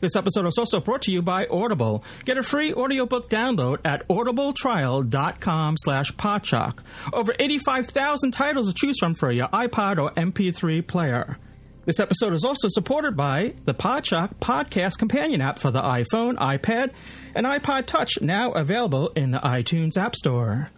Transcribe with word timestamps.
This 0.00 0.14
episode 0.14 0.46
is 0.46 0.58
also 0.58 0.80
brought 0.80 1.02
to 1.02 1.10
you 1.10 1.22
by 1.22 1.46
Audible. 1.46 2.04
Get 2.24 2.38
a 2.38 2.42
free 2.42 2.72
audiobook 2.72 3.28
download 3.28 3.78
at 3.84 4.06
audibletrial.com 4.08 5.76
slash 5.78 6.12
podshock. 6.12 6.78
Over 7.12 7.34
85,000 7.38 8.30
titles 8.30 8.68
to 8.68 8.74
choose 8.74 8.96
from 9.00 9.14
for 9.14 9.32
your 9.32 9.48
iPod 9.48 10.00
or 10.00 10.10
MP3 10.12 10.86
player. 10.86 11.38
This 11.84 11.98
episode 12.00 12.34
is 12.34 12.44
also 12.44 12.68
supported 12.68 13.16
by 13.16 13.54
the 13.64 13.72
Podshock 13.72 14.34
Podcast 14.40 14.98
Companion 14.98 15.40
app 15.40 15.58
for 15.58 15.70
the 15.70 15.80
iPhone, 15.80 16.36
iPad, 16.36 16.90
and 17.34 17.46
iPod 17.46 17.86
Touch, 17.86 18.20
now 18.20 18.52
available 18.52 19.08
in 19.16 19.30
the 19.30 19.38
iTunes 19.38 19.96
App 19.96 20.14
Store. 20.14 20.70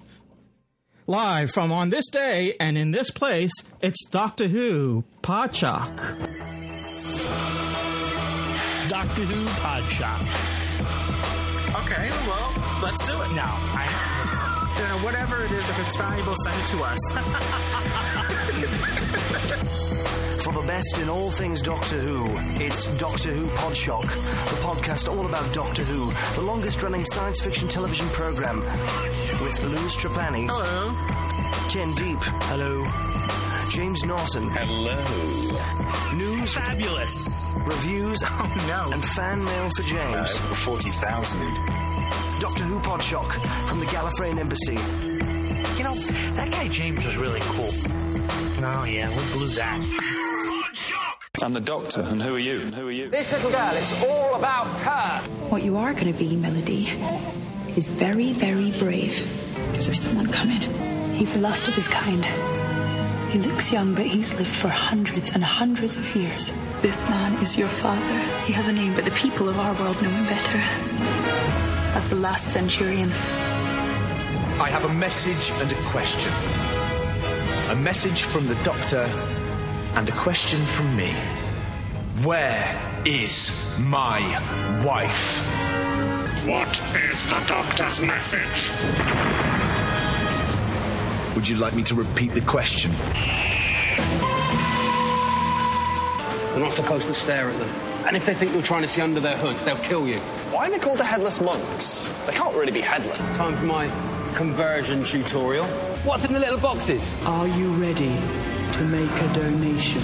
Live 1.09 1.51
from 1.51 1.73
on 1.73 1.91
this 1.91 2.09
day 2.11 2.55
and 2.61 2.79
in 2.79 2.93
this 2.93 3.11
place, 3.11 3.51
it's 3.83 4.05
Doctor 4.09 4.47
Who 4.47 5.03
Podshock. 5.23 6.60
Doctor 9.01 9.23
Who 9.23 9.47
Podshock. 9.65 10.21
Okay, 11.85 12.11
well, 12.29 12.53
let's 12.83 13.01
do 13.07 13.15
it 13.23 13.33
now. 13.33 13.57
I, 13.73 13.89
you 14.77 14.83
know, 14.89 14.97
uh, 14.97 15.03
whatever 15.03 15.43
it 15.43 15.51
is, 15.53 15.67
if 15.71 15.79
it's 15.87 15.97
valuable, 15.97 16.35
send 16.45 16.61
it 16.61 16.67
to 16.67 16.85
us. 16.85 16.99
For 20.41 20.53
the 20.53 20.63
best 20.67 20.99
in 20.99 21.09
all 21.11 21.31
things 21.31 21.61
Doctor 21.61 21.99
Who, 21.99 22.27
it's 22.65 22.87
Doctor 22.97 23.31
Who 23.31 23.47
Podshock, 23.49 24.03
the 24.05 24.57
podcast 24.63 25.09
all 25.09 25.27
about 25.27 25.53
Doctor 25.53 25.85
Who, 25.85 26.11
the 26.35 26.41
longest 26.41 26.83
running 26.83 27.05
science 27.05 27.41
fiction 27.41 27.69
television 27.69 28.09
program. 28.09 28.61
With 29.43 29.63
Louis 29.63 29.97
Trapani. 29.97 30.47
Hello. 30.47 30.95
Ken 31.71 31.95
Deep. 31.95 32.19
Hello. 32.49 32.85
James 33.71 34.03
Naughton. 34.05 34.49
Hello. 34.51 36.17
News. 36.17 36.55
Fabulous. 36.55 37.55
Reviews. 37.59 38.23
Oh, 38.33 38.65
no. 38.67 38.93
And 38.93 39.05
fan 39.05 39.45
mail 39.45 39.69
for 39.77 39.83
James. 39.83 40.17
Uh, 40.17 40.55
40,000. 40.55 41.41
Doctor 42.41 42.65
Who 42.65 42.79
Podshock 42.79 43.31
from 43.69 43.81
the 43.81 43.87
Gallifreyan 43.87 44.39
Embassy. 44.39 44.79
You 45.77 45.85
know, 45.85 45.95
that 46.35 46.51
guy 46.51 46.69
James 46.69 47.05
was 47.05 47.19
really 47.19 47.41
cool. 47.43 47.71
Oh, 48.63 48.85
yeah, 48.85 49.09
we 49.09 49.33
blew 49.33 49.49
that. 49.49 49.81
I'm 51.43 51.53
the 51.53 51.61
doctor, 51.61 52.03
and 52.03 52.21
who 52.21 52.35
are 52.37 52.39
you? 52.39 52.61
And 52.61 52.75
who 52.75 52.89
are 52.89 52.93
you? 52.93 53.09
This 53.09 53.33
little 53.33 53.51
girl, 53.51 53.75
it's 53.75 53.95
all 54.05 54.35
about 54.35 54.67
her. 54.67 55.23
What 55.49 55.63
you 55.63 55.77
are 55.77 55.93
going 55.95 56.13
to 56.13 56.19
be, 56.19 56.37
Melody, 56.37 56.89
is 57.77 57.89
very, 57.89 58.33
very 58.33 58.73
brave. 58.73 59.27
Because 59.71 59.87
there's 59.87 60.01
someone 60.01 60.31
coming. 60.31 60.61
He's 61.15 61.33
the 61.33 61.41
last 61.41 61.69
of 61.69 61.75
his 61.75 61.89
kind. 61.89 62.25
He 63.31 63.39
looks 63.39 63.73
young, 63.73 63.95
but 63.95 64.07
he's 64.07 64.35
lived 64.35 64.55
for 64.55 64.69
hundreds 64.69 65.31
and 65.31 65.43
hundreds 65.43 65.97
of 65.97 66.15
years. 66.17 66.53
This 66.81 67.03
man 67.09 67.41
is 67.43 67.57
your 67.57 67.69
father. 67.69 68.19
He 68.45 68.53
has 68.53 68.69
a 68.69 68.73
name, 68.73 68.95
but 68.95 69.05
the 69.05 69.13
people 69.13 69.49
of 69.49 69.59
our 69.59 69.73
world 69.75 70.03
know 70.03 70.11
him 70.11 70.27
better. 70.27 70.59
As 71.97 72.09
the 72.11 72.17
last 72.17 72.51
centurion. 72.51 73.11
I 74.61 74.69
have 74.69 74.85
a 74.85 74.93
message 74.93 75.53
and 75.61 75.73
a 75.73 75.77
question. 75.89 76.31
A 77.71 77.77
message 77.77 78.25
from 78.25 78.49
the 78.49 78.57
doctor 78.65 79.09
and 79.95 80.09
a 80.09 80.13
question 80.13 80.59
from 80.59 80.97
me. 80.97 81.13
Where 82.25 83.01
is 83.05 83.79
my 83.79 84.19
wife? 84.85 85.39
What 86.49 86.83
is 86.97 87.27
the 87.27 87.41
doctor's 87.47 88.01
message? 88.01 88.71
Would 91.37 91.49
you 91.49 91.59
like 91.59 91.77
me 91.77 91.85
to 91.85 91.95
repeat 91.95 92.35
the 92.35 92.41
question? 92.41 92.91
We're 96.53 96.65
not 96.65 96.73
supposed 96.73 97.07
to 97.07 97.15
stare 97.15 97.51
at 97.51 97.59
them. 97.61 97.69
And 98.05 98.17
if 98.17 98.27
they 98.27 98.35
think 98.35 98.53
we're 98.53 98.63
trying 98.63 98.83
to 98.83 98.89
see 98.89 99.01
under 99.01 99.21
their 99.21 99.37
hoods, 99.37 99.63
they'll 99.63 99.77
kill 99.77 100.09
you. 100.09 100.19
Why 100.51 100.67
are 100.67 100.71
they 100.71 100.81
called 100.81 100.99
the 100.99 101.05
headless 101.05 101.41
monks? 101.41 102.09
They 102.27 102.33
can't 102.33 102.57
really 102.57 102.73
be 102.73 102.81
headless. 102.81 103.19
Time 103.37 103.57
for 103.57 103.67
my 103.67 103.87
conversion 104.35 105.05
tutorial. 105.05 105.65
What's 106.05 106.25
in 106.25 106.33
the 106.33 106.41
little 106.41 106.59
boxes? 106.59 107.17
Are 107.25 107.47
you 107.47 107.69
ready 107.75 108.17
to 108.73 108.85
make 108.85 109.11
a 109.11 109.33
donation? 109.33 110.01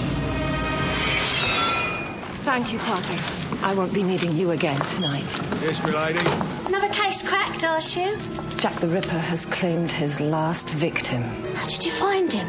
Thank 2.43 2.71
you, 2.71 2.79
Parker. 2.79 3.19
I 3.63 3.73
won't 3.75 3.93
be 3.93 4.03
needing 4.03 4.31
you 4.35 4.51
again 4.51 4.79
tonight. 4.79 5.25
Yes, 5.61 5.85
milady. 5.85 6.19
Another 6.65 6.89
case 6.93 7.27
cracked, 7.27 7.63
are 7.63 7.81
you? 7.81 8.17
Jack 8.59 8.73
the 8.75 8.87
Ripper 8.87 9.19
has 9.19 9.45
claimed 9.45 9.91
his 9.91 10.21
last 10.21 10.69
victim. 10.69 11.23
How 11.55 11.65
did 11.67 11.85
you 11.85 11.91
find 11.91 12.31
him? 12.31 12.47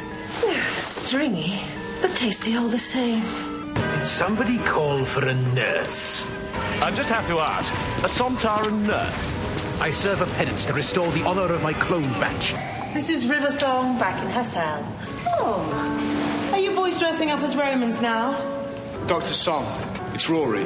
Stringy, 0.74 1.60
but 2.00 2.14
tasty 2.14 2.56
all 2.56 2.68
the 2.68 2.78
same. 2.78 3.24
Did 3.74 4.06
somebody 4.06 4.58
call 4.58 5.04
for 5.04 5.26
a 5.26 5.34
nurse? 5.34 6.30
I 6.80 6.92
just 6.92 7.08
have 7.08 7.26
to 7.26 7.40
ask, 7.40 7.72
a 8.04 8.08
Sontaran 8.08 8.86
nurse? 8.86 9.37
I 9.80 9.90
serve 9.92 10.22
a 10.22 10.26
penance 10.34 10.66
to 10.66 10.72
restore 10.72 11.08
the 11.12 11.22
honor 11.22 11.52
of 11.52 11.62
my 11.62 11.72
clone 11.72 12.10
batch. 12.20 12.52
This 12.94 13.08
is 13.08 13.28
River 13.28 13.50
Song 13.50 13.96
back 13.96 14.20
in 14.22 14.28
Hassel. 14.28 14.84
Oh, 15.38 16.50
are 16.52 16.58
you 16.58 16.72
boys 16.74 16.98
dressing 16.98 17.30
up 17.30 17.40
as 17.40 17.54
Romans 17.54 18.02
now? 18.02 18.32
Dr. 19.06 19.32
Song, 19.32 19.64
it's 20.14 20.28
Rory. 20.28 20.64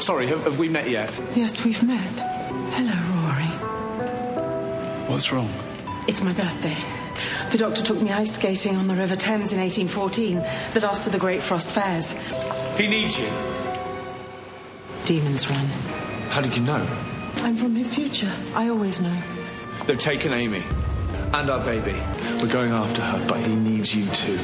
Sorry, 0.00 0.28
have, 0.28 0.44
have 0.44 0.60
we 0.60 0.68
met 0.68 0.88
yet? 0.88 1.12
Yes, 1.34 1.64
we've 1.64 1.82
met. 1.82 2.20
Hello, 2.74 2.94
Rory. 3.26 3.50
What's 5.10 5.32
wrong? 5.32 5.50
It's 6.06 6.22
my 6.22 6.32
birthday. 6.32 6.76
The 7.50 7.58
doctor 7.58 7.82
took 7.82 8.00
me 8.00 8.12
ice 8.12 8.36
skating 8.36 8.76
on 8.76 8.86
the 8.86 8.94
River 8.94 9.16
Thames 9.16 9.52
in 9.52 9.58
1814, 9.58 10.40
the 10.72 10.80
last 10.80 11.06
of 11.06 11.12
the 11.12 11.18
Great 11.18 11.42
Frost 11.42 11.72
Fairs. 11.72 12.12
He 12.78 12.86
needs 12.86 13.18
you. 13.18 13.28
Demons 15.04 15.50
Run. 15.50 15.66
How 16.30 16.40
did 16.40 16.56
you 16.56 16.62
know? 16.62 16.86
I'm 17.42 17.56
from 17.56 17.74
his 17.74 17.94
future. 17.94 18.32
I 18.54 18.68
always 18.68 19.00
know. 19.00 19.16
They've 19.86 19.98
taken 19.98 20.32
Amy 20.32 20.62
and 21.32 21.50
our 21.50 21.64
baby. 21.64 21.96
We're 22.40 22.52
going 22.52 22.72
after 22.72 23.02
her, 23.02 23.24
but 23.26 23.38
he 23.40 23.54
needs 23.54 23.94
you 23.94 24.06
too. 24.10 24.38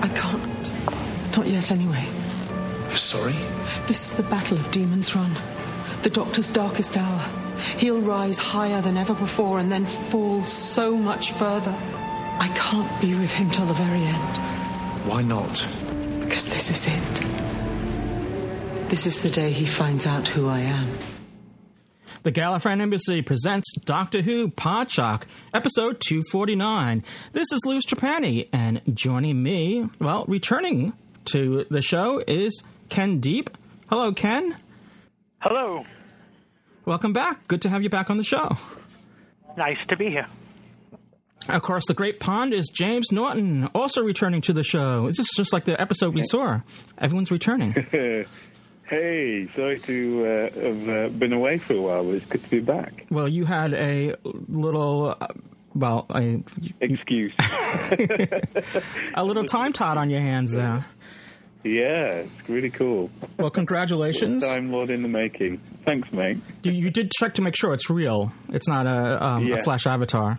I 0.00 0.08
can't. 0.08 1.36
Not 1.36 1.46
yet, 1.46 1.70
anyway. 1.70 2.06
Sorry? 2.90 3.34
This 3.86 4.10
is 4.10 4.16
the 4.16 4.22
Battle 4.30 4.58
of 4.58 4.70
Demons 4.70 5.14
Run. 5.14 5.30
The 6.02 6.10
Doctor's 6.10 6.48
darkest 6.48 6.96
hour. 6.96 7.20
He'll 7.78 8.00
rise 8.00 8.38
higher 8.38 8.80
than 8.82 8.96
ever 8.96 9.14
before 9.14 9.58
and 9.58 9.70
then 9.70 9.86
fall 9.86 10.42
so 10.44 10.96
much 10.96 11.32
further. 11.32 11.74
I 12.40 12.48
can't 12.54 13.00
be 13.00 13.14
with 13.14 13.32
him 13.32 13.50
till 13.50 13.66
the 13.66 13.74
very 13.74 14.02
end. 14.02 14.36
Why 15.06 15.22
not? 15.22 15.66
Because 16.20 16.48
this 16.48 16.70
is 16.70 16.86
it. 16.88 17.24
This 18.88 19.06
is 19.06 19.22
the 19.22 19.30
day 19.30 19.50
he 19.50 19.66
finds 19.66 20.06
out 20.06 20.28
who 20.28 20.48
I 20.48 20.60
am. 20.60 20.88
The 22.24 22.32
Gallifreyan 22.32 22.80
Embassy 22.80 23.20
presents 23.20 23.70
Doctor 23.84 24.22
Who 24.22 24.48
Podshock, 24.48 25.24
episode 25.52 26.00
249. 26.00 27.04
This 27.34 27.52
is 27.52 27.60
Louis 27.66 27.84
Trapani, 27.84 28.48
and 28.50 28.80
joining 28.94 29.42
me, 29.42 29.90
well, 30.00 30.24
returning 30.26 30.94
to 31.26 31.66
the 31.68 31.82
show 31.82 32.24
is 32.26 32.62
Ken 32.88 33.20
Deep. 33.20 33.50
Hello, 33.90 34.10
Ken. 34.14 34.56
Hello. 35.40 35.84
Welcome 36.86 37.12
back. 37.12 37.46
Good 37.46 37.60
to 37.60 37.68
have 37.68 37.82
you 37.82 37.90
back 37.90 38.08
on 38.08 38.16
the 38.16 38.24
show. 38.24 38.56
Nice 39.58 39.76
to 39.90 39.96
be 39.98 40.06
here. 40.06 40.26
Of 41.50 41.60
course, 41.60 41.84
the 41.86 41.92
Great 41.92 42.20
Pond 42.20 42.54
is 42.54 42.72
James 42.74 43.12
Naughton, 43.12 43.66
also 43.74 44.02
returning 44.02 44.40
to 44.40 44.54
the 44.54 44.62
show. 44.62 45.08
This 45.08 45.18
is 45.18 45.28
just 45.36 45.52
like 45.52 45.66
the 45.66 45.78
episode 45.78 46.14
we 46.14 46.22
saw. 46.22 46.60
Everyone's 46.96 47.30
returning. 47.30 47.74
hey, 48.86 49.48
sorry 49.54 49.78
to 49.80 50.24
uh, 50.26 50.60
have 50.60 50.88
uh, 50.88 51.08
been 51.08 51.32
away 51.32 51.58
for 51.58 51.74
a 51.74 51.80
while, 51.80 52.04
but 52.04 52.14
it's 52.14 52.26
good 52.26 52.42
to 52.44 52.50
be 52.50 52.60
back. 52.60 53.06
Well, 53.10 53.28
you 53.28 53.44
had 53.44 53.72
a 53.74 54.14
little, 54.48 55.16
uh, 55.20 55.26
well, 55.74 56.06
excuse, 56.80 57.32
a 59.14 59.24
little 59.24 59.44
time 59.44 59.72
tot 59.72 59.96
on 59.98 60.10
your 60.10 60.20
hands 60.20 60.52
there. 60.52 60.84
Yeah, 61.64 62.24
it's 62.26 62.48
really 62.48 62.68
cool. 62.68 63.10
Well, 63.38 63.48
congratulations. 63.48 64.44
Time 64.44 64.70
Lord 64.70 64.90
in 64.90 65.00
the 65.00 65.08
making. 65.08 65.62
Thanks, 65.86 66.12
mate. 66.12 66.36
You, 66.62 66.72
you 66.72 66.90
did 66.90 67.10
check 67.12 67.32
to 67.34 67.42
make 67.42 67.56
sure 67.56 67.72
it's 67.72 67.88
real. 67.88 68.32
It's 68.50 68.68
not 68.68 68.86
a, 68.86 69.24
um, 69.24 69.46
Yeah. 69.46 69.56
a 69.56 69.62
flash 69.62 69.86
avatar. 69.86 70.38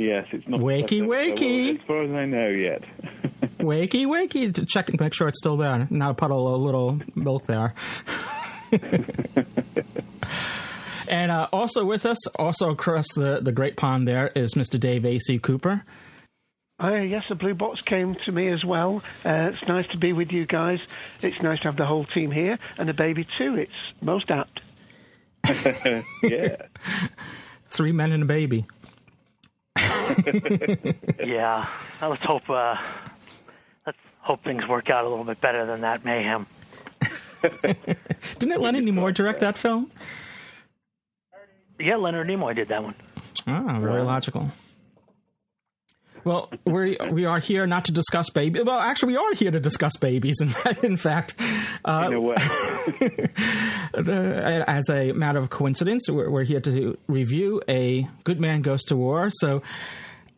Yes, 0.00 0.26
it's 0.32 0.48
not. 0.48 0.60
Wakey, 0.60 1.02
wakey. 1.02 1.78
As 1.78 1.86
far 1.86 2.04
as 2.04 2.10
I 2.10 2.24
know 2.24 2.48
yet. 2.48 2.82
wakey, 3.58 4.06
wakey, 4.06 4.54
to 4.54 4.64
check 4.64 4.88
and 4.88 4.98
make 4.98 5.12
sure 5.12 5.28
it's 5.28 5.38
still 5.38 5.58
there. 5.58 5.86
Now 5.90 6.14
puddle 6.14 6.54
a 6.54 6.56
little 6.56 7.00
milk 7.14 7.46
there. 7.46 7.74
And 11.08 11.32
uh, 11.32 11.48
also 11.52 11.84
with 11.84 12.06
us, 12.06 12.24
also 12.36 12.70
across 12.70 13.04
the, 13.16 13.40
the 13.42 13.50
Great 13.50 13.76
Pond, 13.76 14.06
there 14.06 14.28
is 14.28 14.54
Mr. 14.54 14.78
Dave 14.78 15.04
A.C. 15.04 15.40
Cooper. 15.40 15.82
Uh, 16.80 16.94
yes, 16.98 17.24
the 17.28 17.34
blue 17.34 17.52
box 17.52 17.80
came 17.82 18.14
to 18.26 18.30
me 18.30 18.46
as 18.46 18.64
well. 18.64 19.02
Uh, 19.24 19.50
it's 19.52 19.68
nice 19.68 19.88
to 19.88 19.98
be 19.98 20.12
with 20.12 20.30
you 20.30 20.46
guys. 20.46 20.78
It's 21.20 21.42
nice 21.42 21.58
to 21.62 21.64
have 21.64 21.76
the 21.76 21.84
whole 21.84 22.04
team 22.04 22.30
here 22.30 22.60
and 22.78 22.88
the 22.88 22.94
baby 22.94 23.26
too. 23.36 23.56
It's 23.56 23.72
most 24.00 24.30
apt. 24.30 24.60
yeah. 26.22 26.56
Three 27.70 27.90
men 27.90 28.12
and 28.12 28.22
a 28.22 28.26
baby. 28.26 28.66
yeah. 31.24 31.68
Let's 32.00 32.22
hope 32.22 32.48
uh, 32.48 32.76
let's 33.86 33.98
hope 34.20 34.42
things 34.44 34.66
work 34.68 34.90
out 34.90 35.04
a 35.04 35.08
little 35.08 35.24
bit 35.24 35.40
better 35.40 35.66
than 35.66 35.80
that 35.82 36.04
mayhem. 36.04 36.46
Didn't 38.38 38.60
Leonard 38.60 38.84
Nimoy 38.84 39.14
direct 39.14 39.40
that 39.40 39.56
film? 39.56 39.90
Yeah, 41.78 41.96
Leonard 41.96 42.28
Nimoy 42.28 42.54
did 42.54 42.68
that 42.68 42.82
one. 42.82 42.94
Ah, 43.46 43.78
very 43.80 44.02
logical. 44.02 44.50
Well, 46.24 46.50
we 46.64 46.96
we 47.10 47.24
are 47.24 47.38
here 47.38 47.66
not 47.66 47.86
to 47.86 47.92
discuss 47.92 48.30
babies. 48.30 48.64
Well, 48.64 48.78
actually, 48.78 49.14
we 49.14 49.18
are 49.18 49.34
here 49.34 49.50
to 49.50 49.60
discuss 49.60 49.96
babies. 49.96 50.40
In, 50.40 50.54
in 50.82 50.96
fact, 50.96 51.34
uh, 51.84 52.04
In 52.06 52.12
a 52.14 52.20
way. 52.20 52.34
the, 53.94 54.64
as 54.66 54.88
a 54.90 55.12
matter 55.12 55.38
of 55.38 55.50
coincidence, 55.50 56.08
we're, 56.08 56.30
we're 56.30 56.44
here 56.44 56.60
to 56.60 56.98
review 57.06 57.62
a 57.68 58.08
Good 58.24 58.40
Man 58.40 58.62
Goes 58.62 58.82
to 58.84 58.96
War. 58.96 59.30
So, 59.30 59.62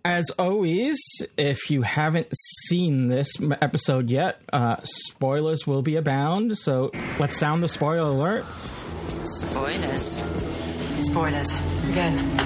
as 0.05 0.31
always, 0.39 0.99
if 1.37 1.71
you 1.71 1.83
haven't 1.83 2.29
seen 2.67 3.09
this 3.09 3.33
episode 3.61 4.11
yet, 4.11 4.41
uh, 4.53 4.77
spoilers 4.83 5.67
will 5.67 5.83
be 5.83 5.97
abound. 5.97 6.59
So, 6.59 6.91
let's 7.19 7.37
sound 7.37 7.63
the 7.63 7.69
spoiler 7.69 8.09
alert. 8.09 8.45
Spoilers. 9.25 10.23
Spoilers. 11.03 11.53
Again. 11.91 12.39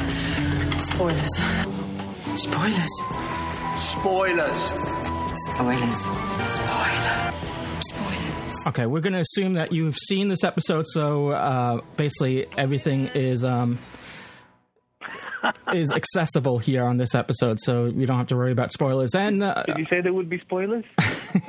Spoilers. 0.80 1.36
Spoilers. 2.34 3.25
Spoilers. 3.78 4.62
Spoilers. 5.34 6.00
Spoiler. 6.44 7.32
Spoilers. 7.80 8.66
Okay, 8.68 8.86
we're 8.86 9.00
going 9.00 9.12
to 9.12 9.20
assume 9.20 9.54
that 9.54 9.72
you've 9.72 9.96
seen 9.96 10.28
this 10.28 10.44
episode, 10.44 10.86
so 10.86 11.28
uh, 11.30 11.80
basically 11.96 12.46
everything 12.56 13.08
is 13.14 13.44
um, 13.44 13.78
is 15.74 15.92
accessible 15.92 16.58
here 16.58 16.84
on 16.84 16.96
this 16.96 17.14
episode, 17.14 17.58
so 17.60 17.90
we 17.90 18.06
don't 18.06 18.16
have 18.16 18.28
to 18.28 18.36
worry 18.36 18.52
about 18.52 18.72
spoilers. 18.72 19.14
And 19.14 19.42
uh, 19.42 19.62
Did 19.64 19.78
you 19.78 19.86
say 19.90 20.00
there 20.00 20.12
would 20.12 20.30
be 20.30 20.38
spoilers? 20.40 20.84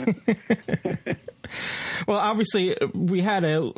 well, 2.07 2.17
obviously 2.17 2.75
we 2.93 3.21
had 3.21 3.45
a 3.45 3.71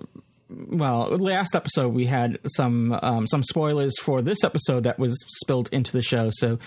well 0.50 1.08
last 1.18 1.56
episode 1.56 1.90
we 1.90 2.06
had 2.06 2.40
some 2.48 2.92
um, 3.04 3.28
some 3.28 3.44
spoilers 3.44 3.98
for 4.00 4.22
this 4.22 4.44
episode 4.44 4.84
that 4.84 4.98
was 5.00 5.18
spilled 5.42 5.70
into 5.72 5.92
the 5.92 6.02
show. 6.02 6.30
So. 6.32 6.60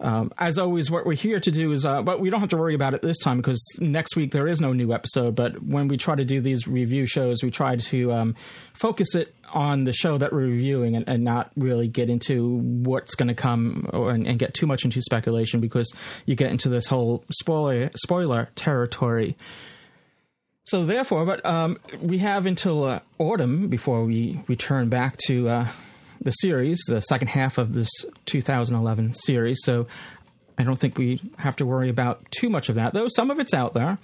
Um, 0.00 0.32
as 0.38 0.58
always, 0.58 0.92
what 0.92 1.06
we're 1.06 1.14
here 1.14 1.40
to 1.40 1.50
do 1.50 1.72
is, 1.72 1.84
uh, 1.84 2.02
but 2.02 2.20
we 2.20 2.30
don't 2.30 2.38
have 2.38 2.50
to 2.50 2.56
worry 2.56 2.74
about 2.74 2.94
it 2.94 3.02
this 3.02 3.18
time 3.18 3.38
because 3.38 3.60
next 3.80 4.14
week 4.14 4.30
there 4.30 4.46
is 4.46 4.60
no 4.60 4.72
new 4.72 4.92
episode. 4.92 5.34
But 5.34 5.60
when 5.60 5.88
we 5.88 5.96
try 5.96 6.14
to 6.14 6.24
do 6.24 6.40
these 6.40 6.68
review 6.68 7.04
shows, 7.04 7.42
we 7.42 7.50
try 7.50 7.74
to 7.74 8.12
um, 8.12 8.36
focus 8.74 9.16
it 9.16 9.34
on 9.52 9.84
the 9.84 9.92
show 9.92 10.18
that 10.18 10.32
we're 10.32 10.46
reviewing 10.46 10.94
and, 10.94 11.08
and 11.08 11.24
not 11.24 11.50
really 11.56 11.88
get 11.88 12.10
into 12.10 12.58
what's 12.58 13.14
going 13.14 13.28
to 13.28 13.34
come 13.34 13.88
or, 13.92 14.10
and, 14.10 14.26
and 14.26 14.38
get 14.38 14.54
too 14.54 14.66
much 14.66 14.84
into 14.84 15.00
speculation 15.00 15.60
because 15.60 15.92
you 16.26 16.36
get 16.36 16.50
into 16.50 16.68
this 16.68 16.86
whole 16.86 17.24
spoiler 17.30 17.90
spoiler 17.96 18.50
territory. 18.54 19.36
So 20.68 20.84
therefore, 20.84 21.24
but 21.24 21.44
um, 21.46 21.78
we 21.98 22.18
have 22.18 22.44
until 22.44 22.84
uh, 22.84 23.00
autumn 23.16 23.68
before 23.68 24.04
we 24.04 24.38
return 24.48 24.90
back 24.90 25.16
to 25.26 25.48
uh, 25.48 25.68
the 26.20 26.30
series, 26.30 26.78
the 26.86 27.00
second 27.00 27.28
half 27.28 27.56
of 27.56 27.72
this 27.72 27.88
2011 28.26 29.14
series. 29.14 29.60
So 29.62 29.86
I 30.58 30.64
don't 30.64 30.78
think 30.78 30.98
we 30.98 31.22
have 31.38 31.56
to 31.56 31.64
worry 31.64 31.88
about 31.88 32.30
too 32.32 32.50
much 32.50 32.68
of 32.68 32.74
that, 32.74 32.92
though 32.92 33.08
some 33.08 33.30
of 33.30 33.38
it's 33.40 33.54
out 33.54 33.72
there. 33.72 33.96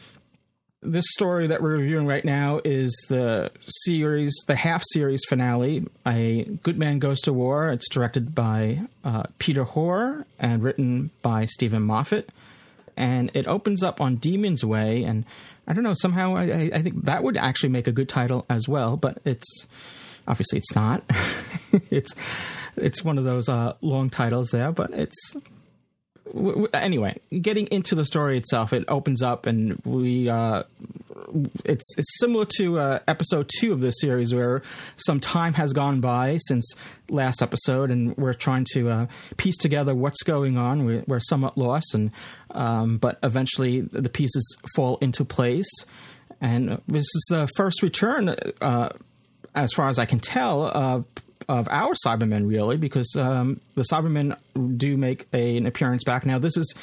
This 0.81 1.05
story 1.11 1.49
that 1.49 1.61
we're 1.61 1.77
reviewing 1.77 2.07
right 2.07 2.25
now 2.25 2.63
is 2.65 2.95
the 3.11 3.51
series, 3.69 4.35
the 4.47 4.57
half 4.57 4.83
series 4.87 5.21
finale. 5.29 5.87
A 6.07 6.45
Good 6.63 6.79
Man 6.79 6.99
Goes 6.99 7.21
to 7.23 7.35
War. 7.35 7.73
It's 7.73 7.91
directed 7.91 8.35
by 8.35 8.81
uh, 9.05 9.25
Peter 9.39 9.65
Hoare 9.65 10.25
and 10.39 10.63
written 10.63 11.11
by 11.21 11.45
Steven 11.45 11.83
Moffat. 11.83 12.31
And 12.97 13.31
it 13.35 13.49
opens 13.49 13.83
up 13.83 14.01
on 14.01 14.17
Demon's 14.17 14.65
Way. 14.65 15.03
And 15.05 15.27
I 15.67 15.73
don't 15.73 15.85
know, 15.85 15.95
somehow 15.95 16.37
I, 16.37 16.71
I 16.75 16.83
think 16.83 17.05
that 17.05 17.23
would 17.23 17.37
actually 17.37 17.71
make 17.71 17.87
a 17.87 17.93
good 17.93 18.09
title 18.09 18.45
as 18.51 18.69
well, 18.69 18.97
but 18.97 19.19
it's 19.25 19.67
obviously 20.27 20.59
it's 20.59 20.75
not. 20.75 21.03
it's 21.91 22.15
it's 22.77 23.05
one 23.05 23.19
of 23.19 23.25
those 23.25 23.49
uh, 23.49 23.75
long 23.81 24.11
titles 24.11 24.51
there, 24.51 24.73
but 24.73 24.91
it's 24.93 25.37
anyway. 26.73 27.21
Getting 27.41 27.67
into 27.67 27.95
the 27.95 28.05
story 28.05 28.39
itself, 28.39 28.73
it 28.73 28.85
opens 28.89 29.23
up, 29.23 29.47
and 29.47 29.81
we 29.85 30.29
uh, 30.29 30.63
it's 31.65 31.87
it's 31.97 32.19
similar 32.19 32.47
to 32.57 32.79
uh, 32.79 32.99
episode 33.09 33.51
two 33.59 33.73
of 33.73 33.81
this 33.81 33.97
series, 34.01 34.35
where 34.35 34.63
some 34.97 35.21
time 35.21 35.55
has 35.55 35.73
gone 35.73 36.01
by 36.01 36.39
since 36.39 36.73
last 37.11 37.43
episode, 37.43 37.91
and 37.91 38.17
we're 38.17 38.33
trying 38.33 38.67
to 38.73 38.91
uh, 38.91 39.07
piece 39.37 39.57
together 39.57 39.95
what's 39.95 40.23
going 40.23 40.57
on. 40.57 40.85
We're, 40.85 41.05
we're 41.07 41.21
somewhat 41.21 41.59
lost, 41.59 41.95
and 41.95 42.11
um, 42.51 42.99
but 42.99 43.19
eventually 43.23 43.81
the 43.81 44.09
pieces 44.09 44.57
fall 44.75 44.99
into 45.01 45.25
place. 45.25 45.71
And 46.41 46.81
this 46.89 47.05
is 47.05 47.27
the 47.31 47.49
first 47.57 47.83
return 47.83 48.35
uh, 48.61 48.91
as 49.55 49.73
far 49.73 49.89
as 49.89 49.99
I 49.99 50.05
can 50.05 50.21
tell, 50.21 51.05
of 51.49 51.69
our 51.71 51.95
Cybermen, 52.05 52.49
really, 52.49 52.77
because 52.77 53.15
um, 53.17 53.61
the 53.75 53.83
Cybermen 53.83 54.37
do 54.77 54.97
make 54.97 55.27
a, 55.33 55.57
an 55.57 55.67
appearance 55.67 56.05
back. 56.05 56.27
Now, 56.27 56.39
this 56.39 56.57
is 56.57 56.75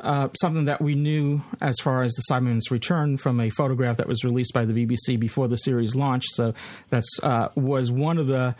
uh, 0.00 0.28
something 0.40 0.66
that 0.66 0.80
we 0.80 0.94
knew 0.94 1.42
as 1.60 1.76
far 1.82 2.02
as 2.02 2.12
the 2.12 2.22
Cybermen's 2.30 2.70
return 2.70 3.16
from 3.16 3.40
a 3.40 3.50
photograph 3.50 3.96
that 3.98 4.08
was 4.08 4.24
released 4.24 4.52
by 4.52 4.64
the 4.64 4.72
BBC 4.72 5.18
before 5.18 5.48
the 5.48 5.56
series 5.56 5.94
launched. 5.94 6.30
So 6.32 6.54
that's 6.90 7.08
uh, 7.22 7.48
was 7.54 7.90
one 7.90 8.18
of 8.18 8.26
the 8.26 8.54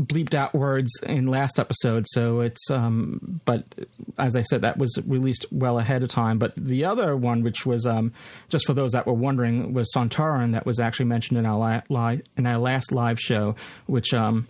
bleeped 0.00 0.34
out 0.34 0.54
words 0.54 0.90
in 1.02 1.26
last 1.26 1.58
episode. 1.58 2.06
So 2.08 2.40
it's, 2.40 2.70
um, 2.70 3.40
but 3.44 3.64
as 4.18 4.36
I 4.36 4.42
said, 4.42 4.62
that 4.62 4.78
was 4.78 4.98
released 5.06 5.46
well 5.50 5.78
ahead 5.78 6.02
of 6.02 6.10
time. 6.10 6.38
But 6.38 6.52
the 6.56 6.84
other 6.84 7.16
one, 7.16 7.42
which 7.42 7.64
was 7.64 7.86
um, 7.86 8.12
just 8.48 8.66
for 8.66 8.74
those 8.74 8.92
that 8.92 9.06
were 9.06 9.14
wondering, 9.14 9.72
was 9.72 9.90
Sontaran 9.94 10.52
that 10.52 10.66
was 10.66 10.78
actually 10.78 11.06
mentioned 11.06 11.38
in 11.38 11.46
our 11.46 11.58
li- 11.58 11.82
li- 11.88 12.22
in 12.36 12.46
our 12.46 12.58
last 12.58 12.92
live 12.92 13.18
show, 13.18 13.56
which 13.86 14.12
um, 14.12 14.48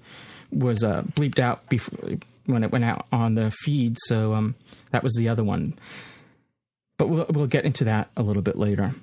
was 0.50 0.82
uh, 0.82 1.02
bleeped 1.02 1.38
out 1.38 1.68
before 1.68 2.18
when 2.46 2.62
it 2.62 2.70
went 2.70 2.84
out 2.84 3.06
on 3.12 3.34
the 3.34 3.50
feed. 3.50 3.96
So 4.06 4.34
um, 4.34 4.54
that 4.90 5.02
was 5.02 5.14
the 5.14 5.28
other 5.28 5.44
one. 5.44 5.78
But 6.98 7.08
we'll 7.08 7.26
we'll 7.28 7.46
get 7.46 7.64
into 7.64 7.84
that 7.84 8.10
a 8.16 8.22
little 8.22 8.42
bit 8.42 8.56
later. 8.56 8.94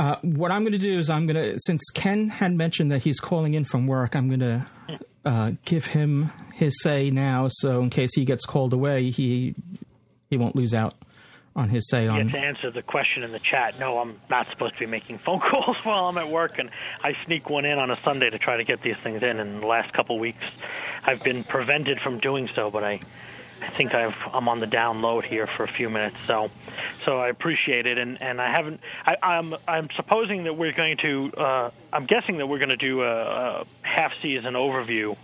Uh, 0.00 0.16
what 0.22 0.50
I'm 0.50 0.62
going 0.62 0.72
to 0.72 0.78
do 0.78 0.98
is 0.98 1.10
I'm 1.10 1.26
going 1.26 1.36
to, 1.36 1.58
since 1.58 1.82
Ken 1.92 2.30
had 2.30 2.54
mentioned 2.54 2.90
that 2.90 3.02
he's 3.02 3.20
calling 3.20 3.52
in 3.52 3.66
from 3.66 3.86
work, 3.86 4.16
I'm 4.16 4.28
going 4.28 4.40
to 4.40 4.66
uh, 5.26 5.50
give 5.66 5.84
him 5.84 6.32
his 6.54 6.80
say 6.80 7.10
now. 7.10 7.48
So 7.50 7.82
in 7.82 7.90
case 7.90 8.08
he 8.14 8.24
gets 8.24 8.46
called 8.46 8.72
away, 8.72 9.10
he 9.10 9.54
he 10.30 10.38
won't 10.38 10.56
lose 10.56 10.72
out 10.72 10.94
on 11.54 11.68
his 11.68 11.86
say 11.90 12.04
Yeah, 12.04 12.12
on. 12.12 12.28
to 12.28 12.38
answer 12.38 12.70
the 12.70 12.80
question 12.80 13.24
in 13.24 13.32
the 13.32 13.40
chat, 13.40 13.78
no, 13.78 13.98
I'm 13.98 14.18
not 14.30 14.48
supposed 14.48 14.72
to 14.74 14.80
be 14.80 14.86
making 14.86 15.18
phone 15.26 15.40
calls 15.40 15.76
while 15.84 16.06
I'm 16.06 16.16
at 16.16 16.30
work, 16.30 16.58
and 16.58 16.70
I 17.02 17.12
sneak 17.26 17.50
one 17.50 17.66
in 17.66 17.78
on 17.78 17.90
a 17.90 17.98
Sunday 18.02 18.30
to 18.30 18.38
try 18.38 18.56
to 18.56 18.64
get 18.64 18.80
these 18.80 18.96
things 19.02 19.22
in. 19.22 19.38
And 19.38 19.62
the 19.62 19.66
last 19.66 19.92
couple 19.92 20.18
weeks, 20.18 20.44
I've 21.04 21.22
been 21.22 21.44
prevented 21.44 22.00
from 22.00 22.20
doing 22.20 22.48
so, 22.54 22.70
but 22.70 22.84
I, 22.84 23.00
I 23.62 23.68
think 23.68 23.94
I've, 23.94 24.16
I'm 24.32 24.48
on 24.48 24.60
the 24.60 24.66
download 24.66 25.24
here 25.24 25.46
for 25.46 25.64
a 25.64 25.68
few 25.68 25.90
minutes, 25.90 26.16
so, 26.26 26.50
so 27.04 27.18
I 27.18 27.28
appreciate 27.28 27.86
it. 27.86 27.98
And, 27.98 28.20
and 28.22 28.40
I 28.40 28.50
haven't, 28.50 28.80
I, 29.06 29.16
I'm, 29.22 29.54
I'm 29.68 29.88
supposing 29.96 30.44
that 30.44 30.56
we're 30.56 30.72
going 30.72 30.96
to, 30.98 31.32
uh, 31.36 31.70
I'm 31.92 32.06
guessing 32.06 32.38
that 32.38 32.46
we're 32.46 32.58
going 32.58 32.70
to 32.70 32.76
do 32.76 33.02
a, 33.02 33.62
a 33.62 33.66
half 33.82 34.12
season 34.22 34.54
overview. 34.54 35.16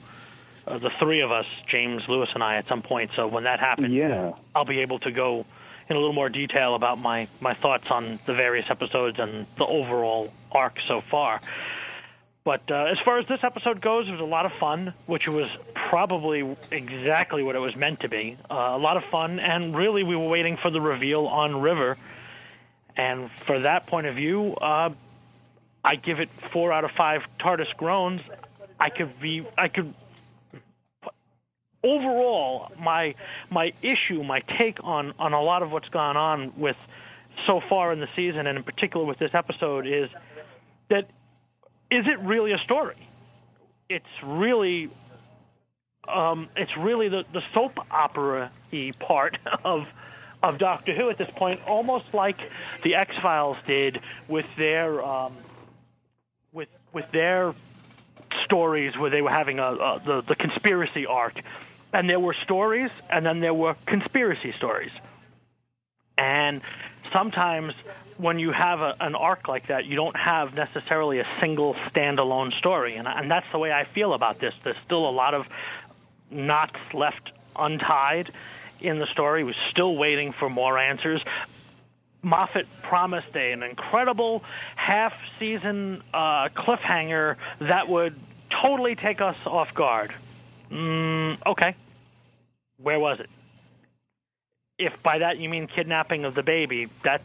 Uh, 0.66 0.78
the 0.78 0.90
three 0.98 1.20
of 1.20 1.30
us, 1.30 1.46
James, 1.68 2.02
Louis, 2.08 2.28
and 2.34 2.42
I, 2.42 2.56
at 2.56 2.66
some 2.68 2.82
point. 2.82 3.12
So 3.14 3.26
when 3.28 3.44
that 3.44 3.60
happens, 3.60 3.92
Yeah. 3.94 4.32
I'll 4.54 4.64
be 4.64 4.80
able 4.80 4.98
to 5.00 5.12
go 5.12 5.46
in 5.88 5.94
a 5.94 5.98
little 5.98 6.12
more 6.12 6.28
detail 6.28 6.74
about 6.74 6.98
my, 6.98 7.28
my 7.40 7.54
thoughts 7.54 7.88
on 7.90 8.18
the 8.26 8.34
various 8.34 8.66
episodes 8.68 9.18
and 9.20 9.46
the 9.56 9.64
overall 9.64 10.32
arc 10.50 10.78
so 10.88 11.00
far. 11.00 11.40
But 12.46 12.70
uh, 12.70 12.84
as 12.92 12.96
far 13.04 13.18
as 13.18 13.26
this 13.26 13.40
episode 13.42 13.80
goes, 13.80 14.06
it 14.06 14.12
was 14.12 14.20
a 14.20 14.24
lot 14.24 14.46
of 14.46 14.52
fun, 14.52 14.94
which 15.06 15.26
was 15.26 15.50
probably 15.90 16.56
exactly 16.70 17.42
what 17.42 17.56
it 17.56 17.58
was 17.58 17.74
meant 17.74 17.98
to 18.02 18.08
be. 18.08 18.38
Uh, 18.48 18.54
a 18.54 18.78
lot 18.78 18.96
of 18.96 19.02
fun, 19.10 19.40
and 19.40 19.76
really, 19.76 20.04
we 20.04 20.14
were 20.14 20.28
waiting 20.28 20.56
for 20.62 20.70
the 20.70 20.80
reveal 20.80 21.26
on 21.26 21.60
River. 21.60 21.96
And 22.96 23.32
for 23.48 23.62
that 23.62 23.88
point 23.88 24.06
of 24.06 24.14
view, 24.14 24.54
uh, 24.54 24.90
I 25.84 25.96
give 25.96 26.20
it 26.20 26.28
four 26.52 26.72
out 26.72 26.84
of 26.84 26.92
five 26.92 27.22
TARDIS 27.40 27.76
groans. 27.76 28.20
I 28.78 28.90
could 28.90 29.18
be, 29.20 29.44
I 29.58 29.66
could 29.66 29.92
overall, 31.82 32.70
my 32.78 33.16
my 33.50 33.72
issue, 33.82 34.22
my 34.22 34.42
take 34.56 34.78
on 34.84 35.14
on 35.18 35.32
a 35.32 35.42
lot 35.42 35.64
of 35.64 35.72
what's 35.72 35.88
gone 35.88 36.16
on 36.16 36.52
with 36.56 36.76
so 37.48 37.60
far 37.68 37.92
in 37.92 37.98
the 37.98 38.08
season, 38.14 38.46
and 38.46 38.56
in 38.56 38.62
particular 38.62 39.04
with 39.04 39.18
this 39.18 39.34
episode, 39.34 39.84
is 39.88 40.08
that 40.90 41.10
is 41.90 42.06
it 42.06 42.18
really 42.20 42.52
a 42.52 42.58
story? 42.58 43.06
it's 43.88 44.06
really 44.22 44.90
um, 46.08 46.48
it's 46.56 46.76
really 46.76 47.08
the, 47.08 47.24
the 47.32 47.42
soap 47.52 47.78
opera 47.90 48.50
y 48.72 48.92
part 48.98 49.38
of 49.64 49.86
of 50.42 50.58
Doctor 50.58 50.94
Who 50.94 51.08
at 51.08 51.18
this 51.18 51.30
point, 51.30 51.66
almost 51.66 52.12
like 52.12 52.36
the 52.84 52.94
X 52.94 53.14
Files 53.22 53.56
did 53.66 54.00
with 54.28 54.46
their 54.58 55.02
um, 55.04 55.36
with 56.52 56.68
with 56.92 57.10
their 57.12 57.54
stories 58.44 58.96
where 58.96 59.10
they 59.10 59.22
were 59.22 59.30
having 59.30 59.58
a, 59.58 59.72
a 59.72 60.02
the 60.04 60.20
the 60.22 60.36
conspiracy 60.36 61.06
arc, 61.06 61.40
and 61.92 62.08
there 62.08 62.20
were 62.20 62.34
stories, 62.44 62.90
and 63.10 63.24
then 63.24 63.40
there 63.40 63.54
were 63.54 63.74
conspiracy 63.86 64.52
stories, 64.52 64.92
and 66.18 66.60
sometimes 67.12 67.74
when 68.18 68.38
you 68.38 68.52
have 68.52 68.80
a, 68.80 68.94
an 69.00 69.14
arc 69.14 69.48
like 69.48 69.68
that, 69.68 69.84
you 69.84 69.96
don't 69.96 70.16
have 70.16 70.54
necessarily 70.54 71.20
a 71.20 71.26
single 71.40 71.74
standalone 71.90 72.56
story, 72.58 72.96
and, 72.96 73.06
and 73.06 73.30
that's 73.30 73.46
the 73.52 73.58
way 73.58 73.72
I 73.72 73.84
feel 73.94 74.14
about 74.14 74.40
this. 74.40 74.54
There's 74.64 74.76
still 74.84 75.08
a 75.08 75.10
lot 75.10 75.34
of 75.34 75.46
knots 76.30 76.76
left 76.92 77.30
untied 77.54 78.32
in 78.80 78.98
the 78.98 79.06
story. 79.06 79.44
We're 79.44 79.54
still 79.70 79.96
waiting 79.96 80.32
for 80.32 80.50
more 80.50 80.78
answers. 80.78 81.22
Moffat 82.22 82.66
promised 82.82 83.34
a, 83.34 83.52
an 83.52 83.62
incredible 83.62 84.42
half-season 84.74 86.02
uh, 86.12 86.48
cliffhanger 86.48 87.36
that 87.60 87.88
would 87.88 88.18
totally 88.62 88.96
take 88.96 89.20
us 89.20 89.36
off 89.46 89.72
guard. 89.74 90.12
Mm, 90.70 91.38
okay, 91.46 91.76
where 92.78 92.98
was 92.98 93.20
it? 93.20 93.30
If 94.78 94.92
by 95.02 95.18
that 95.18 95.38
you 95.38 95.48
mean 95.48 95.68
kidnapping 95.68 96.24
of 96.24 96.34
the 96.34 96.42
baby, 96.42 96.88
that's 97.02 97.24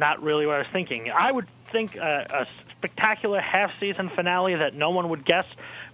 not 0.00 0.22
really 0.22 0.46
what 0.46 0.56
I 0.56 0.58
was 0.58 0.66
thinking. 0.72 1.10
I 1.10 1.30
would 1.30 1.46
think 1.70 1.94
a, 1.94 2.26
a 2.28 2.46
spectacular 2.76 3.40
half-season 3.40 4.08
finale 4.08 4.56
that 4.56 4.74
no 4.74 4.90
one 4.90 5.10
would 5.10 5.24
guess 5.24 5.44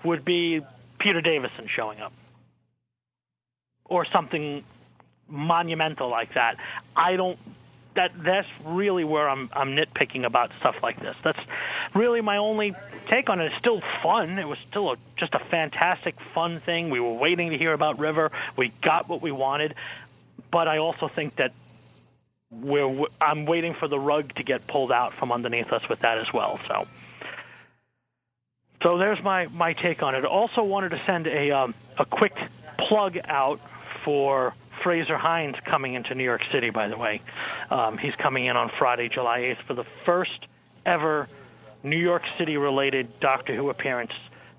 would 0.04 0.24
be 0.24 0.60
Peter 0.98 1.20
Davison 1.20 1.68
showing 1.74 2.00
up 2.00 2.12
or 3.84 4.06
something 4.12 4.64
monumental 5.28 6.08
like 6.08 6.34
that. 6.34 6.56
I 6.96 7.16
don't. 7.16 7.38
That 7.96 8.12
that's 8.22 8.48
really 8.64 9.04
where 9.04 9.26
I'm 9.28 9.48
I'm 9.54 9.70
nitpicking 9.70 10.26
about 10.26 10.50
stuff 10.60 10.76
like 10.82 11.00
this. 11.00 11.16
That's 11.24 11.38
really 11.94 12.20
my 12.20 12.36
only 12.36 12.74
take 13.08 13.30
on 13.30 13.40
it. 13.40 13.46
It's 13.46 13.56
still 13.58 13.80
fun. 14.02 14.38
It 14.38 14.44
was 14.44 14.58
still 14.68 14.92
a, 14.92 14.96
just 15.18 15.32
a 15.34 15.38
fantastic, 15.50 16.14
fun 16.34 16.60
thing. 16.66 16.90
We 16.90 17.00
were 17.00 17.14
waiting 17.14 17.50
to 17.50 17.58
hear 17.58 17.72
about 17.72 17.98
River. 17.98 18.30
We 18.56 18.70
got 18.82 19.08
what 19.08 19.22
we 19.22 19.32
wanted, 19.32 19.74
but 20.52 20.68
I 20.68 20.76
also 20.76 21.08
think 21.08 21.36
that 21.36 21.52
we're 22.50 23.06
I'm 23.20 23.46
waiting 23.46 23.74
for 23.78 23.88
the 23.88 23.98
rug 23.98 24.34
to 24.36 24.42
get 24.42 24.66
pulled 24.66 24.92
out 24.92 25.12
from 25.18 25.32
underneath 25.32 25.72
us 25.72 25.82
with 25.88 26.00
that 26.00 26.18
as 26.18 26.26
well. 26.32 26.58
So. 26.68 26.86
So 28.82 28.98
there's 28.98 29.22
my, 29.24 29.46
my 29.48 29.72
take 29.72 30.02
on 30.02 30.14
it. 30.14 30.24
Also 30.24 30.62
wanted 30.62 30.90
to 30.90 31.02
send 31.06 31.26
a 31.26 31.50
um, 31.50 31.74
a 31.98 32.04
quick 32.04 32.34
plug 32.88 33.16
out 33.24 33.58
for 34.04 34.54
Frazer 34.82 35.16
Hines 35.16 35.56
coming 35.64 35.94
into 35.94 36.14
New 36.14 36.24
York 36.24 36.42
City. 36.52 36.70
By 36.70 36.88
the 36.88 36.96
way, 36.96 37.22
um, 37.70 37.98
he's 37.98 38.14
coming 38.16 38.46
in 38.46 38.56
on 38.56 38.70
Friday, 38.78 39.08
July 39.08 39.40
8th, 39.40 39.66
for 39.66 39.74
the 39.74 39.84
first 40.04 40.46
ever 40.84 41.28
New 41.82 41.96
York 41.96 42.22
City 42.38 42.56
related 42.56 43.18
Doctor 43.20 43.56
Who 43.56 43.70
appearance 43.70 44.12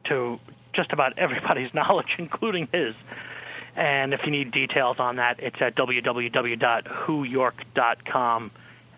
to 0.06 0.40
just 0.74 0.92
about 0.92 1.18
everybody's 1.18 1.74
knowledge, 1.74 2.16
including 2.18 2.68
his. 2.74 2.96
And 3.78 4.14
if 4.16 4.22
you 4.26 4.32
need 4.32 4.52
details 4.52 4.98
on 5.00 5.18
that, 5.18 5.40
it's 5.40 5.62
at 5.62 5.76
www.whoyork.com, 5.76 8.52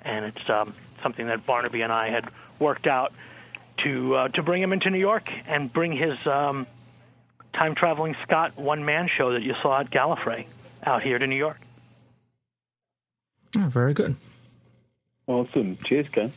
and 0.04 0.26
it's 0.26 0.50
um, 0.50 0.74
something 1.04 1.28
that 1.28 1.46
Barnaby 1.46 1.82
and 1.82 1.92
I 1.92 2.10
had 2.10 2.30
worked 2.60 2.88
out 2.88 3.12
to 3.84 4.16
uh, 4.16 4.30
to 4.30 4.42
bring 4.42 4.64
him 4.64 4.72
into 4.72 4.90
New 4.90 5.00
York 5.00 5.30
and 5.48 5.70
bring 5.72 5.92
his 5.92 6.18
um, 6.26 6.66
time 7.54 7.76
traveling 7.76 8.16
Scott 8.24 8.58
one 8.58 8.84
man 8.86 9.10
show 9.18 9.34
that 9.34 9.42
you 9.42 9.54
saw 9.62 9.82
at 9.82 9.92
Gallifrey 9.92 10.46
out 10.82 11.04
here 11.04 11.20
to 11.20 11.28
New 11.28 11.36
York. 11.36 11.60
Oh, 13.58 13.68
very 13.68 13.94
good. 13.94 14.16
Awesome. 15.28 15.78
Cheers, 15.84 16.08
Ken. 16.10 16.32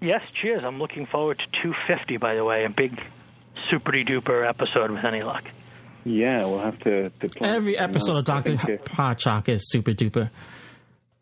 Yes, 0.00 0.22
cheers. 0.34 0.62
I'm 0.62 0.78
looking 0.78 1.06
forward 1.06 1.40
to 1.40 1.46
250. 1.62 2.18
By 2.18 2.36
the 2.36 2.44
way, 2.44 2.64
a 2.64 2.70
big 2.70 3.02
super 3.68 3.90
duper 3.90 4.48
episode 4.48 4.92
with 4.92 5.04
any 5.04 5.24
luck. 5.24 5.42
Yeah, 6.08 6.44
we'll 6.46 6.58
have 6.60 6.78
to. 6.80 7.10
to 7.10 7.44
Every 7.44 7.76
episode 7.76 8.16
of 8.16 8.24
Doctor 8.24 8.56
Podshock 8.56 9.48
is 9.48 9.68
super 9.70 9.92
duper. 9.92 10.30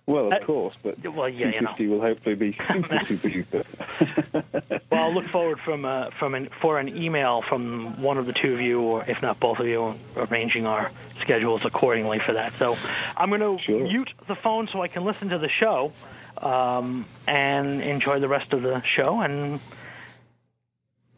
Well, 0.07 0.33
of 0.33 0.47
course, 0.47 0.77
but 0.85 0.99
well, 1.15 1.29
yeah, 1.29 1.51
you 1.53 1.61
know. 1.63 1.97
will 1.97 2.01
hopefully 2.01 2.37
be 2.37 2.53
super, 2.73 3.01
super 3.05 3.29
duper. 3.29 4.81
well, 4.91 5.03
I'll 5.03 5.13
look 5.15 5.27
forward 5.31 5.59
from 5.59 5.85
uh, 5.85 6.11
from 6.17 6.37
an, 6.37 6.49
for 6.61 6.79
an 6.79 6.97
email 6.97 7.43
from 7.43 8.01
one 8.01 8.17
of 8.17 8.27
the 8.27 8.33
two 8.33 8.53
of 8.53 8.61
you, 8.61 8.81
or 8.81 9.05
if 9.09 9.21
not 9.21 9.41
both 9.41 9.59
of 9.59 9.67
you, 9.67 9.97
arranging 10.17 10.65
our 10.65 10.93
schedules 11.21 11.65
accordingly 11.65 12.21
for 12.21 12.35
that. 12.35 12.53
So 12.57 12.77
I'm 13.17 13.31
going 13.31 13.41
to 13.41 13.61
Sure. 13.65 13.83
mute 13.83 14.13
the 14.29 14.37
phone 14.37 14.69
so 14.69 14.81
I 14.81 14.87
can 14.87 15.05
listen 15.05 15.31
to 15.31 15.39
the 15.39 15.49
show 15.49 15.93
um, 16.39 17.05
and 17.27 17.83
enjoy 17.83 18.21
the 18.21 18.29
rest 18.29 18.53
of 18.53 18.63
the 18.63 18.83
show. 18.85 19.21
And 19.21 19.59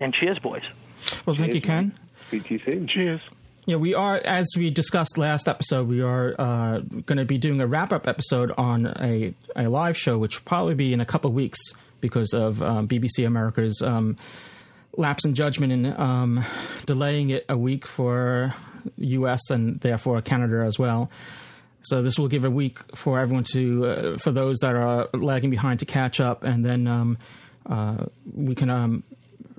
and 0.00 0.14
cheers, 0.14 0.38
boys. 0.38 0.62
Well, 1.26 1.36
thank 1.36 1.52
you, 1.52 1.60
Ken. 1.60 1.92
Speak 2.28 2.44
to 2.44 2.54
you 2.54 2.60
soon. 2.64 2.88
Cheers. 2.88 3.20
Yeah, 3.68 3.76
we 3.76 3.92
are, 3.92 4.16
as 4.16 4.46
we 4.56 4.70
discussed 4.70 5.18
last 5.18 5.46
episode, 5.46 5.88
we 5.88 6.00
are 6.00 6.34
uh, 6.38 6.78
going 6.78 7.18
to 7.18 7.26
be 7.26 7.36
doing 7.36 7.60
a 7.60 7.66
wrap 7.66 7.92
up 7.92 8.08
episode 8.08 8.50
on 8.56 8.86
a, 8.86 9.34
a 9.56 9.68
live 9.68 9.94
show, 9.94 10.16
which 10.16 10.36
will 10.36 10.48
probably 10.48 10.74
be 10.74 10.94
in 10.94 11.02
a 11.02 11.04
couple 11.04 11.30
weeks 11.32 11.58
because 12.00 12.32
of 12.32 12.62
um, 12.62 12.88
BBC 12.88 13.26
America's 13.26 13.82
um, 13.82 14.16
lapse 14.96 15.26
in 15.26 15.34
judgment 15.34 15.70
and 15.70 15.86
um, 15.98 16.42
delaying 16.86 17.28
it 17.28 17.44
a 17.50 17.58
week 17.58 17.86
for 17.86 18.54
US 18.96 19.50
and 19.50 19.78
therefore 19.80 20.22
Canada 20.22 20.64
as 20.64 20.78
well. 20.78 21.10
So 21.82 22.00
this 22.00 22.18
will 22.18 22.28
give 22.28 22.46
a 22.46 22.50
week 22.50 22.78
for 22.96 23.20
everyone 23.20 23.44
to, 23.52 23.86
uh, 23.86 24.16
for 24.16 24.32
those 24.32 24.60
that 24.60 24.76
are 24.76 25.10
lagging 25.12 25.50
behind, 25.50 25.80
to 25.80 25.84
catch 25.84 26.20
up, 26.20 26.42
and 26.42 26.64
then 26.64 26.86
um, 26.86 27.18
uh, 27.66 28.06
we 28.32 28.54
can 28.54 28.70
um, 28.70 29.02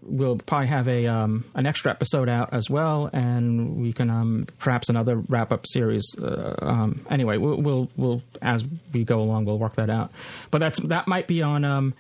we'll 0.09 0.37
probably 0.37 0.67
have 0.67 0.87
a 0.87 1.07
um, 1.07 1.45
an 1.55 1.65
extra 1.65 1.91
episode 1.91 2.29
out 2.29 2.53
as 2.53 2.69
well, 2.69 3.09
and 3.13 3.77
we 3.81 3.93
can 3.93 4.09
um, 4.09 4.47
perhaps 4.57 4.89
another 4.89 5.17
wrap 5.17 5.51
up 5.51 5.65
series. 5.67 6.03
Uh, 6.21 6.55
um, 6.61 7.05
anyway, 7.09 7.37
we'll, 7.37 7.61
we'll 7.61 7.89
we'll 7.95 8.21
as 8.41 8.63
we 8.93 9.03
go 9.03 9.21
along, 9.21 9.45
we'll 9.45 9.59
work 9.59 9.75
that 9.75 9.89
out. 9.89 10.11
But 10.51 10.59
that's 10.59 10.79
that 10.81 11.07
might 11.07 11.27
be 11.27 11.41
on 11.41 11.63
um, 11.63 11.93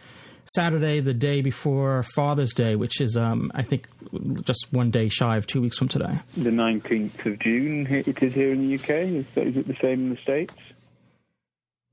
Saturday, 0.55 0.99
the 0.99 1.13
day 1.13 1.41
before 1.41 2.03
Father's 2.15 2.53
Day, 2.53 2.75
which 2.75 3.01
is 3.01 3.15
um, 3.15 3.51
I 3.53 3.63
think 3.63 3.87
just 4.43 4.67
one 4.71 4.91
day 4.91 5.09
shy 5.09 5.37
of 5.37 5.45
two 5.45 5.61
weeks 5.61 5.77
from 5.77 5.87
today. 5.87 6.19
The 6.35 6.49
19th 6.49 7.25
of 7.25 7.39
June, 7.39 7.87
it 7.87 8.21
is 8.23 8.33
here 8.33 8.51
in 8.51 8.67
the 8.67 8.75
UK. 8.75 8.89
Is 8.89 9.57
it 9.57 9.67
the 9.67 9.77
same 9.81 10.05
in 10.05 10.09
the 10.09 10.17
States? 10.17 10.53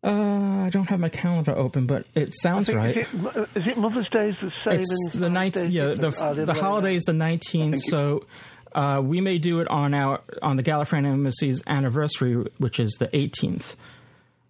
Uh, 0.06 0.66
I 0.66 0.70
don't 0.70 0.88
have 0.88 1.00
my 1.00 1.08
calendar 1.08 1.56
open, 1.56 1.86
but 1.86 2.06
it 2.14 2.32
sounds 2.40 2.72
right. 2.72 2.96
Is 2.98 3.08
it, 3.12 3.48
is 3.56 3.66
it 3.66 3.76
Mother's 3.76 4.08
Day 4.10 4.28
is 4.28 4.36
the 4.40 4.52
same? 4.64 4.78
It's 4.80 5.14
and 5.14 5.22
the 5.22 5.28
ninth. 5.30 5.54
Father's 5.54 5.72
Day 5.72 5.80
is 5.80 5.98
Yeah, 5.98 6.10
the? 6.10 6.16
Oh, 6.18 6.34
the 6.34 6.42
other 6.42 6.52
holiday 6.54 6.94
is 6.94 7.02
the 7.04 7.12
nineteenth. 7.12 7.82
So 7.82 8.24
uh, 8.72 9.02
we 9.04 9.20
may 9.20 9.38
do 9.38 9.58
it 9.60 9.68
on 9.68 9.94
our 9.94 10.20
on 10.42 10.56
the 10.56 10.62
Gallifreyan 10.62 11.06
Embassy's 11.06 11.62
anniversary, 11.66 12.46
which 12.58 12.78
is 12.78 12.92
the 13.00 13.08
eighteenth. 13.16 13.74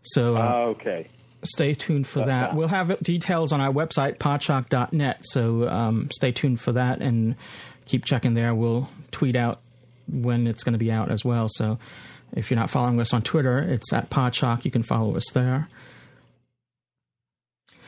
So 0.03 0.37
uh, 0.37 0.41
Ah, 0.41 0.63
okay. 0.75 1.09
stay 1.43 1.73
tuned 1.75 2.07
for 2.07 2.19
that. 2.21 2.27
that. 2.27 2.55
We'll 2.55 2.69
have 2.69 2.99
details 3.01 3.51
on 3.53 3.61
our 3.63 3.73
website 3.73 4.19
podshock.net. 4.19 5.21
So 5.25 5.69
um, 5.69 6.11
stay 6.13 6.33
tuned 6.33 6.61
for 6.61 6.73
that 6.73 7.01
and 7.01 7.35
keep 7.87 8.05
checking 8.05 8.35
there. 8.35 8.55
We'll 8.55 8.89
tweet 9.11 9.37
out 9.37 9.61
when 10.09 10.47
it's 10.47 10.63
going 10.63 10.75
to 10.75 10.79
be 10.79 10.93
out 10.93 11.11
as 11.11 11.25
well. 11.25 11.49
So 11.49 11.79
if 12.37 12.51
you're 12.51 12.61
not 12.61 12.71
following 12.71 13.01
us 13.01 13.13
on 13.13 13.23
Twitter, 13.23 13.59
it's 13.59 13.93
at 13.93 14.11
Podshock. 14.11 14.65
You 14.65 14.71
can 14.71 14.83
follow 14.83 15.17
us 15.17 15.29
there. 15.33 15.69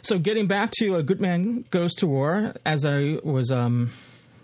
So 0.02 0.18
getting 0.18 0.46
back 0.46 0.70
to 0.78 0.96
a 0.96 1.02
good 1.02 1.20
man 1.20 1.64
goes 1.70 1.94
to 1.96 2.06
war, 2.06 2.54
as 2.64 2.84
I 2.84 3.18
was 3.22 3.52
um, 3.52 3.90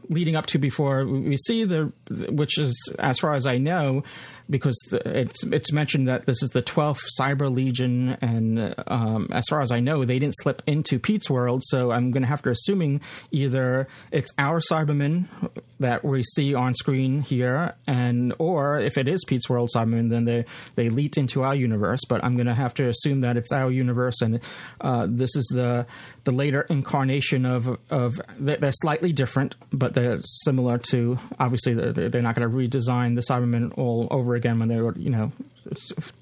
leading 0.08 0.37
up 0.37 0.46
to 0.46 0.58
before, 0.58 1.06
we 1.06 1.37
see 1.37 1.64
the 1.64 1.92
which 2.28 2.58
is 2.58 2.92
as 2.99 3.18
far 3.18 3.34
as 3.34 3.46
I 3.46 3.58
know, 3.58 4.04
because 4.50 4.76
it's 4.92 5.44
it's 5.44 5.72
mentioned 5.72 6.08
that 6.08 6.26
this 6.26 6.42
is 6.42 6.50
the 6.50 6.62
twelfth 6.62 7.02
Cyber 7.18 7.52
Legion, 7.52 8.16
and 8.20 8.74
um, 8.86 9.28
as 9.32 9.44
far 9.48 9.60
as 9.60 9.72
I 9.72 9.80
know, 9.80 10.04
they 10.04 10.18
didn't 10.18 10.36
slip 10.36 10.62
into 10.66 10.98
Pete's 10.98 11.30
world, 11.30 11.62
so 11.64 11.90
I'm 11.90 12.10
going 12.10 12.22
to 12.22 12.28
have 12.28 12.42
to 12.42 12.50
assuming 12.50 13.00
either 13.30 13.88
it's 14.10 14.32
our 14.38 14.60
Cybermen 14.60 15.28
that 15.80 16.04
we 16.04 16.22
see 16.22 16.54
on 16.54 16.74
screen 16.74 17.22
here, 17.22 17.74
and 17.86 18.34
or 18.38 18.78
if 18.78 18.98
it 18.98 19.08
is 19.08 19.24
Pete's 19.26 19.48
world 19.48 19.70
Cybermen, 19.74 20.10
then 20.10 20.24
they 20.24 20.44
they 20.74 20.88
leaked 20.90 21.16
into 21.16 21.42
our 21.42 21.54
universe. 21.54 22.00
But 22.08 22.22
I'm 22.22 22.34
going 22.34 22.46
to 22.46 22.54
have 22.54 22.74
to 22.74 22.88
assume 22.88 23.20
that 23.20 23.36
it's 23.36 23.52
our 23.52 23.70
universe, 23.70 24.20
and 24.20 24.40
uh, 24.80 25.06
this 25.08 25.34
is 25.36 25.50
the 25.54 25.86
the 26.24 26.32
later 26.32 26.62
incarnation 26.68 27.46
of 27.46 27.78
of 27.90 28.20
they're 28.38 28.72
slightly 28.72 29.12
different, 29.12 29.56
but 29.72 29.94
they're 29.94 30.20
similar 30.44 30.78
to 30.90 31.18
obviously 31.38 31.74
they're 31.74 32.22
not 32.22 32.34
going 32.34 32.48
to 32.48 32.54
redesign 32.54 33.16
the 33.16 33.22
Cybermen 33.22 33.76
all 33.78 34.08
over 34.10 34.33
again 34.34 34.58
when 34.58 34.68
they're 34.68 34.96
you 34.96 35.10
know 35.10 35.32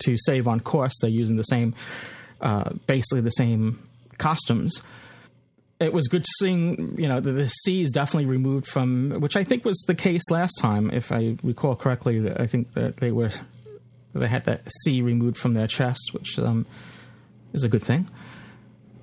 to 0.01 0.17
save 0.19 0.49
on 0.49 0.61
cost. 0.61 0.97
They're 1.01 1.11
using 1.11 1.37
the 1.37 1.43
same 1.45 1.75
uh, 2.41 2.71
basically 2.87 3.21
the 3.21 3.31
same 3.31 3.87
costumes 4.19 4.83
it 5.83 5.93
was 5.93 6.07
good 6.07 6.25
to 6.25 6.31
seeing 6.39 6.95
you 6.97 7.09
know 7.09 7.21
the, 7.21 7.33
the 7.33 7.49
C 7.49 7.83
is 7.83 7.91
definitely 7.91 8.27
removed 8.27 8.67
from 8.67 9.21
which 9.21 9.37
I 9.37 9.45
think 9.45 9.65
was 9.65 9.83
the 9.87 9.95
case 9.95 10.23
last 10.31 10.55
time 10.61 10.91
if 10.93 11.11
I 11.11 11.37
recall 11.43 11.75
correctly. 11.75 12.31
I 12.37 12.47
think 12.47 12.73
that 12.75 12.99
they 12.99 13.11
were 13.11 13.33
they 14.15 14.29
had 14.29 14.45
that 14.45 14.63
C 14.85 15.03
removed 15.03 15.37
from 15.37 15.55
their 15.55 15.67
chest, 15.67 16.11
which 16.13 16.39
um, 16.39 16.67
is 17.53 17.65
a 17.65 17.69
good 17.69 17.83
thing. 17.83 18.09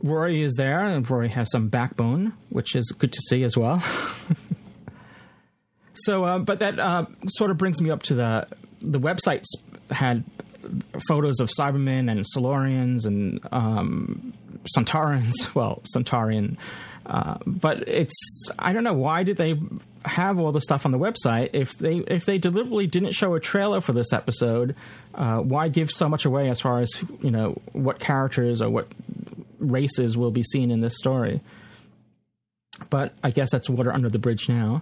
Rory 0.01 0.41
is 0.41 0.55
there, 0.55 0.79
and 0.79 1.09
Rory 1.09 1.29
has 1.29 1.51
some 1.51 1.67
backbone, 1.67 2.33
which 2.49 2.75
is 2.75 2.91
good 2.97 3.11
to 3.11 3.21
see 3.21 3.43
as 3.43 3.57
well. 3.57 3.83
so, 5.93 6.23
uh, 6.23 6.39
but 6.39 6.59
that 6.59 6.79
uh, 6.79 7.05
sort 7.27 7.51
of 7.51 7.57
brings 7.57 7.81
me 7.81 7.89
up 7.89 8.03
to 8.03 8.13
the 8.13 8.47
the 8.81 8.99
websites 8.99 9.45
had 9.91 10.23
photos 11.07 11.39
of 11.39 11.49
Cybermen 11.49 12.11
and 12.11 12.25
Silurians 12.35 13.05
and 13.05 13.39
um. 13.51 14.33
Well, 15.55 15.81
Sontaran, 15.95 16.57
uh, 17.05 17.37
but 17.45 17.87
it's 17.87 18.13
I 18.59 18.73
don't 18.73 18.83
know 18.83 18.93
why 18.93 19.23
did 19.23 19.37
they 19.37 19.57
have 20.05 20.39
all 20.39 20.51
the 20.51 20.61
stuff 20.61 20.85
on 20.85 20.91
the 20.91 20.99
website 20.99 21.51
if 21.53 21.77
they 21.77 21.97
if 22.07 22.25
they 22.25 22.37
deliberately 22.37 22.87
didn't 22.87 23.13
show 23.13 23.33
a 23.35 23.39
trailer 23.39 23.81
for 23.81 23.93
this 23.93 24.13
episode. 24.13 24.75
Uh, 25.13 25.37
why 25.37 25.67
give 25.69 25.91
so 25.91 26.07
much 26.07 26.25
away 26.25 26.49
as 26.49 26.61
far 26.61 26.81
as 26.81 26.91
you 27.21 27.31
know 27.31 27.59
what 27.73 27.99
characters 27.99 28.61
or 28.61 28.69
what 28.69 28.87
races 29.59 30.17
will 30.17 30.31
be 30.31 30.43
seen 30.43 30.71
in 30.71 30.81
this 30.81 30.97
story? 30.97 31.41
But 32.89 33.13
I 33.23 33.31
guess 33.31 33.51
that's 33.51 33.69
water 33.69 33.91
under 33.91 34.09
the 34.09 34.19
bridge 34.19 34.47
now. 34.47 34.81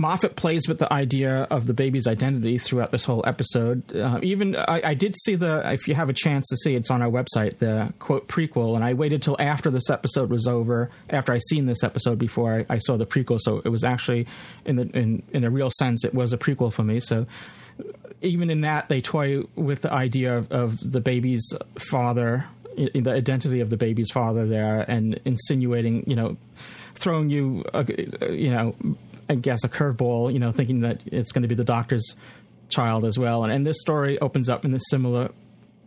Moffat 0.00 0.34
plays 0.34 0.66
with 0.66 0.78
the 0.78 0.90
idea 0.90 1.46
of 1.50 1.66
the 1.66 1.74
baby's 1.74 2.06
identity 2.06 2.56
throughout 2.56 2.90
this 2.90 3.04
whole 3.04 3.22
episode. 3.26 3.94
Uh, 3.94 4.18
even 4.22 4.56
I, 4.56 4.80
I, 4.82 4.94
did 4.94 5.14
see 5.24 5.34
the, 5.34 5.60
if 5.74 5.86
you 5.86 5.94
have 5.94 6.08
a 6.08 6.14
chance 6.14 6.48
to 6.48 6.56
see, 6.56 6.74
it's 6.74 6.90
on 6.90 7.02
our 7.02 7.10
website, 7.10 7.58
the 7.58 7.92
quote 7.98 8.26
prequel, 8.26 8.76
and 8.76 8.82
I 8.82 8.94
waited 8.94 9.20
till 9.20 9.36
after 9.38 9.70
this 9.70 9.90
episode 9.90 10.30
was 10.30 10.46
over, 10.46 10.90
after 11.10 11.34
I 11.34 11.38
seen 11.50 11.66
this 11.66 11.84
episode 11.84 12.18
before 12.18 12.60
I, 12.60 12.74
I 12.76 12.78
saw 12.78 12.96
the 12.96 13.04
prequel. 13.04 13.38
So 13.42 13.60
it 13.62 13.68
was 13.68 13.84
actually, 13.84 14.26
in 14.64 14.76
the 14.76 14.84
in 14.96 15.22
in 15.34 15.44
a 15.44 15.50
real 15.50 15.70
sense, 15.78 16.02
it 16.02 16.14
was 16.14 16.32
a 16.32 16.38
prequel 16.38 16.72
for 16.72 16.82
me. 16.82 16.98
So 16.98 17.26
even 18.22 18.48
in 18.48 18.62
that, 18.62 18.88
they 18.88 19.02
toy 19.02 19.42
with 19.54 19.82
the 19.82 19.92
idea 19.92 20.38
of, 20.38 20.50
of 20.50 20.78
the 20.80 21.02
baby's 21.02 21.46
father, 21.78 22.46
the 22.74 23.10
identity 23.10 23.60
of 23.60 23.68
the 23.68 23.76
baby's 23.76 24.10
father 24.10 24.46
there, 24.46 24.82
and 24.88 25.20
insinuating, 25.26 26.04
you 26.06 26.16
know, 26.16 26.38
throwing 26.94 27.28
you, 27.28 27.64
uh, 27.74 27.84
you 28.30 28.50
know 28.50 28.74
I 29.30 29.36
guess, 29.36 29.62
a 29.62 29.68
curveball, 29.68 30.32
you 30.32 30.40
know, 30.40 30.50
thinking 30.50 30.80
that 30.80 31.02
it's 31.06 31.30
going 31.30 31.42
to 31.42 31.48
be 31.48 31.54
the 31.54 31.62
doctor's 31.62 32.16
child 32.68 33.04
as 33.04 33.16
well. 33.16 33.44
And, 33.44 33.52
and 33.52 33.64
this 33.64 33.80
story 33.80 34.18
opens 34.18 34.48
up 34.48 34.64
in 34.64 34.74
a 34.74 34.80
similar 34.90 35.30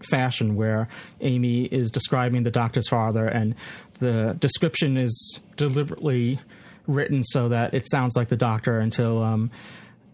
fashion 0.10 0.56
where 0.56 0.88
Amy 1.20 1.66
is 1.66 1.92
describing 1.92 2.44
the 2.44 2.52
doctor's 2.52 2.88
father, 2.88 3.26
and 3.26 3.56
the 4.00 4.38
description 4.40 4.98
is 4.98 5.40
deliberately 5.58 6.40
written 6.88 7.22
so 7.24 7.50
that 7.50 7.74
it 7.74 7.86
sounds 7.92 8.16
like 8.16 8.30
the 8.30 8.38
doctor 8.38 8.80
until 8.80 9.22
um, 9.22 9.52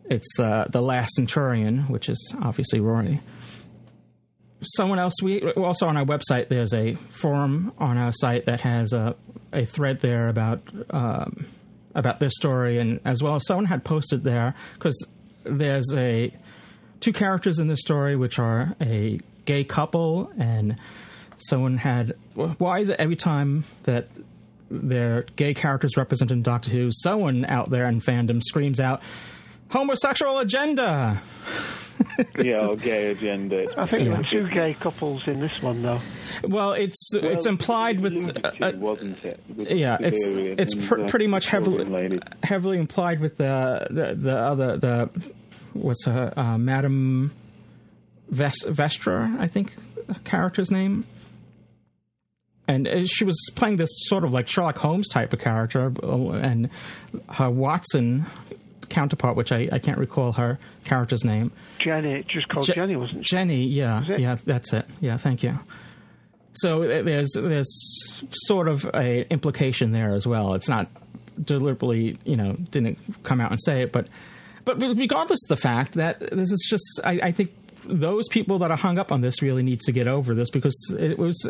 it's 0.06 0.40
uh, 0.40 0.66
the 0.72 0.82
last 0.82 1.12
centurion, 1.14 1.88
which 1.88 2.10
is 2.10 2.34
obviously 2.42 2.80
Rory. 2.80 3.22
Someone 4.62 4.98
else, 4.98 5.14
we 5.22 5.42
also 5.52 5.88
on 5.88 5.98
our 5.98 6.06
website, 6.06 6.50
there's 6.50 6.74
a 6.74 6.96
forum 7.22 7.74
on 7.78 7.98
our 7.98 8.12
site 8.12 8.48
that 8.48 8.62
has 8.62 8.92
a, 8.92 9.16
a 9.54 9.66
thread 9.66 10.02
there 10.02 10.30
about. 10.30 10.62
Um, 10.90 11.46
about 11.96 12.20
this 12.20 12.34
story, 12.36 12.78
and 12.80 13.00
as 13.06 13.22
well. 13.24 13.36
As 13.36 13.46
someone 13.46 13.66
had 13.66 13.84
posted 13.84 14.24
there 14.24 14.54
because 14.74 15.08
there's 15.44 15.94
a 15.96 16.34
two 17.00 17.14
characters 17.14 17.60
in 17.60 17.68
this 17.68 17.82
story 17.82 18.16
which 18.16 18.40
are 18.40 18.76
a 18.82 19.20
gay 19.46 19.64
couple, 19.64 20.32
and 20.38 20.76
someone 21.38 21.78
had 21.78 22.16
why 22.34 22.80
is 22.80 22.90
it 22.90 23.00
every 23.00 23.16
time 23.16 23.64
that 23.84 24.10
their 24.70 25.24
gay 25.36 25.54
characters 25.54 25.98
represented 25.98 26.38
in 26.38 26.44
Doctor 26.44 26.70
Who, 26.70 26.90
someone 26.92 27.46
out 27.46 27.70
there 27.70 27.86
in 27.88 28.02
fandom 28.02 28.42
screams 28.44 28.80
out 28.80 29.02
homosexual 29.70 30.40
agenda. 30.40 31.22
yeah, 32.40 32.68
or 32.68 32.76
gay 32.76 33.12
agenda. 33.12 33.68
I 33.78 33.86
think 33.86 34.04
yeah. 34.04 34.10
there 34.10 34.18
were 34.18 34.24
two 34.24 34.48
gay 34.50 34.74
couples 34.74 35.28
in 35.28 35.40
this 35.40 35.62
one, 35.62 35.82
though. 35.82 36.00
Well, 36.44 36.74
it's 36.74 37.10
well, 37.14 37.26
it's 37.26 37.46
implied 37.46 38.00
with, 38.00 38.38
uh, 38.44 38.72
wasn't 38.76 39.24
it? 39.24 39.40
With 39.56 39.70
yeah, 39.72 39.98
it's 40.00 40.22
it's 40.22 40.76
pr- 40.76 41.06
pretty 41.08 41.28
much 41.28 41.48
heavily 41.48 42.20
heavily 42.44 42.78
implied 42.78 43.20
with 43.20 43.38
the 43.38 43.88
the, 43.90 44.16
the 44.16 44.38
other 44.38 44.78
the 44.78 45.10
what's 45.74 46.06
her 46.06 46.34
uh, 46.36 46.58
Madam 46.58 47.32
Ves- 48.30 48.66
Vestra, 48.66 49.40
I 49.40 49.48
think 49.48 49.74
character's 50.24 50.72
name. 50.72 51.06
And 52.68 52.88
uh, 52.88 53.06
she 53.06 53.26
was 53.26 53.36
playing 53.56 53.78
this 53.78 53.90
sort 54.04 54.24
of 54.24 54.32
like 54.32 54.48
Sherlock 54.48 54.78
Holmes 54.78 55.10
type 55.10 55.34
of 55.34 55.40
character, 55.40 55.92
and 56.04 56.70
her 57.30 57.50
Watson 57.50 58.28
counterpart, 58.90 59.36
which 59.36 59.52
I, 59.52 59.70
I 59.72 59.80
can't 59.80 59.98
recall 59.98 60.34
her 60.34 60.60
character's 60.84 61.24
name. 61.24 61.52
Jenny, 61.80 62.26
just 62.28 62.48
called 62.50 62.66
Je- 62.66 62.74
Jenny, 62.74 62.96
wasn't 62.96 63.28
she? 63.28 63.36
Jenny, 63.36 63.64
yeah, 63.66 64.04
yeah, 64.18 64.38
that's 64.46 64.74
it. 64.74 64.86
Yeah, 65.00 65.18
thank 65.18 65.44
you. 65.44 65.60
So 66.54 66.84
uh, 66.84 67.04
there's 67.04 67.32
there's 67.36 67.70
sort 68.32 68.68
of 68.68 68.86
a 68.94 69.32
implication 69.32 69.92
there 69.92 70.14
as 70.14 70.26
well. 70.28 70.54
It's 70.56 70.68
not 70.68 70.88
deliberately, 71.42 72.18
you 72.26 72.36
know, 72.36 72.54
didn't 72.72 72.98
come 73.24 73.40
out 73.40 73.52
and 73.52 73.60
say 73.62 73.82
it, 73.84 73.92
but 73.92 74.08
but 74.66 74.78
regardless 74.80 75.40
of 75.46 75.58
the 75.58 75.62
fact 75.62 75.94
that 75.94 76.20
this 76.20 76.52
is 76.52 76.68
just, 76.70 76.84
I, 77.04 77.20
I 77.24 77.32
think 77.32 77.52
those 77.90 78.28
people 78.30 78.60
that 78.60 78.72
are 78.72 78.78
hung 78.78 79.00
up 79.00 79.12
on 79.12 79.22
this 79.22 79.42
really 79.42 79.64
needs 79.64 79.86
to 79.86 79.92
get 79.92 80.08
over 80.08 80.36
this 80.36 80.50
because 80.50 80.76
it 80.98 81.18
was, 81.18 81.50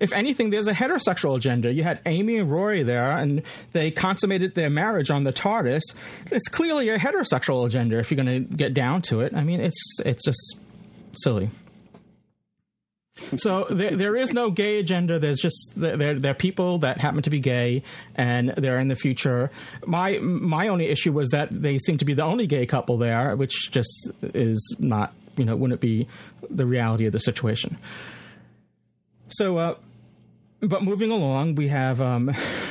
if 0.00 0.12
anything, 0.12 0.50
there's 0.50 0.66
a 0.66 0.74
heterosexual 0.74 1.36
agenda. 1.36 1.72
You 1.72 1.82
had 1.82 2.00
Amy 2.06 2.36
and 2.38 2.50
Rory 2.50 2.82
there, 2.82 3.10
and 3.10 3.42
they 3.72 3.90
consummated 3.90 4.54
their 4.54 4.70
marriage 4.70 5.10
on 5.10 5.24
the 5.24 5.32
TARDIS. 5.32 5.82
It's 6.30 6.48
clearly 6.48 6.88
a 6.90 6.98
heterosexual 6.98 7.66
agenda 7.66 7.98
if 7.98 8.10
you're 8.10 8.22
going 8.22 8.46
to 8.46 8.54
get 8.54 8.74
down 8.74 9.02
to 9.02 9.20
it. 9.20 9.34
I 9.34 9.44
mean, 9.44 9.60
it's 9.60 10.00
it's 10.04 10.24
just 10.24 10.58
silly. 11.12 11.50
So 13.36 13.66
there, 13.70 13.96
there 13.96 14.16
is 14.16 14.32
no 14.32 14.50
gay 14.50 14.78
agenda. 14.78 15.18
There's 15.18 15.40
just 15.40 15.72
there, 15.76 16.18
there 16.18 16.30
are 16.30 16.34
people 16.34 16.78
that 16.78 16.98
happen 16.98 17.22
to 17.22 17.30
be 17.30 17.40
gay, 17.40 17.82
and 18.14 18.54
they're 18.56 18.78
in 18.78 18.88
the 18.88 18.94
future. 18.94 19.50
My 19.86 20.18
my 20.18 20.68
only 20.68 20.86
issue 20.86 21.12
was 21.12 21.30
that 21.30 21.48
they 21.50 21.78
seem 21.78 21.98
to 21.98 22.04
be 22.04 22.14
the 22.14 22.24
only 22.24 22.46
gay 22.46 22.66
couple 22.66 22.98
there, 22.98 23.36
which 23.36 23.70
just 23.70 24.10
is 24.22 24.76
not 24.78 25.12
you 25.40 25.46
know 25.46 25.56
wouldn't 25.56 25.80
be 25.80 26.06
the 26.48 26.66
reality 26.66 27.06
of 27.06 27.12
the 27.12 27.18
situation. 27.18 27.78
So, 29.28 29.56
uh, 29.56 29.74
but 30.60 30.82
moving 30.82 31.10
along, 31.10 31.54
we 31.54 31.68
have 31.68 32.02
um, 32.02 32.30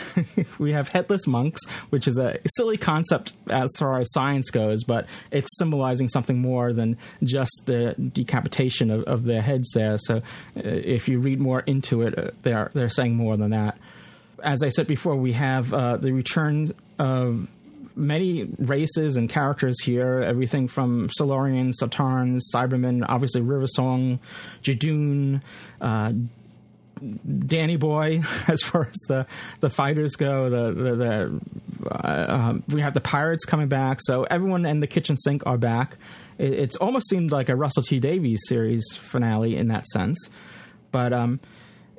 we 0.59 0.71
have 0.73 0.87
headless 0.89 1.25
monks, 1.25 1.61
which 1.89 2.07
is 2.07 2.19
a 2.19 2.37
silly 2.45 2.77
concept 2.77 3.33
as 3.49 3.69
far 3.77 3.99
as 3.99 4.11
science 4.13 4.51
goes, 4.51 4.83
but 4.83 5.07
it's 5.31 5.49
symbolizing 5.57 6.07
something 6.07 6.37
more 6.37 6.71
than 6.71 6.97
just 7.23 7.63
the 7.65 7.95
decapitation 8.13 8.91
of, 8.91 9.03
of 9.05 9.25
their 9.25 9.41
heads 9.41 9.71
there. 9.73 9.97
So, 9.97 10.17
uh, 10.17 10.21
if 10.63 11.07
you 11.07 11.19
read 11.19 11.39
more 11.39 11.61
into 11.61 12.03
it, 12.03 12.17
uh, 12.17 12.31
they're 12.43 12.69
they're 12.73 12.89
saying 12.89 13.15
more 13.15 13.35
than 13.35 13.51
that. 13.51 13.79
As 14.43 14.61
I 14.63 14.69
said 14.69 14.87
before, 14.87 15.15
we 15.15 15.33
have 15.33 15.73
uh, 15.73 15.97
the 15.97 16.11
return 16.13 16.71
of 16.99 17.47
many 17.99 18.45
races 18.57 19.15
and 19.17 19.29
characters 19.29 19.79
here. 19.81 20.21
Everything 20.21 20.67
from 20.67 21.09
Silurians, 21.09 21.73
Sontarans, 21.81 22.41
Cybermen, 22.53 23.05
obviously 23.07 23.41
River 23.41 23.67
Song, 23.67 24.19
Judoon, 24.63 25.41
uh, 25.81 26.13
Danny 27.45 27.77
Boy, 27.77 28.21
as 28.47 28.61
far 28.61 28.87
as 28.87 28.97
the, 29.07 29.25
the 29.59 29.69
fighters 29.69 30.15
go. 30.15 30.49
The, 30.49 30.73
the, 30.73 30.95
the 30.95 31.41
uh, 31.89 32.25
um, 32.29 32.63
we 32.67 32.81
have 32.81 32.93
the 32.93 33.01
pirates 33.01 33.45
coming 33.45 33.67
back, 33.67 33.99
so 34.01 34.23
everyone 34.23 34.65
and 34.65 34.81
the 34.81 34.87
kitchen 34.87 35.17
sink 35.17 35.43
are 35.45 35.57
back. 35.57 35.97
It, 36.37 36.53
it's 36.53 36.75
almost 36.77 37.09
seemed 37.09 37.31
like 37.31 37.49
a 37.49 37.55
Russell 37.55 37.83
T 37.83 37.99
Davies 37.99 38.41
series 38.47 38.83
finale 38.95 39.55
in 39.55 39.67
that 39.69 39.85
sense, 39.87 40.29
but 40.91 41.13
um, 41.13 41.39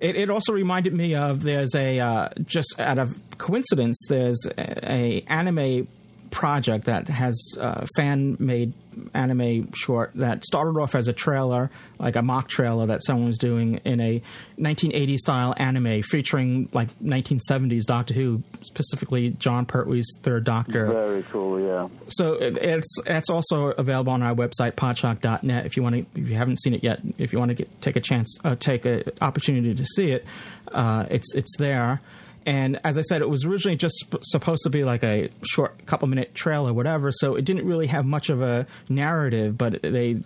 it, 0.01 0.17
it 0.17 0.31
also 0.31 0.53
reminded 0.53 0.95
me 0.95 1.15
of 1.15 1.43
there's 1.43 1.75
a 1.75 2.01
uh, 2.01 2.29
just 2.45 2.79
out 2.79 2.99
of 2.99 3.19
coincidence 3.39 3.99
there's 4.09 4.41
a, 4.59 4.93
a 4.93 5.25
anime 5.29 5.87
project 6.31 6.87
that 6.87 7.09
has 7.09 7.57
uh, 7.61 7.87
fan 7.97 8.37
made 8.39 8.73
anime 9.15 9.73
short 9.73 10.13
that 10.15 10.45
started 10.45 10.79
off 10.79 10.95
as 10.95 11.09
a 11.09 11.13
trailer, 11.13 11.71
like 11.99 12.17
a 12.17 12.23
mock 12.23 12.49
trailer 12.49 12.87
that 12.87 13.05
someone 13.05 13.27
was 13.27 13.39
doing 13.39 13.77
in 13.85 14.01
a 14.01 14.23
1980s 14.59 15.19
style 15.19 15.55
anime 15.57 16.03
featuring 16.03 16.69
like 16.73 16.89
1970s 16.99 17.85
Doctor 17.85 18.15
Who, 18.15 18.43
specifically 18.63 19.31
Jon 19.31 19.67
Pertwee's 19.67 20.07
Third 20.23 20.45
Doctor. 20.45 20.87
Very 20.87 21.23
cool, 21.25 21.61
yeah. 21.61 21.89
So 22.09 22.35
it's 22.35 22.99
it's 23.07 23.31
also 23.31 23.67
available 23.69 24.13
on 24.13 24.23
our 24.23 24.35
website 24.35 24.73
podshock.net 24.73 25.67
if 25.67 25.77
you 25.77 25.83
want 25.83 25.97
to 25.97 26.21
if 26.21 26.29
you 26.29 26.35
haven't 26.37 26.61
seen 26.61 26.75
it 26.75 26.85
yet 26.85 27.01
if 27.19 27.33
you 27.33 27.39
want 27.39 27.51
to 27.51 27.55
get, 27.55 27.81
take 27.81 27.97
a 27.97 28.01
chance 28.01 28.39
uh, 28.45 28.57
take 28.57 28.85
an 28.85 29.05
opportunity 29.21 29.75
to 29.75 29.85
see 29.85 30.13
it, 30.13 30.25
uh, 30.73 31.07
it's 31.11 31.35
it's 31.35 31.57
there. 31.59 32.01
And 32.47 32.81
as 32.85 32.97
I 32.97 33.03
said, 33.03 33.21
it 33.21 33.29
was 33.29 33.45
originally 33.45 33.77
just 33.77 34.07
supposed 34.23 34.63
to 34.65 34.71
be 34.71 34.85
like 34.85 35.03
a 35.03 35.29
short 35.43 35.85
couple 35.87 36.09
minute 36.09 36.35
trail 36.35 36.67
or 36.67 36.73
whatever, 36.73 37.13
so 37.13 37.35
it 37.35 37.45
didn't 37.45 37.67
really 37.67 37.87
have 37.89 38.07
much 38.07 38.31
of 38.31 38.41
a 38.41 38.67
narrative, 38.89 39.59
but 39.59 39.83
they 39.83 40.23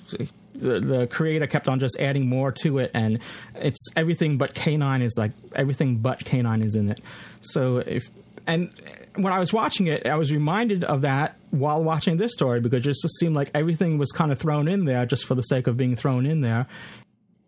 the, 0.54 0.78
the 0.80 1.06
creator 1.08 1.48
kept 1.48 1.68
on 1.68 1.80
just 1.80 1.98
adding 1.98 2.28
more 2.28 2.52
to 2.52 2.78
it, 2.78 2.90
and 2.94 3.18
it's 3.56 3.88
everything 3.96 4.38
but 4.38 4.54
K9 4.54 5.02
is 5.02 5.16
like 5.18 5.32
everything 5.54 5.96
but 5.96 6.20
K9 6.20 6.64
is 6.64 6.76
in 6.76 6.90
it. 6.90 7.00
So 7.40 7.78
if 7.78 8.08
and 8.46 8.70
when 9.16 9.32
I 9.32 9.38
was 9.38 9.52
watching 9.52 9.86
it, 9.86 10.06
I 10.06 10.16
was 10.16 10.32
reminded 10.32 10.84
of 10.84 11.02
that 11.02 11.36
while 11.50 11.82
watching 11.82 12.16
this 12.16 12.32
story 12.32 12.60
because 12.60 12.86
it 12.86 12.94
just 13.00 13.08
seemed 13.18 13.34
like 13.34 13.50
everything 13.54 13.96
was 13.96 14.12
kind 14.12 14.32
of 14.32 14.38
thrown 14.38 14.68
in 14.68 14.84
there 14.84 15.06
just 15.06 15.24
for 15.24 15.34
the 15.34 15.42
sake 15.42 15.66
of 15.66 15.76
being 15.76 15.96
thrown 15.96 16.26
in 16.26 16.40
there. 16.40 16.66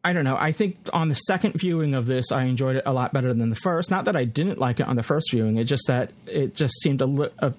I 0.07 0.13
don't 0.13 0.23
know. 0.23 0.37
I 0.39 0.53
think 0.53 0.77
on 0.93 1.09
the 1.09 1.17
second 1.17 1.55
viewing 1.55 1.95
of 1.95 2.07
this, 2.07 2.31
I 2.31 2.45
enjoyed 2.45 2.77
it 2.77 2.85
a 2.87 2.93
lot 2.93 3.13
better 3.13 3.35
than 3.35 3.51
the 3.51 3.57
first. 3.57 3.91
Not 3.91 4.05
that 4.05 4.15
I 4.15 4.25
didn't 4.25 4.57
like 4.57 4.79
it 4.79 4.87
on 4.87 4.95
the 4.95 5.03
first 5.03 5.33
viewing. 5.33 5.57
It 5.57 5.65
just 5.65 5.83
that 5.89 6.13
it 6.27 6.55
just 6.55 6.75
seemed 6.81 7.03
a, 7.03 7.53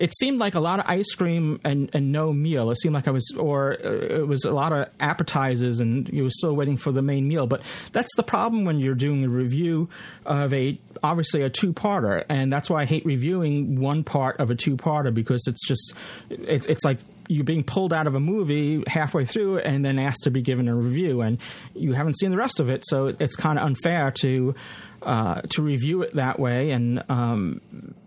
it 0.00 0.16
seemed 0.16 0.38
like 0.38 0.54
a 0.54 0.60
lot 0.60 0.80
of 0.80 0.86
ice 0.88 1.12
cream 1.14 1.60
and, 1.64 1.90
and 1.92 2.12
no 2.12 2.32
meal. 2.32 2.70
It 2.70 2.78
seemed 2.78 2.94
like 2.94 3.06
I 3.06 3.10
was, 3.10 3.30
or 3.38 3.74
uh, 3.84 3.90
it 3.90 4.26
was 4.26 4.46
a 4.46 4.52
lot 4.52 4.72
of 4.72 4.88
appetizers 5.00 5.80
and 5.80 6.08
you 6.08 6.22
were 6.22 6.30
still 6.30 6.56
waiting 6.56 6.78
for 6.78 6.92
the 6.92 7.02
main 7.02 7.28
meal. 7.28 7.46
But 7.46 7.60
that's 7.92 8.14
the 8.16 8.22
problem 8.22 8.64
when 8.64 8.80
you're 8.80 8.94
doing 8.94 9.22
a 9.24 9.28
review 9.28 9.90
of 10.24 10.54
a, 10.54 10.78
obviously 11.02 11.42
a 11.42 11.50
two 11.50 11.74
parter. 11.74 12.24
And 12.30 12.50
that's 12.50 12.70
why 12.70 12.80
I 12.80 12.84
hate 12.86 13.04
reviewing 13.04 13.80
one 13.82 14.02
part 14.02 14.40
of 14.40 14.50
a 14.50 14.54
two 14.54 14.78
parter 14.78 15.12
because 15.12 15.46
it's 15.46 15.68
just, 15.68 15.92
it's, 16.30 16.66
it's 16.68 16.86
like, 16.86 17.00
you're 17.28 17.44
being 17.44 17.64
pulled 17.64 17.92
out 17.92 18.06
of 18.06 18.14
a 18.14 18.20
movie 18.20 18.82
halfway 18.86 19.24
through 19.24 19.58
and 19.58 19.84
then 19.84 19.98
asked 19.98 20.24
to 20.24 20.30
be 20.30 20.42
given 20.42 20.68
a 20.68 20.74
review, 20.74 21.20
and 21.20 21.38
you 21.74 21.92
haven't 21.92 22.18
seen 22.18 22.30
the 22.30 22.36
rest 22.36 22.60
of 22.60 22.68
it, 22.68 22.82
so 22.86 23.06
it's 23.18 23.36
kind 23.36 23.58
of 23.58 23.66
unfair 23.66 24.10
to 24.22 24.54
uh, 25.02 25.40
to 25.50 25.62
review 25.62 26.02
it 26.02 26.14
that 26.14 26.38
way. 26.38 26.70
And 26.70 27.04
um, 27.08 27.60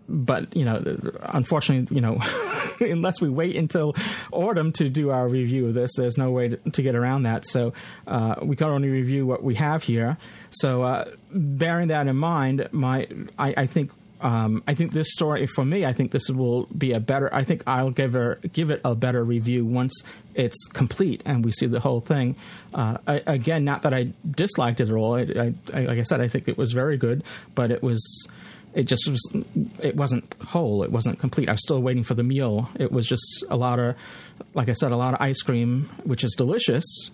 but 0.08 0.54
you 0.56 0.64
know, 0.64 0.82
unfortunately, 1.22 1.94
you 1.94 2.02
know, 2.02 2.20
unless 2.80 3.20
we 3.20 3.28
wait 3.28 3.56
until 3.56 3.94
autumn 4.32 4.72
to 4.72 4.88
do 4.88 5.10
our 5.10 5.28
review 5.28 5.68
of 5.68 5.74
this, 5.74 5.92
there's 5.96 6.18
no 6.18 6.30
way 6.30 6.48
to, 6.48 6.56
to 6.70 6.82
get 6.82 6.94
around 6.94 7.22
that. 7.22 7.46
So 7.46 7.72
uh, 8.06 8.36
we 8.42 8.56
can 8.56 8.68
only 8.68 8.88
review 8.88 9.26
what 9.26 9.42
we 9.42 9.54
have 9.54 9.82
here. 9.82 10.18
So 10.50 10.82
uh, 10.82 11.10
bearing 11.30 11.88
that 11.88 12.06
in 12.06 12.16
mind, 12.16 12.68
my 12.72 13.08
I, 13.38 13.54
I 13.56 13.66
think 13.66 13.90
um, 14.20 14.62
I 14.66 14.74
think 14.74 14.92
this 14.92 15.12
story 15.12 15.46
for 15.46 15.64
me, 15.64 15.84
I 15.84 15.92
think 15.92 16.10
this 16.10 16.28
will 16.28 16.66
be 16.66 16.92
a 16.92 17.00
better. 17.00 17.32
I 17.34 17.44
think 17.44 17.62
I'll 17.66 17.90
give 17.90 18.12
her 18.12 18.40
give 18.52 18.70
it 18.70 18.80
a 18.84 18.94
better 18.94 19.24
review 19.24 19.64
once 19.64 20.02
it's 20.34 20.66
complete 20.68 21.22
and 21.24 21.44
we 21.44 21.52
see 21.52 21.66
the 21.66 21.80
whole 21.80 22.00
thing. 22.00 22.36
Uh, 22.74 22.98
I, 23.06 23.22
again, 23.26 23.64
not 23.64 23.82
that 23.82 23.94
I 23.94 24.12
disliked 24.30 24.80
it 24.80 24.88
at 24.88 24.94
all. 24.94 25.14
I, 25.14 25.54
I, 25.72 25.80
like 25.80 25.98
I 25.98 26.02
said, 26.02 26.20
I 26.20 26.28
think 26.28 26.48
it 26.48 26.58
was 26.58 26.72
very 26.72 26.96
good, 26.96 27.24
but 27.54 27.70
it 27.70 27.82
was 27.82 28.28
it 28.74 28.84
just 28.84 29.08
was 29.08 29.20
it 29.80 29.96
wasn't 29.96 30.34
whole. 30.42 30.82
It 30.82 30.92
wasn't 30.92 31.18
complete. 31.18 31.48
I 31.48 31.52
was 31.52 31.62
still 31.62 31.80
waiting 31.80 32.04
for 32.04 32.14
the 32.14 32.22
meal. 32.22 32.68
It 32.78 32.92
was 32.92 33.06
just 33.06 33.44
a 33.48 33.56
lot 33.56 33.78
of, 33.78 33.96
like 34.54 34.68
I 34.68 34.74
said, 34.74 34.92
a 34.92 34.96
lot 34.96 35.14
of 35.14 35.20
ice 35.20 35.40
cream, 35.40 35.90
which 36.04 36.24
is 36.24 36.34
delicious 36.36 37.10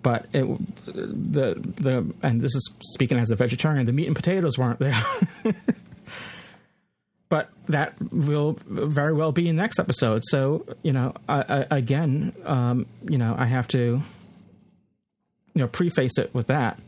but 0.00 0.26
it, 0.32 0.44
the 0.86 1.56
the 1.76 2.14
and 2.22 2.40
this 2.40 2.54
is 2.54 2.72
speaking 2.80 3.18
as 3.18 3.32
a 3.32 3.36
vegetarian, 3.36 3.84
the 3.84 3.92
meat 3.92 4.06
and 4.06 4.14
potatoes 4.14 4.56
weren't 4.56 4.78
there. 4.78 4.96
but 7.28 7.50
that 7.68 7.94
will 8.12 8.58
very 8.66 9.12
well 9.12 9.32
be 9.32 9.48
in 9.48 9.56
the 9.56 9.62
next 9.62 9.78
episode. 9.78 10.22
So 10.26 10.64
you 10.82 10.92
know, 10.92 11.14
I, 11.28 11.66
I, 11.70 11.76
again, 11.76 12.32
um, 12.44 12.86
you 13.08 13.18
know, 13.18 13.34
I 13.36 13.46
have 13.46 13.68
to 13.68 13.78
you 13.78 14.02
know 15.54 15.68
preface 15.68 16.18
it 16.18 16.34
with 16.34 16.46
that. 16.48 16.78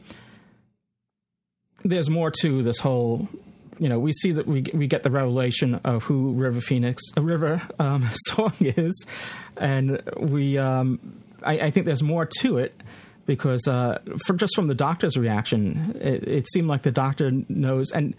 There's 1.84 2.10
more 2.10 2.30
to 2.42 2.62
this 2.62 2.78
whole. 2.78 3.28
You 3.78 3.88
know, 3.88 3.98
we 3.98 4.12
see 4.12 4.32
that 4.32 4.46
we 4.46 4.64
we 4.74 4.86
get 4.86 5.02
the 5.02 5.10
revelation 5.10 5.76
of 5.76 6.04
who 6.04 6.32
River 6.32 6.60
Phoenix, 6.60 7.02
uh, 7.16 7.22
River 7.22 7.62
um, 7.78 8.08
Song 8.28 8.54
is, 8.60 9.06
and 9.56 10.02
we. 10.16 10.58
Um, 10.58 11.22
I, 11.42 11.58
I 11.58 11.70
think 11.70 11.86
there's 11.86 12.02
more 12.02 12.28
to 12.40 12.58
it 12.58 12.78
because 13.24 13.66
uh, 13.66 13.98
for 14.26 14.34
just 14.34 14.54
from 14.54 14.66
the 14.66 14.74
doctor's 14.74 15.16
reaction, 15.16 15.96
it, 15.98 16.28
it 16.28 16.48
seemed 16.50 16.68
like 16.68 16.82
the 16.82 16.90
doctor 16.90 17.30
knows 17.48 17.92
and 17.92 18.14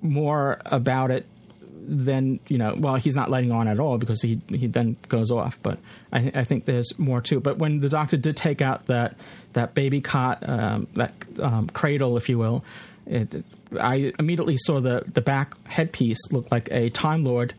more 0.00 0.60
about 0.66 1.12
it 1.12 1.26
then 1.80 2.40
you 2.48 2.58
know, 2.58 2.74
well, 2.76 2.96
he's 2.96 3.16
not 3.16 3.30
letting 3.30 3.52
on 3.52 3.68
at 3.68 3.78
all 3.78 3.98
because 3.98 4.22
he 4.22 4.40
he 4.48 4.66
then 4.66 4.96
goes 5.08 5.30
off. 5.30 5.58
But 5.62 5.78
I, 6.12 6.30
I 6.34 6.44
think 6.44 6.64
there's 6.64 6.98
more 6.98 7.20
too. 7.20 7.40
But 7.40 7.58
when 7.58 7.80
the 7.80 7.88
doctor 7.88 8.16
did 8.16 8.36
take 8.36 8.62
out 8.62 8.86
that 8.86 9.16
that 9.52 9.74
baby 9.74 10.00
cot, 10.00 10.48
um, 10.48 10.86
that 10.94 11.12
um, 11.40 11.68
cradle, 11.68 12.16
if 12.16 12.28
you 12.28 12.38
will, 12.38 12.64
it, 13.06 13.44
I 13.78 14.12
immediately 14.18 14.56
saw 14.56 14.80
the 14.80 15.04
the 15.06 15.22
back 15.22 15.54
headpiece 15.64 16.18
look 16.30 16.50
like 16.50 16.68
a 16.70 16.90
Time 16.90 17.24
Lord 17.24 17.54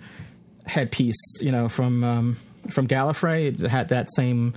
headpiece, 0.66 1.42
you 1.42 1.52
know, 1.52 1.70
from 1.70 2.04
um, 2.04 2.38
from 2.70 2.88
Gallifrey. 2.88 3.60
It 3.62 3.68
had 3.68 3.90
that 3.90 4.10
same 4.14 4.54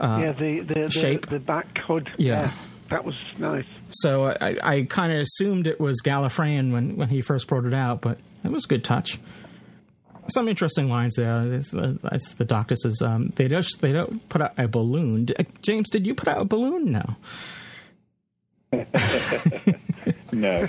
uh, 0.00 0.18
yeah, 0.20 0.32
the 0.32 0.60
the, 0.60 0.90
shape, 0.90 1.26
the, 1.26 1.38
the 1.38 1.40
back 1.40 1.78
hood. 1.78 2.10
Yeah. 2.18 2.42
yeah. 2.42 2.52
That 2.90 3.04
was 3.06 3.14
nice. 3.38 3.64
So 3.90 4.26
I, 4.26 4.58
I 4.62 4.82
kind 4.82 5.12
of 5.12 5.20
assumed 5.20 5.66
it 5.66 5.80
was 5.80 6.02
Gallifreyan 6.02 6.72
when, 6.72 6.96
when 6.96 7.08
he 7.08 7.22
first 7.22 7.46
brought 7.46 7.64
it 7.64 7.72
out, 7.72 8.02
but 8.02 8.18
it 8.44 8.50
was 8.50 8.64
a 8.64 8.68
good 8.68 8.84
touch. 8.84 9.18
Some 10.28 10.48
interesting 10.48 10.88
lines 10.88 11.16
there. 11.16 11.32
As, 11.32 11.74
uh, 11.74 11.94
the 12.38 12.44
doctor 12.44 12.76
says, 12.76 13.02
um, 13.02 13.32
they 13.36 13.48
don't 13.48 13.66
they 13.80 13.92
don't 13.92 14.28
put 14.28 14.40
out 14.40 14.52
a 14.56 14.68
balloon. 14.68 15.26
Uh, 15.38 15.44
James, 15.62 15.90
did 15.90 16.06
you 16.06 16.14
put 16.14 16.28
out 16.28 16.40
a 16.40 16.44
balloon? 16.44 16.92
No. 16.92 17.16
no. 20.32 20.68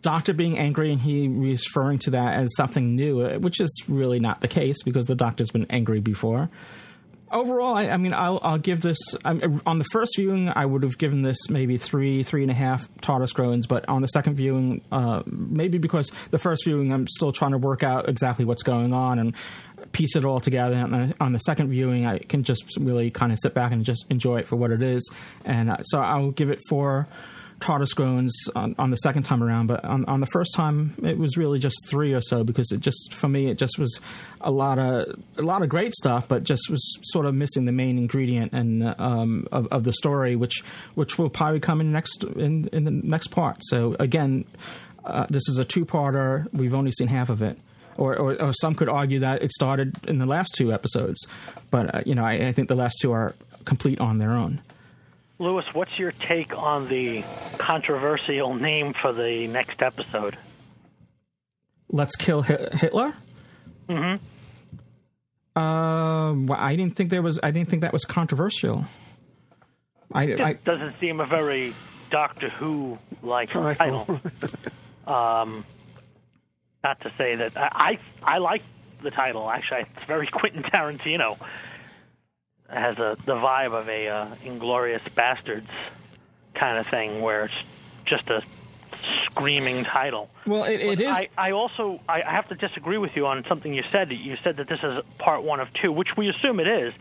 Doctor 0.00 0.32
being 0.32 0.58
angry 0.58 0.92
and 0.92 1.00
he 1.00 1.26
referring 1.26 1.98
to 2.00 2.10
that 2.10 2.34
as 2.34 2.48
something 2.56 2.94
new, 2.94 3.20
uh, 3.20 3.38
which 3.38 3.60
is 3.60 3.82
really 3.88 4.20
not 4.20 4.40
the 4.40 4.48
case 4.48 4.82
because 4.84 5.06
the 5.06 5.16
doctor's 5.16 5.50
been 5.50 5.66
angry 5.70 5.98
before 6.00 6.48
overall, 7.30 7.74
I, 7.74 7.88
I, 7.88 7.96
mean, 7.96 8.12
I'll, 8.12 8.40
I'll 8.42 8.58
give 8.58 8.80
this 8.80 8.98
I'm, 9.24 9.62
on 9.66 9.78
the 9.78 9.84
first 9.92 10.12
viewing. 10.16 10.48
I 10.48 10.64
would 10.64 10.82
have 10.82 10.98
given 10.98 11.22
this 11.22 11.48
maybe 11.48 11.76
three, 11.76 12.22
three 12.22 12.42
and 12.42 12.50
a 12.50 12.54
half 12.54 12.88
TARDIS 13.00 13.34
groans, 13.34 13.66
but 13.66 13.88
on 13.88 14.02
the 14.02 14.08
second 14.08 14.34
viewing, 14.34 14.82
uh, 14.92 15.22
maybe 15.26 15.78
because 15.78 16.10
the 16.30 16.38
first 16.38 16.64
viewing, 16.64 16.92
I'm 16.92 17.06
still 17.08 17.32
trying 17.32 17.52
to 17.52 17.58
work 17.58 17.82
out 17.82 18.08
exactly 18.08 18.44
what's 18.44 18.62
going 18.62 18.92
on 18.92 19.18
and 19.18 19.34
piece 19.92 20.16
it 20.16 20.24
all 20.24 20.40
together. 20.40 20.74
And 20.74 21.14
on 21.20 21.32
the 21.32 21.38
second 21.40 21.70
viewing, 21.70 22.06
I 22.06 22.18
can 22.18 22.44
just 22.44 22.76
really 22.78 23.10
kind 23.10 23.32
of 23.32 23.38
sit 23.40 23.54
back 23.54 23.72
and 23.72 23.84
just 23.84 24.06
enjoy 24.10 24.38
it 24.38 24.46
for 24.46 24.56
what 24.56 24.70
it 24.70 24.82
is. 24.82 25.10
And 25.44 25.70
uh, 25.70 25.82
so 25.82 26.00
I'll 26.00 26.30
give 26.30 26.50
it 26.50 26.60
four 26.68 27.08
TARDIS 27.60 27.94
groans 27.94 28.32
on, 28.54 28.74
on, 28.78 28.90
the 28.90 28.96
second 28.96 29.24
time 29.24 29.42
around, 29.42 29.66
but 29.66 29.84
on, 29.84 30.04
on, 30.04 30.20
the 30.20 30.26
first 30.26 30.54
time 30.54 30.94
it 31.02 31.18
was 31.18 31.36
really 31.36 31.58
just 31.58 31.76
three 31.88 32.14
or 32.14 32.20
so 32.20 32.44
because 32.44 32.70
it 32.70 32.80
just 32.80 33.14
for 33.14 33.28
me 33.28 33.48
it 33.48 33.58
just 33.58 33.78
was 33.78 34.00
a 34.40 34.50
lot 34.50 34.78
of 34.78 35.20
a 35.36 35.42
lot 35.42 35.62
of 35.62 35.68
great 35.68 35.92
stuff, 35.94 36.28
but 36.28 36.44
just 36.44 36.70
was 36.70 36.98
sort 37.02 37.26
of 37.26 37.34
missing 37.34 37.64
the 37.64 37.72
main 37.72 37.98
ingredient 37.98 38.52
and 38.52 38.94
um, 38.98 39.48
of, 39.50 39.66
of, 39.68 39.84
the 39.84 39.92
story, 39.92 40.36
which 40.36 40.62
which 40.94 41.18
will 41.18 41.30
probably 41.30 41.60
come 41.60 41.80
in 41.80 41.90
next 41.90 42.22
in, 42.22 42.68
in 42.72 42.84
the 42.84 42.90
next 42.90 43.28
part. 43.28 43.58
So 43.62 43.96
again, 43.98 44.44
uh, 45.04 45.26
this 45.28 45.48
is 45.48 45.58
a 45.58 45.64
two 45.64 45.84
parter. 45.84 46.52
We've 46.52 46.74
only 46.74 46.92
seen 46.92 47.08
half 47.08 47.30
of 47.30 47.42
it. 47.42 47.58
Or, 47.96 48.16
or, 48.16 48.40
or, 48.40 48.52
some 48.52 48.76
could 48.76 48.88
argue 48.88 49.18
that 49.18 49.42
it 49.42 49.50
started 49.50 49.98
in 50.06 50.18
the 50.18 50.26
last 50.26 50.54
two 50.54 50.72
episodes, 50.72 51.26
but 51.72 51.92
uh, 51.92 52.02
you 52.06 52.14
know 52.14 52.24
I, 52.24 52.34
I 52.34 52.52
think 52.52 52.68
the 52.68 52.76
last 52.76 52.98
two 53.02 53.10
are 53.10 53.34
complete 53.64 53.98
on 53.98 54.18
their 54.18 54.30
own. 54.30 54.60
Louis, 55.38 55.64
what's 55.72 55.96
your 55.98 56.12
take 56.12 56.56
on 56.56 56.88
the 56.88 57.22
controversial 57.58 58.54
name 58.54 58.92
for 59.00 59.12
the 59.12 59.46
next 59.46 59.80
episode? 59.80 60.36
Let's 61.90 62.16
kill 62.16 62.42
Hitler. 62.42 63.14
Mm-hmm. 63.88 64.24
Um, 65.58 66.46
well, 66.46 66.58
I 66.60 66.76
didn't 66.76 66.96
think 66.96 67.10
there 67.10 67.22
was. 67.22 67.38
I 67.42 67.50
didn't 67.52 67.68
think 67.68 67.82
that 67.82 67.92
was 67.92 68.04
controversial. 68.04 68.84
I, 70.12 70.24
it 70.24 70.40
I, 70.40 70.52
doesn't 70.54 70.94
seem 71.00 71.20
a 71.20 71.26
very 71.26 71.72
Doctor 72.10 72.48
Who 72.50 72.98
like 73.22 73.50
title. 73.50 74.20
um, 75.06 75.64
not 76.82 77.00
to 77.00 77.12
say 77.16 77.36
that 77.36 77.56
I, 77.56 77.98
I 78.22 78.34
I 78.34 78.38
like 78.38 78.62
the 79.02 79.10
title. 79.10 79.50
Actually, 79.50 79.86
it's 79.96 80.06
very 80.06 80.26
Quentin 80.32 80.62
Tarantino 80.62 81.38
has 82.68 82.98
a 82.98 83.16
the 83.24 83.34
vibe 83.34 83.72
of 83.72 83.88
a 83.88 84.08
uh, 84.08 84.34
Inglourious 84.44 85.02
Basterds 85.10 85.68
kind 86.54 86.78
of 86.78 86.86
thing, 86.86 87.20
where 87.20 87.44
it's 87.44 87.54
just 88.04 88.28
a 88.28 88.42
screaming 89.26 89.84
title. 89.84 90.28
Well, 90.46 90.64
it, 90.64 90.80
it 90.80 91.00
is. 91.00 91.06
I, 91.06 91.28
I 91.36 91.50
also 91.52 92.00
I 92.08 92.20
have 92.20 92.48
to 92.48 92.54
disagree 92.54 92.98
with 92.98 93.12
you 93.14 93.26
on 93.26 93.44
something 93.48 93.72
you 93.72 93.84
said. 93.90 94.10
You 94.12 94.36
said 94.42 94.56
that 94.56 94.68
this 94.68 94.80
is 94.82 95.02
part 95.18 95.42
one 95.42 95.60
of 95.60 95.68
two, 95.74 95.92
which 95.92 96.16
we 96.16 96.28
assume 96.28 96.60
it 96.60 96.66
is. 96.66 96.92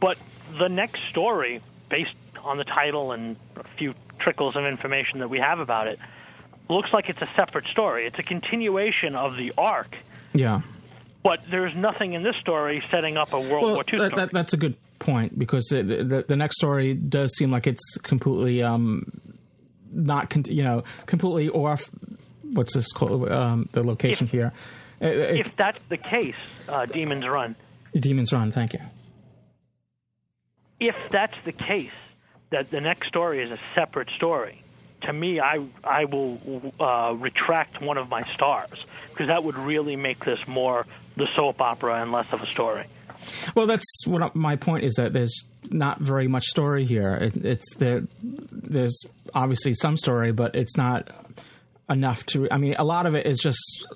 But 0.00 0.18
the 0.58 0.68
next 0.68 1.00
story, 1.10 1.60
based 1.88 2.14
on 2.42 2.58
the 2.58 2.64
title 2.64 3.12
and 3.12 3.36
a 3.56 3.64
few 3.78 3.94
trickles 4.18 4.56
of 4.56 4.64
information 4.64 5.20
that 5.20 5.30
we 5.30 5.38
have 5.38 5.60
about 5.60 5.86
it, 5.86 5.98
looks 6.68 6.92
like 6.92 7.08
it's 7.08 7.22
a 7.22 7.28
separate 7.36 7.66
story. 7.68 8.06
It's 8.06 8.18
a 8.18 8.22
continuation 8.22 9.14
of 9.14 9.36
the 9.36 9.52
arc. 9.56 9.96
Yeah. 10.32 10.62
But 11.22 11.40
there's 11.50 11.74
nothing 11.74 12.12
in 12.12 12.22
this 12.22 12.36
story 12.36 12.82
setting 12.90 13.16
up 13.16 13.32
a 13.32 13.40
World 13.40 13.64
well, 13.64 13.74
War 13.74 13.84
II 13.90 13.98
that, 13.98 14.06
story. 14.08 14.22
That, 14.26 14.32
that's 14.32 14.52
a 14.52 14.56
good 14.56 14.76
point 15.04 15.38
because 15.38 15.70
it, 15.70 15.86
the, 15.86 16.24
the 16.26 16.36
next 16.36 16.56
story 16.56 16.94
does 16.94 17.36
seem 17.36 17.50
like 17.50 17.66
it's 17.66 17.98
completely 17.98 18.62
um, 18.62 19.20
not 19.92 20.30
con- 20.30 20.44
you 20.48 20.64
know 20.64 20.82
completely 21.06 21.48
off. 21.50 21.82
What's 22.42 22.74
this 22.74 22.90
called? 22.92 23.30
Um, 23.30 23.68
the 23.72 23.82
location 23.82 24.26
if, 24.26 24.32
here. 24.32 24.52
if 25.00 25.54
that's 25.56 25.78
the 25.88 25.96
case, 25.96 26.34
uh, 26.68 26.86
Demons 26.86 27.26
Run. 27.26 27.54
Demons 27.94 28.32
Run. 28.32 28.50
Thank 28.50 28.72
you. 28.72 28.80
if 30.80 30.96
that's 31.10 31.36
the 31.44 31.52
case, 31.52 31.90
that 32.50 32.70
the 32.70 32.80
next 32.80 33.08
story 33.08 33.42
is 33.42 33.50
a 33.50 33.58
separate 33.74 34.10
story, 34.10 34.62
to 35.02 35.12
me, 35.12 35.40
I 35.40 35.64
I 35.82 36.04
will 36.06 36.72
uh, 36.80 37.14
retract 37.18 37.80
one 37.80 37.98
of 37.98 38.08
my 38.08 38.22
stars 38.32 38.84
because 39.10 39.28
that 39.28 39.44
would 39.44 39.56
really 39.56 39.96
make 39.96 40.24
this 40.24 40.46
more 40.48 40.86
the 41.16 41.28
soap 41.36 41.60
opera 41.60 42.02
and 42.02 42.10
less 42.10 42.32
of 42.32 42.42
a 42.42 42.46
story. 42.46 42.86
Well, 43.54 43.66
that's 43.66 44.06
what 44.06 44.34
my 44.34 44.56
point 44.56 44.84
is 44.84 44.94
that 44.94 45.12
there's 45.12 45.44
not 45.70 46.00
very 46.00 46.28
much 46.28 46.44
story 46.44 46.84
here. 46.84 47.14
It, 47.14 47.36
it's 47.44 47.74
the 47.76 48.06
there's 48.22 48.98
obviously 49.34 49.74
some 49.74 49.96
story, 49.96 50.32
but 50.32 50.54
it's 50.54 50.76
not 50.76 51.10
enough 51.88 52.24
to. 52.26 52.48
I 52.50 52.58
mean, 52.58 52.74
a 52.78 52.84
lot 52.84 53.06
of 53.06 53.14
it 53.14 53.26
is 53.26 53.38
just. 53.38 53.86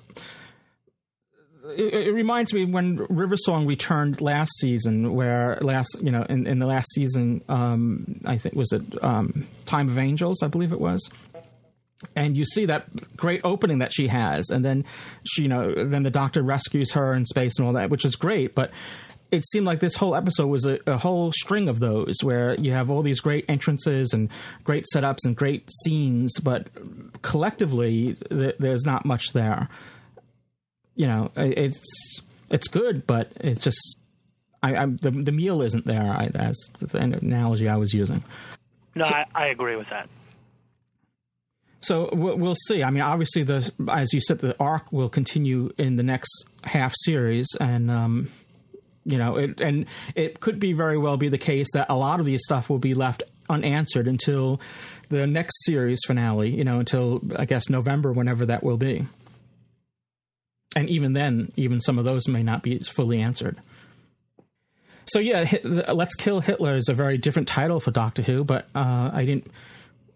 It, 1.77 2.07
it 2.07 2.13
reminds 2.13 2.53
me 2.53 2.65
when 2.65 3.05
River 3.09 3.37
Song 3.37 3.67
returned 3.67 4.21
last 4.21 4.51
season, 4.59 5.13
where 5.13 5.57
last 5.61 5.97
you 6.01 6.11
know 6.11 6.23
in, 6.23 6.47
in 6.47 6.59
the 6.59 6.65
last 6.65 6.87
season, 6.93 7.43
um, 7.49 8.21
I 8.25 8.37
think 8.37 8.55
was 8.55 8.71
it 8.71 9.03
um, 9.03 9.47
Time 9.65 9.87
of 9.87 9.97
Angels, 9.97 10.41
I 10.41 10.47
believe 10.47 10.71
it 10.71 10.81
was 10.81 11.09
and 12.15 12.37
you 12.37 12.45
see 12.45 12.65
that 12.65 12.85
great 13.17 13.41
opening 13.43 13.79
that 13.79 13.93
she 13.93 14.07
has 14.07 14.49
and 14.49 14.63
then 14.63 14.85
she 15.23 15.43
you 15.43 15.47
know 15.47 15.85
then 15.85 16.03
the 16.03 16.09
doctor 16.09 16.41
rescues 16.41 16.91
her 16.93 17.13
in 17.13 17.25
space 17.25 17.57
and 17.57 17.67
all 17.67 17.73
that 17.73 17.89
which 17.89 18.05
is 18.05 18.15
great 18.15 18.55
but 18.55 18.71
it 19.31 19.45
seemed 19.45 19.65
like 19.65 19.79
this 19.79 19.95
whole 19.95 20.15
episode 20.15 20.47
was 20.47 20.65
a, 20.65 20.79
a, 20.87 20.97
whole 20.97 21.31
string 21.31 21.67
of 21.67 21.79
those 21.79 22.15
where 22.23 22.55
you 22.55 22.71
have 22.71 22.89
all 22.89 23.01
these 23.01 23.19
great 23.19 23.45
entrances 23.47 24.13
and 24.13 24.29
great 24.63 24.85
setups 24.93 25.19
and 25.23 25.35
great 25.35 25.69
scenes, 25.83 26.39
but 26.39 26.67
collectively 27.21 28.15
th- 28.29 28.55
there's 28.59 28.85
not 28.85 29.05
much 29.05 29.33
there. 29.33 29.69
You 30.95 31.07
know, 31.07 31.31
it's 31.35 32.21
it's 32.49 32.67
good, 32.67 33.05
but 33.07 33.31
it's 33.39 33.61
just 33.61 33.97
I, 34.61 34.75
I 34.75 34.85
the 34.85 35.11
the 35.11 35.31
meal 35.31 35.61
isn't 35.61 35.85
there. 35.85 36.11
I, 36.11 36.29
that's 36.31 36.67
the 36.79 36.97
analogy 36.97 37.69
I 37.69 37.77
was 37.77 37.93
using. 37.93 38.23
No, 38.95 39.07
so, 39.07 39.13
I, 39.13 39.25
I 39.33 39.47
agree 39.47 39.75
with 39.75 39.89
that. 39.89 40.09
So 41.81 42.09
we'll 42.11 42.55
see. 42.55 42.83
I 42.83 42.89
mean, 42.89 43.03
obviously, 43.03 43.43
the 43.43 43.71
as 43.87 44.13
you 44.13 44.19
said, 44.19 44.39
the 44.39 44.55
arc 44.59 44.91
will 44.91 45.07
continue 45.07 45.71
in 45.77 45.95
the 45.95 46.03
next 46.03 46.29
half 46.63 46.93
series, 47.05 47.47
and 47.61 47.89
um, 47.89 48.29
you 49.11 49.17
know, 49.17 49.37
it, 49.37 49.59
and 49.59 49.85
it 50.15 50.39
could 50.39 50.59
be 50.59 50.73
very 50.73 50.97
well 50.97 51.17
be 51.17 51.29
the 51.29 51.37
case 51.37 51.67
that 51.73 51.87
a 51.89 51.95
lot 51.95 52.19
of 52.19 52.25
these 52.25 52.41
stuff 52.43 52.69
will 52.69 52.79
be 52.79 52.93
left 52.93 53.23
unanswered 53.49 54.07
until 54.07 54.61
the 55.09 55.25
next 55.25 55.55
series 55.65 55.99
finale. 56.05 56.49
You 56.49 56.63
know, 56.63 56.79
until 56.79 57.21
I 57.35 57.45
guess 57.45 57.69
November, 57.69 58.11
whenever 58.11 58.45
that 58.45 58.63
will 58.63 58.77
be. 58.77 59.07
And 60.75 60.87
even 60.89 61.13
then, 61.13 61.51
even 61.55 61.81
some 61.81 61.97
of 61.97 62.05
those 62.05 62.27
may 62.27 62.43
not 62.43 62.61
be 62.61 62.77
fully 62.79 63.21
answered. 63.21 63.57
So 65.07 65.19
yeah, 65.19 65.51
"Let's 65.63 66.15
Kill 66.15 66.39
Hitler" 66.39 66.75
is 66.75 66.87
a 66.87 66.93
very 66.93 67.17
different 67.17 67.47
title 67.47 67.79
for 67.79 67.91
Doctor 67.91 68.21
Who, 68.21 68.43
but 68.43 68.67
uh, 68.75 69.09
I 69.11 69.25
didn't. 69.25 69.47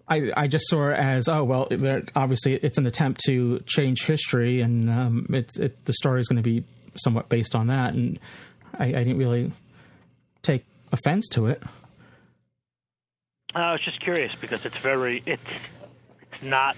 I, 0.08 0.32
I 0.36 0.48
just 0.48 0.68
saw 0.68 0.90
it 0.90 1.00
as 1.00 1.28
oh 1.28 1.44
well, 1.46 1.68
obviously 2.16 2.56
it's 2.56 2.78
an 2.78 2.86
attempt 2.86 3.22
to 3.26 3.60
change 3.66 4.06
history, 4.06 4.62
and 4.62 4.90
um, 4.90 5.26
it's 5.30 5.58
it, 5.58 5.84
the 5.86 5.94
story 5.94 6.20
is 6.20 6.28
going 6.28 6.44
to 6.44 6.48
be 6.48 6.64
somewhat 6.96 7.30
based 7.30 7.56
on 7.56 7.68
that, 7.68 7.94
and 7.94 8.20
I, 8.78 8.86
I 8.86 8.92
didn't 8.92 9.18
really 9.18 9.52
take 10.42 10.66
offense 10.92 11.28
to 11.30 11.48
it. 11.48 11.62
I 13.56 13.72
was 13.72 13.82
just 13.82 14.00
curious 14.02 14.34
because 14.40 14.66
it's 14.66 14.78
very 14.78 15.22
it's 15.26 15.42
it's 16.32 16.44
not 16.44 16.76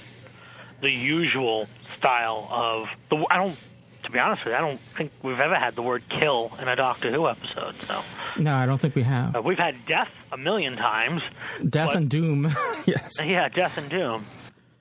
the 0.81 0.89
usual 0.89 1.67
style 1.97 2.47
of 2.51 2.87
the. 3.09 3.25
I 3.29 3.37
don't. 3.37 3.57
To 4.03 4.11
be 4.11 4.19
honest 4.19 4.45
with 4.45 4.51
you, 4.51 4.57
I 4.57 4.61
don't 4.61 4.79
think 4.79 5.11
we've 5.23 5.39
ever 5.39 5.55
had 5.55 5.75
the 5.75 5.81
word 5.81 6.03
"kill" 6.09 6.51
in 6.61 6.67
a 6.67 6.75
Doctor 6.75 7.09
Who 7.11 7.27
episode. 7.27 7.75
So 7.75 8.03
no, 8.37 8.53
I 8.53 8.65
don't 8.65 8.79
think 8.79 8.93
we 8.93 9.03
have. 9.03 9.35
Uh, 9.35 9.41
we've 9.41 9.57
had 9.57 9.85
death 9.85 10.11
a 10.31 10.37
million 10.37 10.75
times. 10.75 11.21
Death 11.67 11.87
but, 11.87 11.97
and 11.97 12.09
doom. 12.09 12.53
yes. 12.85 13.13
Yeah, 13.23 13.49
death 13.49 13.77
and 13.77 13.89
doom. 13.89 14.25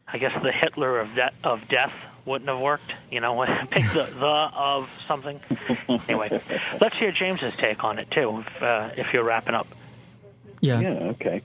I 0.07 0.19
guess 0.19 0.33
the 0.43 0.53
Hitler 0.53 1.01
of 1.01 1.15
de- 1.15 1.33
of 1.43 1.67
death 1.69 1.95
wouldn't 2.25 2.49
have 2.49 2.61
worked. 2.61 2.93
You 3.11 3.21
know, 3.21 3.45
pick 3.71 3.85
the 3.93 4.05
the 4.05 4.27
of 4.27 4.89
something. 5.07 5.41
anyway, 6.09 6.31
let's 6.81 6.97
hear 6.97 7.13
James's 7.13 7.57
take 7.57 7.85
on 7.85 7.99
it 7.99 8.11
too, 8.11 8.45
if, 8.47 8.63
uh, 8.63 8.91
if 8.97 9.13
you're 9.13 9.25
wrapping 9.25 9.55
up. 9.55 9.67
Yeah. 10.61 10.81
Yeah. 10.81 10.89
Okay. 10.89 11.43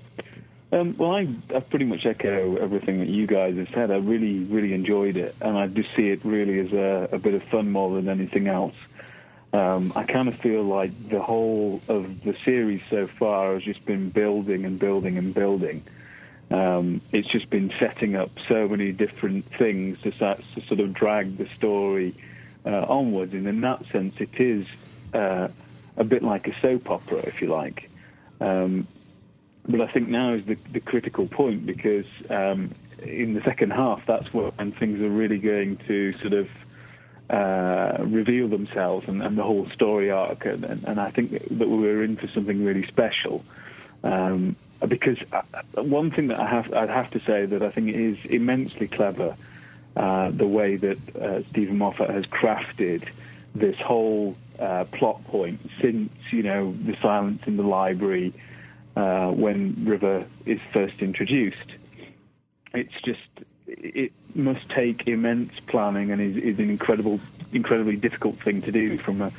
Um, 0.71 0.95
well, 0.97 1.15
I, 1.15 1.27
I 1.55 1.61
pretty 1.61 1.85
much 1.85 2.05
echo 2.05 2.57
everything 2.57 2.99
that 2.99 3.09
you 3.09 3.25
guys 3.25 3.57
have 3.57 3.69
said. 3.73 3.89
I 3.89 3.97
really, 3.97 4.43
really 4.43 4.73
enjoyed 4.73 5.17
it, 5.17 5.35
and 5.41 5.57
I 5.57 5.65
just 5.67 5.89
see 5.95 6.09
it 6.09 6.23
really 6.23 6.59
as 6.59 6.71
a, 6.71 7.09
a 7.11 7.17
bit 7.17 7.33
of 7.33 7.43
fun 7.43 7.71
more 7.71 7.95
than 7.95 8.07
anything 8.07 8.47
else. 8.47 8.75
Um, 9.51 9.91
I 9.95 10.03
kind 10.03 10.27
of 10.27 10.35
feel 10.35 10.63
like 10.63 11.09
the 11.09 11.21
whole 11.21 11.81
of 11.87 12.23
the 12.23 12.35
series 12.45 12.81
so 12.87 13.07
far 13.07 13.55
has 13.55 13.63
just 13.63 13.83
been 13.83 14.11
building 14.11 14.63
and 14.63 14.77
building 14.77 15.17
and 15.17 15.33
building. 15.33 15.83
Um, 16.51 17.01
it's 17.11 17.27
just 17.27 17.49
been 17.49 17.71
setting 17.79 18.15
up 18.15 18.31
so 18.47 18.67
many 18.67 18.91
different 18.91 19.45
things 19.57 20.01
to, 20.01 20.11
to 20.11 20.61
sort 20.67 20.79
of 20.79 20.93
drag 20.93 21.37
the 21.37 21.47
story 21.55 22.15
uh, 22.65 22.85
onwards. 22.87 23.33
And 23.33 23.47
in 23.47 23.61
that 23.61 23.85
sense, 23.91 24.15
it 24.19 24.39
is 24.39 24.65
uh, 25.13 25.49
a 25.97 26.03
bit 26.03 26.23
like 26.23 26.47
a 26.47 26.59
soap 26.61 26.89
opera, 26.89 27.19
if 27.19 27.41
you 27.41 27.47
like. 27.49 27.89
Um, 28.41 28.87
but 29.67 29.81
I 29.81 29.91
think 29.91 30.09
now 30.09 30.33
is 30.33 30.45
the, 30.45 30.57
the 30.71 30.79
critical 30.79 31.27
point 31.27 31.65
because 31.65 32.05
um, 32.29 32.73
in 33.03 33.33
the 33.33 33.41
second 33.41 33.71
half, 33.71 34.01
that's 34.07 34.33
when 34.33 34.71
things 34.79 35.01
are 35.01 35.09
really 35.09 35.37
going 35.37 35.77
to 35.87 36.13
sort 36.19 36.33
of 36.33 36.47
uh, 37.29 38.03
reveal 38.05 38.47
themselves 38.47 39.07
and, 39.07 39.21
and, 39.21 39.37
the 39.37 39.43
whole 39.43 39.69
story 39.69 40.09
arc. 40.09 40.45
And, 40.45 40.63
and, 40.63 40.99
I 40.99 41.11
think 41.11 41.31
that 41.31 41.69
we're 41.69 42.03
in 42.03 42.17
for 42.17 42.27
something 42.29 42.65
really 42.65 42.87
special. 42.87 43.45
Um, 44.03 44.55
because 44.87 45.17
uh, 45.31 45.41
one 45.81 46.11
thing 46.11 46.27
that 46.27 46.39
I 46.39 46.47
have, 46.47 46.73
I'd 46.73 46.89
have 46.89 47.11
to 47.11 47.19
say 47.19 47.45
that 47.45 47.61
I 47.61 47.69
think 47.69 47.93
is 47.93 48.17
immensely 48.25 48.87
clever, 48.87 49.35
uh, 49.95 50.31
the 50.31 50.47
way 50.47 50.75
that 50.77 51.15
uh, 51.15 51.41
Steven 51.49 51.77
Moffat 51.77 52.09
has 52.09 52.25
crafted 52.25 53.07
this 53.55 53.77
whole 53.79 54.35
uh, 54.59 54.85
plot 54.85 55.23
point 55.25 55.59
since 55.81 56.11
you 56.31 56.43
know 56.43 56.75
the 56.85 56.95
silence 57.01 57.41
in 57.47 57.57
the 57.57 57.63
library 57.63 58.33
uh, 58.95 59.31
when 59.31 59.85
River 59.85 60.25
is 60.45 60.59
first 60.71 60.99
introduced. 60.99 61.57
It's 62.73 62.93
just 63.03 63.19
it 63.67 64.11
must 64.35 64.67
take 64.69 65.07
immense 65.07 65.51
planning 65.67 66.11
and 66.11 66.21
is, 66.21 66.37
is 66.37 66.59
an 66.59 66.69
incredible, 66.69 67.19
incredibly 67.53 67.95
difficult 67.95 68.41
thing 68.43 68.61
to 68.63 68.71
do 68.71 68.97
from 68.97 69.21
a, 69.21 69.31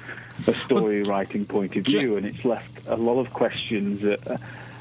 a 0.46 0.54
story 0.54 1.02
writing 1.02 1.44
point 1.44 1.76
of 1.76 1.84
view, 1.84 2.16
and 2.16 2.26
it's 2.26 2.44
left 2.44 2.86
a 2.86 2.96
lot 2.96 3.18
of 3.18 3.32
questions. 3.32 4.04
Uh, 4.04 4.38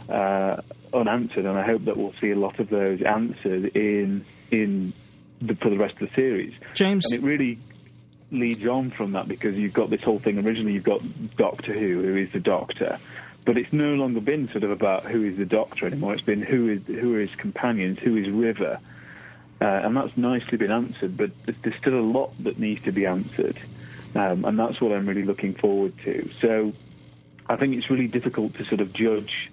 uh, 0.09 0.61
unanswered, 0.93 1.45
and 1.45 1.57
I 1.57 1.65
hope 1.65 1.85
that 1.85 1.97
we'll 1.97 2.13
see 2.19 2.31
a 2.31 2.35
lot 2.35 2.59
of 2.59 2.69
those 2.69 3.01
answered 3.01 3.75
in 3.75 4.25
in 4.51 4.93
the, 5.41 5.55
for 5.55 5.69
the 5.69 5.77
rest 5.77 5.93
of 6.01 6.09
the 6.09 6.15
series. 6.15 6.53
James, 6.73 7.05
and 7.05 7.21
it 7.21 7.25
really 7.25 7.59
leads 8.31 8.65
on 8.65 8.91
from 8.91 9.13
that 9.13 9.27
because 9.27 9.55
you've 9.55 9.73
got 9.73 9.89
this 9.89 10.01
whole 10.01 10.19
thing. 10.19 10.39
Originally, 10.39 10.73
you've 10.73 10.83
got 10.83 11.01
Doctor 11.35 11.73
Who, 11.73 12.01
who 12.01 12.17
is 12.17 12.31
the 12.31 12.39
Doctor, 12.39 12.99
but 13.45 13.57
it's 13.57 13.73
no 13.73 13.93
longer 13.93 14.19
been 14.19 14.49
sort 14.49 14.63
of 14.63 14.71
about 14.71 15.03
who 15.03 15.23
is 15.23 15.37
the 15.37 15.45
Doctor 15.45 15.85
anymore. 15.85 16.13
It's 16.13 16.23
been 16.23 16.41
who 16.41 16.69
is 16.69 16.81
who 16.85 17.15
are 17.15 17.19
his 17.19 17.35
companions, 17.35 17.99
who 17.99 18.17
is 18.17 18.29
River, 18.29 18.79
uh, 19.61 19.65
and 19.65 19.95
that's 19.95 20.15
nicely 20.17 20.57
been 20.57 20.71
answered. 20.71 21.17
But 21.17 21.31
there's 21.45 21.77
still 21.77 21.99
a 21.99 22.01
lot 22.01 22.31
that 22.43 22.57
needs 22.57 22.81
to 22.83 22.91
be 22.91 23.05
answered, 23.05 23.59
um, 24.15 24.45
and 24.45 24.57
that's 24.57 24.81
what 24.81 24.91
I'm 24.91 25.07
really 25.07 25.23
looking 25.23 25.53
forward 25.53 25.93
to. 26.05 26.29
So. 26.41 26.73
I 27.51 27.55
think 27.55 27.75
it's 27.75 27.89
really 27.89 28.07
difficult 28.07 28.53
to 28.59 28.65
sort 28.65 28.79
of 28.79 28.93
judge 28.93 29.49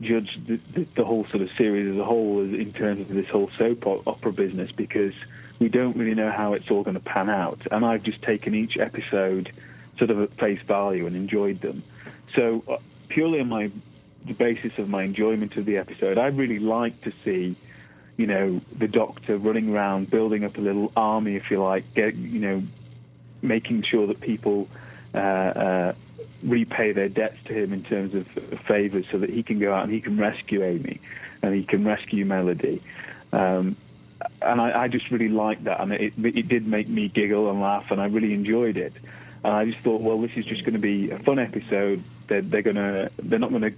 judge 0.00 0.38
the, 0.46 0.58
the, 0.74 0.86
the, 0.96 1.04
whole 1.04 1.26
sort 1.26 1.42
of 1.42 1.50
series 1.58 1.92
as 1.92 2.00
a 2.00 2.04
whole 2.04 2.40
in 2.40 2.72
terms 2.72 3.02
of 3.02 3.14
this 3.14 3.28
whole 3.28 3.50
soap 3.58 3.86
opera 3.86 4.32
business 4.32 4.70
because 4.72 5.12
we 5.58 5.68
don't 5.68 5.96
really 5.96 6.14
know 6.14 6.30
how 6.30 6.54
it's 6.54 6.70
all 6.70 6.82
going 6.82 6.94
to 6.94 7.00
pan 7.00 7.28
out. 7.28 7.60
And 7.70 7.84
I've 7.84 8.02
just 8.02 8.22
taken 8.22 8.54
each 8.54 8.78
episode 8.78 9.52
sort 9.98 10.10
of 10.10 10.20
at 10.22 10.32
face 10.38 10.60
value 10.66 11.06
and 11.06 11.14
enjoyed 11.14 11.60
them. 11.60 11.82
So 12.34 12.64
uh, 12.66 12.78
purely 13.08 13.40
on 13.40 13.48
my 13.48 13.70
the 14.26 14.34
basis 14.34 14.72
of 14.78 14.88
my 14.88 15.02
enjoyment 15.02 15.56
of 15.56 15.64
the 15.64 15.78
episode, 15.78 16.18
I'd 16.18 16.36
really 16.36 16.58
like 16.58 17.00
to 17.02 17.12
see, 17.24 17.56
you 18.16 18.26
know, 18.26 18.60
the 18.76 18.86
Doctor 18.88 19.38
running 19.38 19.74
around, 19.74 20.10
building 20.10 20.44
up 20.44 20.58
a 20.58 20.60
little 20.60 20.92
army, 20.94 21.36
if 21.36 21.50
you 21.50 21.62
like, 21.62 21.94
get, 21.94 22.14
you 22.14 22.38
know, 22.38 22.62
making 23.40 23.82
sure 23.82 24.06
that 24.08 24.20
people 24.20 24.68
uh, 25.14 25.18
uh, 25.18 25.94
repay 26.42 26.92
their 26.92 27.08
debts 27.08 27.36
to 27.46 27.52
him 27.52 27.72
in 27.72 27.82
terms 27.82 28.14
of 28.14 28.26
favors 28.60 29.04
so 29.10 29.18
that 29.18 29.30
he 29.30 29.42
can 29.42 29.58
go 29.58 29.72
out 29.72 29.84
and 29.84 29.92
he 29.92 30.00
can 30.00 30.18
rescue 30.18 30.64
Amy 30.64 31.00
and 31.42 31.54
he 31.54 31.64
can 31.64 31.84
rescue 31.84 32.24
Melody. 32.24 32.82
Um, 33.32 33.76
and 34.42 34.60
I, 34.60 34.82
I, 34.82 34.88
just 34.88 35.10
really 35.10 35.28
liked 35.28 35.64
that, 35.64 35.80
and 35.80 35.92
it, 35.92 36.12
it 36.18 36.48
did 36.48 36.66
make 36.66 36.88
me 36.88 37.08
giggle 37.08 37.50
and 37.50 37.60
laugh, 37.60 37.90
and 37.90 38.00
I 38.00 38.06
really 38.06 38.34
enjoyed 38.34 38.76
it. 38.76 38.92
And 39.44 39.54
I 39.54 39.64
just 39.64 39.78
thought, 39.82 40.02
well, 40.02 40.20
this 40.20 40.32
is 40.36 40.44
just 40.44 40.62
going 40.62 40.74
to 40.74 40.80
be 40.80 41.10
a 41.10 41.18
fun 41.20 41.38
episode. 41.38 42.04
They're, 42.28 42.42
they're 42.42 42.62
to, 42.62 43.10
they're 43.22 43.38
not 43.38 43.50
going 43.50 43.62
to 43.62 43.72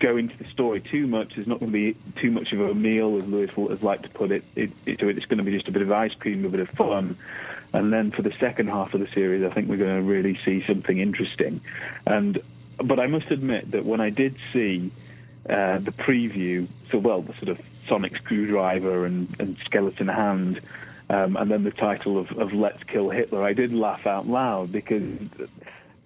go 0.00 0.16
into 0.16 0.36
the 0.38 0.48
story 0.50 0.80
too 0.80 1.06
much. 1.06 1.34
There's 1.34 1.46
not 1.46 1.60
going 1.60 1.70
to 1.70 1.92
be 1.92 1.96
too 2.20 2.30
much 2.30 2.52
of 2.52 2.60
a 2.60 2.74
meal, 2.74 3.16
as 3.16 3.26
Louis 3.26 3.50
has 3.50 3.82
liked 3.82 4.04
to 4.04 4.08
put 4.08 4.32
it. 4.32 4.44
it, 4.56 4.70
it 4.86 5.02
it's 5.02 5.26
going 5.26 5.38
to 5.38 5.44
be 5.44 5.52
just 5.52 5.68
a 5.68 5.72
bit 5.72 5.82
of 5.82 5.92
ice 5.92 6.14
cream, 6.18 6.44
a 6.44 6.48
bit 6.48 6.60
of 6.60 6.70
fun. 6.70 7.18
And 7.72 7.92
then 7.92 8.10
for 8.10 8.22
the 8.22 8.32
second 8.38 8.68
half 8.68 8.92
of 8.94 9.00
the 9.00 9.08
series, 9.14 9.44
I 9.44 9.54
think 9.54 9.68
we're 9.68 9.78
going 9.78 9.96
to 9.96 10.02
really 10.02 10.38
see 10.44 10.62
something 10.66 10.98
interesting. 10.98 11.60
And 12.06 12.40
but 12.82 12.98
I 12.98 13.06
must 13.06 13.30
admit 13.30 13.70
that 13.70 13.84
when 13.84 14.00
I 14.00 14.10
did 14.10 14.36
see 14.52 14.92
uh, 15.48 15.78
the 15.78 15.92
preview, 15.92 16.68
so 16.90 16.98
well, 16.98 17.22
the 17.22 17.34
sort 17.34 17.48
of 17.48 17.58
sonic 17.88 18.16
screwdriver 18.16 19.06
and, 19.06 19.34
and 19.38 19.56
skeleton 19.64 20.08
hand, 20.08 20.60
um, 21.10 21.36
and 21.36 21.50
then 21.50 21.64
the 21.64 21.70
title 21.70 22.18
of, 22.18 22.30
of 22.38 22.52
Let's 22.52 22.82
Kill 22.84 23.10
Hitler, 23.10 23.42
I 23.42 23.52
did 23.52 23.72
laugh 23.72 24.06
out 24.06 24.26
loud 24.26 24.72
because 24.72 25.02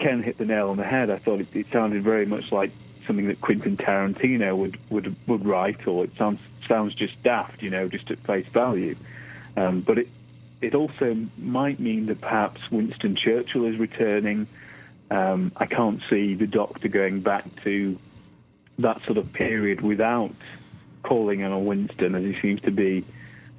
Ken 0.00 0.22
hit 0.22 0.38
the 0.38 0.44
nail 0.44 0.70
on 0.70 0.76
the 0.76 0.84
head. 0.84 1.10
I 1.10 1.18
thought 1.18 1.40
it, 1.40 1.48
it 1.54 1.66
sounded 1.72 2.02
very 2.02 2.26
much 2.26 2.50
like 2.50 2.72
something 3.06 3.28
that 3.28 3.40
Quentin 3.40 3.76
Tarantino 3.76 4.56
would, 4.56 4.78
would, 4.90 5.14
would 5.28 5.46
write, 5.46 5.86
or 5.86 6.04
it 6.04 6.10
sounds, 6.18 6.40
sounds 6.66 6.94
just 6.94 7.22
daft, 7.22 7.62
you 7.62 7.70
know, 7.70 7.88
just 7.88 8.10
at 8.10 8.18
face 8.20 8.46
value. 8.52 8.96
Um, 9.56 9.80
but 9.80 9.98
it, 9.98 10.08
it 10.60 10.74
also 10.74 11.16
might 11.36 11.78
mean 11.78 12.06
that 12.06 12.20
perhaps 12.20 12.60
Winston 12.70 13.16
Churchill 13.16 13.66
is 13.66 13.78
returning. 13.78 14.46
Um, 15.10 15.52
I 15.56 15.66
can't 15.66 16.00
see 16.08 16.34
the 16.34 16.46
Doctor 16.46 16.88
going 16.88 17.20
back 17.20 17.44
to 17.64 17.98
that 18.78 19.04
sort 19.04 19.18
of 19.18 19.32
period 19.32 19.80
without 19.80 20.34
calling 21.02 21.42
on 21.42 21.64
Winston, 21.64 22.14
as 22.14 22.22
he 22.22 22.40
seems 22.40 22.60
to 22.62 22.70
be 22.70 23.04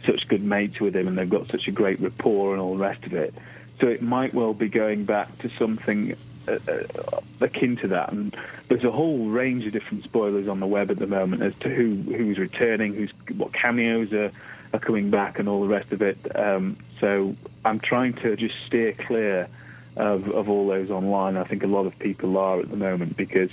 such 0.06 0.28
good 0.28 0.44
mates 0.44 0.80
with 0.80 0.96
him, 0.96 1.08
and 1.08 1.18
they've 1.18 1.30
got 1.30 1.48
such 1.48 1.68
a 1.68 1.72
great 1.72 2.00
rapport 2.00 2.54
and 2.54 2.62
all 2.62 2.76
the 2.76 2.84
rest 2.84 3.04
of 3.06 3.14
it. 3.14 3.34
So 3.80 3.88
it 3.88 4.02
might 4.02 4.34
well 4.34 4.54
be 4.54 4.70
going 4.70 5.06
back 5.06 5.38
to 5.40 5.50
something 5.58 6.16
uh, 6.48 6.58
uh, 6.68 7.22
akin 7.42 7.78
to 7.78 7.88
that. 7.90 8.12
And 8.12 8.36
there's 8.70 8.84
a 8.84 8.92
whole 8.92 9.28
range 9.28 9.66
of 9.66 9.74
different 9.74 10.04
spoilers 10.04 10.48
on 10.48 10.60
the 10.60 10.68
web 10.68 10.90
at 10.92 10.98
the 10.98 11.08
moment 11.08 11.44
as 11.44 11.54
to 11.62 11.70
who 11.70 11.96
who's 11.96 12.38
returning, 12.38 12.94
who's 12.94 13.12
what 13.36 13.54
cameos 13.54 14.12
are, 14.14 14.32
are 14.74 14.80
coming 14.80 15.10
back, 15.10 15.40
and 15.40 15.48
all 15.48 15.62
the 15.62 15.68
rest 15.68 15.92
of 15.92 16.02
it. 16.02 16.18
Um, 16.36 16.78
so 17.00 17.36
I'm 17.66 17.80
trying 17.80 18.14
to 18.14 18.36
just 18.36 18.56
steer 18.68 18.94
clear 18.94 19.48
of, 19.96 20.30
of 20.30 20.50
all 20.50 20.68
those 20.68 20.90
online. 20.90 21.38
I 21.38 21.44
think 21.44 21.64
a 21.64 21.68
lot 21.68 21.86
of 21.86 21.98
people 22.00 22.38
are 22.38 22.60
at 22.60 22.70
the 22.70 22.78
moment 22.78 23.18
because, 23.18 23.50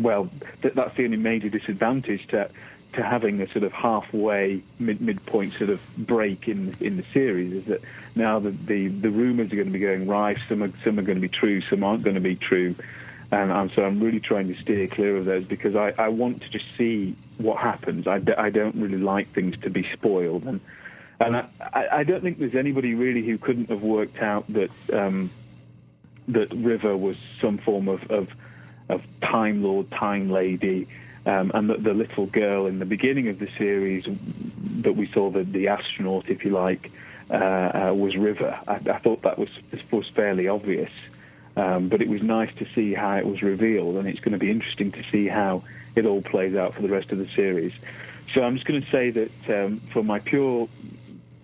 well, 0.00 0.30
th- 0.62 0.74
that's 0.74 0.96
the 0.96 1.04
only 1.04 1.16
major 1.16 1.48
disadvantage 1.48 2.26
to 2.28 2.50
to 2.94 3.02
having 3.02 3.40
a 3.42 3.52
sort 3.52 3.64
of 3.64 3.72
halfway 3.72 4.62
mid 4.78 5.00
midpoint 5.00 5.52
sort 5.54 5.70
of 5.70 5.80
break 5.96 6.48
in 6.48 6.74
in 6.80 6.96
the 6.96 7.04
series 7.12 7.52
is 7.52 7.64
that 7.66 7.80
now 8.14 8.38
the 8.38 8.50
the, 8.50 8.88
the 8.88 9.10
rumours 9.10 9.52
are 9.52 9.56
going 9.56 9.68
to 9.68 9.72
be 9.72 9.78
going 9.78 10.06
rife. 10.08 10.38
Some 10.48 10.62
are 10.62 10.72
some 10.84 10.98
are 10.98 11.02
going 11.02 11.16
to 11.16 11.22
be 11.22 11.28
true, 11.28 11.60
some 11.62 11.84
aren't 11.84 12.02
going 12.02 12.14
to 12.14 12.20
be 12.20 12.36
true, 12.36 12.74
and, 13.30 13.70
so 13.74 13.82
I'm 13.82 14.00
really 14.00 14.20
trying 14.20 14.48
to 14.54 14.60
steer 14.60 14.86
clear 14.88 15.16
of 15.16 15.26
those 15.26 15.44
because 15.44 15.76
I, 15.76 15.92
I 15.98 16.08
want 16.08 16.42
to 16.42 16.48
just 16.48 16.64
see 16.76 17.16
what 17.36 17.58
happens. 17.58 18.06
I, 18.06 18.18
d- 18.18 18.32
I 18.32 18.50
don't 18.50 18.76
really 18.76 18.98
like 18.98 19.34
things 19.34 19.54
to 19.62 19.70
be 19.70 19.86
spoiled, 19.92 20.44
and 20.44 20.60
and 21.20 21.36
I, 21.36 21.86
I 21.92 22.04
don't 22.04 22.22
think 22.22 22.38
there's 22.38 22.54
anybody 22.54 22.94
really 22.94 23.26
who 23.26 23.38
couldn't 23.38 23.70
have 23.70 23.82
worked 23.82 24.18
out 24.18 24.50
that 24.52 24.70
um, 24.92 25.30
that 26.28 26.52
River 26.54 26.96
was 26.96 27.16
some 27.40 27.58
form 27.58 27.88
of 27.88 28.10
of, 28.10 28.28
of 28.88 29.02
Time 29.20 29.62
Lord, 29.62 29.90
Time 29.90 30.30
Lady 30.30 30.88
um, 31.28 31.50
and 31.52 31.68
the, 31.68 31.76
the, 31.76 31.92
little 31.92 32.26
girl 32.26 32.66
in 32.66 32.78
the 32.78 32.86
beginning 32.86 33.28
of 33.28 33.38
the 33.38 33.48
series 33.58 34.04
that 34.82 34.96
we 34.96 35.10
saw, 35.12 35.30
the, 35.30 35.42
the 35.44 35.68
astronaut, 35.68 36.30
if 36.30 36.42
you 36.42 36.50
like, 36.52 36.90
uh, 37.30 37.34
uh, 37.34 37.92
was 37.94 38.16
River. 38.16 38.58
I, 38.66 38.76
I, 38.76 38.98
thought 39.00 39.22
that 39.22 39.38
was 39.38 39.50
was 39.92 40.06
fairly 40.14 40.48
obvious, 40.48 40.90
um, 41.58 41.88
but 41.88 42.00
it 42.00 42.08
was 42.08 42.22
nice 42.22 42.54
to 42.58 42.66
see 42.74 42.94
how 42.94 43.16
it 43.16 43.26
was 43.26 43.42
revealed, 43.42 43.96
and 43.96 44.06
it's 44.06 44.20
going 44.20 44.32
to 44.32 44.38
be 44.38 44.50
interesting 44.50 44.92
to 44.92 45.02
see 45.10 45.26
how 45.26 45.64
it 45.96 46.06
all 46.06 46.22
plays 46.22 46.54
out 46.54 46.74
for 46.74 46.82
the 46.82 46.88
rest 46.88 47.10
of 47.10 47.18
the 47.18 47.28
series. 47.34 47.72
So 48.32 48.42
I'm 48.42 48.54
just 48.54 48.66
going 48.66 48.80
to 48.80 48.90
say 48.90 49.10
that 49.10 49.64
um, 49.64 49.80
for 49.92 50.04
my 50.04 50.20
pure 50.20 50.68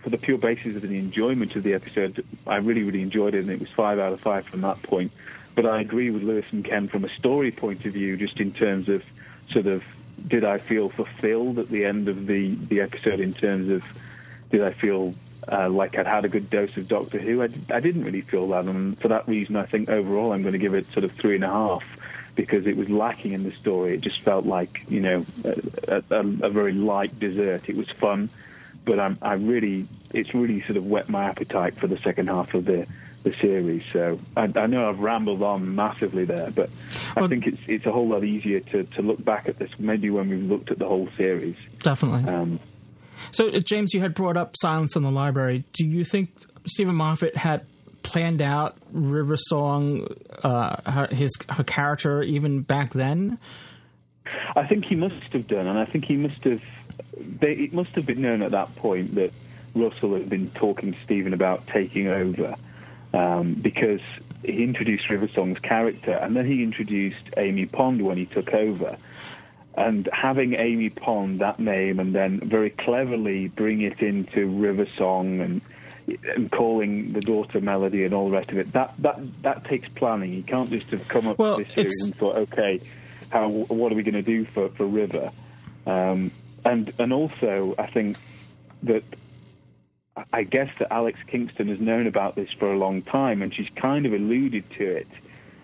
for 0.02 0.10
the 0.10 0.18
pure 0.18 0.36
basis 0.36 0.76
of 0.76 0.82
the 0.82 0.98
enjoyment 0.98 1.56
of 1.56 1.62
the 1.62 1.72
episode, 1.72 2.24
I 2.46 2.56
really, 2.56 2.82
really 2.82 3.00
enjoyed 3.00 3.34
it, 3.34 3.40
and 3.40 3.50
it 3.50 3.58
was 3.58 3.70
five 3.70 3.98
out 3.98 4.12
of 4.12 4.20
five 4.20 4.44
from 4.44 4.60
that 4.60 4.82
point. 4.82 5.10
But 5.56 5.64
I 5.64 5.80
agree 5.80 6.10
with 6.10 6.22
Louis 6.22 6.44
and 6.52 6.62
Ken 6.62 6.88
from 6.88 7.04
a 7.04 7.08
story 7.16 7.50
point 7.50 7.86
of 7.86 7.94
view, 7.94 8.16
just 8.16 8.38
in 8.38 8.52
terms 8.52 8.88
of 8.88 9.02
sort 9.50 9.66
of 9.66 9.82
did 10.28 10.44
I 10.44 10.58
feel 10.58 10.90
fulfilled 10.90 11.58
at 11.58 11.70
the 11.70 11.86
end 11.86 12.08
of 12.08 12.26
the, 12.26 12.54
the 12.54 12.82
episode 12.82 13.18
in 13.18 13.32
terms 13.32 13.70
of 13.70 13.84
did 14.50 14.62
I 14.62 14.72
feel 14.74 15.14
uh, 15.50 15.68
like 15.68 15.96
I'd 15.96 16.06
had 16.06 16.24
a 16.24 16.28
good 16.28 16.50
dose 16.50 16.76
of 16.76 16.88
Doctor 16.88 17.18
Who? 17.18 17.42
I, 17.42 17.48
I 17.72 17.80
didn't 17.80 18.04
really 18.04 18.22
feel 18.22 18.48
that, 18.48 18.64
and 18.64 18.98
for 19.00 19.08
that 19.08 19.28
reason, 19.28 19.56
I 19.56 19.66
think 19.66 19.88
overall 19.88 20.32
I'm 20.32 20.42
going 20.42 20.52
to 20.52 20.58
give 20.58 20.74
it 20.74 20.86
sort 20.92 21.04
of 21.04 21.12
three 21.12 21.34
and 21.34 21.44
a 21.44 21.48
half 21.48 21.82
because 22.34 22.66
it 22.66 22.76
was 22.76 22.88
lacking 22.88 23.32
in 23.32 23.44
the 23.44 23.52
story. 23.60 23.94
It 23.94 24.00
just 24.00 24.22
felt 24.22 24.46
like 24.46 24.80
you 24.88 25.00
know 25.00 25.26
a, 25.44 26.02
a, 26.10 26.46
a 26.46 26.50
very 26.50 26.72
light 26.72 27.18
dessert. 27.18 27.68
It 27.68 27.76
was 27.76 27.88
fun, 28.00 28.30
but 28.84 28.98
I'm, 28.98 29.18
I 29.22 29.34
really 29.34 29.88
it's 30.12 30.34
really 30.34 30.62
sort 30.62 30.76
of 30.76 30.86
whet 30.86 31.08
my 31.08 31.24
appetite 31.24 31.78
for 31.78 31.86
the 31.86 31.98
second 31.98 32.28
half 32.28 32.54
of 32.54 32.64
the 32.64 32.86
the 33.24 33.34
series. 33.40 33.82
So 33.92 34.20
I, 34.36 34.50
I, 34.54 34.66
know 34.66 34.88
I've 34.88 34.98
rambled 34.98 35.42
on 35.42 35.74
massively 35.74 36.26
there, 36.26 36.50
but 36.50 36.70
I 37.16 37.26
think 37.26 37.46
it's 37.46 37.60
it's 37.66 37.86
a 37.86 37.92
whole 37.92 38.08
lot 38.08 38.22
easier 38.22 38.60
to, 38.60 38.84
to 38.84 39.02
look 39.02 39.24
back 39.24 39.48
at 39.48 39.58
this 39.58 39.70
maybe 39.78 40.10
when 40.10 40.28
we've 40.28 40.42
looked 40.42 40.70
at 40.70 40.78
the 40.78 40.86
whole 40.86 41.08
series. 41.16 41.56
Definitely. 41.80 42.30
Um, 42.30 42.60
so 43.30 43.48
uh, 43.48 43.60
James, 43.60 43.94
you 43.94 44.00
had 44.00 44.14
brought 44.14 44.36
up 44.36 44.54
Silence 44.56 44.96
in 44.96 45.02
the 45.02 45.10
Library. 45.10 45.64
Do 45.72 45.86
you 45.86 46.04
think 46.04 46.30
Steven 46.66 46.94
Moffat 46.94 47.36
had 47.36 47.66
planned 48.02 48.42
out 48.42 48.76
River 48.92 49.36
Song, 49.36 50.06
uh, 50.42 50.90
her, 50.90 51.06
his 51.08 51.32
her 51.48 51.64
character 51.64 52.22
even 52.22 52.62
back 52.62 52.92
then? 52.92 53.38
I 54.56 54.66
think 54.66 54.84
he 54.84 54.94
must 54.94 55.32
have 55.32 55.46
done, 55.46 55.66
and 55.66 55.78
I 55.78 55.84
think 55.84 56.04
he 56.04 56.16
must 56.16 56.42
have. 56.44 56.62
They, 57.18 57.52
it 57.52 57.72
must 57.72 57.90
have 57.90 58.06
been 58.06 58.22
known 58.22 58.42
at 58.42 58.52
that 58.52 58.74
point 58.76 59.14
that 59.16 59.32
Russell 59.74 60.14
had 60.14 60.28
been 60.28 60.50
talking 60.52 60.92
to 60.92 60.98
Steven 61.04 61.34
about 61.34 61.66
taking 61.66 62.06
over 62.08 62.54
um, 63.12 63.54
because 63.54 64.00
he 64.44 64.62
introduced 64.62 65.08
River 65.10 65.28
Song's 65.34 65.58
character, 65.58 66.12
and 66.12 66.36
then 66.36 66.46
he 66.46 66.62
introduced 66.62 67.22
Amy 67.36 67.66
Pond 67.66 68.02
when 68.02 68.16
he 68.16 68.26
took 68.26 68.52
over. 68.52 68.96
And 69.76 70.08
having 70.12 70.54
Amy 70.54 70.90
Pond, 70.90 71.40
that 71.40 71.58
name, 71.58 71.98
and 71.98 72.14
then 72.14 72.40
very 72.44 72.70
cleverly 72.70 73.48
bring 73.48 73.80
it 73.80 74.00
into 74.00 74.46
River 74.46 74.86
Song 74.96 75.40
and 75.40 75.60
and 76.36 76.52
calling 76.52 77.12
the 77.14 77.20
daughter 77.20 77.60
Melody 77.60 78.04
and 78.04 78.12
all 78.12 78.26
the 78.26 78.36
rest 78.36 78.50
of 78.50 78.58
it, 78.58 78.72
that 78.72 78.94
that 78.98 79.18
that 79.42 79.64
takes 79.64 79.88
planning. 79.88 80.32
You 80.32 80.42
can't 80.42 80.70
just 80.70 80.86
have 80.90 81.08
come 81.08 81.26
up 81.26 81.38
well, 81.38 81.56
with 81.56 81.68
this 81.68 81.74
series 81.74 82.02
and 82.04 82.14
thought, 82.14 82.36
okay, 82.36 82.80
how 83.30 83.48
what 83.48 83.90
are 83.90 83.94
we 83.94 84.02
going 84.02 84.14
to 84.14 84.22
do 84.22 84.44
for 84.44 84.68
for 84.70 84.86
River? 84.86 85.32
Um, 85.86 86.30
and 86.64 86.92
and 86.98 87.12
also, 87.12 87.74
I 87.78 87.86
think 87.86 88.16
that 88.84 89.02
I 90.32 90.44
guess 90.44 90.68
that 90.78 90.92
Alex 90.92 91.18
Kingston 91.26 91.68
has 91.68 91.80
known 91.80 92.06
about 92.06 92.36
this 92.36 92.48
for 92.58 92.72
a 92.72 92.78
long 92.78 93.02
time, 93.02 93.42
and 93.42 93.54
she's 93.54 93.68
kind 93.74 94.06
of 94.06 94.12
alluded 94.12 94.64
to 94.78 94.84
it 94.84 95.08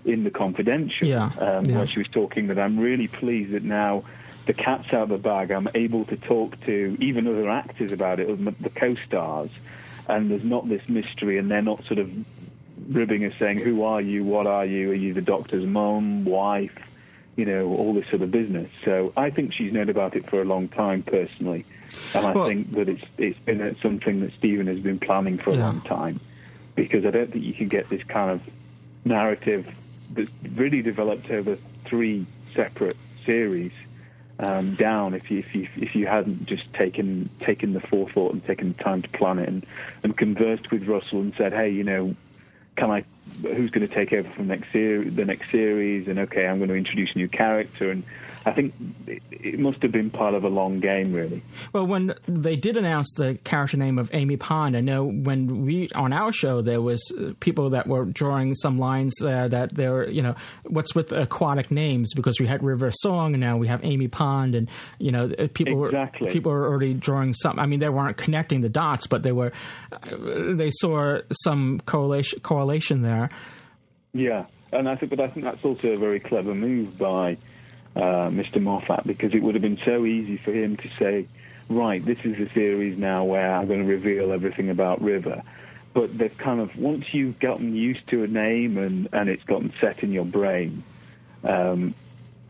in 0.05 0.25
the 0.25 0.31
confidential, 0.31 1.07
yeah, 1.07 1.31
um, 1.39 1.67
yeah. 1.67 1.77
where 1.79 1.87
she 1.87 1.99
was 1.99 2.09
talking 2.09 2.47
that 2.49 2.59
I'm 2.59 2.79
really 2.79 3.09
pleased 3.09 3.53
that 3.53 3.63
now 3.63 4.05
the 4.47 4.55
cat's 4.55 4.93
out 4.93 5.03
of 5.03 5.09
the 5.11 5.19
bag. 5.19 5.51
I'm 5.51 5.69
able 5.75 6.05
to 6.07 6.17
talk 6.17 6.59
to 6.65 6.97
even 7.01 7.27
other 7.27 7.51
actors 7.51 7.93
about 7.93 8.19
it, 8.21 8.27
the 8.63 8.71
co-stars, 8.71 9.51
and 10.09 10.31
there's 10.31 10.45
not 10.45 10.69
this 10.69 10.89
mystery, 10.89 11.39
and 11.39 11.51
they're 11.51 11.63
not 11.63 11.85
sort 11.85 11.99
of 11.99 12.11
ribbing 12.89 13.25
us 13.25 13.35
saying, 13.39 13.59
"Who 13.59 13.85
are 13.85 14.01
you? 14.01 14.25
What 14.25 14.47
are 14.47 14.65
you? 14.65 14.91
Are 14.91 14.95
you 14.95 15.13
the 15.13 15.21
doctor's 15.21 15.67
mom, 15.67 16.25
wife?" 16.25 16.77
You 17.37 17.45
know, 17.45 17.69
all 17.69 17.95
this 17.95 18.07
sort 18.09 18.23
of 18.23 18.31
business. 18.31 18.71
So 18.85 19.13
I 19.17 19.31
think 19.31 19.53
she's 19.53 19.73
known 19.73 19.89
about 19.89 20.17
it 20.17 20.29
for 20.29 20.43
a 20.43 20.45
long 20.45 20.69
time, 20.69 21.03
personally. 21.03 21.65
And 22.15 22.27
I 22.27 22.33
well, 22.33 22.47
think 22.47 22.73
that 22.73 22.89
it's 22.89 23.05
it's 23.19 23.39
been 23.41 23.77
something 23.83 24.21
that 24.21 24.33
Steven 24.35 24.67
has 24.67 24.81
been 24.81 24.99
planning 24.99 25.39
for 25.39 25.51
a 25.51 25.57
yeah. 25.57 25.67
long 25.67 25.81
time, 25.83 26.21
because 26.75 27.05
I 27.05 27.11
don't 27.11 27.31
think 27.31 27.45
you 27.45 27.55
can 27.55 27.69
get 27.69 27.89
this 27.89 28.03
kind 28.05 28.31
of 28.31 28.41
narrative 29.05 29.69
that's 30.11 30.31
really 30.55 30.83
developed 30.83 31.31
over 31.31 31.57
three 31.87 32.27
separate 32.55 32.97
series 33.25 33.73
um, 34.41 34.75
down 34.75 35.13
if 35.15 35.31
you 35.31 35.41
if 35.41 35.55
you 35.55 35.69
if 35.77 35.95
you 35.95 36.07
hadn't 36.07 36.47
just 36.47 36.73
taken 36.73 37.29
taken 37.41 37.75
the 37.75 37.81
forethought 37.81 38.33
and 38.33 38.45
taken 38.47 38.73
the 38.73 38.83
time 38.83 39.03
to 39.03 39.09
plan 39.11 39.39
it 39.39 39.49
and, 39.49 39.67
and 40.03 40.17
conversed 40.17 40.71
with 40.71 40.87
Russell 40.89 41.21
and 41.21 41.35
said, 41.37 41.53
hey, 41.53 41.69
you 41.69 41.85
know, 41.85 42.15
can 42.77 42.91
I? 42.91 43.05
Who's 43.43 43.71
going 43.71 43.87
to 43.87 43.95
take 43.95 44.13
over 44.13 44.29
from 44.31 44.49
next 44.49 44.73
ser- 44.73 45.11
the 45.11 45.25
next 45.25 45.51
series? 45.51 46.09
And 46.09 46.19
okay, 46.21 46.47
I'm 46.47 46.59
going 46.59 46.71
to 46.71 46.75
introduce 46.75 47.15
a 47.15 47.19
new 47.19 47.29
character 47.29 47.91
and 47.91 48.03
I 48.47 48.53
think 48.53 48.75
it 49.07 49.59
must 49.59 49.83
have 49.83 49.93
been 49.93 50.11
part 50.11 50.35
of 50.35 50.45
a 50.45 50.49
long 50.49 50.81
game, 50.81 51.13
really. 51.13 51.43
Well, 51.73 51.87
when 51.87 52.15
they 52.27 52.57
did 52.57 52.77
announce 52.77 53.13
the 53.13 53.35
character 53.45 53.77
name 53.77 53.99
of 53.99 54.11
Amy 54.15 54.39
Pond, 54.39 54.77
I 54.77 54.81
know 54.81 55.05
when 55.05 55.67
we 55.67 55.91
on 55.95 56.13
our 56.13 56.33
show 56.33 56.63
there 56.63 56.81
was 56.81 57.03
uh, 57.19 57.33
people 57.41 57.71
that 57.71 57.87
were 57.87 58.07
drawing 58.07 58.55
some 58.55 58.79
lines 58.79 59.15
there 59.21 59.47
that 59.49 59.75
there 59.75 59.93
were, 59.93 60.09
you 60.09 60.23
know, 60.23 60.35
what's 60.65 60.95
with 60.95 61.13
aquatic 61.13 61.71
names 61.71 62.15
because 62.15 62.41
we 62.41 62.47
had 62.47 62.63
River 62.63 62.91
Song 62.91 63.35
and 63.35 63.41
now 63.41 63.59
we 63.59 63.69
have 63.69 63.85
Amy 63.85 64.09
Pond, 64.09 64.55
and 64.55 64.69
you 64.99 65.13
know, 65.13 65.31
uh, 65.39 65.49
people 65.53 65.85
exactly. 65.85 66.27
were 66.27 66.33
people 66.33 66.53
were 66.53 66.67
already 66.67 66.95
drawing 66.95 67.35
some. 67.35 67.59
I 67.59 67.67
mean, 67.67 67.81
they 67.81 67.91
weren't 67.91 68.17
connecting 68.17 68.63
the 68.63 68.71
dots, 68.71 69.07
but 69.07 69.23
they 69.23 69.33
were 69.33 69.53
uh, 69.93 70.55
they 70.55 70.71
saw 70.71 71.19
some 71.45 71.81
correlation 71.85 72.41
correlation 72.41 73.03
there. 73.03 73.29
Yeah, 74.15 74.47
and 74.73 74.89
I 74.89 74.97
think, 74.97 75.11
but 75.11 75.21
I 75.21 75.29
think 75.29 75.45
that's 75.45 75.65
also 75.65 75.89
a 75.89 75.97
very 75.97 76.21
clever 76.21 76.55
move 76.55 76.97
by 76.97 77.37
uh, 77.97 78.31
Mr. 78.31 78.61
Moffat 78.61 79.07
because 79.07 79.35
it 79.35 79.43
would 79.43 79.55
have 79.55 79.63
been 79.63 79.81
so 79.85 80.05
easy 80.05 80.37
for 80.37 80.53
him 80.53 80.77
to 80.77 80.89
say, 80.99 81.27
right, 81.69 82.05
this 82.05 82.19
is 82.25 82.37
the 82.37 82.49
series 82.55 82.99
now 82.99 83.25
where 83.25 83.55
I'm 83.55 83.67
going 83.67 83.81
to 83.81 83.87
reveal 83.87 84.33
everything 84.33 84.71
about 84.71 85.03
River. 85.03 85.43
But 85.93 86.17
they've 86.17 86.37
kind 86.37 86.61
of, 86.61 86.77
once 86.77 87.13
you've 87.13 87.41
gotten 87.41 87.75
used 87.75 88.07
to 88.09 88.23
a 88.23 88.29
name 88.29 88.79
and, 88.79 89.09
and 89.13 89.29
it's 89.29 89.43
gotten 89.43 89.73
set 89.81 90.03
in 90.05 90.13
your 90.13 90.25
brain, 90.25 90.85
um, 91.43 91.95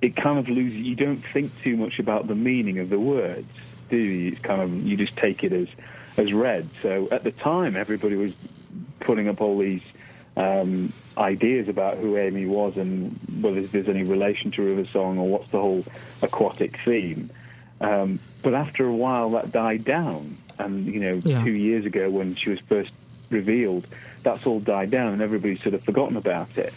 it 0.03 0.17
kind 0.17 0.39
of 0.39 0.49
loses. 0.49 0.79
You 0.79 0.97
don't 0.97 1.23
think 1.33 1.53
too 1.63 1.77
much 1.77 1.99
about 1.99 2.27
the 2.27 2.35
meaning 2.35 2.79
of 2.79 2.91
the 2.91 2.99
words, 2.99 3.51
do 3.89 3.97
you? 3.97 4.33
It's 4.33 4.41
kind 4.41 4.63
of 4.63 4.73
you 4.87 4.97
just 4.97 5.17
take 5.17 5.45
it 5.45 5.53
as 5.53 5.69
as 6.17 6.33
read. 6.33 6.69
So 6.83 7.09
at 7.11 7.25
the 7.25 7.33
time, 7.33 7.77
everybody 7.77 8.17
was 8.17 8.33
putting 9.01 9.29
up 9.29 9.41
all 9.41 9.59
these 9.59 9.83
um, 10.41 10.93
ideas 11.19 11.69
about 11.69 11.99
who 11.99 12.17
Amy 12.17 12.47
was 12.47 12.77
and 12.77 13.19
whether 13.43 13.61
there's 13.63 13.89
any 13.89 14.03
relation 14.05 14.51
to 14.53 14.63
River 14.63 14.89
Song 14.93 15.19
or 15.19 15.29
what's 15.29 15.51
the 15.51 15.61
whole 15.61 15.85
aquatic 16.23 16.79
theme. 16.85 17.31
Um, 17.81 18.19
but 18.43 18.55
after 18.55 18.87
a 18.87 18.95
while, 18.95 19.31
that 19.31 19.53
died 19.53 19.85
down, 19.85 20.37
and 20.59 20.87
you 20.87 21.01
know, 21.01 21.21
Yeah. 21.25 21.45
two 21.45 21.53
years 21.53 21.85
ago 21.87 22.09
when 22.11 22.35
she 22.37 22.51
was 22.51 22.59
first 22.69 22.91
revealed, 23.31 23.87
that's 24.23 24.47
all 24.47 24.61
died 24.61 24.91
down, 24.91 25.13
and 25.13 25.23
everybody's 25.23 25.63
sort 25.63 25.75
of 25.75 25.85
forgotten 25.85 26.17
about 26.17 26.57
it. 26.57 26.73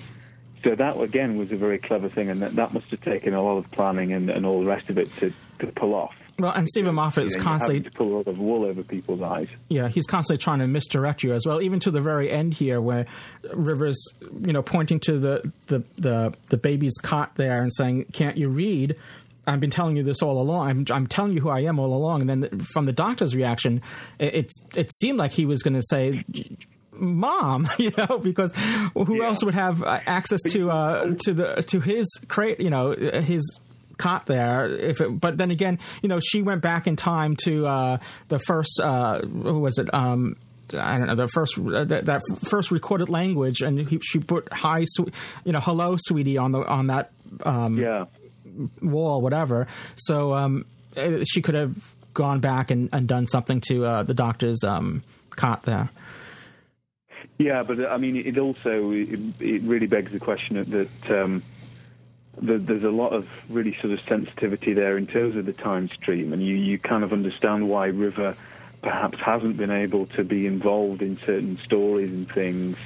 So 0.63 0.75
that 0.75 0.99
again 0.99 1.37
was 1.37 1.51
a 1.51 1.57
very 1.57 1.77
clever 1.77 2.09
thing, 2.09 2.29
and 2.29 2.41
that, 2.41 2.55
that 2.55 2.73
must 2.73 2.87
have 2.91 3.01
taken 3.01 3.33
a 3.33 3.41
lot 3.41 3.57
of 3.57 3.69
planning 3.71 4.13
and, 4.13 4.29
and 4.29 4.45
all 4.45 4.59
the 4.61 4.65
rest 4.65 4.89
of 4.89 4.97
it 4.97 5.13
to, 5.17 5.33
to 5.59 5.67
pull 5.67 5.93
off. 5.93 6.15
Well, 6.39 6.51
and 6.51 6.67
Steven 6.67 6.95
Moffat 6.95 7.25
is 7.25 7.33
You 7.33 7.37
know, 7.39 7.43
constantly 7.43 7.81
to 7.83 7.91
pull 7.91 8.07
a 8.07 8.15
lot 8.17 8.27
of 8.27 8.39
wool 8.39 8.65
over 8.65 8.83
people's 8.83 9.21
eyes. 9.21 9.47
Yeah, 9.69 9.87
he's 9.87 10.07
constantly 10.07 10.41
trying 10.41 10.59
to 10.59 10.67
misdirect 10.67 11.21
you 11.23 11.33
as 11.33 11.45
well, 11.45 11.61
even 11.61 11.79
to 11.81 11.91
the 11.91 12.01
very 12.01 12.31
end 12.31 12.55
here, 12.55 12.81
where 12.81 13.05
Rivers, 13.53 14.03
you 14.41 14.51
know, 14.51 14.63
pointing 14.63 14.99
to 15.01 15.19
the 15.19 15.51
the 15.67 15.83
the, 15.97 16.33
the 16.49 16.57
baby's 16.57 16.97
cot 17.01 17.35
there 17.35 17.61
and 17.61 17.71
saying, 17.71 18.05
"Can't 18.13 18.37
you 18.37 18.49
read?" 18.49 18.95
I've 19.45 19.59
been 19.59 19.69
telling 19.69 19.97
you 19.97 20.03
this 20.03 20.21
all 20.21 20.41
along. 20.41 20.69
I'm, 20.69 20.85
I'm 20.89 21.07
telling 21.07 21.33
you 21.33 21.41
who 21.41 21.49
I 21.49 21.61
am 21.61 21.79
all 21.79 21.93
along. 21.93 22.21
And 22.21 22.43
then 22.43 22.59
from 22.61 22.85
the 22.85 22.93
doctor's 22.93 23.35
reaction, 23.35 23.81
it 24.19 24.51
it 24.75 24.93
seemed 24.95 25.17
like 25.17 25.31
he 25.31 25.45
was 25.45 25.61
going 25.63 25.73
to 25.73 25.81
say, 25.81 26.23
"Mom," 26.91 27.69
you 27.77 27.91
know, 27.97 28.19
because 28.19 28.53
who 28.95 29.21
else 29.23 29.43
would 29.43 29.53
have 29.53 29.83
uh, 29.83 29.99
access 30.05 30.41
to 30.49 30.71
uh, 30.71 31.13
to 31.25 31.33
the 31.33 31.63
to 31.67 31.79
his 31.79 32.07
crate, 32.27 32.59
you 32.59 32.69
know, 32.69 32.93
his 32.95 33.59
caught 33.97 34.25
there. 34.25 34.65
If 34.65 35.01
it, 35.01 35.19
but 35.19 35.37
then 35.37 35.51
again, 35.51 35.79
you 36.01 36.09
know, 36.09 36.19
she 36.19 36.41
went 36.41 36.61
back 36.61 36.87
in 36.87 36.95
time 36.95 37.35
to 37.43 37.67
uh, 37.67 37.97
the 38.27 38.39
first. 38.39 38.79
Uh, 38.81 39.21
who 39.21 39.59
was 39.59 39.77
it? 39.77 39.93
Um, 39.93 40.37
I 40.73 40.97
don't 40.97 41.07
know 41.07 41.15
the 41.15 41.27
first 41.27 41.57
uh, 41.59 41.83
that, 41.85 42.05
that 42.05 42.21
first 42.49 42.71
recorded 42.71 43.09
language, 43.09 43.61
and 43.61 43.87
he, 43.87 43.99
she 44.01 44.19
put 44.19 44.51
"hi, 44.51 44.83
swe- 44.85 45.11
you 45.43 45.51
know, 45.51 45.59
hello, 45.59 45.95
sweetie" 45.97 46.37
on 46.37 46.51
the 46.51 46.65
on 46.65 46.87
that 46.87 47.11
um, 47.43 47.77
yeah. 47.77 48.05
wall, 48.81 49.21
whatever. 49.21 49.67
So 49.95 50.33
um, 50.33 50.65
she 51.23 51.41
could 51.41 51.55
have 51.55 51.75
gone 52.13 52.39
back 52.39 52.71
and, 52.71 52.89
and 52.93 53.07
done 53.07 53.27
something 53.27 53.61
to 53.69 53.85
uh, 53.85 54.03
the 54.03 54.13
doctor's 54.13 54.63
um, 54.63 55.03
cot 55.31 55.63
there. 55.63 55.89
Yeah, 57.37 57.63
but 57.63 57.83
I 57.85 57.97
mean, 57.97 58.15
it 58.15 58.37
also 58.37 58.91
it, 58.91 59.19
it 59.39 59.63
really 59.63 59.87
begs 59.87 60.11
the 60.11 60.19
question 60.19 60.55
that, 60.57 60.69
that 60.69 61.23
um, 61.23 61.43
there's 62.41 62.83
a 62.83 62.89
lot 62.89 63.13
of 63.13 63.27
really 63.49 63.75
sort 63.79 63.93
of 63.93 63.99
sensitivity 64.07 64.73
there 64.73 64.97
in 64.97 65.07
terms 65.07 65.35
of 65.35 65.45
the 65.45 65.53
time 65.53 65.89
stream, 65.89 66.33
and 66.33 66.43
you 66.45 66.55
you 66.55 66.79
kind 66.79 67.03
of 67.03 67.13
understand 67.13 67.69
why 67.69 67.87
River 67.87 68.35
perhaps 68.81 69.17
hasn't 69.23 69.57
been 69.57 69.71
able 69.71 70.07
to 70.07 70.23
be 70.23 70.45
involved 70.45 71.01
in 71.01 71.17
certain 71.25 71.59
stories 71.63 72.11
and 72.11 72.29
things. 72.31 72.77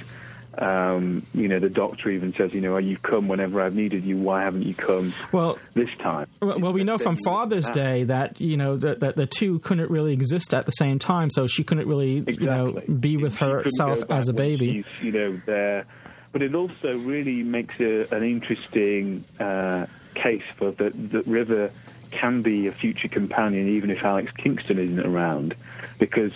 Um, 0.56 1.24
you 1.34 1.46
know, 1.46 1.60
the 1.60 1.68
doctor 1.68 2.10
even 2.10 2.34
says, 2.36 2.52
you 2.52 2.60
know, 2.60 2.74
oh, 2.74 2.78
you've 2.78 3.02
come 3.02 3.28
whenever 3.28 3.60
I've 3.60 3.74
needed 3.74 4.04
you. 4.04 4.16
Why 4.16 4.42
haven't 4.42 4.62
you 4.62 4.74
come 4.74 5.14
well 5.32 5.56
this 5.74 5.88
time? 6.02 6.26
Well, 6.42 6.58
well, 6.58 6.72
we 6.72 6.82
know 6.82 6.98
from 6.98 7.16
Father's 7.24 7.66
that. 7.66 7.74
Day 7.74 8.04
that 8.04 8.40
you 8.40 8.56
know 8.56 8.76
that, 8.76 9.00
that 9.00 9.14
the 9.14 9.26
two 9.26 9.60
couldn't 9.60 9.90
really 9.90 10.12
exist 10.12 10.54
at 10.54 10.66
the 10.66 10.72
same 10.72 10.98
time, 10.98 11.30
so 11.30 11.46
she 11.46 11.62
couldn't 11.62 11.86
really 11.86 12.24
you 12.26 12.46
know 12.46 12.80
be 13.00 13.16
with 13.16 13.38
She 13.38 13.44
herself 13.44 14.00
as 14.10 14.28
a 14.28 14.32
baby. 14.32 14.84
you 15.00 15.12
know, 15.12 15.40
there. 15.46 15.86
But 16.32 16.42
it 16.42 16.54
also 16.54 16.98
really 16.98 17.42
makes 17.42 17.74
a, 17.80 18.06
an 18.14 18.22
interesting 18.22 19.24
uh, 19.40 19.86
case 20.14 20.42
for 20.56 20.72
that, 20.72 21.10
that 21.12 21.26
River 21.26 21.70
can 22.10 22.42
be 22.42 22.66
a 22.66 22.72
future 22.72 23.08
companion, 23.08 23.68
even 23.76 23.90
if 23.90 24.02
Alex 24.02 24.30
Kingston 24.36 24.78
isn't 24.78 25.00
around, 25.06 25.54
because 25.98 26.32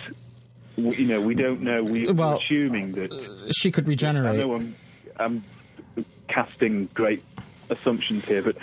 you 0.75 1.05
know 1.05 1.21
we 1.21 1.35
don't 1.35 1.61
know. 1.61 1.83
We, 1.83 2.11
Well, 2.11 2.31
we're 2.31 2.37
assuming 2.37 2.93
that 2.93 3.53
She 3.55 3.71
could 3.71 3.87
regenerate. 3.87 4.33
I 4.33 4.37
know 4.37 4.55
I'm, 4.55 4.75
I'm 5.17 5.43
casting 6.27 6.87
great 6.93 7.23
assumptions 7.69 8.25
here, 8.25 8.41
but 8.41 8.57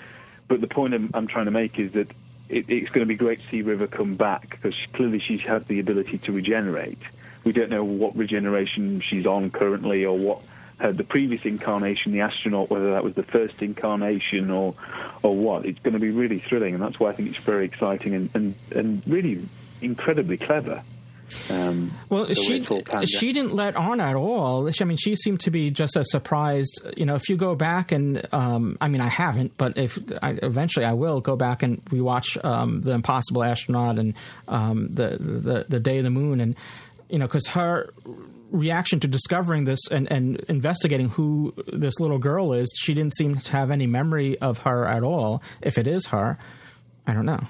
but 0.48 0.60
the 0.60 0.68
point 0.68 0.94
I'm, 0.94 1.10
I'm 1.14 1.26
trying 1.28 1.44
to 1.44 1.52
make 1.52 1.78
is 1.78 1.92
that 1.92 2.10
it, 2.48 2.64
it's 2.68 2.88
going 2.88 3.00
to 3.00 3.06
be 3.06 3.14
great 3.14 3.40
to 3.40 3.50
see 3.50 3.62
River 3.62 3.86
come 3.86 4.16
back 4.16 4.50
because 4.50 4.74
clearly 4.94 5.20
she's 5.26 5.40
had 5.40 5.66
the 5.68 5.78
ability 5.80 6.18
to 6.18 6.32
regenerate. 6.32 6.98
We 7.44 7.52
don't 7.52 7.70
know 7.70 7.84
what 7.84 8.16
regeneration 8.16 9.00
she's 9.08 9.26
on 9.26 9.50
currently 9.50 10.04
or 10.04 10.18
what 10.18 10.42
uh, 10.80 10.92
the 10.92 11.04
previous 11.04 11.44
incarnation, 11.44 12.12
the 12.12 12.20
astronaut, 12.20 12.70
whether 12.70 12.90
that 12.92 13.04
was 13.04 13.14
the 13.14 13.22
first 13.22 13.60
incarnation 13.62 14.50
or 14.50 14.74
or 15.22 15.36
what. 15.36 15.66
It's 15.66 15.78
going 15.80 15.94
to 15.94 16.00
be 16.00 16.10
really 16.10 16.38
thrilling, 16.48 16.74
and 16.74 16.82
that's 16.82 16.98
why 16.98 17.10
I 17.10 17.12
think 17.14 17.28
it's 17.28 17.38
very 17.38 17.64
exciting 17.66 18.14
and 18.14 18.30
and, 18.34 18.54
and 18.70 19.02
really 19.06 19.46
incredibly 19.82 20.36
clever. 20.36 20.82
Um, 21.48 21.92
Well, 22.08 22.26
she 22.34 22.56
it's 22.56 22.70
all 22.72 22.82
panned 22.82 23.04
out. 23.04 23.08
she 23.08 23.32
didn't 23.32 23.54
let 23.54 23.76
on 23.76 24.00
at 24.00 24.16
all. 24.16 24.68
She- 24.72 24.82
I 24.82 24.86
mean, 24.86 24.96
she 24.96 25.14
seemed 25.14 25.38
to 25.40 25.50
be 25.52 25.70
just 25.70 25.96
as 25.96 26.10
surprised. 26.10 26.80
You 26.96 27.06
know, 27.06 27.14
if 27.14 27.28
you 27.28 27.36
go 27.36 27.54
back 27.54 27.92
and 27.92 28.26
um, 28.32 28.76
I 28.80 28.88
mean, 28.88 29.00
I 29.00 29.06
haven't, 29.06 29.56
but 29.56 29.78
if 29.78 29.96
I, 30.22 30.36
eventually 30.42 30.84
I 30.84 30.94
will 30.94 31.20
go 31.20 31.36
back 31.36 31.62
and 31.62 31.84
rewatch 31.84 32.42
um, 32.44 32.80
the 32.80 32.92
Impossible 32.94 33.44
Astronaut 33.44 33.98
and 34.00 34.14
um, 34.48 34.88
the, 34.90 35.18
the 35.20 35.66
the 35.68 35.78
Day 35.78 35.98
of 35.98 36.04
the 36.04 36.10
Moon, 36.10 36.40
and 36.40 36.56
you 37.08 37.18
know, 37.20 37.26
because 37.26 37.46
her 37.48 37.90
reaction 38.50 39.00
to 39.00 39.08
discovering 39.08 39.64
this 39.64 39.80
and, 39.90 40.10
and 40.10 40.36
investigating 40.48 41.08
who 41.08 41.54
this 41.72 41.98
little 42.00 42.18
girl 42.18 42.52
is, 42.52 42.72
she 42.76 42.94
didn't 42.94 43.14
seem 43.14 43.38
to 43.38 43.52
have 43.52 43.70
any 43.70 43.86
memory 43.86 44.38
of 44.40 44.58
her 44.58 44.86
at 44.86 45.02
all. 45.02 45.42
If 45.62 45.78
it 45.78 45.86
is 45.86 46.06
her, 46.06 46.38
I 47.06 47.14
don't 47.14 47.26
know. 47.26 47.42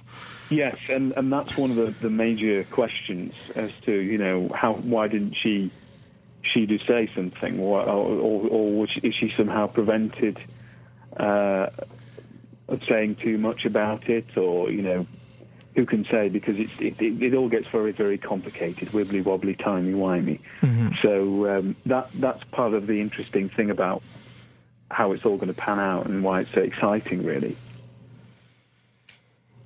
Yes, 0.51 0.77
and, 0.89 1.13
and 1.17 1.33
that's 1.33 1.57
one 1.57 1.71
of 1.71 1.77
the, 1.77 1.95
the 2.01 2.11
major 2.11 2.65
questions 2.65 3.35
as 3.55 3.71
to 3.85 3.93
you 3.93 4.19
know 4.19 4.51
how 4.55 4.75
why 4.75 5.07
didn't 5.07 5.37
she 5.41 5.71
she 6.43 6.67
do 6.67 6.79
say 6.89 7.09
something 7.15 7.61
or 7.61 7.83
or, 7.83 8.49
or 8.49 8.73
was 8.73 8.91
she, 8.91 9.01
is 9.07 9.15
she 9.15 9.33
somehow 9.37 9.69
prevented 9.69 10.39
uh, 11.17 11.69
of 12.69 12.81
saying 12.89 13.17
too 13.23 13.39
much 13.39 13.65
about 13.65 14.09
it 14.09 14.37
or 14.37 14.71
you 14.71 14.83
know 14.83 15.07
who 15.81 15.87
can 15.87 16.05
say 16.11 16.28
because 16.28 16.59
it's, 16.59 16.78
it, 16.78 17.01
it 17.01 17.22
it 17.22 17.35
all 17.35 17.49
gets 17.49 17.66
very 17.68 17.93
very 17.93 18.18
complicated 18.18 18.89
wibbly 18.91 19.24
wobbly 19.24 19.55
timey 19.55 19.95
wimey 19.95 20.39
so 21.01 21.49
um, 21.59 21.74
that 21.87 22.11
that's 22.14 22.45
part 22.45 22.74
of 22.74 22.87
the 22.87 23.01
interesting 23.01 23.49
thing 23.49 23.70
about 23.70 24.03
how 24.91 25.12
it's 25.12 25.24
all 25.24 25.37
going 25.37 25.49
to 25.49 25.55
pan 25.55 25.78
out 25.81 26.05
and 26.07 26.22
why 26.22 26.41
it's 26.41 26.53
so 26.53 26.61
exciting 26.61 27.24
really. 27.24 27.57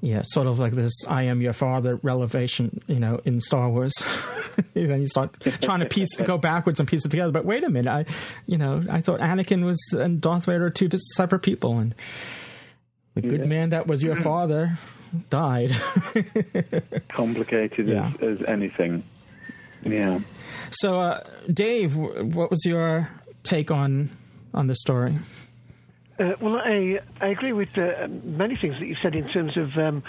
Yeah, 0.03 0.19
it's 0.19 0.35
sort 0.35 0.47
of 0.47 0.59
like 0.59 0.75
this 0.75 0.93
"I 1.09 1.23
am 1.25 1.41
your 1.41 1.55
father" 1.55 1.99
revelation, 2.03 2.83
you 2.87 3.01
know, 3.01 3.21
in 3.25 3.41
Star 3.41 3.71
Wars. 3.71 3.95
then 4.75 5.01
you 5.01 5.07
start 5.07 5.35
trying 5.63 5.81
to 5.81 5.87
piece, 5.87 6.15
go 6.17 6.37
backwards 6.37 6.79
and 6.79 6.87
piece 6.87 7.07
it 7.07 7.09
together. 7.09 7.33
But 7.33 7.47
wait 7.47 7.65
a 7.65 7.71
minute, 7.71 7.91
I, 7.91 8.05
you 8.47 8.59
know, 8.59 8.83
I 8.91 9.01
thought 9.01 9.21
Anakin 9.21 9.65
was 9.65 9.81
and 9.99 10.21
Darth 10.21 10.45
Vader 10.45 10.67
are 10.67 10.71
two 10.71 10.91
separate 11.17 11.39
people, 11.41 11.79
and 11.79 11.95
the 13.15 13.23
good 13.23 13.41
Yeah. 13.41 13.47
man 13.47 13.71
that 13.71 13.87
was 13.87 14.03
your 14.03 14.17
father 14.21 14.77
died. 15.31 15.71
complicated 17.15 17.89
Yeah. 17.89 18.13
as, 18.21 18.41
as 18.41 18.47
anything. 18.49 19.05
Yeah. 19.85 20.21
so, 20.71 20.99
uh, 20.99 21.23
Dave, 21.53 21.95
what 21.97 22.51
was 22.51 22.65
your 22.65 23.11
take 23.43 23.71
on 23.71 24.11
on 24.55 24.67
the 24.67 24.75
story? 24.75 25.19
Uh, 26.19 26.33
well, 26.41 26.57
I 26.57 27.01
I 27.21 27.27
agree 27.29 27.53
with 27.53 27.77
uh, 27.77 28.07
many 28.23 28.57
things 28.57 28.79
that 28.79 28.87
you 28.87 28.97
said 29.03 29.15
in 29.17 29.29
terms 29.29 29.57
of 29.57 29.77
um, 29.77 30.03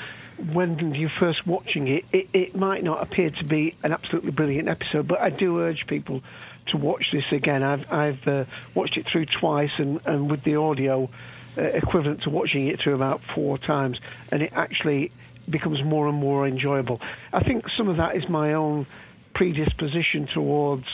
when 0.53 0.93
you're 0.93 1.09
first 1.09 1.45
watching 1.47 1.87
it, 1.87 2.05
it. 2.13 2.29
It 2.33 2.55
might 2.55 2.83
not 2.83 3.01
appear 3.03 3.31
to 3.31 3.43
be 3.43 3.75
an 3.83 3.91
absolutely 3.91 4.31
brilliant 4.31 4.69
episode, 4.69 5.07
but 5.07 5.19
I 5.19 5.29
do 5.31 5.59
urge 5.59 5.87
people 5.87 6.21
to 6.67 6.77
watch 6.77 7.05
this 7.11 7.25
again. 7.31 7.63
I've 7.63 7.91
I've 7.91 8.27
uh, 8.27 8.45
watched 8.75 8.97
it 8.97 9.07
through 9.11 9.25
twice, 9.25 9.71
and, 9.79 9.99
and 10.05 10.29
with 10.29 10.43
the 10.43 10.55
audio 10.57 11.09
uh, 11.57 11.61
equivalent 11.61 12.23
to 12.23 12.29
watching 12.29 12.67
it 12.67 12.79
through 12.79 12.95
about 12.95 13.21
four 13.33 13.57
times, 13.57 13.99
and 14.31 14.41
it 14.41 14.51
actually 14.55 15.11
becomes 15.49 15.83
more 15.83 16.07
and 16.07 16.17
more 16.17 16.47
enjoyable. 16.47 17.01
I 17.31 17.43
think 17.43 17.65
some 17.77 17.87
of 17.87 17.97
that 17.97 18.15
is 18.15 18.27
my 18.29 18.53
own 18.53 18.87
predisposition 19.33 20.27
towards. 20.33 20.85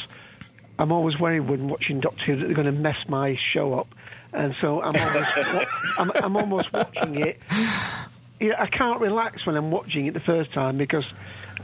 I'm 0.78 0.92
always 0.92 1.20
worried 1.20 1.42
when 1.42 1.68
watching 1.68 2.00
Doctor 2.00 2.24
Who 2.26 2.36
that 2.38 2.46
they're 2.46 2.56
going 2.56 2.66
to 2.66 2.72
mess 2.72 2.98
my 3.08 3.38
show 3.54 3.74
up, 3.74 3.88
and 4.34 4.56
so 4.60 4.82
I'm 4.82 4.96
almost 4.96 5.38
I'm, 5.98 6.12
I'm 6.16 6.38
almost 6.38 6.74
watching 6.74 7.22
it. 7.22 7.40
You 8.40 8.50
know, 8.50 8.56
I 8.58 8.68
can't 8.68 9.00
relax 9.00 9.46
when 9.46 9.56
I'm 9.56 9.72
watching 9.72 10.08
it 10.08 10.14
the 10.14 10.20
first 10.22 10.54
time 10.54 10.78
because. 10.78 11.06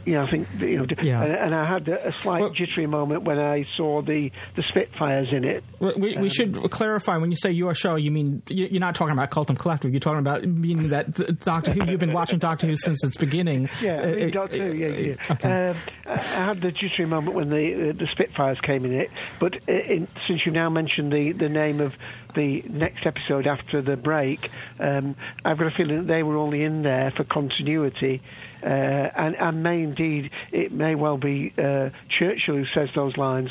You 0.08 0.14
know, 0.14 0.24
I 0.26 0.32
think 0.32 0.48
you 0.60 0.78
know, 0.78 0.86
Yeah. 1.02 1.22
and, 1.22 1.34
and 1.34 1.56
I 1.56 1.70
had 1.72 1.88
a, 1.90 2.14
slight 2.22 2.54
jittery 2.54 2.88
moment 2.88 3.24
when 3.24 3.38
I 3.40 3.66
saw 3.76 4.02
the 4.02 4.32
the 4.56 4.64
Spitfires 4.70 5.28
in 5.34 5.44
it. 5.44 5.64
We, 5.80 5.94
we, 5.98 6.18
we 6.18 6.30
should 6.30 6.56
clarify 6.72 7.18
when 7.18 7.30
you 7.30 7.36
say 7.38 7.52
your 7.52 7.74
show, 7.74 7.96
you 7.96 8.10
mean 8.10 8.42
you- 8.48 8.68
you're 8.72 8.80
not 8.80 8.96
talking 8.96 9.12
about 9.12 9.32
Cultum 9.32 9.58
Collective. 9.60 9.92
You're 9.92 10.00
talking 10.00 10.20
about 10.20 10.44
meaning 10.46 10.90
that 10.90 11.14
Doctor 11.42 11.74
Who. 11.74 11.86
You've 11.92 12.00
been 12.00 12.14
watching 12.14 12.40
Doctor 12.40 12.68
Who 12.68 12.76
since 12.78 13.04
its 13.04 13.18
beginning. 13.18 13.70
Yeah, 13.82 14.00
Uh, 14.00 14.02
I 14.08 14.16
mean, 14.16 14.30
uh, 14.30 14.32
Doctor 14.32 14.58
Who, 14.72 14.74
yeah, 14.78 14.88
yeah. 14.88 15.14
Okay. 15.32 15.70
Um, 15.70 15.76
I 16.08 16.18
had 16.18 16.62
the 16.62 16.72
jittery 16.72 17.06
moment 17.06 17.36
when 17.36 17.50
the 17.50 17.90
uh, 17.90 17.94
the 17.94 18.08
Spitfires 18.14 18.62
came 18.62 18.86
in 18.86 18.94
it, 18.94 19.10
but 19.42 19.56
uh, 19.68 19.72
in, 19.74 20.08
since 20.28 20.46
you 20.46 20.52
now 20.54 20.70
mentioned 20.70 21.12
the, 21.12 21.34
the 21.34 21.50
name 21.50 21.82
of 21.82 21.92
the 22.34 22.62
next 22.70 23.06
episode 23.06 23.46
after 23.46 23.82
the 23.82 23.98
break, 23.98 24.50
um, 24.80 25.16
I've 25.44 25.58
got 25.58 25.68
a 25.68 25.72
feeling 25.76 25.98
that 25.98 26.08
they 26.08 26.24
were 26.24 26.38
only 26.38 26.64
in 26.64 26.84
there 26.84 27.12
for 27.18 27.24
continuity. 27.24 28.22
Uh, 28.64 28.68
and, 28.68 29.36
and 29.36 29.64
may 29.64 29.82
indeed, 29.84 30.32
it 30.52 30.72
may 30.72 30.96
well 30.96 31.18
be 31.18 31.54
uh, 31.58 31.90
Churchill 32.18 32.56
who 32.56 32.66
says 32.74 32.90
those 32.96 33.16
lines 33.18 33.50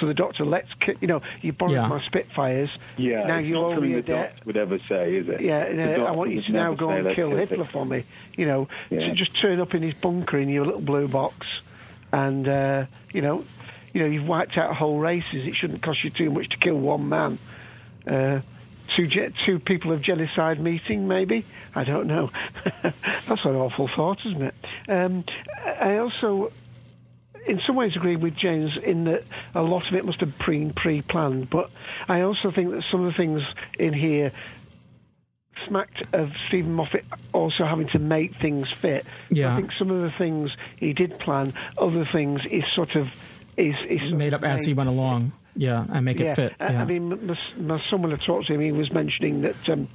to 0.00 0.06
the 0.06 0.14
Doctor. 0.14 0.44
Let's, 0.44 0.68
ki- 0.84 0.96
you 1.00 1.08
know, 1.08 1.22
you 1.42 1.52
borrowed 1.52 1.72
Yeah. 1.74 1.88
my 1.88 2.00
Spitfires. 2.06 2.70
Yeah, 2.96 3.24
now 3.26 3.38
it's 3.38 3.48
you're 3.48 3.56
not 3.60 3.64
over 3.66 3.74
something 3.76 3.90
your 3.90 4.02
the 4.02 4.08
Doctor 4.12 4.34
debt. 4.36 4.46
would 4.46 4.56
ever 4.56 4.78
say, 4.88 5.16
is 5.16 5.28
it? 5.28 5.40
Yeah, 5.40 5.72
The 5.72 6.02
uh, 6.04 6.06
I 6.06 6.10
want 6.12 6.30
you 6.32 6.42
to 6.42 6.52
now 6.52 6.74
go 6.74 6.90
and 6.90 7.06
kill 7.06 7.14
kill 7.30 7.30
Hitler 7.30 7.64
Hitler." 7.64 7.68
for 7.72 7.84
me. 7.86 8.04
You 8.36 8.46
know, 8.46 8.68
Yeah. 8.90 9.08
so 9.08 9.14
just 9.14 9.40
turn 9.40 9.58
up 9.60 9.74
in 9.74 9.82
his 9.82 9.94
bunker 9.94 10.38
in 10.38 10.48
your 10.48 10.64
little 10.66 10.80
blue 10.82 11.08
box, 11.08 11.46
and 12.12 12.46
uh, 12.46 12.84
you 13.12 13.22
know, 13.22 13.44
you 13.94 14.00
know, 14.02 14.06
you've 14.06 14.26
wiped 14.28 14.56
out 14.58 14.76
whole 14.76 14.98
races. 14.98 15.46
It 15.46 15.54
shouldn't 15.56 15.82
cost 15.82 16.04
you 16.04 16.10
too 16.10 16.30
much 16.30 16.50
to 16.50 16.56
kill 16.58 16.76
one 16.78 17.08
man. 17.08 17.38
Uh, 18.06 18.40
two 18.96 19.58
people 19.58 19.92
of 19.92 20.02
genocide 20.02 20.60
meeting, 20.60 21.06
maybe. 21.06 21.44
I 21.74 21.84
don't 21.84 22.06
know. 22.06 22.30
That's 22.82 23.44
an 23.44 23.56
awful 23.56 23.88
thought, 23.94 24.18
isn't 24.24 24.42
it? 24.42 24.54
Um, 24.88 25.24
I 25.80 25.98
also 25.98 26.52
in 27.46 27.60
some 27.66 27.76
ways 27.76 27.92
agree 27.94 28.16
with 28.16 28.34
James 28.36 28.72
in 28.82 29.04
that 29.04 29.22
a 29.54 29.62
lot 29.62 29.86
of 29.88 29.94
it 29.94 30.04
must 30.04 30.20
have 30.20 30.36
been 30.38 30.72
pre-planned, 30.72 31.48
but 31.48 31.70
I 32.08 32.22
also 32.22 32.50
think 32.50 32.70
that 32.72 32.82
some 32.90 33.04
of 33.04 33.12
the 33.12 33.16
things 33.16 33.42
in 33.78 33.92
here 33.92 34.32
smacked 35.66 36.02
of 36.12 36.30
Steven 36.48 36.72
Moffat 36.72 37.04
also 37.32 37.64
having 37.64 37.88
to 37.88 37.98
make 37.98 38.36
things 38.40 38.70
fit. 38.70 39.06
Yeah. 39.30 39.52
I 39.52 39.56
think 39.56 39.70
some 39.78 39.90
of 39.90 40.02
the 40.02 40.16
things 40.16 40.50
he 40.76 40.92
did 40.92 41.18
plan, 41.18 41.54
other 41.78 42.06
things 42.12 42.40
is 42.50 42.64
sort 42.74 42.94
of 42.96 43.08
is, 43.56 43.74
is 43.88 44.12
Made 44.12 44.34
up 44.34 44.44
as 44.44 44.66
he 44.66 44.74
went 44.74 44.88
along. 44.88 45.32
Yeah, 45.56 45.86
and 45.90 46.04
make 46.04 46.20
yeah. 46.20 46.32
it 46.32 46.36
fit. 46.36 46.52
I- 46.60 46.72
Yeah. 46.72 46.82
I 46.82 46.84
mean, 46.84 47.26
my, 47.26 47.38
my 47.58 47.82
son, 47.90 48.02
when 48.02 48.12
I 48.12 48.16
talked 48.16 48.46
to 48.48 48.54
him, 48.54 48.60
he 48.60 48.72
was 48.72 48.92
mentioning 48.92 49.40
that 49.42 49.68
um, 49.68 49.88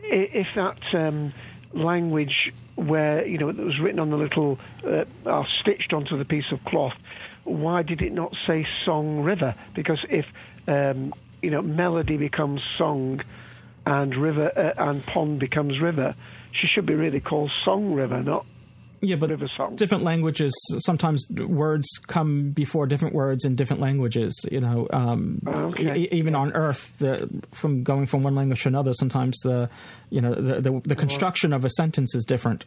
if 0.00 0.46
that 0.54 0.78
um, 0.94 1.32
language 1.72 2.52
where, 2.76 3.26
you 3.26 3.38
know, 3.38 3.50
that 3.50 3.64
was 3.64 3.80
written 3.80 3.98
on 4.00 4.10
the 4.10 4.16
little, 4.16 4.58
uh, 4.84 5.04
or 5.26 5.46
stitched 5.60 5.92
onto 5.92 6.16
the 6.16 6.24
piece 6.24 6.50
of 6.52 6.64
cloth, 6.64 6.94
why 7.44 7.82
did 7.82 8.00
it 8.02 8.12
not 8.12 8.34
say 8.46 8.66
song 8.84 9.20
river? 9.20 9.54
Because 9.74 9.98
if, 10.08 10.26
um, 10.68 11.12
you 11.42 11.50
know, 11.50 11.60
melody 11.60 12.16
becomes 12.16 12.60
song 12.78 13.20
and 13.86 14.16
river 14.16 14.50
uh, 14.56 14.90
and 14.90 15.04
pond 15.06 15.40
becomes 15.40 15.80
river, 15.80 16.14
she 16.52 16.66
should 16.68 16.86
be 16.86 16.94
really 16.94 17.20
called 17.20 17.50
song 17.64 17.92
river, 17.92 18.22
not 18.22 18.46
yeah, 19.04 19.16
but 19.16 19.30
different 19.76 20.04
languages 20.04 20.52
sometimes 20.78 21.24
words 21.30 21.86
come 22.06 22.50
before 22.50 22.86
different 22.86 23.14
words 23.14 23.44
in 23.44 23.54
different 23.56 23.80
languages. 23.80 24.34
You 24.50 24.60
know, 24.60 24.88
um, 24.92 25.40
Okay. 25.46 26.00
e- 26.02 26.08
even 26.12 26.34
on 26.34 26.52
Earth, 26.54 26.92
the, 26.98 27.28
from 27.52 27.82
going 27.82 28.06
from 28.06 28.22
one 28.22 28.34
language 28.34 28.62
to 28.62 28.68
another, 28.68 28.92
sometimes 28.94 29.38
the 29.44 29.68
you 30.10 30.20
know 30.20 30.34
the 30.34 30.60
the, 30.60 30.80
the 30.84 30.96
construction 30.96 31.52
of 31.52 31.64
a 31.64 31.70
sentence 31.70 32.14
is 32.14 32.24
different. 32.24 32.64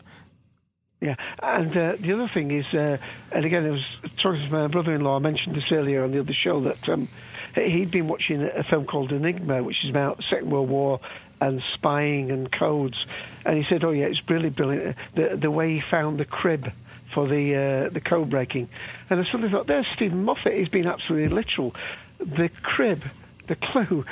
Yeah, 1.00 1.16
and 1.44 1.70
uh, 1.78 1.96
the 2.00 2.14
other 2.14 2.28
thing 2.34 2.50
is, 2.52 2.66
uh, 2.74 2.98
and 3.32 3.46
again, 3.46 3.66
I 3.68 3.70
was 3.70 3.86
talking 4.24 4.42
to 4.48 4.52
my 4.52 4.68
brother-in-law. 4.68 5.18
I 5.18 5.20
mentioned 5.20 5.56
this 5.56 5.72
earlier 5.72 6.04
on 6.04 6.12
the 6.12 6.20
other 6.20 6.34
show 6.34 6.60
that 6.62 6.90
um, 6.90 7.08
he'd 7.54 7.92
been 7.92 8.08
watching 8.08 8.42
a 8.42 8.64
film 8.64 8.86
called 8.86 9.12
Enigma, 9.12 9.62
which 9.62 9.78
is 9.84 9.92
about 9.92 10.20
Second 10.28 10.50
World 10.50 10.70
War 10.70 11.00
and 11.40 11.62
spying 11.74 12.32
and 12.32 12.52
codes. 12.52 12.98
And 13.46 13.58
he 13.58 13.64
said, 13.70 13.84
"Oh 13.84 13.92
yeah, 13.92 14.06
it's 14.06 14.22
really 14.30 14.50
brilliant. 14.50 14.96
The 15.16 15.38
the 15.40 15.52
way 15.52 15.76
he 15.76 15.82
found 15.92 16.20
the 16.20 16.26
crib 16.26 16.72
for 17.14 17.28
the 17.28 17.88
uh, 17.88 17.94
the 17.94 18.02
code 18.02 18.30
breaking." 18.30 18.70
And 19.10 19.20
I 19.20 19.24
suddenly 19.26 19.50
thought, 19.52 19.68
"There's 19.68 19.88
Steven 19.96 20.24
Moffat. 20.24 20.54
He's 20.54 20.70
been 20.70 20.88
absolutely 20.88 21.30
literal. 21.36 21.74
The 22.20 22.50
crib, 22.64 23.04
the 23.48 23.56
clue 23.56 24.06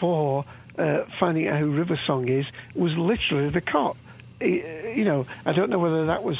for 0.00 0.44
uh, 0.78 1.04
finding 1.20 1.48
out 1.48 1.60
who 1.60 1.70
River 1.72 1.98
Song 2.06 2.28
is, 2.28 2.46
was 2.74 2.92
literally 2.96 3.50
the 3.50 3.60
cop. 3.60 3.96
He- 4.40 4.64
you 4.96 5.04
know, 5.04 5.26
I 5.46 5.52
don't 5.52 5.70
know 5.70 5.78
whether 5.78 6.06
that 6.06 6.24
was 6.24 6.36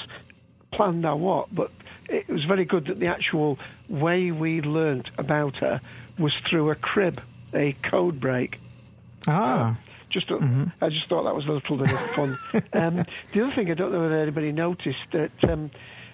planned 0.72 1.06
or 1.06 1.16
what, 1.16 1.54
but 1.54 1.70
it 2.08 2.28
was 2.28 2.44
very 2.44 2.64
good 2.64 2.86
that 2.86 2.98
the 2.98 3.06
actual 3.06 3.58
way 3.88 4.30
we 4.32 4.60
learnt 4.60 5.08
about 5.18 5.56
her 5.56 5.80
was 6.18 6.32
through 6.50 6.70
a 6.70 6.74
crib, 6.74 7.20
a 7.54 7.74
code 7.88 8.20
break. 8.20 8.58
Ah. 9.28 9.76
Just, 10.12 10.30
I 10.30 10.88
just 10.88 11.08
thought 11.08 11.24
that 11.24 11.34
was 11.34 11.46
a 11.46 11.52
little 11.52 11.76
bit 11.76 11.92
of 11.92 12.00
fun. 12.10 12.38
um, 12.72 13.04
the 13.32 13.42
other 13.42 13.54
thing, 13.54 13.70
I 13.70 13.74
don't 13.74 13.92
know 13.92 14.02
whether 14.02 14.20
anybody 14.20 14.52
noticed 14.52 14.98
that 15.12 15.32
um, 15.44 15.70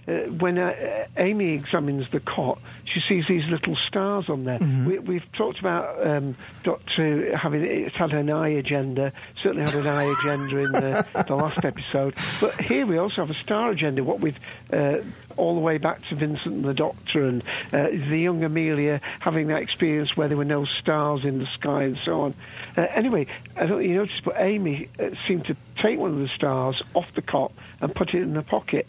uh, 0.09 0.13
when 0.39 0.57
uh, 0.57 1.07
Amy 1.19 1.53
examines 1.53 2.11
the 2.11 2.21
cot, 2.21 2.59
she 2.85 3.01
sees 3.07 3.25
these 3.29 3.45
little 3.51 3.77
stars 3.89 4.31
on 4.31 4.45
there. 4.45 4.59
We, 4.87 4.99
we've 4.99 5.33
talked 5.33 5.59
about 5.61 6.07
um, 6.07 6.37
Doctor 6.65 7.37
having 7.37 7.63
it's 7.63 7.95
had 7.95 8.13
an 8.13 8.31
eye 8.31 8.49
agenda. 8.49 9.13
Certainly 9.43 9.71
had 9.71 9.81
an 9.81 9.87
eye 9.87 10.15
agenda 10.19 10.59
in 10.59 10.73
the, 10.73 11.25
the 11.29 11.35
last 11.35 11.63
episode. 11.63 12.15
But 12.41 12.59
here 12.59 12.87
we 12.87 12.97
also 12.97 13.17
have 13.17 13.31
a 13.31 13.35
star 13.35 13.71
agenda. 13.71 14.03
What 14.03 14.21
with 14.21 14.37
uh, 14.73 14.99
all 15.39 15.55
the 15.55 15.61
way 15.61 15.79
back 15.79 16.03
to 16.09 16.15
Vincent 16.15 16.55
and 16.57 16.65
the 16.65 16.75
Doctor 16.75 17.25
and 17.25 17.43
uh, 17.73 17.85
the 18.11 18.19
young 18.19 18.43
Amelia 18.45 19.01
having 19.21 19.47
that 19.49 19.63
experience 19.63 20.17
where 20.17 20.29
there 20.29 20.37
were 20.37 20.45
no 20.45 20.65
stars 20.81 21.25
in 21.25 21.39
the 21.39 21.47
sky 21.59 21.85
and 21.85 21.99
so 22.05 22.23
on. 22.23 22.35
Uh, 22.77 22.83
anyway, 22.95 23.27
I 23.57 23.61
don't 23.61 23.71
know 23.71 23.79
if 23.79 23.87
you 23.87 23.95
noticed, 23.95 24.23
but 24.25 24.35
Amy 24.39 24.89
uh, 24.99 25.11
seemed 25.27 25.47
to 25.47 25.57
take 25.83 25.99
one 25.99 26.13
of 26.13 26.19
the 26.19 26.29
stars 26.29 26.83
off 26.95 27.07
the 27.15 27.23
cot 27.23 27.53
and 27.81 27.95
put 27.95 28.11
it 28.15 28.23
in 28.23 28.35
her 28.35 28.43
pocket. 28.43 28.87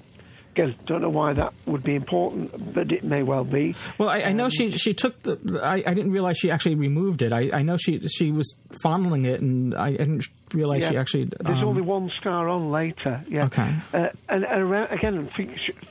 Again, 0.53 0.75
don't 0.87 1.01
know 1.01 1.09
why 1.09 1.33
that 1.33 1.53
would 1.67 1.83
be 1.83 1.93
important, 1.93 2.73
but 2.73 2.91
it 2.91 3.03
may 3.03 3.21
well 3.21 3.43
be. 3.43 3.75
Well, 3.99 4.09
I, 4.09 4.21
I 4.23 4.31
know 4.33 4.49
she 4.49 4.71
she 4.71 4.95
took 4.95 5.21
the. 5.21 5.37
I, 5.63 5.83
I 5.85 5.93
didn't 5.93 6.11
realize 6.11 6.37
she 6.39 6.49
actually 6.49 6.73
removed 6.73 7.21
it. 7.21 7.31
I, 7.31 7.51
I 7.53 7.61
know 7.61 7.77
she 7.77 7.99
she 8.07 8.31
was 8.31 8.57
fondling 8.81 9.25
it, 9.25 9.41
and 9.41 9.75
I 9.75 9.91
didn't 9.91 10.25
realize 10.51 10.87
she 10.87 10.95
Yeah. 10.95 11.01
actually. 11.01 11.25
There's 11.39 11.59
um, 11.59 11.65
only 11.65 11.83
one 11.83 12.11
star 12.19 12.49
on 12.49 12.71
later. 12.71 13.23
Yeah. 13.29 13.45
Okay. 13.45 13.75
Uh, 13.93 14.07
and, 14.27 14.43
and 14.43 14.61
around, 14.63 14.91
again, 14.91 15.29
I 15.31 15.37
think 15.37 15.51
sh- 15.55 15.85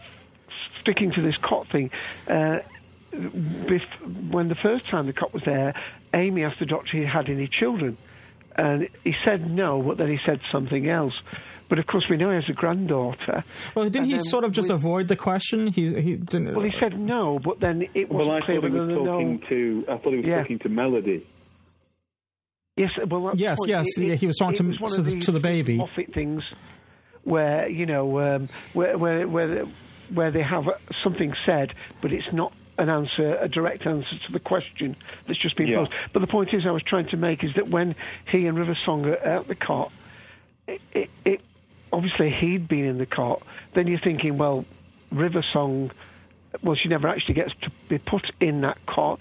sticking 0.89 1.13
to 1.13 1.23
this 1.23 1.37
cot 1.37 1.67
thing. 1.71 1.91
Uh, 2.27 2.59
bef- 3.13 4.31
when 4.31 4.49
the 4.49 4.55
first 4.63 4.89
time 4.89 5.07
the 5.07 5.13
cot 5.13 5.33
was 5.35 5.43
there, 5.45 5.75
Amy 6.15 6.45
asked 6.45 6.59
the 6.61 6.67
doctor 6.67 6.97
if 6.97 7.03
he 7.05 7.09
had 7.09 7.29
any 7.29 7.49
children, 7.49 7.97
and 8.57 8.89
he 9.05 9.15
said 9.25 9.51
no, 9.51 9.83
but 9.83 9.99
then 9.99 10.09
he 10.09 10.19
said 10.25 10.41
something 10.51 10.89
else. 10.89 11.15
But 11.69 11.79
of 11.79 11.87
course, 11.87 12.07
we 12.09 12.17
know 12.17 12.31
he 12.31 12.37
has 12.37 12.49
a 12.49 12.55
granddaughter. 12.55 13.45
Well, 13.75 13.91
didn't 13.91 14.09
he 14.09 14.19
sort 14.21 14.45
of 14.45 14.53
just 14.53 14.71
we- 14.71 14.75
avoid 14.75 15.09
the 15.09 15.17
question? 15.17 15.67
He 15.67 15.93
he 16.01 16.17
didn't. 16.17 16.55
Well, 16.55 16.65
he 16.65 16.73
said 16.81 16.99
no, 16.99 17.39
but 17.39 17.61
then 17.61 17.83
it 17.95 18.09
wasn't 18.11 18.29
Well, 18.29 18.31
I 18.31 18.41
clear 18.41 18.61
thought 18.63 18.71
he 18.71 18.77
was 18.79 18.89
talking 18.89 19.41
no. 19.43 19.49
to. 19.49 19.85
I 19.89 19.97
thought 19.99 20.11
he 20.11 20.17
was 20.17 20.27
Yeah. 20.27 20.39
talking 20.41 20.59
to 20.61 20.69
Melody. 20.71 21.27
Yes, 22.77 22.91
well, 23.09 23.25
that's 23.25 23.37
the 23.37 23.43
Yes, 23.43 23.57
point. 23.59 23.69
yes, 23.71 23.99
It- 23.99 24.07
yeah, 24.07 24.15
he 24.15 24.27
was 24.27 24.37
talking 24.39 24.71
it 24.73 24.77
to- 24.77 24.83
was 24.83 24.97
to 24.97 25.03
the- 25.03 25.19
to 25.21 25.33
the 25.33 25.41
baby. 25.41 25.77
Moffat 25.77 26.15
things 26.15 26.43
where 27.25 27.69
you 27.69 27.85
know 27.85 28.19
um, 28.21 28.49
where 28.73 28.97
where 28.97 29.29
where 29.29 29.67
where 30.13 30.31
they 30.31 30.43
have 30.43 30.69
something 31.03 31.35
said, 31.45 31.75
but 32.01 32.13
it's 32.13 32.33
not 32.33 32.53
an 32.79 32.89
answer, 32.89 33.37
a 33.41 33.49
direct 33.49 33.87
answer 33.87 34.17
to 34.27 34.33
the 34.33 34.39
question 34.41 34.97
that's 35.27 35.39
just 35.41 35.57
been 35.57 35.67
Yeah. 35.67 35.79
posed. 35.79 35.93
But 36.13 36.21
the 36.21 36.27
point 36.29 36.55
is, 36.55 36.65
I 36.67 36.71
was 36.71 36.83
trying 36.83 37.07
to 37.09 37.17
make 37.17 37.43
is 37.43 37.55
that 37.55 37.69
when 37.69 37.97
he 38.31 38.47
and 38.47 38.57
River 38.57 38.77
Song 38.85 39.05
are 39.07 39.15
at 39.15 39.49
the 39.49 39.55
cot, 39.55 39.93
it, 40.67 40.81
it, 40.93 41.11
it 41.25 41.41
obviously 41.93 42.31
he'd 42.31 42.69
been 42.69 42.85
in 42.85 42.99
the 42.99 43.07
cot. 43.07 43.43
Then 43.75 43.87
you're 43.89 43.99
thinking, 43.99 44.39
well, 44.39 44.65
River 45.11 45.43
Song, 45.53 45.91
well, 46.63 46.77
she 46.77 46.89
never 46.89 47.09
actually 47.09 47.35
gets 47.35 47.53
to 47.63 47.71
be 47.89 47.99
put 47.99 48.31
in 48.41 48.61
that 48.61 48.79
cot. 48.87 49.19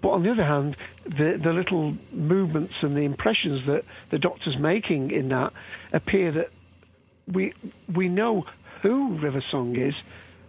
But 0.00 0.10
on 0.10 0.22
the 0.22 0.30
other 0.30 0.44
hand, 0.44 0.76
the 1.04 1.38
the 1.42 1.52
little 1.52 1.94
movements 2.12 2.74
and 2.82 2.96
the 2.96 3.02
impressions 3.02 3.66
that 3.66 3.84
the 4.10 4.18
doctor's 4.18 4.58
making 4.58 5.10
in 5.10 5.28
that 5.28 5.52
appear 5.92 6.32
that 6.32 6.50
we 7.26 7.52
we 7.92 8.08
know 8.08 8.44
who 8.82 9.16
River 9.18 9.42
Song 9.50 9.76
is, 9.76 9.94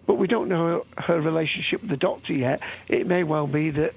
but 0.05 0.15
we 0.15 0.27
don't 0.27 0.49
know 0.49 0.85
her 0.97 1.19
relationship 1.19 1.81
with 1.81 1.89
the 1.89 1.97
doctor 1.97 2.33
yet. 2.33 2.61
It 2.87 3.07
may 3.07 3.23
well 3.23 3.47
be 3.47 3.71
that 3.71 3.93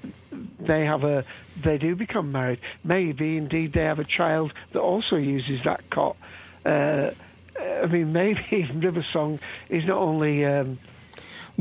they 0.59 0.84
have 0.84 1.04
a 1.04 1.24
they 1.62 1.78
do 1.78 1.94
become 1.96 2.32
married. 2.32 2.61
Maybe 2.84 3.36
indeed 3.36 3.72
they 3.72 3.84
have 3.84 3.98
a 3.98 4.04
child 4.04 4.52
that 4.72 4.80
also 4.80 5.16
uses 5.16 5.61
that 5.64 5.88
cot. 5.90 6.16
Uh, 6.64 7.11
I 7.59 7.86
mean, 7.86 8.12
maybe 8.12 8.68
River 8.74 9.04
Song 9.12 9.40
is 9.68 9.84
not 9.84 9.98
only 9.98 10.44
um, 10.44 10.78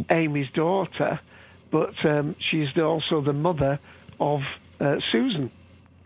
Amy's 0.10 0.52
daughter, 0.52 1.20
but 1.72 1.94
um, 2.06 2.36
she's 2.40 2.74
the, 2.76 2.84
also 2.84 3.22
the 3.22 3.34
mother 3.34 3.80
of 4.20 4.42
uh, 4.80 4.98
Susan. 5.12 5.52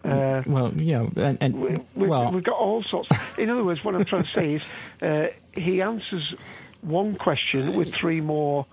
Uh, 0.04 0.42
well, 0.48 0.74
yeah, 0.76 1.08
and, 1.16 1.38
and 1.42 1.62
We've, 1.62 1.80
well, 1.96 2.32
we've 2.32 2.44
got 2.44 2.58
all 2.58 2.84
sorts. 2.84 3.10
In 3.38 3.52
other 3.52 3.64
words, 3.64 3.84
what 3.84 3.94
I'm 3.94 4.06
trying 4.06 4.24
to 4.24 4.40
say 4.40 4.54
is 4.56 4.64
uh, 5.02 5.28
he 5.54 5.82
answers 5.82 6.34
one 6.82 7.16
question 7.16 7.76
with 7.76 7.94
three 7.94 8.22
more 8.22 8.66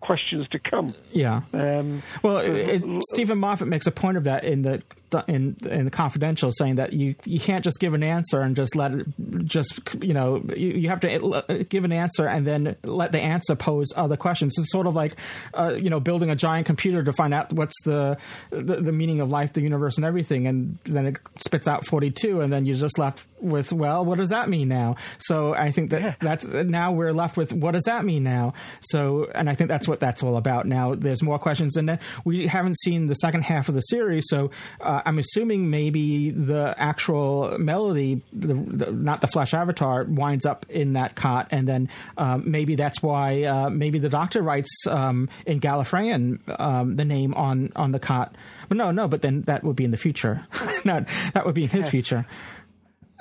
questions 0.00 0.46
to 0.48 0.58
come. 0.58 0.94
yeah. 1.12 1.42
Um, 1.52 2.02
Well, 2.22 2.38
it, 2.38 2.82
it, 2.82 3.02
Steven 3.12 3.38
Moffat 3.38 3.68
makes 3.68 3.86
a 3.86 3.90
point 3.90 4.16
of 4.16 4.24
that 4.24 4.44
in 4.44 4.62
that 4.62 4.82
in 5.26 5.56
in 5.68 5.84
the 5.84 5.90
confidential 5.90 6.50
saying 6.52 6.76
that 6.76 6.92
you 6.92 7.14
you 7.24 7.40
can't 7.40 7.64
just 7.64 7.80
give 7.80 7.94
an 7.94 8.02
answer 8.02 8.40
and 8.40 8.56
just 8.56 8.76
let 8.76 8.92
it 8.94 9.06
just 9.44 9.80
you 10.02 10.14
know 10.14 10.42
you, 10.56 10.68
you 10.68 10.88
have 10.88 11.00
to 11.00 11.24
uh, 11.24 11.62
give 11.68 11.84
an 11.84 11.92
answer 11.92 12.26
and 12.26 12.46
then 12.46 12.76
let 12.82 13.12
the 13.12 13.20
answer 13.20 13.54
pose 13.56 13.92
other 13.96 14.16
questions. 14.16 14.54
It's 14.58 14.70
sort 14.70 14.86
of 14.86 14.94
like 14.94 15.16
uh, 15.54 15.74
you 15.78 15.90
know 15.90 16.00
building 16.00 16.30
a 16.30 16.36
giant 16.36 16.66
computer 16.66 17.02
to 17.02 17.12
find 17.12 17.32
out 17.34 17.52
what's 17.52 17.74
the, 17.84 18.18
the 18.50 18.76
the 18.76 18.92
meaning 18.92 19.20
of 19.20 19.30
life, 19.30 19.52
the 19.52 19.62
universe, 19.62 19.96
and 19.96 20.04
everything, 20.04 20.46
and 20.46 20.78
then 20.84 21.06
it 21.06 21.18
spits 21.38 21.68
out 21.68 21.86
forty 21.86 22.10
two, 22.10 22.40
and 22.40 22.52
then 22.52 22.66
you're 22.66 22.76
just 22.76 22.98
left 22.98 23.24
with 23.40 23.72
well, 23.72 24.04
what 24.04 24.18
does 24.18 24.30
that 24.30 24.48
mean 24.48 24.68
now? 24.68 24.96
So 25.18 25.54
I 25.54 25.70
think 25.70 25.90
that 25.90 26.02
yeah. 26.02 26.14
that's 26.20 26.44
now 26.44 26.92
we're 26.92 27.12
left 27.12 27.36
with 27.36 27.52
what 27.52 27.72
does 27.72 27.84
that 27.84 28.04
mean 28.04 28.22
now? 28.22 28.54
So 28.80 29.30
and 29.34 29.48
I 29.48 29.54
think 29.54 29.68
that's 29.68 29.88
what 29.88 30.00
that's 30.00 30.22
all 30.22 30.36
about. 30.36 30.66
Now 30.66 30.94
there's 30.94 31.22
more 31.22 31.38
questions, 31.38 31.76
and 31.76 31.98
we 32.24 32.46
haven't 32.46 32.78
seen 32.80 33.06
the 33.06 33.14
second 33.14 33.42
half 33.42 33.68
of 33.68 33.74
the 33.74 33.80
series, 33.80 34.24
so 34.28 34.50
uh, 34.80 34.97
I'm 35.04 35.18
assuming 35.18 35.70
maybe 35.70 36.30
the 36.30 36.74
actual 36.76 37.58
melody, 37.58 38.22
the, 38.32 38.54
the, 38.54 38.92
not 38.92 39.20
the 39.20 39.26
flesh 39.26 39.54
avatar, 39.54 40.04
winds 40.04 40.46
up 40.46 40.66
in 40.68 40.94
that 40.94 41.14
cot, 41.14 41.48
and 41.50 41.66
then 41.66 41.88
um, 42.16 42.50
maybe 42.50 42.74
that's 42.74 43.02
why 43.02 43.42
uh, 43.44 43.70
maybe 43.70 43.98
the 43.98 44.08
Doctor 44.08 44.42
writes 44.42 44.86
um, 44.86 45.28
in 45.46 45.60
Gallifreyan 45.60 46.40
um, 46.60 46.96
the 46.96 47.04
name 47.04 47.34
on 47.34 47.72
on 47.76 47.92
the 47.92 47.98
cot. 47.98 48.34
But 48.68 48.76
no, 48.76 48.90
no, 48.90 49.08
but 49.08 49.22
then 49.22 49.42
that 49.42 49.64
would 49.64 49.76
be 49.76 49.84
in 49.84 49.90
the 49.90 49.96
future. 49.96 50.46
Not 50.84 51.08
that 51.34 51.46
would 51.46 51.54
be 51.54 51.64
in 51.64 51.70
his 51.70 51.88
future. 51.88 52.26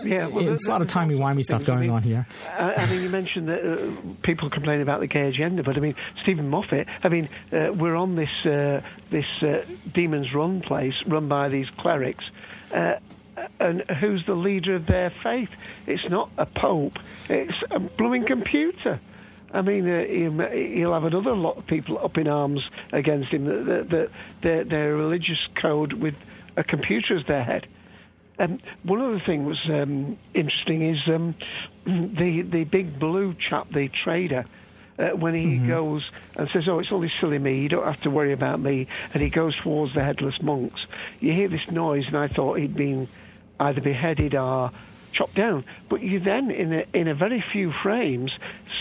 Yeah, 0.03 0.27
well, 0.27 0.47
it's 0.49 0.67
a 0.67 0.69
lot 0.69 0.81
of 0.81 0.87
timey 0.87 1.15
wimey 1.15 1.43
stuff 1.43 1.65
going 1.65 1.79
I 1.79 1.81
mean, 1.81 1.89
on 1.89 2.03
here. 2.03 2.27
I, 2.47 2.73
I 2.75 2.85
mean, 2.85 3.01
you 3.01 3.09
mentioned 3.09 3.47
that 3.47 3.65
uh, 3.65 3.91
people 4.21 4.49
complain 4.49 4.81
about 4.81 4.99
the 4.99 5.07
gay 5.07 5.27
agenda, 5.27 5.63
but 5.63 5.75
I 5.75 5.79
mean, 5.79 5.95
Steven 6.21 6.49
Moffat. 6.49 6.87
I 7.03 7.09
mean, 7.09 7.29
uh, 7.51 7.73
we're 7.73 7.95
on 7.95 8.15
this 8.15 8.29
uh, 8.45 8.81
this 9.09 9.25
uh, 9.41 9.65
Demon's 9.91 10.33
Run 10.33 10.61
place 10.61 10.93
run 11.07 11.27
by 11.27 11.49
these 11.49 11.65
clerics, 11.79 12.23
uh, 12.71 12.95
and 13.59 13.83
who's 13.99 14.23
the 14.27 14.35
leader 14.35 14.75
of 14.75 14.85
their 14.85 15.11
faith? 15.23 15.49
It's 15.87 16.07
not 16.09 16.29
a 16.37 16.45
pope; 16.45 16.97
it's 17.27 17.57
a 17.71 17.79
blooming 17.79 18.25
computer. 18.27 18.99
I 19.51 19.61
mean, 19.61 19.89
uh, 19.89 20.03
he'll 20.51 20.93
have 20.93 21.05
another 21.05 21.35
lot 21.35 21.57
of 21.57 21.65
people 21.65 21.97
up 21.97 22.17
in 22.17 22.27
arms 22.27 22.61
against 22.91 23.31
him. 23.31 23.45
That, 23.45 23.87
that, 23.89 24.09
their, 24.43 24.63
their 24.63 24.95
religious 24.95 25.39
code 25.59 25.93
with 25.93 26.15
a 26.55 26.63
computer 26.63 27.17
as 27.17 27.25
their 27.25 27.43
head. 27.43 27.67
Um, 28.39 28.59
one 28.83 29.01
other 29.01 29.19
thing 29.19 29.45
was 29.45 29.59
um, 29.67 30.17
interesting 30.33 30.93
is 30.93 30.99
um, 31.07 31.35
the 31.85 32.43
the 32.43 32.63
big 32.63 32.99
blue 32.99 33.33
chap, 33.33 33.69
the 33.69 33.89
trader. 33.89 34.45
Uh, 34.99 35.09
when 35.09 35.35
he 35.35 35.43
mm-hmm. 35.43 35.67
goes 35.67 36.09
and 36.35 36.49
says, 36.49 36.67
"Oh, 36.67 36.79
it's 36.79 36.91
only 36.91 37.11
silly 37.19 37.37
me. 37.37 37.61
You 37.61 37.69
don't 37.69 37.85
have 37.85 38.01
to 38.01 38.09
worry 38.09 38.33
about 38.33 38.59
me," 38.59 38.87
and 39.13 39.21
he 39.21 39.29
goes 39.29 39.55
towards 39.55 39.93
the 39.93 40.03
headless 40.03 40.41
monks, 40.41 40.83
you 41.19 41.33
hear 41.33 41.47
this 41.47 41.69
noise, 41.69 42.07
and 42.07 42.17
I 42.17 42.27
thought 42.27 42.57
he'd 42.57 42.75
been 42.75 43.07
either 43.59 43.81
beheaded 43.81 44.33
or 44.33 44.71
chopped 45.13 45.35
down. 45.35 45.65
But 45.89 46.01
you 46.01 46.19
then, 46.19 46.51
in 46.51 46.73
a, 46.73 46.85
in 46.93 47.07
a 47.07 47.15
very 47.15 47.41
few 47.41 47.71
frames, 47.71 48.31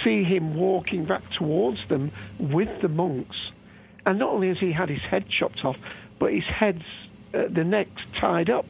see 0.05 0.23
him 0.23 0.55
walking 0.55 1.05
back 1.05 1.23
towards 1.33 1.87
them 1.89 2.11
with 2.39 2.81
the 2.81 2.89
monks, 2.89 3.37
and 4.05 4.19
not 4.19 4.31
only 4.31 4.49
has 4.49 4.59
he 4.59 4.73
had 4.73 4.89
his 4.89 5.03
head 5.03 5.29
chopped 5.29 5.65
off, 5.65 5.77
but 6.19 6.33
his 6.33 6.45
head's 6.45 6.85
uh, 7.35 7.45
the 7.49 7.65
neck's 7.65 8.03
tied 8.15 8.51
up. 8.51 8.67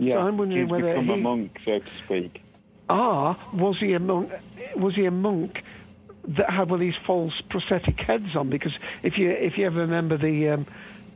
Yeah, 0.00 0.14
so 0.14 0.20
I'm 0.20 0.38
wondering 0.38 0.62
he's 0.62 0.70
whether 0.70 0.88
become 0.88 1.06
he, 1.06 1.12
a 1.12 1.16
monk, 1.16 1.58
so 1.64 1.78
to 1.78 1.90
speak. 2.04 2.42
Ah, 2.88 3.38
was 3.52 3.76
he 3.78 3.92
a 3.92 4.00
monk? 4.00 4.32
Was 4.76 4.94
he 4.94 5.04
a 5.04 5.10
monk 5.10 5.62
that 6.26 6.50
had 6.50 6.70
one 6.70 6.74
of 6.74 6.80
these 6.80 6.94
false 7.06 7.34
prosthetic 7.48 8.00
heads 8.00 8.34
on? 8.34 8.50
Because 8.50 8.72
if 9.02 9.18
you 9.18 9.30
if 9.30 9.58
you 9.58 9.66
ever 9.66 9.80
remember 9.80 10.16
the 10.16 10.48
um, 10.48 10.66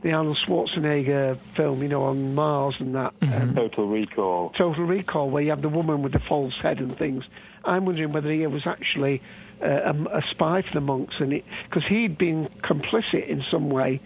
the 0.05 0.11
Arnold 0.11 0.37
Schwarzenegger 0.45 1.37
film, 1.55 1.81
you 1.81 1.89
know, 1.89 2.03
on 2.03 2.35
Mars 2.35 2.75
and 2.79 2.93
that. 2.93 3.19
Mm-hmm. 3.21 3.41
Um, 3.41 3.55
Total 3.55 3.87
Recall. 3.87 4.49
Total 4.51 4.83
Recall, 4.83 5.31
where 5.31 5.41
you 5.41 5.49
have 5.49 5.63
the 5.63 5.69
woman 5.69 6.03
with 6.03 6.11
the 6.11 6.19
false 6.19 6.53
head 6.61 6.79
and 6.79 6.95
things. 6.95 7.23
I'm 7.63 7.85
wondering 7.85 8.11
whether 8.11 8.31
he 8.31 8.45
was 8.45 8.67
actually 8.67 9.23
uh, 9.63 9.93
a, 9.93 10.17
a, 10.17 10.21
spy 10.29 10.61
for 10.61 10.73
the 10.73 10.81
monks, 10.81 11.15
and 11.19 11.31
because 11.31 11.87
he'd 11.87 12.19
been 12.19 12.47
complicit 12.61 13.27
in 13.27 13.43
some 13.49 13.69
way. 13.69 13.99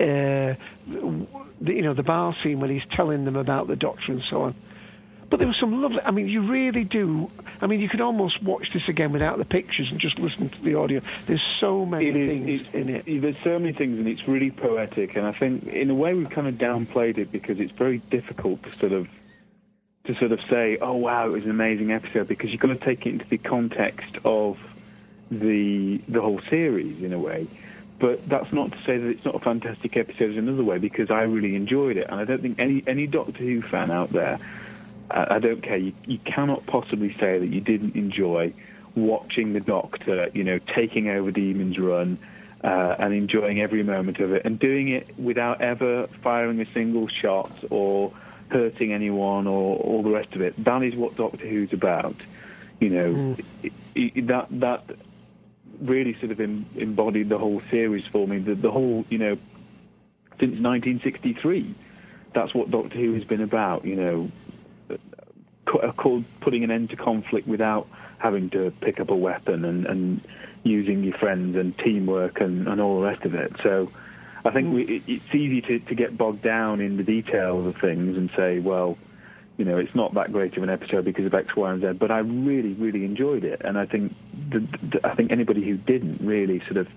Uh, 0.00 0.54
you 0.86 1.82
know, 1.82 1.92
the 1.92 2.02
bar 2.02 2.34
scene 2.42 2.58
when 2.60 2.70
he's 2.70 2.86
telling 2.92 3.24
them 3.24 3.36
about 3.36 3.66
the 3.66 3.76
doctor 3.76 4.12
and 4.12 4.22
so 4.30 4.42
on. 4.42 4.54
But 5.30 5.38
there 5.38 5.46
was 5.46 5.56
some 5.60 5.80
lovely. 5.80 6.00
I 6.00 6.10
mean, 6.10 6.28
you 6.28 6.42
really 6.42 6.82
do. 6.82 7.30
I 7.60 7.68
mean, 7.68 7.80
you 7.80 7.88
could 7.88 8.00
almost 8.00 8.42
watch 8.42 8.72
this 8.72 8.88
again 8.88 9.12
without 9.12 9.38
the 9.38 9.44
pictures 9.44 9.88
and 9.90 10.00
just 10.00 10.18
listen 10.18 10.48
to 10.48 10.62
the 10.62 10.74
audio. 10.74 11.02
There's 11.26 11.44
so 11.60 11.86
many 11.86 12.08
it 12.08 12.12
things 12.12 12.66
in 12.72 12.88
it. 12.88 13.04
There's 13.06 13.36
so 13.44 13.58
many 13.60 13.72
things, 13.72 13.98
and 13.98 14.08
it's 14.08 14.26
really 14.26 14.50
poetic. 14.50 15.14
And 15.14 15.24
I 15.24 15.32
think, 15.32 15.68
in 15.68 15.88
a 15.88 15.94
way, 15.94 16.14
we've 16.14 16.30
kind 16.30 16.48
of 16.48 16.54
downplayed 16.54 17.18
it 17.18 17.30
because 17.30 17.60
it's 17.60 17.70
very 17.70 17.98
difficult 17.98 18.64
to 18.64 18.76
sort 18.78 18.92
of 18.92 19.08
to 20.06 20.14
sort 20.16 20.32
of 20.32 20.40
say, 20.50 20.78
"Oh, 20.80 20.96
wow, 20.96 21.26
it 21.26 21.32
was 21.32 21.44
an 21.44 21.50
amazing 21.50 21.92
episode," 21.92 22.26
because 22.26 22.50
you've 22.50 22.60
got 22.60 22.68
to 22.68 22.84
take 22.84 23.06
it 23.06 23.10
into 23.10 23.28
the 23.28 23.38
context 23.38 24.16
of 24.24 24.58
the 25.30 26.00
the 26.08 26.20
whole 26.20 26.40
series 26.50 27.04
in 27.04 27.12
a 27.12 27.18
way. 27.18 27.46
But 28.00 28.28
that's 28.28 28.52
not 28.52 28.72
to 28.72 28.78
say 28.78 28.98
that 28.98 29.08
it's 29.08 29.24
not 29.24 29.36
a 29.36 29.40
fantastic 29.40 29.96
episode 29.96 30.32
in 30.32 30.38
another 30.38 30.64
way, 30.64 30.78
because 30.78 31.10
I 31.10 31.22
really 31.22 31.54
enjoyed 31.54 31.96
it, 31.96 32.06
and 32.08 32.18
I 32.18 32.24
don't 32.24 32.42
think 32.42 32.58
any 32.58 32.82
any 32.86 33.06
Doctor 33.06 33.38
Who 33.38 33.62
fan 33.62 33.90
out 33.92 34.10
there, 34.10 34.38
I, 35.10 35.36
I 35.36 35.38
don't 35.38 35.62
care, 35.62 35.76
you, 35.76 35.92
you 36.06 36.18
cannot 36.18 36.66
possibly 36.66 37.14
say 37.20 37.38
that 37.38 37.46
you 37.46 37.60
didn't 37.60 37.94
enjoy 37.94 38.52
watching 38.96 39.52
the 39.52 39.60
Doctor, 39.60 40.30
you 40.34 40.42
know, 40.42 40.58
taking 40.74 41.08
over 41.08 41.30
Demon's 41.30 41.78
Run. 41.78 42.18
Uh, 42.62 42.94
and 42.98 43.14
enjoying 43.14 43.58
every 43.58 43.82
moment 43.82 44.18
of 44.18 44.34
it, 44.34 44.44
and 44.44 44.58
doing 44.58 44.88
it 44.88 45.18
without 45.18 45.62
ever 45.62 46.06
firing 46.22 46.60
a 46.60 46.70
single 46.74 47.08
shot 47.08 47.50
or 47.70 48.12
hurting 48.50 48.92
anyone 48.92 49.46
or 49.46 49.78
all 49.78 50.02
the 50.02 50.10
rest 50.10 50.34
of 50.34 50.42
it. 50.42 50.52
That 50.62 50.82
is 50.82 50.94
what 50.94 51.16
Doctor 51.16 51.46
Who's 51.46 51.72
about. 51.72 52.16
You 52.78 52.90
know, 52.90 53.14
mm. 53.14 53.44
it, 53.62 53.72
it, 53.94 54.26
that 54.26 54.48
that 54.60 54.84
really 55.80 56.14
sort 56.18 56.32
of 56.32 56.40
em, 56.40 56.66
embodied 56.76 57.28
the 57.28 57.38
whole 57.38 57.60
series 57.70 58.04
for 58.06 58.26
me. 58.26 58.38
The, 58.38 58.54
the 58.54 58.70
whole, 58.70 59.04
you 59.08 59.18
know, 59.18 59.38
since 60.38 60.58
1963, 60.58 61.74
that's 62.34 62.54
what 62.54 62.70
Doctor 62.70 62.98
Who 62.98 63.14
has 63.14 63.24
been 63.24 63.40
about. 63.40 63.84
You 63.84 63.96
know, 63.96 64.30
uh, 64.90 65.92
called 65.92 66.24
putting 66.40 66.64
an 66.64 66.70
end 66.70 66.90
to 66.90 66.96
conflict 66.96 67.46
without 67.46 67.88
having 68.18 68.50
to 68.50 68.72
pick 68.80 69.00
up 69.00 69.10
a 69.10 69.16
weapon 69.16 69.64
and, 69.64 69.86
and 69.86 70.20
using 70.62 71.04
your 71.04 71.16
friends 71.16 71.56
and 71.56 71.76
teamwork 71.78 72.40
and, 72.40 72.68
and 72.68 72.80
all 72.80 73.00
the 73.00 73.06
rest 73.06 73.24
of 73.24 73.34
it. 73.34 73.52
So. 73.62 73.90
I 74.42 74.50
think 74.52 74.72
we, 74.72 74.84
it, 74.84 75.02
it's 75.06 75.34
easy 75.34 75.60
to, 75.60 75.80
to 75.80 75.94
get 75.94 76.16
bogged 76.16 76.40
down 76.40 76.80
in 76.80 76.96
the 76.96 77.02
details 77.02 77.66
of 77.66 77.76
things 77.76 78.16
and 78.16 78.30
say, 78.34 78.58
well, 78.58 78.96
you 79.60 79.66
know, 79.66 79.76
it's 79.76 79.94
not 79.94 80.14
that 80.14 80.32
great 80.32 80.56
of 80.56 80.62
an 80.62 80.70
episode 80.70 81.04
because 81.04 81.26
of 81.26 81.34
X, 81.34 81.54
Y, 81.54 81.70
and 81.70 81.82
Z. 81.82 81.92
But 81.98 82.10
I 82.10 82.20
really, 82.20 82.72
really 82.72 83.04
enjoyed 83.04 83.44
it, 83.44 83.60
and 83.62 83.76
I 83.76 83.84
think 83.84 84.14
I 85.04 85.14
think 85.14 85.32
anybody 85.32 85.62
who 85.62 85.76
didn't 85.76 86.20
really 86.20 86.60
sort 86.60 86.76
of 86.76 86.88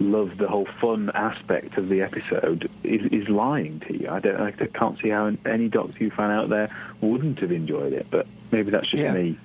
love 0.00 0.36
the 0.38 0.48
whole 0.48 0.66
fun 0.80 1.10
aspect 1.14 1.78
of 1.78 1.88
the 1.88 2.02
episode 2.02 2.70
is, 2.82 3.06
is 3.12 3.28
lying 3.28 3.80
to 3.80 3.96
you. 3.96 4.08
I 4.08 4.20
don't, 4.20 4.40
I 4.40 4.50
can't 4.50 4.98
see 5.00 5.10
how 5.10 5.32
any 5.46 5.68
Doctor 5.68 5.92
Who 5.98 6.10
fan 6.10 6.30
out 6.30 6.48
there 6.48 6.74
wouldn't 7.00 7.40
have 7.40 7.52
enjoyed 7.52 7.92
it, 7.92 8.06
but 8.10 8.26
maybe 8.50 8.70
that's 8.70 8.90
just 8.90 9.02
yeah. 9.02 9.12
me. 9.12 9.38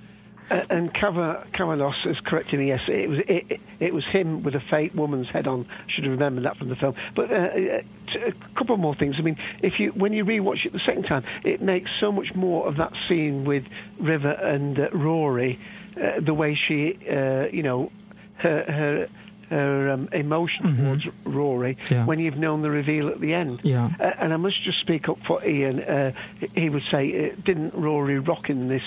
Uh, 0.51 0.65
and 0.71 0.91
Kavalos 0.91 2.07
is 2.07 2.19
correct 2.21 2.53
in 2.53 2.65
yes, 2.65 2.81
it 2.87 3.07
was 3.07 3.19
it, 3.19 3.45
it, 3.49 3.61
it, 3.79 3.93
was 3.93 4.03
him 4.05 4.41
with 4.41 4.55
a 4.55 4.59
fake 4.59 4.95
woman's 4.95 5.29
head 5.29 5.45
on. 5.45 5.67
Should 5.87 6.05
have 6.05 6.13
remembered 6.13 6.45
that 6.45 6.57
from 6.57 6.69
the 6.69 6.75
film. 6.75 6.95
But 7.15 7.31
uh, 7.31 7.35
uh 7.35 7.81
a 8.15 8.33
couple 8.55 8.75
more 8.77 8.95
things. 8.95 9.17
I 9.19 9.21
mean, 9.21 9.37
if 9.61 9.79
you 9.79 9.91
when 9.91 10.13
you 10.13 10.25
rewatch 10.25 10.65
it 10.65 10.73
the 10.73 10.79
second 10.79 11.03
time, 11.03 11.23
it 11.43 11.61
makes 11.61 11.91
so 11.99 12.11
much 12.11 12.33
more 12.33 12.67
of 12.67 12.77
that 12.77 12.93
scene 13.07 13.45
with 13.45 13.65
River 13.99 14.31
and 14.31 14.79
uh, 14.79 14.89
Rory, 14.91 15.59
uh, 15.97 16.19
the 16.19 16.33
way 16.33 16.57
she, 16.67 16.97
uh, 17.09 17.47
you 17.51 17.63
know, 17.63 17.91
her 18.37 18.63
her 18.67 19.07
her 19.49 19.89
um, 19.89 20.09
emotion 20.11 20.63
mm-hmm. 20.63 20.83
towards 20.83 21.03
Rory 21.25 21.77
yeah. 21.89 22.05
when 22.05 22.19
you've 22.19 22.37
known 22.37 22.61
the 22.61 22.69
reveal 22.69 23.09
at 23.09 23.19
the 23.19 23.33
end. 23.33 23.61
Yeah. 23.63 23.89
Uh, 23.99 24.11
and 24.19 24.33
I 24.33 24.37
must 24.37 24.63
just 24.63 24.79
speak 24.81 25.09
up 25.09 25.17
for 25.25 25.43
Ian. 25.45 25.81
Uh, 25.81 26.11
he 26.55 26.69
would 26.69 26.83
say, 26.91 27.31
uh, 27.31 27.35
didn't 27.43 27.73
Rory 27.73 28.19
rock 28.19 28.49
in 28.49 28.67
this 28.67 28.83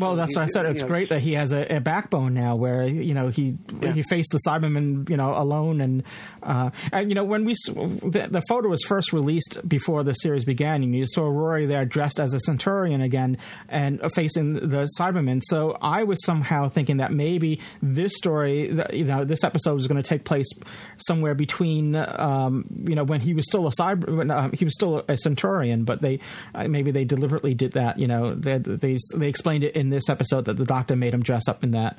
well, 0.00 0.16
that's 0.16 0.34
what 0.34 0.42
I 0.42 0.46
said. 0.46 0.66
It's 0.66 0.80
know, 0.80 0.88
great 0.88 1.10
that 1.10 1.20
he 1.20 1.34
has 1.34 1.52
a, 1.52 1.76
a, 1.76 1.80
backbone 1.80 2.34
now, 2.34 2.56
where 2.56 2.86
you 2.86 3.14
know 3.14 3.28
he 3.28 3.56
yeah. 3.80 3.92
he 3.92 4.02
faced 4.02 4.32
the 4.32 4.40
Cybermen, 4.46 5.08
you 5.08 5.16
know, 5.16 5.34
alone, 5.36 5.80
and 5.80 6.02
uh, 6.42 6.70
and 6.92 7.08
you 7.10 7.14
know 7.14 7.24
when 7.24 7.44
we 7.44 7.54
the, 7.66 8.28
the, 8.30 8.42
photo 8.48 8.68
was 8.68 8.82
first 8.84 9.12
released 9.12 9.66
before 9.66 10.02
the 10.04 10.14
series 10.14 10.44
began, 10.44 10.82
and 10.82 10.94
you 10.94 11.04
saw 11.06 11.22
Rory 11.22 11.66
there 11.66 11.84
dressed 11.84 12.20
as 12.20 12.34
a 12.34 12.40
Centurion 12.40 13.02
again 13.02 13.38
and 13.68 14.00
facing 14.14 14.54
the 14.54 14.88
Cybermen. 14.98 15.42
So 15.44 15.76
I 15.80 16.04
was 16.04 16.24
somehow 16.24 16.68
thinking 16.68 16.98
that 16.98 17.12
maybe 17.12 17.60
this 17.82 18.14
story, 18.16 18.70
you 18.92 19.04
know, 19.04 19.24
this 19.24 19.44
episode 19.44 19.74
was 19.74 19.86
going 19.86 20.02
to 20.02 20.08
take 20.08 20.24
place 20.24 20.48
somewhere 20.96 21.34
between, 21.34 21.96
um, 21.96 22.64
you 22.86 22.94
know, 22.94 23.04
when 23.04 23.20
he 23.20 23.34
was 23.34 23.46
still 23.46 23.66
a 23.66 23.70
cyber, 23.70 24.30
uh, 24.30 24.50
he 24.52 24.64
was 24.64 24.74
still 24.74 25.04
a 25.08 25.16
Centaurian, 25.16 25.84
but 25.84 26.00
they 26.00 26.20
uh, 26.54 26.68
maybe 26.68 26.90
they 26.90 27.04
deliberately 27.04 27.54
did 27.54 27.72
that. 27.72 27.98
You 27.98 28.06
know, 28.06 28.34
they 28.34 28.58
they, 28.58 28.96
they 29.14 29.28
explained 29.28 29.64
it 29.64 29.65
in 29.74 29.90
this 29.90 30.08
episode 30.08 30.44
that 30.46 30.56
the 30.56 30.64
doctor 30.64 30.96
made 30.96 31.14
him 31.14 31.22
dress 31.22 31.48
up 31.48 31.62
in 31.64 31.72
that. 31.72 31.98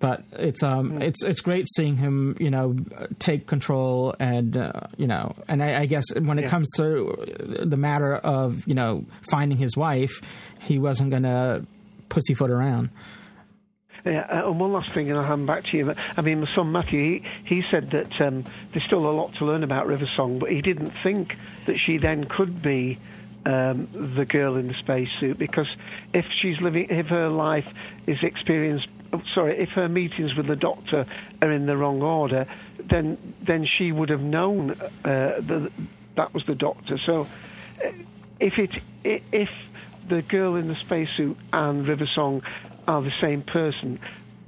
but 0.00 0.22
it's 0.32 0.62
um 0.62 0.90
Hmm. 0.90 1.02
it's 1.02 1.24
it's 1.24 1.40
great 1.40 1.66
seeing 1.76 1.96
him 1.96 2.36
you 2.38 2.50
know 2.50 2.76
take 3.18 3.46
control 3.48 4.14
and 4.20 4.56
uh, 4.56 4.72
you 4.96 5.08
know 5.08 5.34
and 5.48 5.60
I, 5.62 5.80
I 5.80 5.86
guess 5.86 6.04
when 6.14 6.38
it 6.38 6.42
Yeah. 6.42 6.50
comes 6.50 6.70
to 6.76 7.60
the 7.66 7.76
matter 7.76 8.14
of 8.14 8.66
you 8.68 8.74
know 8.74 9.04
finding 9.30 9.58
his 9.58 9.76
wife, 9.76 10.20
he 10.60 10.78
wasn't 10.78 11.10
gonna 11.10 11.64
pussyfoot 12.10 12.50
around. 12.50 12.90
Yeah, 14.06 14.20
uh, 14.30 14.48
and 14.48 14.60
one 14.60 14.72
last 14.72 14.94
thing, 14.94 15.10
and 15.10 15.18
I'll 15.18 15.24
hand 15.26 15.46
back 15.48 15.64
to 15.64 15.76
you. 15.76 15.92
I 16.16 16.20
mean, 16.20 16.40
my 16.40 16.46
son 16.54 16.70
Matthew, 16.70 17.20
he, 17.44 17.56
he 17.56 17.62
said 17.68 17.90
that 17.90 18.12
um, 18.20 18.44
there's 18.72 18.84
still 18.84 19.04
a 19.04 19.10
lot 19.10 19.34
to 19.38 19.44
learn 19.44 19.64
about 19.64 19.88
River 19.88 20.06
Song, 20.16 20.38
but 20.38 20.50
he 20.52 20.62
didn't 20.62 20.92
think 21.02 21.36
that 21.66 21.76
she 21.78 21.98
then 21.98 22.24
could 22.24 22.62
be 22.62 22.98
um, 23.44 23.88
the 24.16 24.24
girl 24.24 24.56
in 24.56 24.68
the 24.68 24.74
spacesuit 24.74 25.38
because 25.38 25.68
if 26.12 26.26
she's 26.40 26.60
living, 26.60 26.88
if 26.90 27.06
her 27.06 27.28
life 27.28 27.66
is 28.06 28.18
experienced, 28.22 28.88
oh, 29.12 29.22
sorry, 29.34 29.58
if 29.58 29.70
her 29.70 29.88
meetings 29.88 30.34
with 30.36 30.46
the 30.46 30.56
doctor 30.56 31.06
are 31.40 31.52
in 31.52 31.66
the 31.66 31.76
wrong 31.76 32.02
order, 32.02 32.46
then 32.78 33.34
then 33.42 33.66
she 33.66 33.92
would 33.92 34.10
have 34.10 34.22
known 34.22 34.72
uh, 34.72 34.84
that 35.04 35.70
that 36.16 36.34
was 36.34 36.44
the 36.46 36.54
doctor. 36.54 36.98
So 36.98 37.22
uh, 37.84 37.90
if 38.40 38.58
it 38.58 38.70
if 39.04 39.50
the 40.08 40.22
girl 40.22 40.56
in 40.56 40.68
the 40.68 40.74
spacesuit 40.76 41.36
and 41.52 41.86
River 41.86 42.08
Song 42.14 42.42
are 42.86 43.02
the 43.02 43.12
same 43.20 43.42
person, 43.42 44.00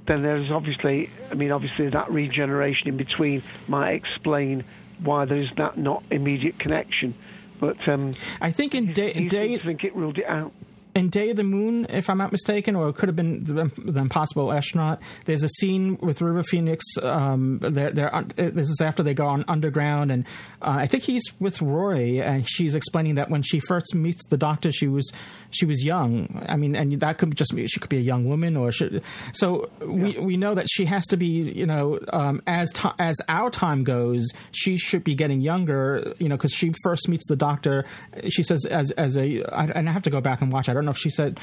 then 0.07 0.23
there's 0.23 0.51
obviously, 0.51 1.11
I 1.31 1.35
mean, 1.35 1.53
obviously 1.53 1.89
that 1.91 2.11
regeneration 2.11 2.89
in 2.89 2.97
between 2.97 3.43
might 3.69 3.93
explain 3.93 4.65
why 4.99 5.25
there's 5.25 5.51
that 5.57 5.79
not 5.79 6.03
immediate 6.11 6.59
connection. 6.59 7.15
But 7.61 7.87
um, 7.89 8.15
I 8.41 8.51
think 8.51 8.75
in 8.75 8.93
day, 8.93 9.13
day 9.29 9.49
seems 9.49 9.65
think 9.65 9.85
it 9.85 9.95
ruled 9.95 10.19
it 10.19 10.27
out. 10.27 10.53
In 10.95 11.09
Day 11.09 11.31
of 11.31 11.37
the 11.37 11.45
Moon, 11.45 11.87
if 11.89 12.11
I'm 12.11 12.19
not 12.19 12.33
mistaken, 12.33 12.75
or 12.75 12.89
it 12.89 12.97
could 12.97 13.09
have 13.09 13.17
been 13.17 13.45
the, 13.45 13.71
the 13.79 14.01
Impossible 14.01 14.53
Astronaut. 14.53 15.01
There's 15.25 15.43
a 15.43 15.49
scene 15.49 15.97
with 16.01 16.21
River 16.21 16.43
Phoenix. 16.43 16.85
Um, 17.03 17.59
they're, 17.61 17.91
they're, 17.91 18.15
uh, 18.15 18.25
this 18.37 18.69
is 18.69 18.81
after 18.81 19.03
they 19.03 19.15
go 19.15 19.27
on 19.27 19.45
underground, 19.49 20.11
and 20.11 20.25
uh, 20.63 20.77
I 20.81 20.87
think 20.87 21.05
he's 21.05 21.23
with 21.39 21.63
Rory, 21.63 22.21
and 22.21 22.49
she's 22.49 22.75
explaining 22.75 23.17
that 23.17 23.31
when 23.31 23.43
she 23.43 23.61
first 23.61 23.95
meets 23.95 24.27
the 24.29 24.37
Doctor, 24.37 24.73
she 24.73 24.89
was 24.89 25.11
she 25.51 25.67
was 25.67 25.85
young. 25.85 26.45
I 26.49 26.57
mean, 26.57 26.75
and 26.75 26.99
that 27.01 27.19
could 27.19 27.37
just 27.37 27.55
be 27.55 27.67
she 27.67 27.81
could 27.81 27.91
be 27.91 27.99
a 27.99 28.01
young 28.01 28.29
woman, 28.29 28.57
or 28.57 28.73
should, 28.73 29.03
so 29.33 29.71
we 29.81 30.19
we 30.19 30.37
know 30.37 30.55
that 30.55 30.67
she 30.71 30.85
has 30.87 31.07
to 31.09 31.17
be. 31.17 31.27
You 31.61 31.67
know, 31.67 31.99
um, 32.13 32.43
as 32.47 32.73
ti 32.73 32.89
as 32.99 33.21
our 33.29 33.51
time 33.51 33.85
goes, 33.85 34.27
she 34.53 34.77
should 34.77 35.05
be 35.05 35.15
getting 35.15 35.41
younger. 35.41 36.15
You 36.19 36.29
know, 36.29 36.37
because 36.37 36.53
she 36.53 36.73
first 36.83 37.09
meets 37.09 37.27
the 37.29 37.37
Doctor. 37.37 37.85
She 38.29 38.43
says 38.43 38.65
as 38.67 38.91
as 38.93 39.17
a, 39.17 39.43
I, 39.45 39.67
and 39.67 39.89
I 39.89 39.93
have 39.93 40.03
to 40.05 40.11
go 40.11 40.21
back 40.21 40.41
and 40.41 40.53
watch. 40.53 40.69
I 40.69 40.73
don't 40.81 40.87
know 40.87 40.91
if 40.93 40.99
she 40.99 41.11
said 41.11 41.39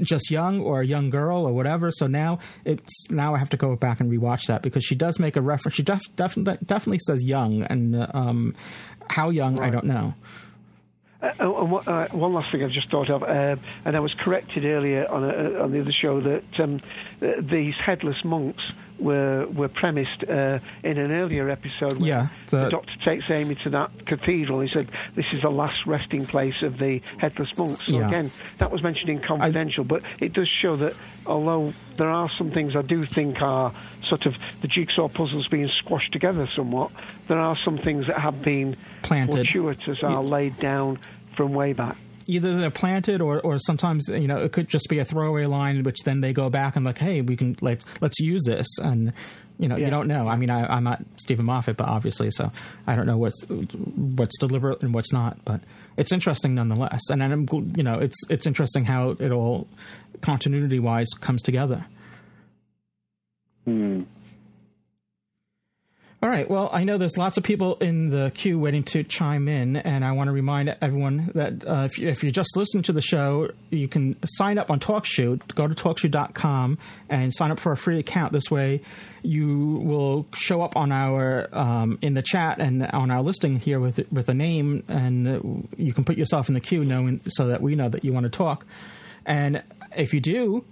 just 0.00 0.30
young 0.30 0.60
or 0.60 0.80
a 0.80 0.86
young 0.86 1.10
girl 1.10 1.46
or 1.46 1.52
whatever. 1.52 1.90
So 1.90 2.06
now 2.06 2.38
it's 2.64 3.10
now 3.10 3.34
I 3.34 3.38
have 3.38 3.50
to 3.50 3.56
go 3.56 3.76
back 3.76 4.00
and 4.00 4.10
rewatch 4.10 4.46
that 4.46 4.62
because 4.62 4.84
she 4.84 4.94
does 4.94 5.18
make 5.18 5.36
a 5.36 5.40
reference. 5.40 5.76
She 5.76 5.82
def, 5.82 6.00
definitely 6.16 6.58
definitely 6.64 7.00
says 7.00 7.24
young, 7.24 7.62
and 7.62 7.96
uh, 7.96 8.06
um, 8.12 8.54
how 9.08 9.30
young 9.30 9.60
I 9.60 9.70
don't 9.70 9.86
know. 9.86 10.14
Uh, 11.22 11.46
what, 11.46 11.86
uh, 11.86 12.08
one 12.08 12.34
last 12.34 12.50
thing 12.50 12.64
I've 12.64 12.72
just 12.72 12.90
thought 12.90 13.08
of, 13.08 13.22
uh, 13.22 13.54
and 13.84 13.96
I 13.96 14.00
was 14.00 14.12
corrected 14.12 14.64
earlier 14.64 15.08
on 15.08 15.22
a, 15.22 15.62
on 15.62 15.70
the 15.70 15.80
other 15.80 15.92
show 15.92 16.20
that 16.20 16.42
um, 16.58 16.80
these 17.20 17.74
headless 17.76 18.24
monks 18.24 18.72
were 19.02 19.46
were 19.46 19.68
premised 19.68 20.24
uh, 20.28 20.58
in 20.82 20.98
an 20.98 21.10
earlier 21.12 21.50
episode. 21.50 21.94
When 21.94 22.04
Yeah, 22.04 22.28
the, 22.50 22.64
the- 22.64 22.70
Doctor 22.70 22.92
takes 23.02 23.30
Amy 23.30 23.56
to 23.64 23.70
that 23.70 24.06
cathedral. 24.06 24.60
He 24.60 24.68
said 24.72 24.90
this 25.14 25.26
is 25.32 25.42
the 25.42 25.50
last 25.50 25.86
resting 25.86 26.26
place 26.26 26.62
of 26.62 26.78
the 26.78 27.00
headless 27.18 27.56
monks. 27.58 27.86
So 27.86 27.92
Yeah. 27.92 28.08
again, 28.08 28.30
that 28.58 28.70
was 28.70 28.82
mentioned 28.82 29.10
in 29.10 29.20
confidential, 29.20 29.84
but 29.84 30.02
it 30.20 30.32
does 30.32 30.48
show 30.48 30.76
that 30.76 30.94
although 31.26 31.72
there 31.96 32.10
are 32.10 32.30
some 32.38 32.50
things 32.50 32.74
I 32.76 32.82
do 32.82 33.02
think 33.02 33.40
are 33.42 33.72
sort 34.08 34.26
of 34.26 34.34
the 34.60 34.68
jigsaw 34.68 35.08
puzzles 35.08 35.48
being 35.48 35.68
squashed 35.78 36.12
together 36.12 36.48
somewhat, 36.54 36.90
there 37.28 37.38
are 37.38 37.56
some 37.64 37.78
things 37.78 38.06
that 38.08 38.18
have 38.18 38.42
been 38.42 38.76
Planted. 39.02 39.34
fortuitous 39.36 40.02
are 40.02 40.22
laid 40.22 40.58
down 40.58 40.98
from 41.36 41.54
way 41.54 41.72
back. 41.72 41.96
Either 42.32 42.56
they're 42.56 42.70
planted 42.70 43.20
or, 43.20 43.40
or 43.40 43.58
sometimes 43.58 44.08
you 44.08 44.26
know 44.26 44.38
it 44.38 44.52
could 44.52 44.68
just 44.68 44.86
be 44.88 44.98
a 44.98 45.04
throwaway 45.04 45.44
line 45.46 45.82
which 45.82 45.98
then 46.04 46.20
they 46.20 46.32
go 46.32 46.48
back 46.48 46.76
and 46.76 46.84
like 46.84 46.98
hey 46.98 47.20
we 47.20 47.36
can 47.36 47.56
let's 47.60 47.84
let's 48.00 48.18
use 48.20 48.42
this 48.46 48.66
and 48.82 49.12
you 49.58 49.68
know 49.68 49.76
Yeah. 49.76 49.84
you 49.86 49.90
don't 49.90 50.08
know 50.08 50.28
i 50.28 50.36
mean 50.36 50.48
I, 50.50 50.66
i'm 50.74 50.84
not 50.84 51.02
steven 51.16 51.44
moffat 51.44 51.76
but 51.76 51.86
obviously 51.88 52.30
so 52.30 52.50
i 52.86 52.96
don't 52.96 53.06
know 53.06 53.18
what's 53.18 53.40
what's 53.48 54.38
deliberate 54.38 54.82
and 54.82 54.94
what's 54.94 55.12
not 55.12 55.44
but 55.44 55.60
it's 55.96 56.10
interesting 56.12 56.54
nonetheless 56.54 57.02
and 57.10 57.22
i'm 57.22 57.46
you 57.76 57.82
know 57.82 57.98
it's 57.98 58.16
it's 58.30 58.46
interesting 58.46 58.84
how 58.84 59.10
it 59.10 59.30
all 59.30 59.68
continuity 60.22 60.78
wise 60.78 61.08
comes 61.20 61.42
together 61.42 61.84
Hmm. 63.66 64.02
All 66.22 66.28
right. 66.28 66.48
Well, 66.48 66.70
I 66.72 66.84
know 66.84 66.98
there's 66.98 67.18
lots 67.18 67.36
of 67.36 67.42
people 67.42 67.74
in 67.80 68.10
the 68.10 68.30
queue 68.32 68.56
waiting 68.56 68.84
to 68.84 69.02
chime 69.02 69.48
in, 69.48 69.74
and 69.74 70.04
I 70.04 70.12
want 70.12 70.28
to 70.28 70.32
remind 70.32 70.72
everyone 70.80 71.32
that 71.34 71.66
uh, 71.66 71.88
if, 71.90 71.98
you, 71.98 72.06
if 72.06 72.22
you're 72.22 72.30
just 72.30 72.56
listening 72.56 72.84
to 72.84 72.92
the 72.92 73.00
show, 73.00 73.50
you 73.70 73.88
can 73.88 74.16
sign 74.24 74.56
up 74.56 74.70
on 74.70 74.78
TalkShoe. 74.78 75.52
Go 75.56 75.66
to 75.66 75.74
TalkShoe.com 75.74 76.78
and 77.08 77.34
sign 77.34 77.50
up 77.50 77.58
for 77.58 77.72
a 77.72 77.76
free 77.76 77.98
account. 77.98 78.32
This 78.32 78.52
way, 78.52 78.82
you 79.22 79.80
will 79.82 80.28
show 80.32 80.62
up 80.62 80.76
on 80.76 80.92
our 80.92 81.48
um, 81.50 81.98
in 82.02 82.14
the 82.14 82.22
chat 82.22 82.60
and 82.60 82.86
on 82.86 83.10
our 83.10 83.20
listing 83.20 83.58
here 83.58 83.80
with 83.80 84.00
with 84.12 84.28
a 84.28 84.34
name, 84.34 84.84
and 84.86 85.68
you 85.76 85.92
can 85.92 86.04
put 86.04 86.16
yourself 86.16 86.46
in 86.46 86.54
the 86.54 86.60
queue, 86.60 86.84
knowing 86.84 87.20
so 87.26 87.48
that 87.48 87.62
we 87.62 87.74
know 87.74 87.88
that 87.88 88.04
you 88.04 88.12
want 88.12 88.22
to 88.22 88.30
talk. 88.30 88.64
And 89.26 89.60
if 89.96 90.14
you 90.14 90.20
do, 90.20 90.64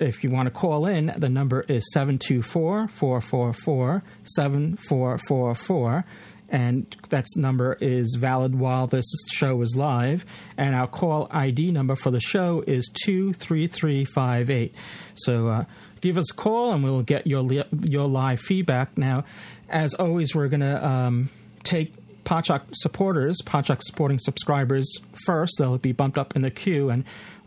if 0.00 0.22
you 0.24 0.30
want 0.30 0.46
to 0.46 0.50
call 0.50 0.86
in, 0.86 1.12
the 1.16 1.28
number 1.28 1.62
is 1.62 1.84
724 1.92 2.88
444 2.88 4.02
7444. 4.24 6.04
And 6.50 6.96
that 7.08 7.24
number 7.36 7.76
is 7.80 8.16
valid 8.20 8.54
while 8.54 8.86
this 8.86 9.06
show 9.32 9.60
is 9.62 9.74
live. 9.76 10.24
And 10.56 10.74
our 10.74 10.86
call 10.86 11.26
ID 11.30 11.72
number 11.72 11.96
for 11.96 12.10
the 12.10 12.20
show 12.20 12.62
is 12.66 12.88
23358. 13.04 14.74
So 15.14 15.48
uh, 15.48 15.64
give 16.00 16.16
us 16.16 16.30
a 16.30 16.34
call 16.34 16.72
and 16.72 16.84
we'll 16.84 17.02
get 17.02 17.26
your, 17.26 17.40
li- 17.40 17.64
your 17.80 18.06
live 18.06 18.40
feedback. 18.40 18.96
Now, 18.96 19.24
as 19.68 19.94
always, 19.94 20.34
we're 20.34 20.48
going 20.48 20.60
to 20.60 20.86
um, 20.86 21.30
take 21.64 21.94
Podshock 22.24 22.62
supporters, 22.72 23.40
Podshock 23.44 23.82
supporting 23.82 24.18
subscribers 24.18 24.90
first. 25.26 25.54
They'll 25.58 25.78
be 25.78 25.92
bumped 25.92 26.18
up 26.18 26.36
in 26.36 26.42
the 26.42 26.50
queue. 26.50 26.90
And 26.90 27.04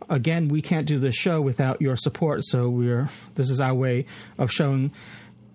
again, 0.10 0.48
we 0.48 0.62
can't 0.62 0.88
do 0.88 1.00
this 1.00 1.16
show 1.16 1.42
without 1.42 1.82
your 1.82 1.96
support. 1.96 2.44
So 2.46 2.70
we're 2.70 3.10
this 3.36 3.50
is 3.50 3.60
our 3.60 3.74
way 3.74 4.06
of 4.38 4.52
showing 4.52 4.92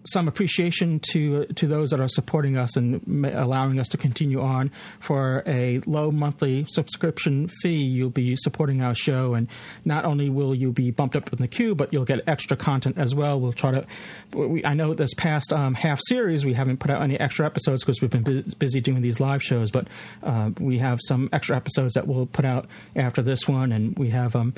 some 0.05 0.29
appreciation 0.29 1.01
to 1.11 1.47
to 1.47 1.67
those 1.67 1.91
that 1.91 2.01
are 2.01 2.09
supporting 2.09 2.57
us 2.57 2.77
and 2.77 3.27
allowing 3.27 3.79
us 3.79 3.89
to 3.89 3.97
continue 3.97 4.41
on 4.41 4.71
for 5.01 5.43
a 5.47 5.81
low 5.87 6.11
monthly 6.11 6.67
subscription 6.69 7.49
fee. 7.63 7.83
You'll 7.83 8.11
be 8.11 8.37
supporting 8.37 8.83
our 8.83 8.95
show, 8.95 9.35
and 9.35 9.49
not 9.85 10.05
only 10.05 10.29
will 10.29 10.55
you 10.55 10.73
be 10.73 10.91
bumped 10.91 11.17
up 11.17 11.33
in 11.33 11.39
the 11.39 11.49
queue, 11.49 11.75
but 11.75 11.93
you'll 11.93 12.05
get 12.05 12.21
extra 12.27 12.57
content 12.57 12.99
as 12.99 13.15
well. 13.15 13.41
We'll 13.41 13.53
try 13.53 13.73
to. 13.73 13.87
We, 14.33 14.65
I 14.65 14.75
know 14.75 14.95
this 14.95 15.15
past 15.15 15.53
um, 15.53 15.75
half 15.75 16.01
series 16.09 16.45
we 16.45 16.55
haven't 16.55 16.79
put 16.79 16.91
out 16.91 17.03
any 17.03 17.19
extra 17.19 17.47
episodes 17.47 17.85
because 17.85 18.01
we've 18.01 18.11
been 18.11 18.23
bu- 18.23 18.43
busy 18.59 18.81
doing 18.81 19.03
these 19.03 19.21
live 19.21 19.43
shows, 19.43 19.71
but 19.71 19.87
uh, 20.23 20.51
we 20.59 20.79
have 20.79 20.99
some 21.03 21.29
extra 21.33 21.57
episodes 21.57 21.95
that 21.95 22.07
we'll 22.07 22.27
put 22.27 22.45
out 22.45 22.67
after 22.97 23.23
this 23.23 23.47
one, 23.49 23.73
and 23.73 23.97
we 23.99 24.11
have. 24.11 24.35
Um, 24.35 24.55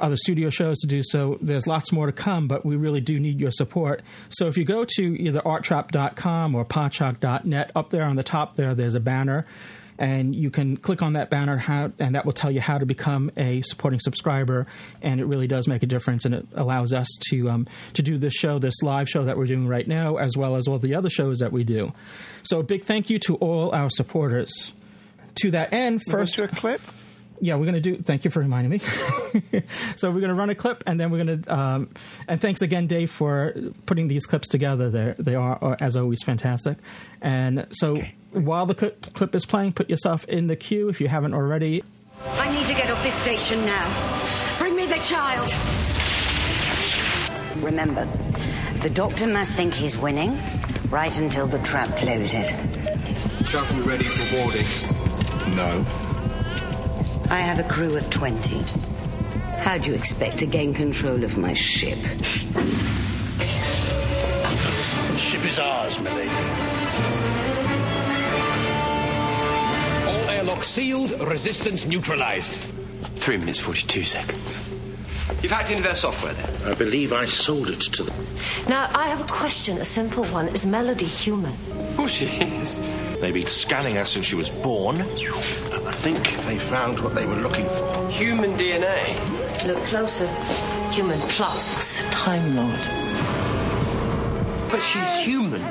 other 0.00 0.16
studio 0.16 0.50
shows 0.50 0.78
to 0.80 0.86
do. 0.86 1.02
So 1.04 1.38
there's 1.40 1.66
lots 1.66 1.92
more 1.92 2.06
to 2.06 2.12
come, 2.12 2.48
but 2.48 2.64
we 2.64 2.76
really 2.76 3.00
do 3.00 3.18
need 3.18 3.40
your 3.40 3.50
support. 3.50 4.02
So 4.28 4.46
if 4.46 4.56
you 4.56 4.64
go 4.64 4.84
to 4.96 5.22
either 5.22 5.40
arttrap.com 5.40 6.54
or 6.54 6.64
podshock.net, 6.64 7.72
up 7.74 7.90
there 7.90 8.04
on 8.04 8.16
the 8.16 8.22
top 8.22 8.56
there, 8.56 8.74
there's 8.74 8.94
a 8.94 9.00
banner. 9.00 9.46
And 9.98 10.34
you 10.34 10.50
can 10.50 10.76
click 10.76 11.00
on 11.00 11.14
that 11.14 11.30
banner, 11.30 11.56
how, 11.56 11.90
and 11.98 12.14
that 12.14 12.26
will 12.26 12.34
tell 12.34 12.50
you 12.50 12.60
how 12.60 12.76
to 12.76 12.84
become 12.84 13.30
a 13.36 13.62
supporting 13.62 13.98
subscriber. 13.98 14.66
And 15.00 15.20
it 15.20 15.24
really 15.24 15.46
does 15.46 15.66
make 15.66 15.82
a 15.82 15.86
difference, 15.86 16.26
and 16.26 16.34
it 16.34 16.46
allows 16.54 16.92
us 16.92 17.08
to 17.30 17.48
um, 17.48 17.66
to 17.94 18.02
do 18.02 18.18
this 18.18 18.34
show, 18.34 18.58
this 18.58 18.82
live 18.82 19.08
show 19.08 19.24
that 19.24 19.38
we're 19.38 19.46
doing 19.46 19.66
right 19.66 19.88
now, 19.88 20.16
as 20.16 20.36
well 20.36 20.56
as 20.56 20.68
all 20.68 20.78
the 20.78 20.94
other 20.94 21.08
shows 21.08 21.38
that 21.38 21.50
we 21.50 21.64
do. 21.64 21.94
So 22.42 22.60
a 22.60 22.62
big 22.62 22.84
thank 22.84 23.08
you 23.08 23.18
to 23.20 23.36
all 23.36 23.74
our 23.74 23.88
supporters. 23.88 24.74
To 25.36 25.50
that 25.52 25.72
end, 25.72 26.02
first 26.10 26.38
a 26.38 26.48
clip. 26.48 26.82
Yeah, 27.40 27.54
we're 27.56 27.64
going 27.64 27.74
to 27.74 27.80
do. 27.80 28.00
Thank 28.02 28.24
you 28.24 28.30
for 28.30 28.40
reminding 28.40 28.70
me. 28.70 28.78
so 29.96 30.10
we're 30.10 30.20
going 30.20 30.28
to 30.28 30.34
run 30.34 30.50
a 30.50 30.54
clip, 30.54 30.82
and 30.86 31.00
then 31.00 31.10
we're 31.10 31.24
going 31.24 31.42
to. 31.42 31.54
Um, 31.54 31.90
and 32.28 32.40
thanks 32.40 32.62
again, 32.62 32.86
Dave, 32.86 33.10
for 33.10 33.54
putting 33.86 34.08
these 34.08 34.26
clips 34.26 34.48
together. 34.48 34.90
They 34.90 35.14
they 35.18 35.34
are, 35.34 35.58
are 35.62 35.76
as 35.80 35.96
always 35.96 36.22
fantastic. 36.22 36.78
And 37.20 37.66
so 37.70 38.02
while 38.32 38.66
the 38.66 38.74
clip, 38.74 39.12
clip 39.14 39.34
is 39.34 39.46
playing, 39.46 39.72
put 39.72 39.88
yourself 39.88 40.24
in 40.26 40.46
the 40.46 40.56
queue 40.56 40.88
if 40.88 41.00
you 41.00 41.08
haven't 41.08 41.34
already. 41.34 41.82
I 42.24 42.50
need 42.52 42.66
to 42.66 42.74
get 42.74 42.90
off 42.90 43.02
this 43.02 43.14
station 43.14 43.64
now. 43.66 44.56
Bring 44.58 44.76
me 44.76 44.86
the 44.86 44.98
child. 44.98 45.52
Remember, 47.62 48.04
the 48.82 48.90
doctor 48.90 49.26
must 49.26 49.54
think 49.54 49.74
he's 49.74 49.96
winning 49.96 50.38
right 50.88 51.18
until 51.18 51.46
the 51.46 51.58
trap 51.60 51.88
closes. 51.96 52.50
Shuttle 53.48 53.82
ready 53.82 54.04
for 54.04 54.36
boarding. 54.36 55.56
No. 55.56 56.05
I 57.28 57.40
have 57.40 57.58
a 57.58 57.64
crew 57.64 57.96
of 57.96 58.08
20. 58.08 58.62
How 59.58 59.78
do 59.78 59.90
you 59.90 59.96
expect 59.96 60.38
to 60.38 60.46
gain 60.46 60.72
control 60.72 61.24
of 61.24 61.36
my 61.36 61.54
ship? 61.54 61.98
The 65.08 65.16
ship 65.16 65.44
is 65.44 65.58
ours, 65.58 65.98
milady. 65.98 66.28
All 70.06 70.30
airlocks 70.30 70.68
sealed, 70.68 71.18
resistance 71.20 71.84
neutralized. 71.84 72.60
Three 73.16 73.38
minutes, 73.38 73.58
42 73.58 74.04
seconds. 74.04 74.60
You've 75.42 75.50
hacked 75.50 75.70
into 75.70 75.82
their 75.82 75.96
software 75.96 76.32
then? 76.32 76.70
I 76.70 76.74
believe 76.74 77.12
I 77.12 77.26
sold 77.26 77.70
it 77.70 77.80
to 77.80 78.04
them. 78.04 78.14
Now, 78.68 78.88
I 78.94 79.08
have 79.08 79.20
a 79.20 79.32
question, 79.32 79.78
a 79.78 79.84
simple 79.84 80.24
one. 80.26 80.46
Is 80.48 80.64
Melody 80.64 81.06
human? 81.06 81.54
Of 81.96 82.00
course 82.00 82.12
she 82.12 82.26
is. 82.26 82.80
They've 83.20 83.32
been 83.32 83.46
scanning 83.46 83.94
her 83.94 84.04
since 84.04 84.26
she 84.26 84.34
was 84.34 84.50
born. 84.50 85.00
I 85.00 85.92
think 85.92 86.28
they 86.44 86.58
found 86.58 87.00
what 87.00 87.14
they 87.14 87.24
were 87.24 87.36
looking 87.36 87.64
for. 87.64 88.10
Human 88.10 88.52
DNA. 88.52 89.66
Look 89.66 89.82
closer. 89.84 90.26
Human 90.92 91.18
plus. 91.20 91.74
What's 91.74 92.06
a 92.06 92.10
Time 92.10 92.54
Lord? 92.54 92.80
But 94.70 94.82
she's 94.82 95.24
human. 95.24 95.64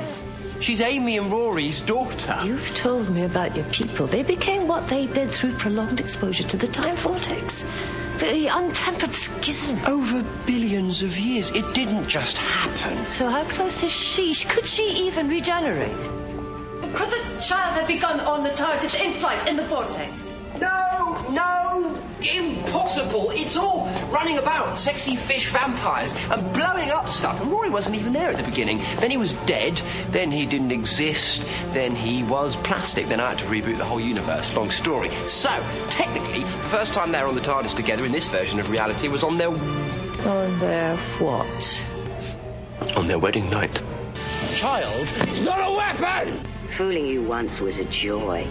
She's 0.58 0.80
Amy 0.80 1.16
and 1.16 1.32
Rory's 1.32 1.80
daughter. 1.80 2.36
You've 2.44 2.74
told 2.74 3.08
me 3.08 3.22
about 3.22 3.54
your 3.54 3.66
people. 3.66 4.08
They 4.08 4.24
became 4.24 4.66
what 4.66 4.88
they 4.88 5.06
did 5.06 5.30
through 5.30 5.52
prolonged 5.52 6.00
exposure 6.00 6.42
to 6.42 6.56
the 6.56 6.66
time 6.66 6.96
vortex. 6.96 7.62
The 8.18 8.48
untempered 8.48 9.12
schism. 9.12 9.78
Over 9.86 10.22
billions 10.46 11.02
of 11.02 11.18
years. 11.18 11.50
It 11.52 11.74
didn't 11.74 12.08
just 12.08 12.38
happen. 12.38 13.04
So 13.06 13.28
how 13.28 13.44
close 13.44 13.82
is 13.82 13.92
she? 13.92 14.34
Could 14.48 14.66
she 14.66 14.84
even 15.06 15.28
regenerate? 15.28 16.02
Could 16.94 17.10
the 17.10 17.22
child 17.40 17.76
have 17.76 17.86
begun 17.86 18.20
on 18.20 18.42
the 18.42 18.50
TARDIS 18.50 18.98
in 18.98 19.12
flight 19.12 19.46
in 19.46 19.56
the 19.56 19.64
vortex? 19.64 20.34
No, 20.58 21.26
no, 21.30 21.98
impossible. 22.34 23.30
It's 23.32 23.56
all 23.56 23.86
running 24.10 24.38
about, 24.38 24.78
sexy 24.78 25.16
fish 25.16 25.50
vampires, 25.50 26.14
and 26.30 26.52
blowing 26.52 26.90
up 26.90 27.08
stuff. 27.08 27.40
And 27.40 27.50
Rory 27.50 27.70
wasn't 27.70 27.96
even 27.96 28.12
there 28.12 28.30
at 28.30 28.36
the 28.36 28.44
beginning. 28.44 28.78
Then 29.00 29.10
he 29.10 29.16
was 29.16 29.34
dead, 29.44 29.80
then 30.10 30.30
he 30.30 30.46
didn't 30.46 30.72
exist, 30.72 31.44
then 31.72 31.94
he 31.94 32.22
was 32.22 32.56
plastic. 32.56 33.08
Then 33.08 33.20
I 33.20 33.30
had 33.30 33.38
to 33.38 33.44
reboot 33.44 33.78
the 33.78 33.84
whole 33.84 34.00
universe. 34.00 34.54
Long 34.54 34.70
story. 34.70 35.10
So, 35.26 35.50
technically, 35.88 36.42
the 36.42 36.68
first 36.68 36.94
time 36.94 37.12
they 37.12 37.22
were 37.22 37.28
on 37.28 37.34
the 37.34 37.40
TARDIS 37.40 37.74
together 37.74 38.04
in 38.04 38.12
this 38.12 38.28
version 38.28 38.60
of 38.60 38.70
reality 38.70 39.08
was 39.08 39.22
on 39.22 39.38
their. 39.38 39.48
On 39.48 40.58
their 40.58 40.96
what? 41.18 41.84
on 42.96 43.06
their 43.06 43.18
wedding 43.18 43.50
night. 43.50 43.82
Child 44.54 45.12
is 45.28 45.40
not 45.42 45.58
a 45.58 45.76
weapon! 45.76 46.40
Fooling 46.76 47.06
you 47.06 47.22
once 47.22 47.60
was 47.60 47.78
a 47.78 47.84
joy, 47.86 48.46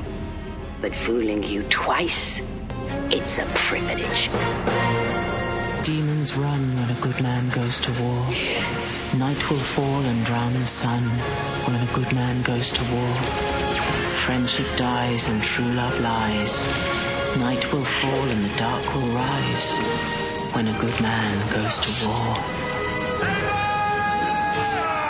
but 0.81 0.93
fooling 0.93 1.43
you 1.43 1.63
twice, 1.63 2.41
it's 3.11 3.39
a 3.39 3.45
privilege. 3.67 4.29
Demons 5.83 6.35
run 6.35 6.61
when 6.77 6.89
a 6.89 6.99
good 7.01 7.21
man 7.21 7.49
goes 7.49 7.79
to 7.81 7.91
war. 8.01 8.21
Night 9.17 9.49
will 9.49 9.65
fall 9.75 10.01
and 10.01 10.25
drown 10.25 10.53
the 10.53 10.67
sun 10.67 11.03
when 11.65 11.75
a 11.75 11.93
good 11.93 12.11
man 12.13 12.41
goes 12.41 12.71
to 12.71 12.83
war. 12.93 13.13
Friendship 14.25 14.67
dies 14.75 15.29
and 15.29 15.41
true 15.43 15.71
love 15.73 15.99
lies. 15.99 16.65
Night 17.37 17.63
will 17.71 17.83
fall 17.83 18.27
and 18.29 18.43
the 18.45 18.57
dark 18.57 18.83
will 18.93 19.09
rise 19.13 19.73
when 20.53 20.67
a 20.67 20.79
good 20.79 20.99
man 21.01 21.35
goes 21.53 21.79
to 21.79 22.07
war. 22.07 22.35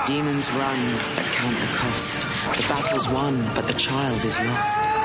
Demons 0.06 0.52
run, 0.52 0.82
but 1.16 1.26
count 1.26 1.60
the 1.62 1.68
cost. 1.68 2.20
The 2.58 2.66
battle's 2.68 3.10
won, 3.10 3.44
but 3.56 3.68
the 3.68 3.74
child 3.74 4.24
is 4.24 4.40
lost. 4.40 5.05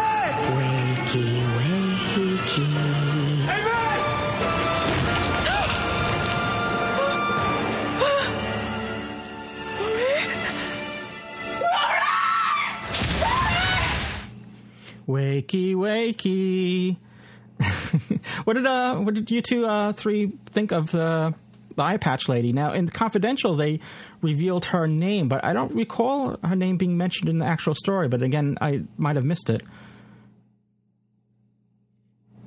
Wakey, 15.07 15.75
wakey. 15.77 16.97
What 18.45 18.55
did 18.55 18.67
uh, 18.67 18.97
what 18.97 19.15
did 19.15 19.31
you 19.31 19.43
two 19.43 19.67
uh, 19.67 19.93
three 19.93 20.33
think 20.47 20.73
of 20.73 20.91
the 20.91 21.35
the 21.77 21.83
eye 21.83 21.99
patch 21.99 22.29
lady? 22.29 22.53
Now, 22.53 22.73
in 22.73 22.87
the 22.87 22.93
confidential, 22.93 23.55
they 23.55 23.79
revealed 24.23 24.65
her 24.67 24.89
name, 24.89 25.29
but 25.29 25.45
I 25.45 25.53
don't 25.53 25.73
recall 25.73 26.37
her 26.43 26.57
name 26.57 26.79
being 26.79 26.97
mentioned 26.97 27.29
in 27.29 27.39
the 27.39 27.47
actual 27.47 27.77
story. 27.77 28.09
But 28.09 28.23
again, 28.23 28.59
I 28.61 28.83
might 28.97 29.15
have 29.15 29.25
missed 29.25 29.51
it. 29.51 29.63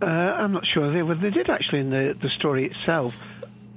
Uh, 0.04 0.10
I'm 0.12 0.52
not 0.52 0.66
sure. 0.66 0.92
They, 0.92 1.02
well, 1.04 1.18
they 1.18 1.30
did 1.30 1.50
actually 1.50 1.80
in 1.80 1.90
the, 1.90 2.14
the 2.22 2.30
story 2.38 2.66
itself. 2.70 3.14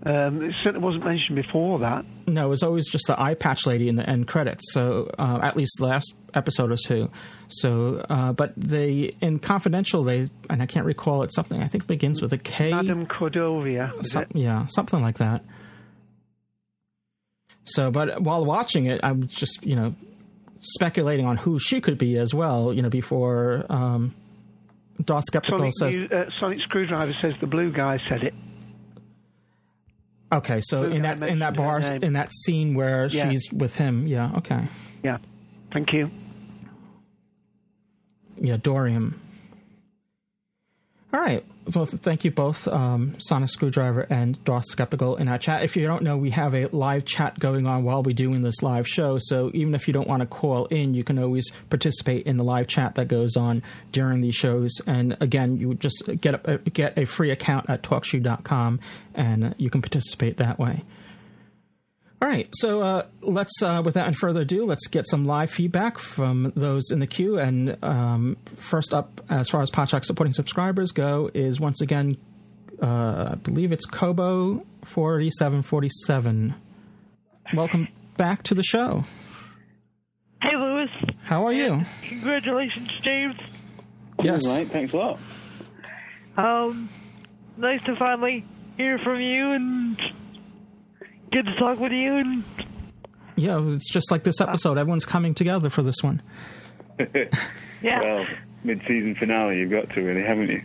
Um, 0.04 0.42
it 0.42 0.54
certainly 0.62 0.84
wasn't 0.84 1.04
mentioned 1.04 1.34
before 1.34 1.80
that. 1.80 2.04
No, 2.28 2.46
it 2.46 2.48
was 2.48 2.62
always 2.62 2.88
just 2.88 3.06
the 3.08 3.20
eye 3.20 3.34
patch 3.34 3.66
lady 3.66 3.88
in 3.88 3.96
the 3.96 4.08
end 4.08 4.28
credits. 4.28 4.72
So 4.72 5.10
uh, 5.18 5.40
at 5.42 5.56
least 5.56 5.72
the 5.78 5.86
last 5.86 6.14
episode 6.32 6.70
or 6.70 6.76
two. 6.76 7.10
So, 7.48 8.04
uh, 8.08 8.32
but 8.32 8.52
they 8.56 9.16
in 9.20 9.40
confidential 9.40 10.04
they 10.04 10.28
and 10.48 10.62
I 10.62 10.66
can't 10.66 10.86
recall 10.86 11.22
it 11.24 11.32
something. 11.32 11.60
I 11.60 11.66
think 11.66 11.88
begins 11.88 12.22
with 12.22 12.32
a 12.32 12.38
K. 12.38 12.70
Madame 12.70 13.06
Cordovia. 13.06 14.04
Some- 14.06 14.26
yeah, 14.32 14.66
something 14.68 15.00
like 15.00 15.18
that. 15.18 15.42
So, 17.64 17.90
but 17.90 18.22
while 18.22 18.44
watching 18.44 18.86
it, 18.86 19.00
I'm 19.02 19.26
just 19.26 19.64
you 19.66 19.74
know 19.74 19.94
speculating 20.60 21.26
on 21.26 21.36
who 21.36 21.58
she 21.58 21.80
could 21.80 21.98
be 21.98 22.16
as 22.18 22.32
well. 22.32 22.72
You 22.72 22.82
know, 22.82 22.90
before 22.90 23.66
um, 23.68 24.14
Sonic, 25.72 25.72
says. 26.00 26.02
Uh, 26.10 26.30
Sonic 26.40 26.60
Screwdriver 26.62 27.12
says 27.14 27.34
the 27.40 27.46
blue 27.46 27.70
guy 27.70 27.98
said 28.08 28.22
it. 28.24 28.34
Okay, 30.32 30.60
so 30.62 30.82
Blue 30.82 30.92
in 30.96 31.02
that 31.02 31.22
in 31.22 31.38
that 31.38 31.56
bar 31.56 31.80
in 31.80 32.14
that 32.14 32.32
scene 32.32 32.74
where 32.74 33.06
Yeah. 33.06 33.30
she's 33.30 33.52
with 33.52 33.76
him, 33.76 34.06
yeah, 34.06 34.32
okay, 34.38 34.64
Yeah. 35.04 35.18
Thank 35.72 35.92
you. 35.92 36.10
yeah, 38.40 38.56
Dorium. 38.56 39.14
All 41.12 41.20
right. 41.20 41.44
Well, 41.74 41.86
thank 41.86 42.24
you 42.24 42.30
both, 42.30 42.68
um, 42.68 43.16
Sonic 43.18 43.50
Screwdriver 43.50 44.06
and 44.10 44.42
Darth 44.44 44.66
Skeptical, 44.66 45.16
in 45.16 45.28
our 45.28 45.38
chat. 45.38 45.62
If 45.62 45.76
you 45.76 45.86
don't 45.86 46.02
know, 46.02 46.16
we 46.16 46.30
have 46.30 46.54
a 46.54 46.66
live 46.66 47.04
chat 47.04 47.38
going 47.38 47.66
on 47.66 47.84
while 47.84 48.02
we're 48.02 48.14
doing 48.14 48.42
this 48.42 48.62
live 48.62 48.86
show. 48.86 49.18
So 49.18 49.50
even 49.54 49.74
if 49.74 49.88
you 49.88 49.94
don't 49.94 50.06
want 50.06 50.20
to 50.20 50.26
call 50.26 50.66
in, 50.66 50.94
you 50.94 51.04
can 51.04 51.18
always 51.18 51.50
participate 51.70 52.26
in 52.26 52.36
the 52.36 52.44
live 52.44 52.66
chat 52.68 52.96
that 52.96 53.08
goes 53.08 53.36
on 53.36 53.62
during 53.92 54.20
these 54.20 54.34
shows. 54.34 54.80
And 54.86 55.16
again, 55.20 55.56
you 55.56 55.74
just 55.74 56.08
get 56.20 56.40
a, 56.44 56.58
get 56.58 56.96
a 56.98 57.04
free 57.04 57.30
account 57.30 57.70
at 57.70 57.82
TalkShoe.com, 57.82 58.80
and 59.14 59.54
you 59.58 59.70
can 59.70 59.82
participate 59.82 60.36
that 60.36 60.58
way. 60.58 60.82
All 62.22 62.28
right, 62.28 62.48
so 62.54 62.80
uh, 62.80 63.06
let's, 63.20 63.62
uh, 63.62 63.82
without 63.84 64.06
any 64.06 64.14
further 64.14 64.40
ado, 64.40 64.64
let's 64.64 64.86
get 64.86 65.06
some 65.06 65.26
live 65.26 65.50
feedback 65.50 65.98
from 65.98 66.50
those 66.56 66.90
in 66.90 66.98
the 66.98 67.06
queue. 67.06 67.38
And 67.38 67.76
um, 67.84 68.38
first 68.56 68.94
up, 68.94 69.20
as 69.28 69.50
far 69.50 69.60
as 69.60 69.70
Podshock 69.70 70.02
supporting 70.02 70.32
subscribers 70.32 70.92
go, 70.92 71.30
is 71.34 71.60
once 71.60 71.82
again, 71.82 72.16
uh, 72.82 73.32
I 73.32 73.34
believe 73.34 73.70
it's 73.70 73.84
Kobo 73.84 74.64
forty 74.82 75.30
seven 75.30 75.60
forty 75.60 75.90
seven. 76.06 76.54
Welcome 77.54 77.88
back 78.16 78.44
to 78.44 78.54
the 78.54 78.62
show. 78.62 79.04
Hey, 80.40 80.56
Louis. 80.56 80.88
How 81.22 81.46
are 81.46 81.52
you? 81.52 81.84
Congratulations, 82.08 82.90
James. 83.02 83.36
Yes. 84.22 84.46
All 84.46 84.56
right, 84.56 84.66
thanks 84.66 84.94
a 84.94 84.96
lot. 84.96 85.20
Um, 86.38 86.88
nice 87.58 87.82
to 87.84 87.94
finally 87.94 88.44
hear 88.78 88.98
from 88.98 89.20
you 89.20 89.52
and 89.52 90.00
get 91.42 91.50
to 91.52 91.58
talk 91.58 91.78
with 91.78 91.92
you. 91.92 92.14
And 92.16 92.44
Yeah, 93.36 93.60
it's 93.74 93.90
just 93.90 94.10
like 94.10 94.22
this 94.24 94.40
episode. 94.40 94.78
Everyone's 94.78 95.04
coming 95.04 95.34
together 95.34 95.70
for 95.70 95.82
this 95.82 96.02
one. 96.02 96.22
Yeah. 97.82 98.00
Well, 98.00 98.26
mid-season 98.64 99.16
finale, 99.16 99.58
you've 99.58 99.70
got 99.70 99.90
to 99.90 100.00
really, 100.00 100.22
haven't 100.26 100.48
you? 100.48 100.62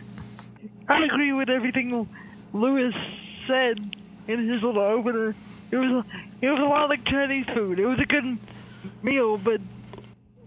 I 0.88 1.04
agree 1.04 1.32
with 1.34 1.50
everything 1.50 2.08
Louis 2.54 2.90
said 3.46 3.78
in 4.26 4.48
his 4.48 4.62
little 4.62 4.80
opener. 4.82 5.34
It 5.70 5.76
was 5.76 6.04
it 6.40 6.48
was 6.48 6.58
a 6.58 6.64
lot 6.64 6.88
like 6.88 7.04
Chinese 7.04 7.44
food. 7.54 7.78
It 7.78 7.84
was 7.86 7.98
a 8.00 8.06
good 8.06 8.38
meal, 9.02 9.36
but 9.36 9.60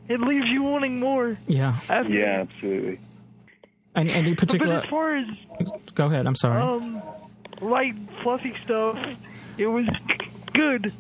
it 0.10 0.20
leaves 0.20 0.48
you 0.48 0.64
wanting 0.64 1.00
more. 1.00 1.38
Yeah. 1.48 1.80
After. 1.88 2.12
Yeah, 2.12 2.42
absolutely. 2.50 3.00
And 3.94 4.10
any 4.10 4.32
But 4.32 4.40
particular? 4.40 4.80
as 4.80 4.90
far 4.90 5.16
as 5.18 5.28
Go 5.94 6.08
ahead. 6.08 6.26
I'm 6.26 6.36
sorry. 6.36 6.62
um 6.64 7.02
light 7.62 7.96
fluffy 8.24 8.56
stuff, 8.64 8.98
it 9.58 9.68
was 9.68 9.88
good. 10.54 10.94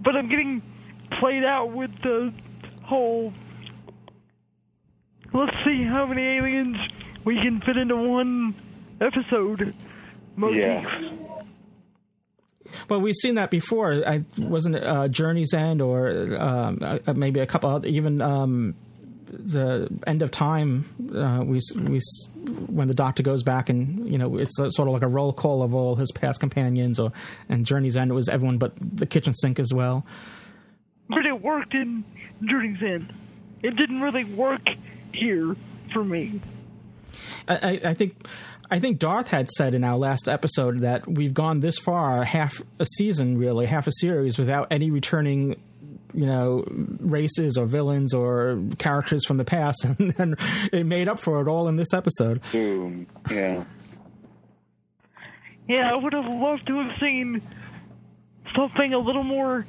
But 0.00 0.16
I'm 0.16 0.28
getting 0.28 0.62
played 1.20 1.44
out 1.44 1.72
with 1.72 1.90
the 2.02 2.32
whole. 2.82 3.32
Let's 5.32 5.52
see 5.64 5.84
how 5.84 6.06
many 6.06 6.22
aliens 6.22 6.76
we 7.24 7.36
can 7.36 7.60
fit 7.60 7.76
into 7.76 7.96
one 7.96 8.54
episode. 9.00 9.74
motif. 10.36 10.58
Yeah. 10.58 11.10
Well, 12.88 13.00
we've 13.00 13.14
seen 13.14 13.34
that 13.36 13.50
before. 13.50 14.02
I 14.06 14.24
wasn't 14.38 14.76
it, 14.76 14.84
uh, 14.84 15.08
Journey's 15.08 15.52
End 15.54 15.82
or 15.82 16.36
um, 16.38 16.78
uh, 16.80 17.12
maybe 17.14 17.40
a 17.40 17.46
couple 17.46 17.70
other, 17.70 17.88
even 17.88 18.20
um, 18.22 18.74
the 19.32 19.88
End 20.06 20.22
of 20.22 20.30
Time. 20.30 20.84
Uh, 21.14 21.42
we 21.44 21.60
we 21.76 22.00
when 22.66 22.88
the 22.88 22.94
Doctor 22.94 23.22
goes 23.22 23.42
back 23.42 23.68
and 23.68 24.08
you 24.08 24.18
know 24.18 24.36
it's 24.36 24.58
a, 24.58 24.70
sort 24.70 24.88
of 24.88 24.94
like 24.94 25.02
a 25.02 25.08
roll 25.08 25.32
call 25.32 25.62
of 25.62 25.74
all 25.74 25.96
his 25.96 26.12
past 26.12 26.40
companions. 26.40 26.98
Or 26.98 27.12
and 27.48 27.66
Journey's 27.66 27.96
End 27.96 28.10
it 28.10 28.14
was 28.14 28.28
everyone 28.28 28.58
but 28.58 28.72
the 28.78 29.06
kitchen 29.06 29.34
sink 29.34 29.58
as 29.58 29.72
well. 29.72 30.04
but 31.08 31.26
it 31.26 31.40
worked 31.40 31.74
in 31.74 32.04
Journey's 32.44 32.82
End. 32.82 33.12
It 33.62 33.76
didn't 33.76 34.00
really 34.00 34.24
work 34.24 34.62
here 35.12 35.56
for 35.92 36.04
me. 36.04 36.40
I, 37.48 37.54
I, 37.56 37.80
I 37.90 37.94
think 37.94 38.26
I 38.70 38.80
think 38.80 38.98
Darth 38.98 39.28
had 39.28 39.50
said 39.50 39.74
in 39.74 39.84
our 39.84 39.98
last 39.98 40.28
episode 40.28 40.80
that 40.80 41.06
we've 41.06 41.34
gone 41.34 41.60
this 41.60 41.78
far, 41.78 42.24
half 42.24 42.62
a 42.78 42.86
season, 42.96 43.36
really, 43.36 43.66
half 43.66 43.86
a 43.86 43.92
series, 43.92 44.38
without 44.38 44.68
any 44.70 44.90
returning, 44.90 45.60
you 46.14 46.26
know, 46.26 46.64
races 46.68 47.56
or 47.56 47.66
villains 47.66 48.14
or 48.14 48.60
characters 48.78 49.24
from 49.24 49.36
the 49.36 49.44
past, 49.44 49.84
and, 49.98 50.14
and 50.18 50.36
it 50.72 50.84
made 50.84 51.08
up 51.08 51.20
for 51.20 51.40
it 51.40 51.48
all 51.48 51.68
in 51.68 51.76
this 51.76 51.92
episode. 51.92 52.40
Boom. 52.52 53.06
Yeah. 53.30 53.64
Yeah, 55.68 55.90
I 55.92 55.96
would 55.96 56.12
have 56.12 56.26
loved 56.26 56.66
to 56.66 56.78
have 56.80 56.98
seen 56.98 57.40
something 58.54 58.92
a 58.92 58.98
little 58.98 59.22
more 59.22 59.64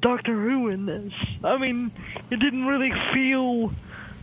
Doctor 0.00 0.34
Who 0.34 0.68
in 0.68 0.86
this. 0.86 1.12
I 1.44 1.58
mean, 1.58 1.90
it 2.30 2.36
didn't 2.36 2.66
really 2.66 2.92
feel 3.14 3.72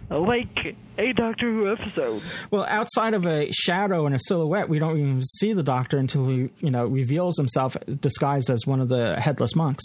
like 0.10 0.76
a 0.98 1.14
Doctor 1.14 1.52
Who 1.52 1.72
episode. 1.72 2.22
Well, 2.52 2.66
outside 2.70 3.14
of 3.14 3.26
a 3.26 3.52
shadow 3.52 4.06
and 4.06 4.16
a 4.16 4.20
silhouette, 4.20 4.70
we 4.70 4.80
don't 4.80 4.98
even 5.00 5.22
see 5.22 5.54
the 5.54 5.64
Doctor 5.64 5.98
until 5.98 6.28
he, 6.28 6.50
you 6.60 6.72
know, 6.72 6.86
reveals 6.86 7.38
himself 7.38 7.76
disguised 8.00 8.50
as 8.50 8.66
one 8.66 8.80
of 8.80 8.90
the 8.90 9.20
headless 9.20 9.56
monks. 9.56 9.84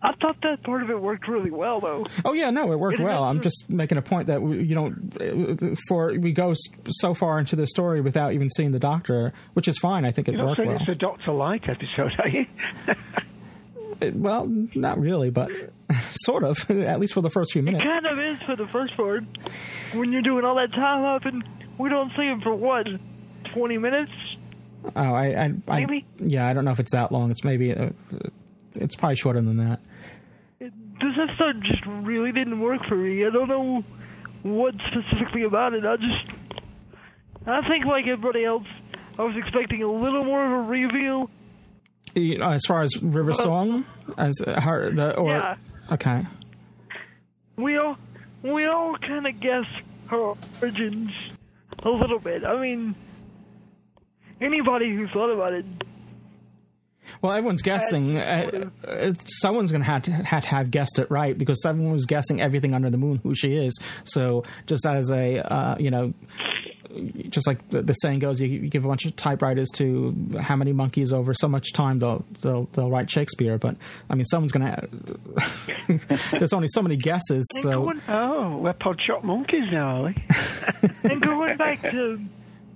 I 0.00 0.12
thought 0.20 0.36
that 0.42 0.62
part 0.62 0.82
of 0.82 0.90
it 0.90 1.00
worked 1.00 1.26
really 1.26 1.50
well, 1.50 1.80
though. 1.80 2.06
Oh 2.24 2.32
yeah, 2.32 2.50
no, 2.50 2.70
it 2.72 2.78
worked 2.78 3.00
It 3.00 3.02
well. 3.02 3.24
I'm 3.24 3.40
just 3.40 3.68
making 3.68 3.98
a 3.98 4.02
point 4.02 4.28
that 4.28 4.40
we, 4.40 4.62
you 4.62 4.74
know, 4.76 4.94
for 5.88 6.14
we 6.18 6.30
go 6.32 6.54
so 6.88 7.14
far 7.14 7.40
into 7.40 7.56
the 7.56 7.66
story 7.66 8.00
without 8.00 8.32
even 8.32 8.48
seeing 8.50 8.70
the 8.70 8.78
Doctor, 8.78 9.32
which 9.54 9.66
is 9.66 9.76
fine. 9.78 10.04
I 10.04 10.12
think 10.12 10.28
it 10.28 10.34
You're 10.34 10.46
worked 10.46 10.60
well. 10.60 10.76
it's 10.80 10.88
a 10.88 10.94
Doctor 10.94 11.32
Light 11.32 11.64
episode, 11.68 12.12
are 12.20 12.28
you? 12.28 12.46
It- 14.00 14.14
well, 14.14 14.46
not 14.76 15.00
really, 15.00 15.30
but 15.30 15.50
sort 16.22 16.44
of. 16.44 16.70
At 16.70 17.00
least 17.00 17.14
for 17.14 17.20
the 17.20 17.30
first 17.30 17.52
few 17.52 17.62
minutes. 17.62 17.84
It 17.84 17.88
kind 17.88 18.06
of 18.06 18.18
is 18.20 18.38
for 18.46 18.54
the 18.54 18.68
first 18.68 18.96
part. 18.96 19.24
When 19.92 20.12
you're 20.12 20.22
doing 20.22 20.44
all 20.44 20.54
that 20.54 20.72
time 20.72 21.04
up 21.04 21.24
and 21.24 21.42
we 21.78 21.88
don't 21.88 22.10
see 22.16 22.22
him 22.22 22.40
for 22.40 22.54
what, 22.54 22.86
20 23.52 23.78
minutes? 23.78 24.12
Oh, 24.94 25.02
I, 25.02 25.26
I, 25.34 25.52
I 25.66 25.80
Maybe? 25.80 26.06
yeah, 26.18 26.46
I 26.46 26.52
don't 26.52 26.64
know 26.64 26.70
if 26.70 26.78
it's 26.78 26.92
that 26.92 27.10
long. 27.10 27.32
It's 27.32 27.42
maybe 27.42 27.74
uh, 27.74 27.90
it's 28.76 28.94
probably 28.94 29.16
shorter 29.16 29.40
than 29.40 29.56
that. 29.56 29.80
This 31.00 31.14
episode 31.20 31.62
just 31.64 31.84
really 31.86 32.32
didn't 32.32 32.60
work 32.60 32.84
for 32.88 32.96
me. 32.96 33.24
I 33.24 33.30
don't 33.30 33.48
know 33.48 33.84
what 34.42 34.74
specifically 34.90 35.44
about 35.44 35.74
it. 35.74 35.84
I 35.84 35.96
just. 35.96 36.30
I 37.46 37.66
think, 37.68 37.86
like 37.86 38.06
everybody 38.06 38.44
else, 38.44 38.66
I 39.18 39.22
was 39.22 39.36
expecting 39.36 39.82
a 39.82 39.90
little 39.90 40.24
more 40.24 40.44
of 40.44 40.66
a 40.66 40.68
reveal. 40.68 41.30
As 42.42 42.64
far 42.66 42.82
as 42.82 43.00
River 43.02 43.30
uh, 43.30 43.34
Song, 43.34 43.84
as 44.16 44.34
uh, 44.46 44.60
her 44.60 44.90
the 44.90 45.16
or 45.16 45.30
Yeah. 45.30 45.56
okay. 45.92 46.26
We 47.56 47.76
all, 47.78 47.96
we 48.42 48.66
all 48.66 48.96
kind 48.98 49.26
of 49.26 49.40
guess 49.40 49.64
her 50.08 50.34
origins 50.60 51.12
a 51.82 51.88
little 51.90 52.18
bit. 52.18 52.44
I 52.44 52.60
mean, 52.60 52.94
anybody 54.40 54.94
who 54.94 55.06
thought 55.06 55.30
about 55.30 55.52
it 55.52 55.64
Well, 57.22 57.32
everyone's 57.32 57.62
guessing. 57.62 58.16
Uh, 58.16 58.70
uh, 58.86 59.12
someone's 59.24 59.70
going 59.70 59.82
to 59.82 59.86
have 59.86 60.02
to 60.42 60.48
have 60.48 60.70
guessed 60.70 60.98
it 60.98 61.10
right 61.10 61.36
because 61.36 61.62
someone 61.62 61.92
was 61.92 62.06
guessing 62.06 62.40
everything 62.40 62.74
under 62.74 62.90
the 62.90 62.98
moon 62.98 63.20
who 63.22 63.34
she 63.34 63.54
is. 63.54 63.78
So, 64.04 64.44
just 64.66 64.86
as 64.86 65.10
a 65.10 65.38
uh, 65.38 65.76
you 65.78 65.90
know, 65.90 66.12
just 67.28 67.46
like 67.46 67.68
the, 67.70 67.82
the 67.82 67.92
saying 67.94 68.20
goes, 68.20 68.40
you, 68.40 68.48
you 68.48 68.68
give 68.68 68.84
a 68.84 68.88
bunch 68.88 69.04
of 69.06 69.14
typewriters 69.16 69.68
to 69.74 70.14
how 70.40 70.56
many 70.56 70.72
monkeys 70.72 71.12
over 71.12 71.34
so 71.34 71.48
much 71.48 71.72
time 71.72 71.98
they'll 71.98 72.24
they'll 72.42 72.68
they'll 72.72 72.90
write 72.90 73.10
Shakespeare. 73.10 73.58
But 73.58 73.76
I 74.08 74.14
mean, 74.14 74.24
someone's 74.24 74.52
going 74.52 74.66
to. 75.86 76.18
There's 76.38 76.52
only 76.52 76.68
so 76.68 76.82
many 76.82 76.96
guesses, 76.96 77.46
so 77.60 77.92
oh, 78.08 78.58
we're 78.58 78.74
Podshock 78.74 79.24
monkeys 79.24 79.64
now, 79.70 80.02
are 80.02 80.02
we? 80.04 80.24
and 81.10 81.20
going 81.20 81.56
back 81.56 81.82
to 81.82 82.20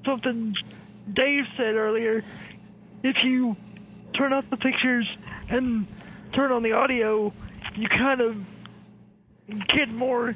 something 0.05 0.55
Dave 1.13 1.45
said 1.57 1.75
earlier, 1.75 2.23
if 3.03 3.17
you 3.25 3.57
turn 4.15 4.33
off 4.33 4.49
the 4.51 4.57
pictures 4.57 5.09
and 5.49 5.87
turn 6.33 6.53
on 6.53 6.63
the 6.63 6.73
audio, 6.73 7.33
you 7.75 7.89
kind 7.89 8.21
of 8.21 8.37
get 9.75 9.89
more 9.89 10.35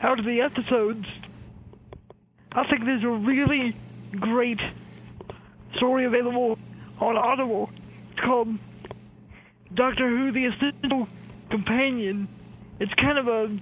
out 0.00 0.18
of 0.18 0.24
the 0.24 0.40
episodes. 0.40 1.06
I 2.52 2.68
think 2.68 2.84
there's 2.84 3.02
a 3.02 3.08
really 3.08 3.74
great 4.12 4.60
story 5.76 6.04
available 6.04 6.58
on 7.00 7.16
Audible. 7.16 7.70
It's 8.12 8.20
called 8.20 8.56
Doctor 9.72 10.08
Who: 10.08 10.30
The 10.30 10.46
Essential 10.46 11.08
Companion. 11.50 12.28
It's 12.78 12.94
kind 12.94 13.18
of 13.18 13.28
a 13.28 13.58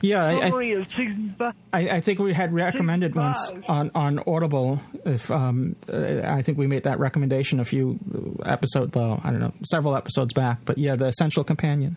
yeah. 0.00 0.24
I, 0.24 0.32
I, 0.32 0.40
summary 0.50 0.72
of 0.72 0.86
season 0.88 1.34
five. 1.38 1.54
I, 1.72 1.88
I 1.90 2.00
think 2.00 2.18
we 2.18 2.32
had 2.32 2.52
recommended 2.52 3.14
once 3.14 3.52
on, 3.68 3.90
on 3.94 4.20
Audible. 4.26 4.80
If 5.04 5.30
um, 5.30 5.76
uh, 5.92 6.20
I 6.24 6.42
think 6.42 6.58
we 6.58 6.66
made 6.66 6.84
that 6.84 6.98
recommendation 6.98 7.60
a 7.60 7.64
few 7.64 7.98
episodes, 8.44 8.94
well, 8.94 9.20
I 9.24 9.30
don't 9.30 9.40
know, 9.40 9.52
several 9.64 9.96
episodes 9.96 10.32
back. 10.34 10.60
But 10.64 10.78
yeah, 10.78 10.96
the 10.96 11.06
Essential 11.06 11.44
Companion. 11.44 11.96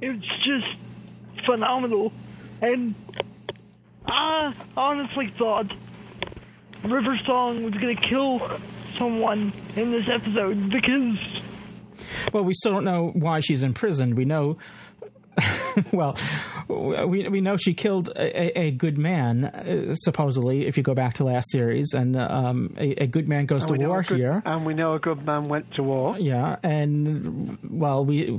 It's 0.00 0.26
just 0.44 0.66
phenomenal. 1.44 2.12
And 2.60 2.94
I 4.06 4.54
honestly 4.76 5.28
thought 5.28 5.72
River 6.84 7.18
Song 7.24 7.64
was 7.64 7.74
going 7.74 7.96
to 7.96 8.02
kill 8.08 8.58
someone 8.96 9.52
in 9.76 9.90
this 9.92 10.08
episode 10.08 10.70
because 10.70 11.42
Well, 12.32 12.44
we 12.44 12.54
still 12.54 12.72
don't 12.72 12.84
know 12.84 13.10
why 13.14 13.40
she's 13.40 13.62
in 13.62 13.74
prison. 13.74 14.14
We 14.14 14.24
know. 14.24 14.58
well, 15.92 16.16
we 16.68 17.28
we 17.28 17.40
know 17.40 17.56
she 17.56 17.74
killed 17.74 18.08
a, 18.16 18.58
a, 18.58 18.70
good 18.70 18.98
man, 18.98 19.44
uh, 19.44 19.94
supposedly. 19.94 20.66
If 20.66 20.76
you 20.76 20.82
go 20.82 20.94
back 20.94 21.14
to 21.14 21.24
last 21.24 21.50
series, 21.50 21.92
and 21.94 22.16
um, 22.16 22.74
a, 22.78 23.04
a 23.04 23.06
good 23.06 23.28
man 23.28 23.46
goes 23.46 23.64
And 23.64 23.78
to 23.80 23.86
war 23.88 24.02
good- 24.02 24.18
here. 24.18 24.42
And 24.44 24.66
we 24.66 24.74
know 24.74 24.94
a 24.94 24.98
good 24.98 25.24
man 25.24 25.44
went 25.44 25.72
to 25.74 25.82
war. 25.82 26.18
Yeah, 26.18 26.56
and 26.62 27.58
well, 27.68 28.04
we 28.04 28.38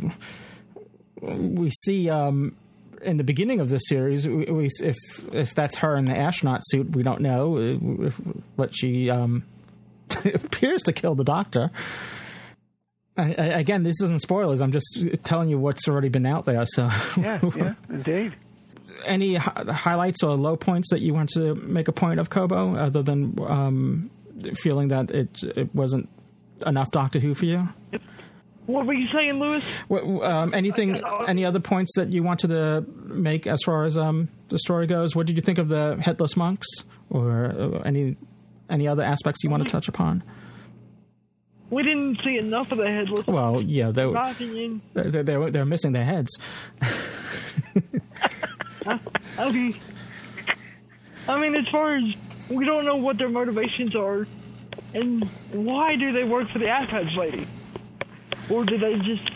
we 1.22 1.70
see 1.70 2.10
um, 2.10 2.56
in 3.02 3.18
the 3.18 3.24
beginning 3.24 3.60
of 3.60 3.70
this 3.70 3.84
series, 3.88 4.28
we, 4.28 4.46
we 4.46 4.70
if 4.82 4.96
if 5.34 5.54
that's 5.56 5.78
her 5.78 5.96
in 5.98 6.06
the 6.06 6.18
astronaut 6.18 6.62
suit, 6.66 6.96
we 6.96 7.04
don't 7.04 7.22
know. 7.22 7.58
uh, 7.58 8.06
If, 8.08 8.20
but 8.56 8.76
she 8.76 9.10
um, 9.10 9.44
appears 10.26 10.84
to 10.84 10.94
kill 10.94 11.16
the 11.16 11.24
doctor. 11.24 11.72
I, 13.20 13.36
I, 13.38 13.46
again, 13.60 13.84
this 13.84 14.02
isn't 14.02 14.22
spoilers. 14.22 14.62
I'm 14.62 14.72
just 14.72 14.98
telling 15.24 15.50
you 15.50 15.58
what's 15.60 15.88
already 15.88 16.10
been 16.10 16.26
out 16.26 16.46
there. 16.46 16.66
So, 16.66 16.90
Yeah, 17.18 17.40
yeah, 17.56 17.74
indeed. 17.90 18.36
any 19.06 19.36
hi- 19.36 19.66
highlights 19.72 20.24
or 20.24 20.36
low 20.36 20.56
points 20.56 20.90
that 20.92 21.02
you 21.02 21.14
want 21.14 21.30
to 21.36 21.56
make 21.56 21.88
a 21.88 21.92
point 21.92 22.20
of, 22.20 22.30
Kobo, 22.30 22.76
other 22.76 23.02
than 23.04 23.38
um, 23.46 24.10
feeling 24.62 24.88
that 24.90 25.12
it 25.12 25.44
it 25.44 25.74
wasn't 25.76 26.10
enough 26.66 26.92
Doctor 26.92 27.20
Who 27.20 27.34
for 27.36 27.46
you? 27.46 27.68
what 28.66 28.86
were 28.86 28.94
you 28.94 29.08
saying, 29.08 29.40
Louis? 29.40 29.64
What, 29.88 30.04
um, 30.24 30.54
anything? 30.54 31.02
Any 31.28 31.44
other 31.46 31.60
points 31.60 31.94
that 31.96 32.12
you 32.14 32.22
wanted 32.22 32.50
to 32.50 32.82
make 33.06 33.48
as 33.48 33.60
far 33.66 33.84
as 33.86 33.98
um, 33.98 34.30
the 34.50 34.60
story 34.60 34.86
goes? 34.88 35.16
What 35.16 35.26
did 35.26 35.36
you 35.36 35.42
think 35.42 35.58
of 35.58 35.70
the 35.70 35.98
headless 36.00 36.38
monks, 36.38 36.68
or 37.10 37.46
uh, 37.46 37.80
any 37.80 38.16
any 38.70 38.88
other 38.88 39.02
aspects 39.04 39.44
you 39.44 39.50
want 39.50 39.64
to 39.64 39.70
touch 39.70 39.88
upon? 39.88 40.22
We 41.70 41.84
didn't 41.84 42.22
see 42.24 42.38
enough 42.38 42.72
of 42.72 42.80
the 42.80 42.90
headless. 42.92 43.28
Well, 43.28 43.62
yeah, 43.62 43.92
they 43.92 44.06
my 44.06 44.32
opinion. 44.32 44.82
they're, 44.94 45.24
they're, 45.24 45.52
they're 45.52 45.66
missing 45.66 45.92
their 45.94 46.06
heads. 46.06 46.38
Okay. 49.38 49.74
I 51.28 51.40
mean, 51.40 51.56
as 51.56 51.68
far 51.70 51.96
as 51.98 52.04
we 52.50 52.66
don't 52.66 52.86
know 52.86 52.96
what 52.96 53.18
their 53.18 53.30
motivations 53.30 53.96
are, 53.96 54.28
and 54.94 55.24
why 55.52 55.96
do 55.96 56.12
they 56.12 56.24
work 56.24 56.50
for 56.50 56.60
the 56.60 56.66
iPads 56.66 57.16
lady, 57.16 57.46
or 58.50 58.66
do 58.66 58.78
they 58.78 58.98
just 59.00 59.30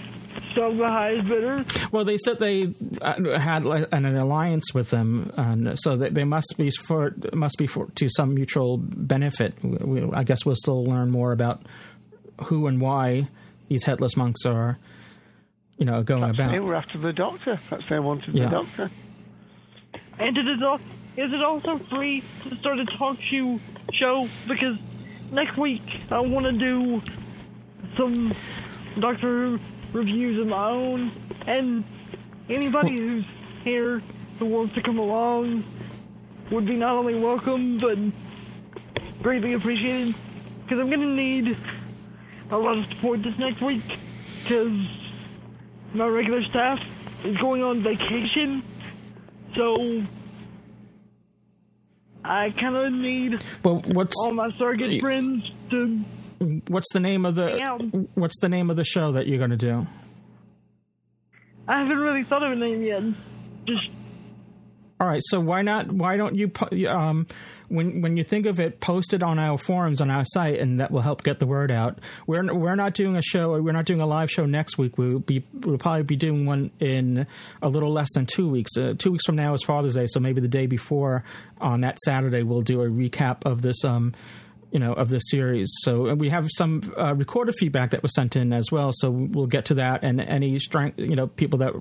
sell 0.55 0.73
the 0.73 0.87
highest 0.87 1.27
bidder? 1.27 1.63
Well, 1.91 2.03
they 2.03 2.17
said 2.17 2.39
they 2.39 2.73
uh, 3.01 3.37
had 3.37 3.65
like, 3.65 3.87
an, 3.91 4.05
an 4.05 4.15
alliance 4.15 4.73
with 4.73 4.89
them, 4.89 5.31
and 5.37 5.79
so 5.79 5.95
they, 5.97 6.09
they 6.09 6.23
must 6.23 6.55
be 6.57 6.71
for 6.71 7.13
must 7.33 7.57
be 7.57 7.67
for 7.67 7.87
to 7.95 8.09
some 8.09 8.33
mutual 8.33 8.77
benefit. 8.77 9.53
We- 9.63 10.11
I 10.11 10.23
guess 10.23 10.45
we'll 10.45 10.55
still 10.55 10.83
learn 10.83 11.11
more 11.11 11.31
about 11.31 11.61
who 12.45 12.67
and 12.67 12.79
why 12.81 13.27
these 13.69 13.83
headless 13.85 14.15
monks 14.17 14.45
are, 14.45 14.77
you 15.77 15.85
know, 15.85 16.03
going 16.03 16.21
They 16.23 16.29
about. 16.29 16.51
They 16.51 16.59
were 16.59 16.75
after 16.75 16.97
the 16.97 17.13
doctor. 17.13 17.59
That's 17.69 17.83
they 17.89 17.99
wanted 17.99 18.33
Yeah. 18.35 18.45
the 18.45 18.49
doctor. 18.51 18.91
And 20.19 20.37
is 20.37 20.45
it, 20.47 20.81
is 21.21 21.33
it 21.33 21.41
also 21.43 21.77
free 21.77 22.23
to 22.49 22.55
start 22.55 22.79
a 22.79 22.85
TalkShoe 22.85 23.59
show? 23.93 24.27
Because 24.47 24.77
next 25.31 25.57
week 25.57 25.81
I 26.11 26.19
want 26.19 26.45
to 26.45 26.51
do 26.51 27.01
some 27.95 28.33
Doctor 28.99 29.27
Who 29.27 29.59
reviews 29.91 30.39
of 30.39 30.47
my 30.47 30.69
own, 30.69 31.11
and 31.47 31.83
anybody 32.49 32.97
who's 32.97 33.25
here 33.63 34.01
who 34.39 34.45
wants 34.45 34.73
to 34.75 34.81
come 34.81 34.99
along 34.99 35.63
would 36.49 36.65
be 36.65 36.75
not 36.75 36.95
only 36.95 37.15
welcome 37.15 37.77
but 37.77 37.97
greatly 39.21 39.53
appreciated. 39.53 40.15
Because 40.63 40.79
I'm 40.79 40.89
gonna 40.89 41.05
need 41.15 41.55
a 42.53 42.57
lot 42.57 42.77
of 42.77 42.85
support 42.87 43.23
this 43.23 43.37
next 43.37 43.61
week. 43.61 43.81
Because 44.43 44.77
my 45.93 46.05
regular 46.07 46.43
staff 46.43 46.81
is 47.23 47.37
going 47.37 47.63
on 47.63 47.81
vacation, 47.81 48.61
so 49.55 50.03
I 52.25 52.51
kind 52.51 52.75
of 52.75 52.93
need 52.93 53.41
Well, 53.63 53.83
what's 53.87 54.15
all 54.17 54.33
my 54.33 54.51
surrogate 54.51 55.01
friends 55.01 55.49
to. 55.69 55.97
what's 56.67 56.91
the 56.93 56.99
name 56.99 57.25
of 57.25 57.35
the 57.35 58.07
what's 58.15 58.39
the 58.41 58.49
name 58.49 58.69
of 58.69 58.75
the 58.75 58.83
show 58.83 59.13
that 59.13 59.27
you're 59.27 59.37
going 59.37 59.51
to 59.51 59.57
do? 59.57 59.87
I 61.67 61.79
haven't 61.79 61.97
really 61.97 62.23
thought 62.23 62.43
of 62.43 62.51
a 62.51 62.55
name 62.55 62.83
yet. 62.83 63.03
Just 63.65 63.87
All 64.99 65.07
right, 65.07 65.21
so 65.23 65.39
why 65.39 65.61
not? 65.61 65.89
Why 65.91 66.17
don't 66.17 66.35
you 66.35 66.51
um, 66.89 67.27
when 67.73 68.01
when 68.01 68.17
you 68.17 68.23
think 68.23 68.45
of 68.45 68.59
it, 68.59 68.79
post 68.79 69.13
it 69.13 69.23
on 69.23 69.39
our 69.39 69.57
forums 69.57 69.99
on 69.99 70.09
our 70.09 70.23
site, 70.23 70.59
and 70.59 70.79
that 70.79 70.91
will 70.91 71.01
help 71.01 71.23
get 71.23 71.39
the 71.39 71.47
word 71.47 71.71
out. 71.71 71.99
We're 72.27 72.53
we're 72.53 72.75
not 72.75 72.93
doing 72.93 73.15
a 73.15 73.21
show. 73.21 73.59
We're 73.59 73.71
not 73.71 73.85
doing 73.85 73.99
a 73.99 74.05
live 74.05 74.29
show 74.29 74.45
next 74.45 74.77
week. 74.77 74.97
We'll 74.97 75.19
be 75.19 75.43
we'll 75.53 75.77
probably 75.77 76.03
be 76.03 76.15
doing 76.15 76.45
one 76.45 76.71
in 76.79 77.25
a 77.61 77.69
little 77.69 77.91
less 77.91 78.11
than 78.13 78.25
two 78.25 78.47
weeks. 78.47 78.77
Uh, 78.77 78.93
two 78.97 79.11
weeks 79.11 79.25
from 79.25 79.35
now 79.35 79.53
is 79.53 79.63
Father's 79.63 79.95
Day, 79.95 80.05
so 80.07 80.19
maybe 80.19 80.39
the 80.39 80.47
day 80.47 80.67
before 80.67 81.23
on 81.59 81.81
that 81.81 81.97
Saturday 81.99 82.43
we'll 82.43 82.61
do 82.61 82.81
a 82.81 82.87
recap 82.87 83.45
of 83.45 83.61
this. 83.61 83.83
Um, 83.83 84.13
you 84.73 84.79
know 84.79 84.91
of 84.93 85.09
this 85.09 85.21
series. 85.27 85.71
So 85.81 86.15
we 86.15 86.29
have 86.29 86.47
some 86.51 86.93
uh, 86.97 87.13
recorded 87.15 87.55
feedback 87.59 87.91
that 87.91 88.01
was 88.01 88.13
sent 88.15 88.35
in 88.35 88.51
as 88.51 88.71
well. 88.71 88.89
So 88.91 89.11
we'll 89.11 89.45
get 89.45 89.65
to 89.65 89.75
that 89.75 90.03
and 90.03 90.19
any 90.19 90.57
strength, 90.57 90.99
you 90.99 91.15
know, 91.15 91.27
people 91.27 91.59
that 91.59 91.73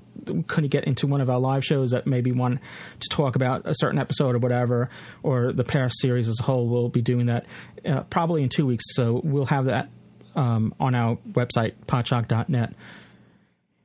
couldn't 0.47 0.69
get 0.69 0.83
into 0.83 1.07
one 1.07 1.19
of 1.19 1.29
our 1.29 1.39
live 1.39 1.65
shows 1.65 1.89
that 1.89 2.05
maybe 2.05 2.31
want 2.31 2.59
to 2.99 3.09
talk 3.09 3.35
about 3.35 3.63
a 3.65 3.73
certain 3.75 3.97
episode 3.97 4.35
or 4.35 4.37
whatever, 4.37 4.89
or 5.23 5.51
the 5.51 5.63
Paris 5.63 5.95
series 5.97 6.29
as 6.29 6.39
a 6.39 6.43
whole. 6.43 6.67
We'll 6.67 6.89
be 6.89 7.01
doing 7.01 7.25
that 7.25 7.47
uh, 7.83 8.03
probably 8.03 8.43
in 8.43 8.49
two 8.49 8.67
weeks. 8.67 8.83
So 8.89 9.19
we'll 9.23 9.47
have 9.47 9.65
that 9.65 9.89
um, 10.35 10.75
on 10.79 10.93
our 10.93 11.15
website 11.31 11.73
podshock.net. 11.87 12.73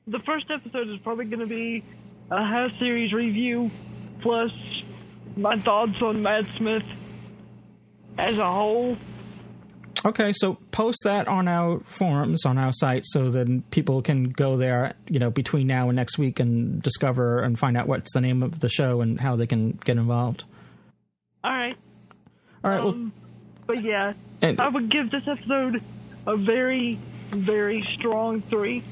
the 0.06 0.18
first 0.20 0.50
episode 0.50 0.88
is 0.88 0.98
probably 1.00 1.24
going 1.24 1.40
to 1.40 1.46
be 1.46 1.82
a 2.30 2.44
half 2.44 2.78
series 2.78 3.14
review, 3.14 3.70
plus 4.20 4.52
my 5.34 5.56
thoughts 5.56 6.02
on 6.02 6.22
Matt 6.22 6.44
Smith 6.56 6.84
as 8.18 8.38
a 8.38 8.50
whole. 8.52 8.96
Okay, 10.04 10.32
so 10.32 10.54
post 10.70 10.98
that 11.04 11.26
on 11.26 11.48
our 11.48 11.80
forums 11.80 12.44
on 12.44 12.56
our 12.56 12.72
site 12.72 13.04
so 13.04 13.30
then 13.30 13.62
people 13.70 14.00
can 14.00 14.30
go 14.30 14.56
there, 14.56 14.94
you 15.08 15.18
know, 15.18 15.30
between 15.30 15.66
now 15.66 15.88
and 15.88 15.96
next 15.96 16.18
week 16.18 16.38
and 16.38 16.80
discover 16.82 17.40
and 17.40 17.58
find 17.58 17.76
out 17.76 17.88
what's 17.88 18.12
the 18.12 18.20
name 18.20 18.42
of 18.44 18.60
the 18.60 18.68
show 18.68 19.00
and 19.00 19.18
how 19.20 19.34
they 19.34 19.46
can 19.46 19.72
get 19.84 19.96
involved. 19.96 20.44
All 21.42 21.50
right. 21.50 21.76
All 22.62 22.70
right, 22.70 22.82
well, 22.84 22.92
Um, 22.92 23.12
but 23.66 23.82
yeah, 23.82 24.12
And- 24.40 24.60
I 24.60 24.68
would 24.68 24.88
give 24.88 25.10
this 25.10 25.26
episode 25.26 25.82
a 26.26 26.36
very, 26.36 26.98
very 27.30 27.82
strong 27.82 28.40
three, 28.40 28.82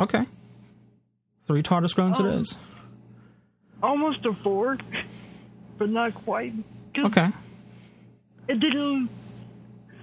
okay. 0.00 0.26
Three 1.46 1.62
TARDIS 1.62 1.94
groans 1.94 2.18
Oh. 2.18 2.26
it 2.26 2.34
is. 2.40 2.56
almost 3.82 4.24
a 4.26 4.32
four, 4.32 4.78
but 5.78 5.88
not 5.90 6.12
quite. 6.14 6.54
Okay. 6.98 7.28
It 8.48 8.60
didn't. 8.60 9.08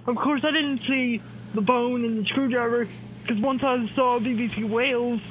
Of 0.06 0.16
course, 0.16 0.42
I 0.44 0.50
didn't 0.50 0.80
see 0.80 1.20
the 1.54 1.60
bone 1.60 2.04
and 2.04 2.18
the 2.18 2.24
screwdriver 2.24 2.86
because 3.22 3.40
once 3.40 3.62
I 3.64 3.86
saw 3.94 4.18
BBC 4.18 4.68
Wales 4.68 5.22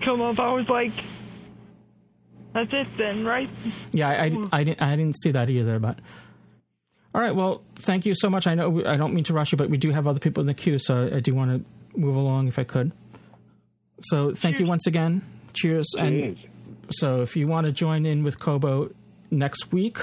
come 0.00 0.20
up, 0.20 0.40
I 0.40 0.52
was 0.52 0.68
like, 0.68 0.92
"That's 2.52 2.72
it, 2.72 2.88
then, 2.96 3.24
right?" 3.24 3.48
Yeah, 3.92 4.08
I, 4.08 4.12
I, 4.12 4.48
I, 4.52 4.64
didn't, 4.64 4.82
I 4.82 4.96
didn't 4.96 5.16
see 5.18 5.32
that 5.32 5.48
either, 5.50 5.78
but. 5.78 5.98
All 7.14 7.22
right, 7.22 7.34
well, 7.34 7.62
thank 7.76 8.04
you 8.04 8.14
so 8.14 8.28
much. 8.28 8.46
I 8.46 8.54
know 8.54 8.84
I 8.84 8.98
don't 8.98 9.14
mean 9.14 9.24
to 9.24 9.32
rush 9.32 9.50
you, 9.52 9.56
but 9.56 9.70
we 9.70 9.78
do 9.78 9.90
have 9.90 10.06
other 10.06 10.18
people 10.18 10.42
in 10.42 10.46
the 10.46 10.52
queue, 10.52 10.78
so 10.78 11.08
I 11.10 11.20
do 11.20 11.34
want 11.34 11.50
to 11.50 11.98
move 11.98 12.14
along 12.14 12.48
if 12.48 12.58
I 12.58 12.64
could. 12.64 12.92
So 14.02 14.34
thank 14.34 14.60
you 14.60 14.66
once 14.66 14.86
again. 14.86 15.22
Cheers. 15.54 15.94
And 15.98 16.36
so 16.90 17.22
if 17.22 17.34
you 17.34 17.48
want 17.48 17.66
to 17.66 17.72
join 17.72 18.04
in 18.04 18.22
with 18.22 18.38
Kobo 18.38 18.90
next 19.30 19.72
week, 19.72 19.98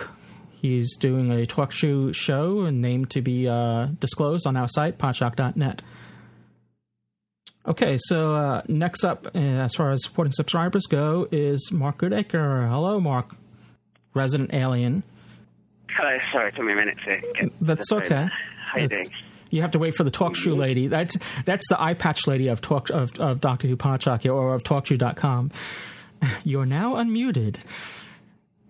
he's 0.64 0.96
doing 0.96 1.30
a 1.30 1.46
TalkShoe 1.46 2.16
show 2.16 2.62
and 2.62 2.82
name 2.82 3.06
to 3.08 3.22
be 3.22 3.48
uh, 3.48 3.88
disclosed 4.00 4.48
on 4.48 4.58
our 4.58 4.68
site, 4.68 4.98
podshock.net. 4.98 5.84
Okay, 7.68 7.98
so 8.00 8.34
uh, 8.34 8.62
next 8.68 9.04
up, 9.04 9.28
uh, 9.36 9.40
as 9.40 9.76
far 9.76 9.92
as 9.92 10.04
supporting 10.04 10.32
subscribers 10.34 10.86
go, 10.88 11.28
is 11.32 11.70
Mark 11.72 12.00
Goodacre. 12.00 12.68
Hello, 12.68 13.00
Mark, 13.00 13.36
resident 14.14 14.54
alien. 14.54 15.04
Hello, 15.90 16.18
sorry, 16.32 16.52
took 16.54 16.66
me 16.66 16.74
a 16.74 16.76
minute 16.76 16.98
to 17.06 17.42
get. 17.42 17.54
That's 17.62 17.92
okay. 17.92 18.28
How 18.72 18.80
you 18.80 18.88
doing? 18.88 19.08
You 19.50 19.62
have 19.62 19.72
to 19.72 19.80
wait 19.80 19.96
for 19.96 20.04
the 20.04 20.12
TalkShoe 20.12 20.58
lady. 20.58 20.88
That's 20.88 21.16
that's 21.46 21.68
the 21.70 21.80
eye 21.80 21.94
patch 21.94 22.26
lady 22.26 22.48
of 22.48 22.60
talk 22.60 22.90
of, 22.90 23.18
of 23.20 23.40
Doctor 23.40 23.68
Who 23.68 23.78
Podshock 23.78 24.26
or 24.34 24.56
of 24.56 24.64
TalkShoe.com. 24.64 25.52
You're 26.44 26.66
now 26.66 26.96
unmuted. 26.96 27.58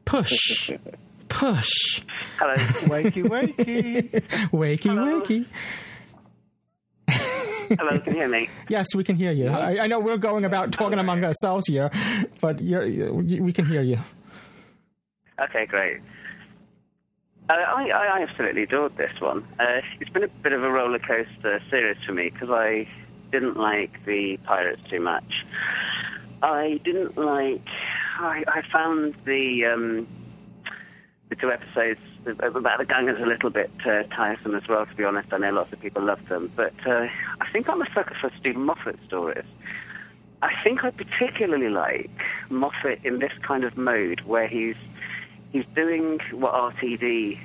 Push, 0.03 0.71
push. 1.34 2.01
Hello. 2.38 2.53
wakey, 2.88 3.23
wakey. 3.23 4.09
wakey, 4.51 4.91
wakey. 4.93 5.45
Hello, 7.77 7.99
can 7.99 8.13
you 8.13 8.19
hear 8.19 8.27
me? 8.29 8.49
Yes, 8.69 8.93
we 8.95 9.03
can 9.03 9.15
hear 9.15 9.31
you. 9.31 9.47
I, 9.49 9.84
I 9.84 9.88
know 9.88 9.99
we're 9.99 10.17
going 10.17 10.45
about 10.45 10.71
talking 10.71 10.99
among 10.99 11.23
ourselves 11.25 11.65
here, 11.67 11.89
but 12.39 12.61
you're, 12.61 12.86
you, 12.86 13.43
we 13.43 13.51
can 13.51 13.65
hear 13.65 13.81
you. 13.81 13.99
Okay, 15.41 15.65
great. 15.65 16.01
Uh, 17.49 17.53
I, 17.53 17.89
I 17.89 18.21
absolutely 18.21 18.63
adored 18.63 18.95
this 18.95 19.19
one. 19.19 19.43
Uh, 19.59 19.81
it's 19.99 20.09
been 20.11 20.23
a 20.23 20.27
bit 20.27 20.53
of 20.53 20.63
a 20.63 20.69
roller 20.69 20.99
coaster 20.99 21.59
series 21.69 21.97
for 22.05 22.13
me 22.13 22.29
because 22.29 22.51
I 22.51 22.88
didn't 23.31 23.57
like 23.57 24.05
the 24.05 24.38
pirates 24.45 24.81
too 24.89 24.99
much. 25.01 25.45
I 26.43 26.79
didn't 26.84 27.17
like. 27.17 27.65
I, 28.19 28.43
I 28.47 28.61
found 28.61 29.15
the 29.25 29.65
um, 29.65 30.07
the 31.34 31.41
two 31.41 31.51
episodes 31.51 31.99
about 32.25 32.77
the 32.77 32.86
Gangers 32.86 33.19
a 33.19 33.25
little 33.25 33.49
bit 33.49 33.71
uh, 33.86 34.03
tiresome 34.03 34.55
as 34.55 34.67
well. 34.67 34.86
To 34.86 34.95
be 34.95 35.03
honest, 35.03 35.34
I 35.34 35.38
know 35.38 35.51
lots 35.51 35.73
of 35.73 35.81
people 35.81 36.03
love 36.03 36.27
them, 36.29 36.51
but 36.55 36.73
uh, 36.86 37.07
I 37.41 37.49
think 37.51 37.69
I'm 37.69 37.81
a 37.81 37.89
sucker 37.91 38.15
for 38.19 38.31
Steven 38.39 38.63
Moffat 38.63 38.99
stories. 39.07 39.45
I 40.41 40.53
think 40.63 40.84
I 40.84 40.91
particularly 40.91 41.69
like 41.69 42.11
Moffat 42.49 43.03
in 43.03 43.19
this 43.19 43.31
kind 43.41 43.63
of 43.63 43.77
mode 43.77 44.21
where 44.21 44.47
he's 44.47 44.75
he's 45.51 45.65
doing 45.73 46.19
what 46.31 46.53
RTD 46.53 47.39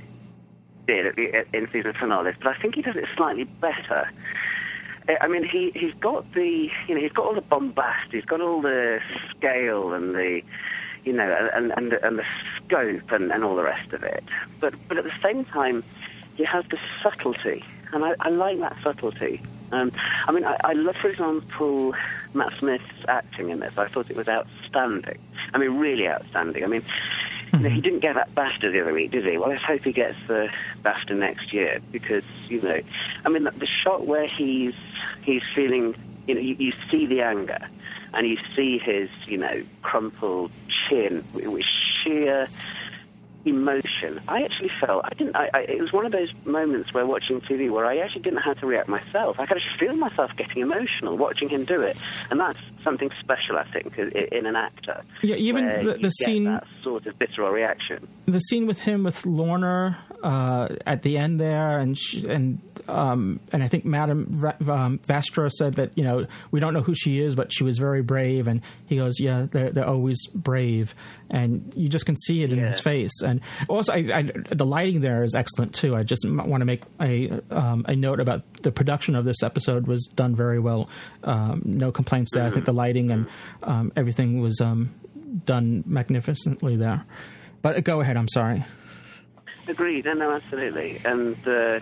did 0.87 1.07
at 1.07 1.17
the, 1.17 1.57
in 1.57 1.71
season 1.71 1.93
finales, 1.95 2.35
but 2.43 2.49
I 2.49 2.61
think 2.61 2.75
he 2.75 2.83
does 2.83 2.97
it 2.97 3.07
slightly 3.17 3.45
better. 3.45 4.11
Uh, 5.09 5.15
I 5.21 5.29
mean, 5.29 5.45
he 5.45 5.71
he's 5.75 5.95
got 5.95 6.31
the 6.35 6.71
you 6.89 6.95
know 6.95 7.01
he's 7.01 7.13
got 7.13 7.25
all 7.25 7.35
the 7.35 7.41
bombast, 7.41 8.13
he's 8.13 8.25
got 8.25 8.41
all 8.41 8.61
the 8.61 9.01
scale 9.31 9.95
and 9.95 10.15
the 10.15 10.43
you 11.05 11.13
know 11.13 11.51
and 11.55 11.73
and, 11.77 11.93
and 11.93 12.19
the 12.19 12.25
scope 12.57 13.11
and, 13.11 13.33
and 13.33 13.45
all 13.45 13.57
the 13.57 13.63
rest 13.63 13.93
of 13.93 14.03
it. 14.03 14.25
But 14.61 14.75
but 14.89 14.99
at 14.99 15.05
the 15.05 15.13
same 15.23 15.45
time, 15.45 15.83
he 16.37 16.45
has 16.45 16.65
the 16.71 16.79
subtlety, 17.03 17.65
and 17.93 18.05
I, 18.05 18.15
I 18.21 18.29
like 18.31 18.59
that 18.61 18.77
subtlety. 18.83 19.43
Um, 19.71 19.93
I 20.27 20.33
mean, 20.33 20.45
I, 20.45 20.57
I 20.65 20.73
love, 20.73 20.97
for 20.97 21.09
example, 21.09 21.95
Matt 22.33 22.55
Smith's 22.55 22.85
acting 23.07 23.51
in 23.51 23.61
this. 23.61 23.77
I 23.77 23.87
thought 23.87 24.11
it 24.11 24.17
was 24.17 24.29
outstanding. 24.29 25.19
I 25.53 25.59
mean, 25.59 25.79
really 25.79 26.09
outstanding. 26.09 26.65
I 26.65 26.69
mean, 26.69 26.83
you 27.53 27.59
know, 27.61 27.69
he 27.69 27.81
didn't 27.81 28.01
get 28.01 28.15
that 28.15 28.35
BAFTA 28.35 28.73
the 28.73 28.81
other 28.81 28.93
week, 28.93 29.11
did 29.11 29.27
he? 29.27 29.37
Well, 29.37 29.51
let's 29.51 29.63
hope 29.63 29.83
he 29.83 29.93
gets 29.93 30.17
the 30.27 30.49
BAFTA 30.83 31.17
next 31.17 31.53
year 31.53 31.81
because, 31.93 32.25
you 32.49 32.61
know, 32.63 32.81
I 33.25 33.29
mean, 33.29 33.45
the, 33.45 33.51
the 33.51 33.67
shot 33.67 34.07
where 34.07 34.27
he's 34.27 34.75
he's 35.23 35.43
feeling, 35.55 35.95
you 36.27 36.35
know, 36.35 36.41
you, 36.41 36.55
you 36.59 36.73
see 36.91 37.07
the 37.07 37.23
anger 37.23 37.69
and 38.15 38.27
you 38.27 38.39
see 38.57 38.79
his, 38.79 39.11
you 39.27 39.39
know, 39.39 39.63
crumpled 39.83 40.51
chin 40.89 41.25
with 41.35 41.47
with 41.47 41.65
sheer 41.65 42.49
emotion. 43.49 44.21
I 44.29 44.43
actually 44.45 44.71
felt 44.81 45.05
I 45.05 45.15
didn't. 45.15 45.37
I, 45.37 45.51
I, 45.55 45.59
it 45.61 45.81
was 45.81 45.93
one 45.93 46.07
of 46.07 46.13
those 46.13 46.33
moments 46.45 46.93
where 46.95 47.05
watching 47.07 47.41
TV 47.41 47.71
where 47.71 47.87
I 47.87 47.99
actually 47.99 48.23
didn't 48.23 48.37
know 48.37 48.43
how 48.45 48.55
to 48.55 48.67
react 48.67 48.89
myself. 48.89 49.39
I 49.41 49.47
could 49.47 49.57
actually 49.59 49.79
feel 49.89 49.97
myself 49.97 50.37
getting 50.37 50.63
emotional 50.63 51.17
watching 51.17 51.49
him 51.49 51.65
do 51.65 51.81
it, 51.83 51.97
and 52.31 52.39
that's 52.41 52.59
something 52.85 53.11
special, 53.21 53.57
I 53.59 53.65
think, 53.73 53.99
in 53.99 54.47
an 54.47 54.57
actor. 54.57 55.03
Yeah, 55.23 55.37
even 55.37 55.85
the- 55.85 55.99
the 56.01 56.11
scene- 56.11 56.45
that 56.45 56.65
sort 56.83 57.07
of 57.07 57.15
visceral 57.17 57.51
reaction. 57.51 58.07
the 58.27 58.39
scene 58.41 58.67
with 58.67 58.81
him 58.81 59.05
with 59.05 59.25
Lorna 59.27 59.99
uh, 60.23 60.69
at 60.87 61.03
the 61.03 61.19
end 61.19 61.41
there, 61.41 61.79
and 61.79 61.97
sh 61.99 62.23
and 62.25 62.61
um, 62.89 63.41
and 63.53 63.63
I 63.63 63.69
think 63.69 63.85
Madame 63.85 64.43
um, 64.69 64.99
Vastra 65.07 65.51
said 65.51 65.75
that 65.75 65.97
you 65.99 66.05
know 66.05 66.27
we 66.51 66.61
don't 66.61 66.73
know 66.73 66.81
who 66.81 66.95
she 66.95 67.21
is, 67.21 67.35
but 67.35 67.53
she 67.53 67.65
was 67.65 67.79
very 67.79 68.03
brave, 68.03 68.47
and 68.49 68.63
he 68.87 68.97
goes, 68.97 69.21
yeah, 69.21 69.47
they're 69.51 69.71
they're 69.71 69.87
always 69.89 70.27
brave, 70.29 70.95
and 71.31 71.73
you 71.77 71.89
just 71.89 72.07
can 72.07 72.17
see 72.17 72.43
it 72.43 72.53
in 72.53 72.59
his 72.59 72.81
face, 72.81 73.21
and 73.23 73.38
also 73.69 73.93
I, 73.93 73.99
I, 74.13 74.23
the 74.51 74.67
lighting 74.67 75.01
there 75.01 75.23
is 75.25 75.35
excellent 75.35 75.75
too. 75.75 75.95
I 75.97 76.03
just 76.03 76.29
want 76.29 76.61
to 76.61 76.65
make 76.65 76.83
a 77.01 77.31
um, 77.51 77.85
a 77.89 77.95
note 77.97 78.21
about 78.21 78.43
the 78.63 78.73
production 78.73 79.15
of 79.15 79.25
this 79.25 79.43
episode 79.43 79.87
was 79.87 80.05
done 80.15 80.35
very 80.37 80.59
well, 80.59 80.89
um, 81.25 81.63
no 81.65 81.93
complaints 81.93 82.33
there. 82.35 82.47
I 82.47 82.51
think 82.51 82.65
the 82.65 82.73
lighting 82.73 83.11
and 83.11 83.27
um, 83.63 83.93
everything 83.97 84.41
was 84.41 84.61
um, 84.61 84.95
done 85.45 85.85
magnificently 85.87 86.77
there. 86.77 87.05
But 87.63 87.83
go 87.85 88.01
ahead. 88.01 88.17
I'm 88.17 88.29
sorry. 88.29 88.65
Agreed. 89.67 90.05
No, 90.07 90.15
no, 90.15 90.31
absolutely. 90.33 91.01
And 91.05 91.35
uh, 91.47 91.81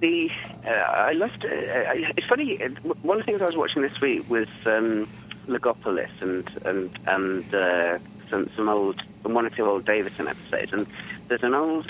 the 0.00 0.28
uh, 0.66 0.70
I 0.70 1.12
loved. 1.12 1.44
Uh, 1.44 1.48
it's 2.16 2.26
funny. 2.26 2.62
uh, 2.62 2.68
One 3.02 3.20
of 3.20 3.26
the 3.26 3.30
things 3.30 3.42
I 3.42 3.46
was 3.46 3.56
watching 3.56 3.82
this 3.82 4.00
week 4.00 4.28
was 4.28 4.48
um, 4.64 5.08
Logopolis 5.46 6.10
and 6.20 6.48
and 6.64 6.98
and 7.06 7.54
uh, 7.54 7.98
some 8.30 8.50
some 8.56 8.68
old 8.68 9.00
one 9.22 9.46
or 9.46 9.50
two 9.50 9.64
old 9.64 9.84
Davison 9.84 10.28
episodes, 10.28 10.72
and 10.72 10.86
there's 11.28 11.42
an 11.42 11.54
old 11.54 11.86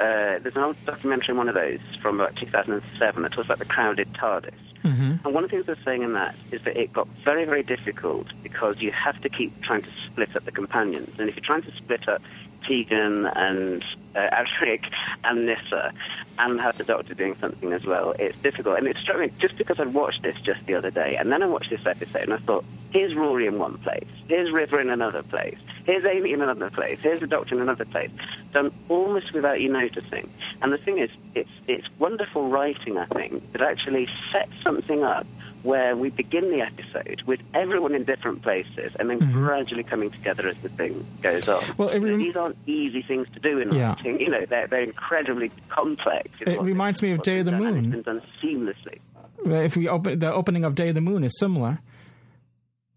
uh, 0.00 0.38
there's 0.38 0.56
an 0.56 0.62
old 0.62 0.76
documentary, 0.86 1.34
one 1.34 1.48
of 1.48 1.54
those 1.54 1.80
from 2.00 2.20
about 2.20 2.34
2007 2.36 3.22
that 3.22 3.32
talks 3.32 3.46
about 3.46 3.58
the 3.58 3.66
crowded 3.66 4.10
TARDIS. 4.14 4.54
Mm-hmm. 4.82 5.26
And 5.26 5.34
one 5.34 5.44
of 5.44 5.50
the 5.50 5.56
things 5.56 5.66
they're 5.66 5.84
saying 5.84 6.02
in 6.02 6.14
that 6.14 6.34
is 6.50 6.62
that 6.62 6.74
it 6.74 6.90
got 6.90 7.06
very, 7.22 7.44
very 7.44 7.62
difficult 7.62 8.28
because 8.42 8.80
you 8.80 8.92
have 8.92 9.20
to 9.20 9.28
keep 9.28 9.60
trying 9.60 9.82
to 9.82 9.90
split 10.06 10.34
up 10.34 10.46
the 10.46 10.52
companions. 10.52 11.18
And 11.18 11.28
if 11.28 11.36
you're 11.36 11.44
trying 11.44 11.62
to 11.62 11.72
split 11.76 12.08
up 12.08 12.22
Tegan 12.66 13.26
and 13.26 13.84
uh, 14.14 14.18
Adric 14.60 14.84
and 15.24 15.46
Nyssa 15.46 15.92
and 16.38 16.60
have 16.60 16.78
the 16.78 16.84
Doctor 16.84 17.14
doing 17.14 17.36
something 17.40 17.72
as 17.72 17.84
well, 17.84 18.14
it's 18.18 18.38
difficult. 18.38 18.78
And 18.78 18.86
it 18.86 18.96
struck 18.96 19.18
me 19.18 19.30
just 19.38 19.56
because 19.56 19.78
I'd 19.78 19.92
watched 19.92 20.22
this 20.22 20.36
just 20.40 20.64
the 20.66 20.74
other 20.74 20.90
day, 20.90 21.16
and 21.16 21.30
then 21.30 21.42
I 21.42 21.46
watched 21.46 21.70
this 21.70 21.84
episode 21.86 22.22
and 22.22 22.34
I 22.34 22.38
thought, 22.38 22.64
here's 22.92 23.14
Rory 23.14 23.46
in 23.46 23.58
one 23.58 23.78
place, 23.78 24.08
here's 24.28 24.50
River 24.50 24.80
in 24.80 24.90
another 24.90 25.22
place, 25.22 25.58
here's 25.84 26.04
Amy 26.04 26.32
in 26.32 26.40
another 26.40 26.70
place, 26.70 26.98
here's 27.00 27.20
the 27.20 27.26
Doctor 27.26 27.56
in 27.56 27.60
another 27.60 27.84
place, 27.84 28.10
done 28.52 28.72
almost 28.88 29.32
without 29.32 29.60
you 29.60 29.70
noticing. 29.70 30.30
And 30.62 30.72
the 30.72 30.78
thing 30.78 30.98
is, 30.98 31.10
it's 31.34 31.50
it's 31.68 31.86
wonderful 31.98 32.48
writing, 32.48 32.96
I 32.96 33.06
think, 33.06 33.52
that 33.52 33.62
actually 33.62 34.08
sets 34.32 34.52
something 34.62 35.02
up 35.04 35.26
where 35.62 35.94
we 35.96 36.08
begin 36.10 36.50
the 36.50 36.60
episode 36.62 37.22
with 37.26 37.40
everyone 37.54 37.94
in 37.94 38.04
different 38.04 38.42
places 38.42 38.92
and 38.98 39.10
then 39.10 39.18
gradually 39.32 39.82
coming 39.82 40.10
together 40.10 40.48
as 40.48 40.56
the 40.58 40.68
thing 40.70 41.06
goes 41.22 41.48
on. 41.48 41.62
Well, 41.76 41.90
know, 42.00 42.16
these 42.16 42.36
aren't 42.36 42.56
easy 42.66 43.02
things 43.02 43.28
to 43.34 43.40
do 43.40 43.58
in 43.58 43.72
Yeah. 43.72 43.90
writing. 43.90 44.20
You 44.20 44.30
know, 44.30 44.46
they're, 44.46 44.66
they're 44.66 44.82
incredibly 44.82 45.50
complex. 45.68 46.28
in 46.40 46.52
It 46.52 46.62
reminds 46.62 47.02
me 47.02 47.12
of 47.12 47.22
Day 47.22 47.40
of 47.40 47.44
the 47.44 47.50
they've 47.52 47.60
done, 47.60 47.66
and 47.74 47.86
Moon. 47.88 47.94
It's 47.94 48.04
been 48.04 48.14
done 48.16 48.22
seamlessly. 48.42 49.64
If 49.64 49.76
we 49.76 49.88
open 49.88 50.18
the 50.18 50.32
opening 50.32 50.64
of 50.64 50.74
Day 50.74 50.88
of 50.90 50.94
the 50.94 51.00
Moon 51.00 51.24
is 51.24 51.38
similar. 51.38 51.80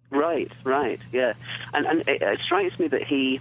Right, 0.10 0.52
right, 0.64 1.00
yeah, 1.12 1.34
and 1.74 1.88
and 1.88 2.00
it, 2.02 2.22
it 2.22 2.40
strikes 2.46 2.78
me 2.78 2.88
that 2.90 3.02
he 3.04 3.40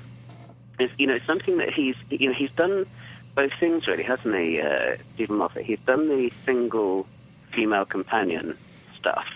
is, 0.81 0.91
you 0.97 1.07
know, 1.07 1.19
something 1.27 1.59
that 1.59 1.71
he's, 1.71 1.97
you 2.09 2.29
know, 2.29 2.35
he's 2.35 2.51
done 2.53 2.87
both 3.35 3.53
things 3.61 3.87
really, 3.87 4.03
hasn't 4.03 4.35
he, 4.35 4.59
uh, 4.61 4.97
Steven 5.15 5.37
Moffat? 5.37 5.65
He's 5.65 5.79
done 5.87 6.09
the 6.09 6.31
single 6.47 7.07
female 7.53 7.85
companion 7.85 8.57
stuff, 9.03 9.27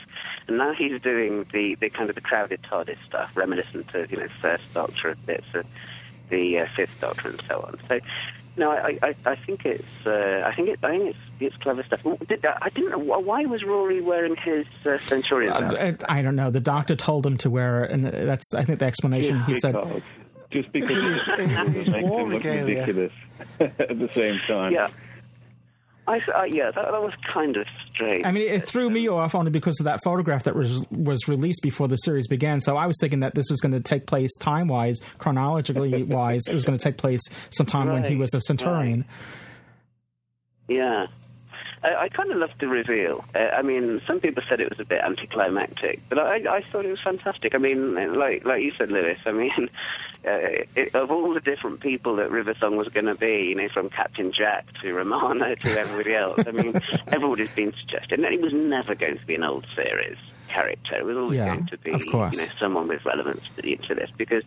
and 0.49 0.57
now 0.59 0.73
he's 0.73 1.01
doing 1.03 1.45
the, 1.53 1.75
the 1.81 1.91
kind 1.91 2.09
of 2.09 2.15
the 2.15 2.21
crowded 2.23 2.63
TARDIS 2.63 2.99
stuff, 3.07 3.31
reminiscent 3.35 3.95
of 3.95 4.11
you 4.11 4.19
know 4.19 4.29
First 4.41 4.73
Doctor, 4.73 5.11
and 5.11 5.27
bits 5.27 5.47
of 5.55 5.67
the 6.31 6.61
uh, 6.61 6.67
Fifth 6.77 7.01
Doctor, 7.01 7.29
and 7.31 7.43
so 7.49 7.61
on. 7.61 7.79
So. 7.89 8.01
No, 8.59 8.71
I, 8.71 8.99
I, 9.03 9.15
I 9.27 9.37
think 9.37 9.67
it's, 9.67 10.07
uh, 10.07 10.43
I 10.47 10.55
think 10.55 10.71
it, 10.71 10.79
I 10.83 10.89
think 10.89 11.11
it's, 11.11 11.19
it's 11.41 11.57
clever 11.57 11.83
stuff. 11.83 12.01
Did, 12.27 12.43
I 12.47 12.71
didn't 12.71 12.91
know 12.93 13.19
why 13.21 13.45
was 13.45 13.63
Rory 13.63 14.01
wearing 14.01 14.35
his 14.35 14.65
uh, 14.87 14.97
Centurion. 14.97 15.53
outfit? 15.53 16.03
I, 16.09 16.21
I 16.21 16.23
don't 16.23 16.37
know. 16.37 16.51
The 16.51 16.61
doctor 16.61 16.97
told 16.97 17.27
him 17.27 17.37
to 17.37 17.51
wear 17.51 17.85
it, 17.85 17.91
and 17.91 18.07
that's 18.07 18.55
I 18.55 18.65
think 18.65 18.79
the 18.79 18.87
explanation. 18.87 19.43
He 19.45 19.61
said, 19.61 19.75
Because- 19.75 20.03
just 20.51 20.73
because 20.73 20.97
it 21.39 21.39
makes 21.69 22.07
him 22.07 22.33
look 22.33 22.45
ridiculous 22.45 23.13
at 23.61 23.77
the 23.77 24.09
same 24.15 24.41
time. 24.49 24.73
Yeah. 24.73 24.89
I, 26.09 26.19
uh, 26.35 26.45
yeah, 26.45 26.71
that, 26.71 26.91
that 26.93 27.03
was 27.03 27.13
kind 27.33 27.57
of 27.57 27.67
strange. 27.93 28.25
I 28.25 28.31
mean, 28.31 28.49
it 28.49 28.67
threw 28.67 28.89
me 28.89 29.09
off 29.09 29.35
only 29.35 29.51
because 29.51 29.81
of 29.81 29.85
that 29.85 30.03
photograph 30.05 30.45
that 30.45 30.55
was 30.55 30.85
was 30.91 31.27
released 31.27 31.63
before 31.63 31.89
the 31.89 31.97
series 31.97 32.29
began. 32.29 32.61
So 32.61 32.77
I 32.77 32.87
was 32.87 32.97
thinking 33.01 33.21
that 33.21 33.35
this 33.35 33.47
was 33.51 33.61
going 33.61 33.73
to 33.73 33.81
take 33.81 34.07
place 34.07 34.31
time 34.39 34.69
wise, 34.69 35.01
chronologically 35.19 36.03
wise. 36.05 36.43
It 36.49 36.55
was 36.55 36.65
going 36.65 36.79
to 36.79 36.83
take 36.83 36.97
place 36.97 37.23
sometime 37.51 37.93
when 37.93 38.05
he 38.05 38.17
was 38.17 38.35
a 38.35 38.41
Centurion. 38.41 39.05
Yeah. 40.69 41.07
I, 41.83 41.95
I 42.05 42.09
kind 42.09 42.31
of 42.31 42.39
loved 42.39 42.55
the 42.59 42.69
reveal. 42.69 43.25
Uh, 43.35 43.39
I 43.39 43.63
mean, 43.63 44.01
some 44.07 44.21
people 44.21 44.43
said 44.49 44.61
it 44.61 44.71
was 44.71 44.81
a 44.81 44.85
bit 44.85 45.01
anticlimactic, 45.03 46.01
but 46.09 46.19
I, 46.19 46.37
I 46.57 46.63
thought 46.71 46.85
it 46.85 46.91
was 46.91 47.01
fantastic. 47.03 47.55
I 47.55 47.59
mean, 47.59 47.95
like 48.19 48.45
like 48.45 48.63
you 48.63 48.73
said, 48.77 48.91
Louis. 48.91 49.19
I 49.25 49.33
mean, 49.33 49.53
uh, 50.27 50.65
it, 50.75 50.95
of 50.95 51.11
all 51.11 51.33
the 51.35 51.41
different 51.41 51.81
people 51.81 52.17
that 52.17 52.31
River 52.31 52.55
Song 52.59 52.77
was 52.77 52.89
going 52.89 53.07
to 53.07 53.15
be, 53.15 53.47
you 53.51 53.55
know, 53.55 53.69
from 53.69 53.91
Captain 53.91 54.33
Jack 54.33 54.67
to 54.83 54.93
Romana 54.95 55.57
to 55.57 55.79
everybody 55.79 56.15
else. 56.15 56.41
I 56.47 56.51
mean, 56.53 56.81
everybody's 57.09 57.51
been 57.53 57.73
suggesting 57.81 58.23
that 58.23 58.33
it 58.33 58.41
was 58.41 58.53
never 58.53 58.95
going 58.95 59.19
to 59.19 59.27
be 59.27 59.35
an 59.35 59.45
old 59.45 59.67
series 59.75 60.17
character. 60.49 60.97
It 60.97 61.05
was 61.05 61.17
always 61.17 61.37
Yeah, 61.39 61.55
going 61.55 61.67
to 61.67 61.79
be, 61.79 61.91
you 61.91 62.13
know, 62.13 62.47
someone 62.59 62.89
with 62.89 63.05
relevance 63.05 63.43
to, 63.57 63.63
the, 63.63 63.77
to 63.89 63.95
this 63.95 64.11
because, 64.17 64.45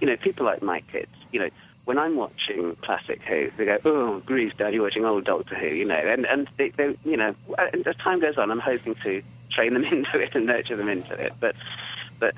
you 0.00 0.06
know, 0.06 0.16
people 0.16 0.46
like 0.46 0.62
my 0.62 0.80
kids, 0.92 1.10
you 1.30 1.40
know, 1.40 1.50
when 1.84 1.98
I'm 1.98 2.16
watching 2.16 2.76
classic 2.82 3.20
Who, 3.22 3.50
they 3.56 3.64
go, 3.64 3.78
"Oh, 3.84 4.22
grief, 4.24 4.56
Dad, 4.56 4.72
you're 4.72 4.84
watching 4.84 5.04
old 5.04 5.24
Doctor 5.24 5.56
Who," 5.56 5.66
you 5.66 5.84
know, 5.84 5.96
and 5.96 6.24
and 6.26 6.48
they, 6.58 6.70
they 6.70 6.96
you 7.04 7.16
know, 7.16 7.34
and 7.58 7.86
as 7.86 7.96
time 7.96 8.20
goes 8.20 8.38
on, 8.38 8.50
I'm 8.50 8.60
hoping 8.60 8.94
to 9.02 9.22
train 9.50 9.74
them 9.74 9.84
into 9.90 10.18
it 10.20 10.34
and 10.34 10.46
nurture 10.46 10.76
them 10.76 10.88
into 10.88 11.14
it. 11.14 11.32
But, 11.40 11.54
but 12.18 12.34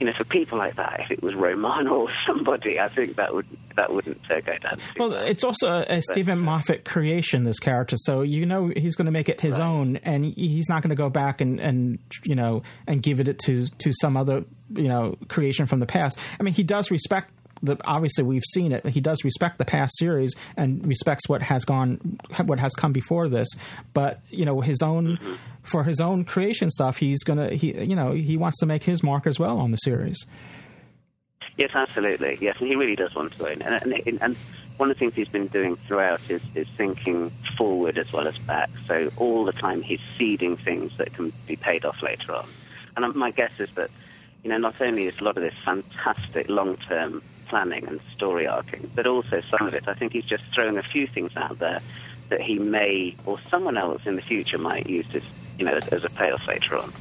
you 0.00 0.06
know, 0.06 0.12
for 0.16 0.24
people 0.24 0.58
like 0.58 0.76
that, 0.76 1.00
if 1.00 1.10
it 1.10 1.22
was 1.22 1.34
Romano 1.34 1.94
or 2.00 2.08
somebody, 2.26 2.78
I 2.78 2.88
think 2.88 3.16
that 3.16 3.34
would 3.34 3.46
that 3.76 3.92
wouldn't 3.92 4.20
uh, 4.30 4.40
go 4.40 4.56
down. 4.58 4.78
too 4.78 4.84
Well, 4.98 5.12
it's 5.12 5.44
also 5.44 5.84
a, 5.88 5.98
a 5.98 6.02
Steven 6.02 6.38
Moffat 6.38 6.84
creation. 6.84 7.44
This 7.44 7.58
character, 7.58 7.96
so 7.98 8.22
you 8.22 8.46
know 8.46 8.72
he's 8.74 8.96
going 8.96 9.06
to 9.06 9.12
make 9.12 9.28
it 9.28 9.40
his 9.40 9.58
own, 9.58 9.96
and 9.98 10.24
he's 10.24 10.68
not 10.68 10.82
going 10.82 10.90
to 10.90 10.96
go 10.96 11.10
back 11.10 11.40
and, 11.40 11.60
and 11.60 11.98
you 12.24 12.34
know 12.34 12.62
and 12.86 13.02
give 13.02 13.20
it 13.20 13.28
it 13.28 13.38
to 13.40 13.66
to 13.66 13.92
some 14.00 14.16
other 14.16 14.44
you 14.74 14.88
know 14.88 15.16
creation 15.28 15.66
from 15.66 15.80
the 15.80 15.86
past. 15.86 16.18
I 16.38 16.42
mean, 16.42 16.54
he 16.54 16.62
does 16.62 16.90
respect. 16.90 17.32
The, 17.62 17.76
obviously, 17.84 18.24
we've 18.24 18.44
seen 18.52 18.72
it. 18.72 18.86
He 18.86 19.00
does 19.00 19.24
respect 19.24 19.58
the 19.58 19.64
past 19.64 19.96
series 19.98 20.32
and 20.56 20.86
respects 20.86 21.28
what 21.28 21.42
has 21.42 21.64
gone, 21.64 22.18
what 22.44 22.60
has 22.60 22.74
come 22.74 22.92
before 22.92 23.28
this. 23.28 23.48
But 23.94 24.20
you 24.30 24.44
know, 24.44 24.60
his 24.60 24.82
own 24.82 25.18
for 25.62 25.84
his 25.84 26.00
own 26.00 26.24
creation 26.24 26.70
stuff, 26.70 26.96
he's 26.98 27.22
gonna, 27.24 27.54
he 27.54 27.72
you 27.82 27.96
know, 27.96 28.12
he 28.12 28.36
wants 28.36 28.58
to 28.60 28.66
make 28.66 28.82
his 28.82 29.02
mark 29.02 29.26
as 29.26 29.38
well 29.38 29.58
on 29.58 29.70
the 29.70 29.78
series. 29.78 30.26
Yes, 31.56 31.70
absolutely. 31.74 32.36
Yes, 32.40 32.56
and 32.60 32.68
he 32.68 32.76
really 32.76 32.96
does 32.96 33.14
want 33.14 33.32
to 33.36 33.44
it. 33.46 33.62
And, 33.62 33.92
and, 34.06 34.22
and 34.22 34.36
one 34.76 34.90
of 34.90 34.96
the 34.96 34.98
things 34.98 35.14
he's 35.14 35.28
been 35.28 35.46
doing 35.46 35.76
throughout 35.88 36.20
is, 36.28 36.42
is 36.54 36.68
thinking 36.76 37.32
forward 37.56 37.96
as 37.96 38.12
well 38.12 38.28
as 38.28 38.36
back. 38.38 38.68
So 38.86 39.10
all 39.16 39.46
the 39.46 39.52
time 39.52 39.80
he's 39.80 40.00
seeding 40.18 40.58
things 40.58 40.92
that 40.98 41.14
can 41.14 41.32
be 41.46 41.56
paid 41.56 41.86
off 41.86 42.02
later 42.02 42.34
on. 42.34 42.46
And 42.94 43.04
um, 43.04 43.16
my 43.16 43.30
guess 43.30 43.52
is 43.58 43.70
that, 43.74 43.90
you 44.42 44.50
know, 44.50 44.58
not 44.58 44.80
only 44.82 45.06
is 45.06 45.18
a 45.18 45.24
lot 45.24 45.38
of 45.38 45.42
this 45.42 45.54
fantastic 45.64 46.50
long-term 46.50 47.22
planning 47.48 47.86
and 47.86 48.00
story 48.14 48.46
arcing, 48.46 48.90
but 48.94 49.06
also 49.06 49.40
some 49.42 49.66
of 49.66 49.74
it, 49.74 49.88
I 49.88 49.94
think 49.94 50.12
he's 50.12 50.24
just 50.24 50.44
throwing 50.54 50.78
a 50.78 50.82
few 50.82 51.06
things 51.06 51.32
out 51.36 51.58
there 51.58 51.80
that 52.28 52.40
he 52.40 52.58
may, 52.58 53.16
or 53.24 53.38
someone 53.50 53.76
else 53.76 54.02
in 54.04 54.16
the 54.16 54.22
future 54.22 54.58
might 54.58 54.86
use 54.86 55.06
as, 55.14 55.22
you 55.58 55.64
know, 55.64 55.78
as, 55.92 56.04
a 56.04 56.10
payoff 56.10 56.46
later 56.46 56.76
on. 56.76 56.92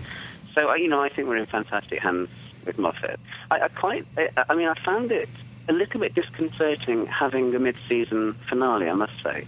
So, 0.53 0.73
you 0.75 0.87
know, 0.87 1.01
I 1.01 1.09
think 1.09 1.27
we're 1.27 1.37
in 1.37 1.45
fantastic 1.45 1.99
hands 1.99 2.29
with 2.65 2.77
Moffat. 2.77 3.19
I, 3.51 3.61
I 3.61 3.67
quite, 3.69 4.05
I, 4.17 4.29
I 4.49 4.55
mean, 4.55 4.67
I 4.67 4.75
found 4.85 5.11
it 5.11 5.29
a 5.67 5.73
little 5.73 5.99
bit 5.99 6.13
disconcerting 6.13 7.07
having 7.07 7.53
a 7.55 7.59
mid-season 7.59 8.33
finale, 8.47 8.87
I 8.87 8.93
must 8.93 9.21
say. 9.23 9.45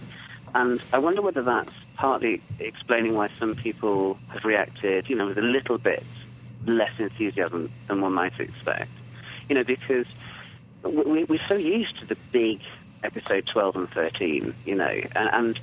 And 0.54 0.82
I 0.92 0.98
wonder 0.98 1.22
whether 1.22 1.42
that's 1.42 1.70
partly 1.96 2.42
explaining 2.58 3.14
why 3.14 3.28
some 3.38 3.54
people 3.54 4.18
have 4.28 4.44
reacted, 4.44 5.08
you 5.08 5.16
know, 5.16 5.26
with 5.26 5.38
a 5.38 5.42
little 5.42 5.78
bit 5.78 6.02
less 6.66 6.92
enthusiasm 6.98 7.70
than 7.86 8.00
one 8.00 8.14
might 8.14 8.38
expect. 8.40 8.90
You 9.48 9.54
know, 9.54 9.64
because 9.64 10.06
we, 10.82 11.24
we're 11.24 11.38
so 11.48 11.54
used 11.54 11.98
to 12.00 12.06
the 12.06 12.16
big 12.32 12.60
episode 13.02 13.46
12 13.46 13.76
and 13.76 13.90
13, 13.90 14.54
you 14.66 14.74
know, 14.74 14.84
and, 14.86 15.28
and 15.32 15.60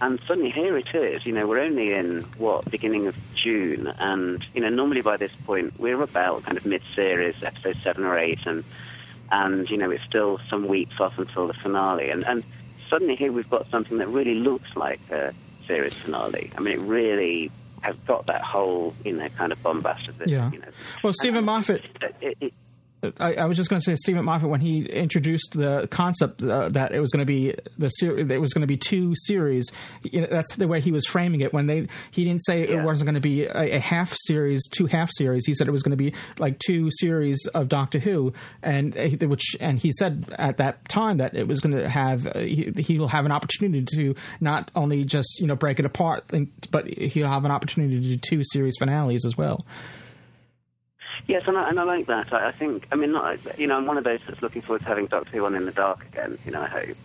and 0.00 0.20
suddenly 0.28 0.50
here 0.50 0.76
it 0.78 0.94
is. 0.94 1.26
You 1.26 1.32
know, 1.32 1.46
we're 1.46 1.58
only 1.60 1.92
in 1.92 2.22
what 2.38 2.70
beginning 2.70 3.08
of 3.08 3.16
June, 3.34 3.88
and 3.98 4.44
you 4.54 4.60
know, 4.60 4.68
normally 4.68 5.00
by 5.02 5.16
this 5.16 5.32
point 5.44 5.78
we're 5.78 6.00
about 6.02 6.44
kind 6.44 6.56
of 6.56 6.64
mid-series, 6.64 7.42
episode 7.42 7.76
seven 7.82 8.04
or 8.04 8.16
eight, 8.18 8.38
and 8.46 8.62
and 9.30 9.68
you 9.68 9.76
know, 9.76 9.90
it's 9.90 10.04
still 10.04 10.38
some 10.48 10.68
weeks 10.68 10.94
off 11.00 11.18
until 11.18 11.46
the 11.48 11.54
finale, 11.54 12.10
and 12.10 12.24
and 12.26 12.44
suddenly 12.88 13.16
here 13.16 13.32
we've 13.32 13.50
got 13.50 13.68
something 13.70 13.98
that 13.98 14.08
really 14.08 14.36
looks 14.36 14.74
like 14.76 15.00
a 15.10 15.34
series 15.66 15.94
finale. 15.94 16.50
I 16.56 16.60
mean, 16.60 16.78
it 16.78 16.82
really 16.82 17.50
has 17.82 17.96
got 18.06 18.26
that 18.26 18.42
whole 18.42 18.94
you 19.04 19.12
know 19.14 19.28
kind 19.30 19.50
of 19.52 19.60
bombast 19.62 20.08
of 20.08 20.20
it. 20.22 20.28
Yeah. 20.28 20.50
You 20.52 20.60
know, 20.60 20.68
Well, 21.02 21.12
Steven 21.12 21.44
Moffat. 21.44 21.84
it, 22.20 22.36
it, 22.40 22.54
I, 23.18 23.34
I 23.34 23.44
was 23.44 23.56
just 23.56 23.70
going 23.70 23.78
to 23.80 23.84
say 23.84 23.94
Steven 23.94 24.24
Moffat 24.24 24.48
when 24.48 24.60
he 24.60 24.84
introduced 24.84 25.52
the 25.52 25.86
concept 25.90 26.42
uh, 26.42 26.68
that 26.70 26.92
it 26.92 27.00
was 27.00 27.12
going 27.12 27.20
to 27.20 27.26
be 27.26 27.54
the 27.76 27.88
ser- 27.90 28.18
it 28.18 28.40
was 28.40 28.52
going 28.52 28.62
to 28.62 28.66
be 28.66 28.76
two 28.76 29.14
series. 29.14 29.70
You 30.02 30.22
know, 30.22 30.26
that's 30.28 30.56
the 30.56 30.66
way 30.66 30.80
he 30.80 30.90
was 30.90 31.06
framing 31.06 31.40
it. 31.40 31.52
When 31.52 31.66
they 31.66 31.86
he 32.10 32.24
didn't 32.24 32.44
say 32.44 32.62
it 32.62 32.82
wasn't 32.82 33.06
going 33.06 33.14
to 33.14 33.20
be 33.20 33.44
a, 33.44 33.76
a 33.76 33.78
half 33.78 34.16
series, 34.16 34.66
two 34.68 34.86
half 34.86 35.10
series. 35.12 35.46
He 35.46 35.54
said 35.54 35.68
it 35.68 35.70
was 35.70 35.82
going 35.82 35.92
to 35.92 35.96
be 35.96 36.12
like 36.38 36.58
two 36.58 36.90
series 36.90 37.46
of 37.54 37.68
Doctor 37.68 38.00
Who, 38.00 38.32
and 38.62 38.96
uh, 38.96 39.26
which 39.28 39.56
and 39.60 39.78
he 39.78 39.92
said 39.92 40.34
at 40.36 40.56
that 40.56 40.88
time 40.88 41.18
that 41.18 41.34
it 41.34 41.46
was 41.46 41.60
going 41.60 41.76
to 41.76 41.88
have 41.88 42.26
uh, 42.26 42.40
he, 42.40 42.72
he'll 42.78 43.08
have 43.08 43.26
an 43.26 43.32
opportunity 43.32 43.84
to 43.94 44.14
not 44.40 44.72
only 44.74 45.04
just 45.04 45.38
you 45.40 45.46
know 45.46 45.56
break 45.56 45.78
it 45.78 45.84
apart, 45.84 46.24
but 46.72 46.88
he'll 46.88 47.28
have 47.28 47.44
an 47.44 47.52
opportunity 47.52 48.00
to 48.00 48.08
do 48.08 48.16
two 48.16 48.42
series 48.42 48.74
finales 48.78 49.24
as 49.24 49.36
well. 49.36 49.64
Yes, 51.26 51.42
and 51.46 51.56
I, 51.58 51.68
and 51.68 51.78
I 51.78 51.84
like 51.84 52.06
that. 52.06 52.32
I, 52.32 52.48
I 52.48 52.52
think, 52.52 52.86
I 52.92 52.96
mean, 52.96 53.12
not, 53.12 53.38
you 53.58 53.66
know, 53.66 53.76
I'm 53.76 53.86
one 53.86 53.98
of 53.98 54.04
those 54.04 54.20
that's 54.26 54.42
looking 54.42 54.62
forward 54.62 54.82
to 54.82 54.88
having 54.88 55.06
Doctor 55.06 55.30
Who 55.36 55.44
on 55.44 55.54
in 55.54 55.66
the 55.66 55.72
dark 55.72 56.06
again. 56.12 56.38
You 56.44 56.52
know, 56.52 56.62
I 56.62 56.68
hope. 56.68 56.96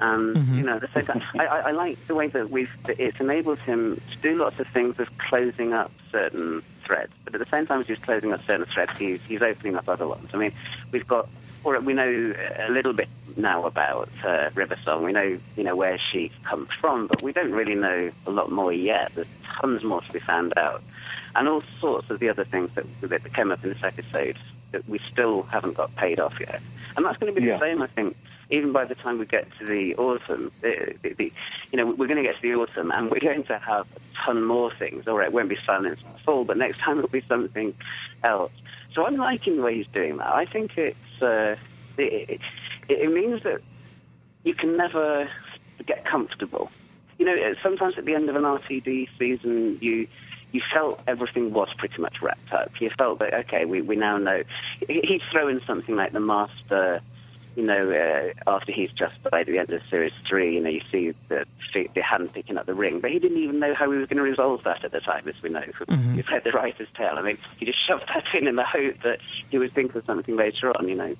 And 0.00 0.36
Mhm. 0.36 0.56
you 0.56 0.62
know, 0.62 0.78
the 0.78 0.88
same 0.94 1.04
time, 1.04 1.22
I, 1.38 1.44
I, 1.46 1.58
I 1.68 1.70
like 1.72 1.98
the 2.06 2.14
way 2.14 2.28
that 2.28 2.50
we've 2.50 2.70
that 2.86 2.98
it's 2.98 3.20
enabled 3.20 3.58
him 3.60 4.00
to 4.10 4.18
do 4.22 4.34
lots 4.38 4.58
of 4.58 4.66
things 4.72 4.94
of 4.98 5.08
closing 5.18 5.74
up 5.74 5.92
certain 6.10 6.62
threads, 6.86 7.12
but 7.24 7.34
at 7.34 7.40
the 7.40 7.46
same 7.50 7.66
time 7.66 7.82
as 7.82 7.86
he's 7.86 7.98
closing 7.98 8.32
up 8.32 8.40
certain 8.46 8.64
threads, 8.72 8.92
he's 8.98 9.20
he's 9.28 9.42
opening 9.42 9.76
up 9.76 9.88
other 9.88 10.08
ones. 10.08 10.30
I 10.32 10.38
mean, 10.38 10.52
we've 10.90 11.06
got, 11.06 11.28
or 11.64 11.78
we 11.80 11.92
know 11.92 12.32
a 12.66 12.72
little 12.72 12.94
bit 12.94 13.08
now 13.36 13.66
about 13.66 14.08
uh, 14.26 14.48
River 14.54 14.78
Song. 14.86 15.04
We 15.04 15.12
know 15.12 15.38
you 15.56 15.64
know 15.64 15.76
where 15.76 16.00
she 16.10 16.32
comes 16.48 16.68
from, 16.80 17.06
but 17.06 17.22
we 17.22 17.32
don't 17.34 17.52
really 17.52 17.74
know 17.74 18.10
a 18.26 18.30
lot 18.30 18.50
more 18.50 18.72
yet. 18.72 19.12
There's 19.14 19.26
tons 19.60 19.84
more 19.84 20.00
to 20.00 20.12
be 20.12 20.20
found 20.20 20.54
out, 20.56 20.82
and 21.34 21.48
all 21.48 21.62
sorts 21.80 22.10
of 22.10 22.18
the 22.20 22.28
other 22.28 22.44
things 22.44 22.70
that 22.74 22.84
that 23.02 23.32
came 23.34 23.50
up 23.50 23.62
in 23.64 23.70
this 23.70 23.82
episode 23.82 24.36
that 24.72 24.88
we 24.88 25.00
still 25.10 25.42
haven't 25.44 25.74
got 25.76 25.94
paid 25.96 26.20
off 26.20 26.34
yet. 26.40 26.60
And 26.96 27.04
that's 27.04 27.18
going 27.18 27.34
to 27.34 27.40
be 27.40 27.46
Yeah. 27.46 27.58
the 27.58 27.64
same, 27.64 27.82
I 27.82 27.86
think, 27.88 28.16
even 28.50 28.72
by 28.72 28.84
the 28.84 28.94
time 28.94 29.18
we 29.18 29.26
get 29.26 29.46
to 29.58 29.66
the 29.66 29.94
autumn. 29.96 30.52
The, 30.60 30.94
the, 31.02 31.12
the, 31.14 31.32
you 31.72 31.76
know, 31.76 31.86
we're 31.86 32.06
going 32.06 32.22
to 32.22 32.22
get 32.22 32.36
to 32.36 32.42
the 32.42 32.54
autumn, 32.54 32.90
and 32.92 33.10
we're 33.10 33.20
going 33.20 33.44
to 33.44 33.58
have 33.58 33.86
a 33.96 34.00
ton 34.24 34.44
more 34.44 34.72
things. 34.78 35.08
All 35.08 35.16
right, 35.16 35.26
it 35.28 35.32
won't 35.32 35.48
be 35.48 35.58
silence 35.66 35.98
in 36.04 36.12
the 36.12 36.18
fall, 36.20 36.44
but 36.44 36.56
next 36.56 36.78
time 36.78 36.98
it'll 36.98 37.10
be 37.10 37.22
something 37.28 37.74
else. 38.22 38.52
So 38.94 39.04
I'm 39.06 39.16
liking 39.16 39.56
the 39.56 39.62
way 39.62 39.76
he's 39.76 39.86
doing 39.92 40.16
that. 40.18 40.26
I 40.28 40.44
think 40.46 40.76
it's 40.76 41.22
uh, 41.22 41.56
it, 41.96 42.28
it, 42.30 42.40
it 42.88 43.12
means 43.12 43.42
that 43.44 43.60
you 44.44 44.54
can 44.54 44.76
never 44.76 45.28
get 45.86 46.04
comfortable. 46.04 46.70
You 47.18 47.26
know, 47.26 47.54
sometimes 47.62 47.98
at 47.98 48.04
the 48.04 48.14
end 48.14 48.28
of 48.30 48.36
an 48.36 48.42
RTD 48.42 49.08
season, 49.18 49.78
you 49.80 50.08
you 50.52 50.60
felt 50.72 51.00
everything 51.06 51.52
was 51.52 51.68
pretty 51.78 52.00
much 52.00 52.20
wrapped 52.22 52.52
up. 52.52 52.70
You 52.80 52.90
felt 52.98 53.18
that 53.20 53.32
okay, 53.46 53.64
we 53.64 53.82
we 53.82 53.96
now 53.96 54.16
know. 54.18 54.42
He's 54.86 55.02
He'd 55.08 55.22
throw 55.30 55.48
in 55.48 55.60
something 55.66 55.96
like 55.96 56.12
the 56.12 56.20
master. 56.20 57.00
You 57.56 57.64
know, 57.64 57.90
uh, 57.90 58.50
after 58.50 58.70
he's 58.70 58.90
just 58.92 59.20
died 59.24 59.40
at 59.40 59.46
the 59.48 59.58
end 59.58 59.70
of 59.70 59.82
series 59.90 60.12
three, 60.28 60.54
you 60.54 60.60
know, 60.60 60.70
you 60.70 60.80
see 60.90 61.12
the 61.28 61.44
the 61.94 62.00
hand 62.02 62.32
picking 62.32 62.56
up 62.56 62.66
the 62.66 62.74
ring, 62.74 63.00
but 63.00 63.10
he 63.10 63.18
didn't 63.18 63.38
even 63.38 63.58
know 63.58 63.74
how 63.74 63.90
he 63.90 63.98
was 63.98 64.08
going 64.08 64.18
to 64.18 64.22
resolve 64.22 64.62
that 64.64 64.84
at 64.84 64.92
the 64.92 65.00
time, 65.00 65.26
as 65.28 65.34
we 65.42 65.50
know. 65.50 65.60
Mhm. 65.88 66.16
You've 66.16 66.28
read 66.32 66.44
the 66.44 66.52
writer's 66.52 66.88
tale. 66.96 67.14
I 67.16 67.22
mean, 67.22 67.38
he 67.58 67.66
just 67.66 67.78
shoved 67.88 68.04
that 68.08 68.24
in 68.34 68.46
in 68.46 68.54
the 68.56 68.64
hope 68.64 69.02
that 69.02 69.18
he 69.50 69.58
would 69.58 69.72
think 69.72 69.94
of 69.96 70.04
something 70.04 70.36
later 70.36 70.70
on. 70.76 70.88
You 70.88 70.94
know. 70.94 71.16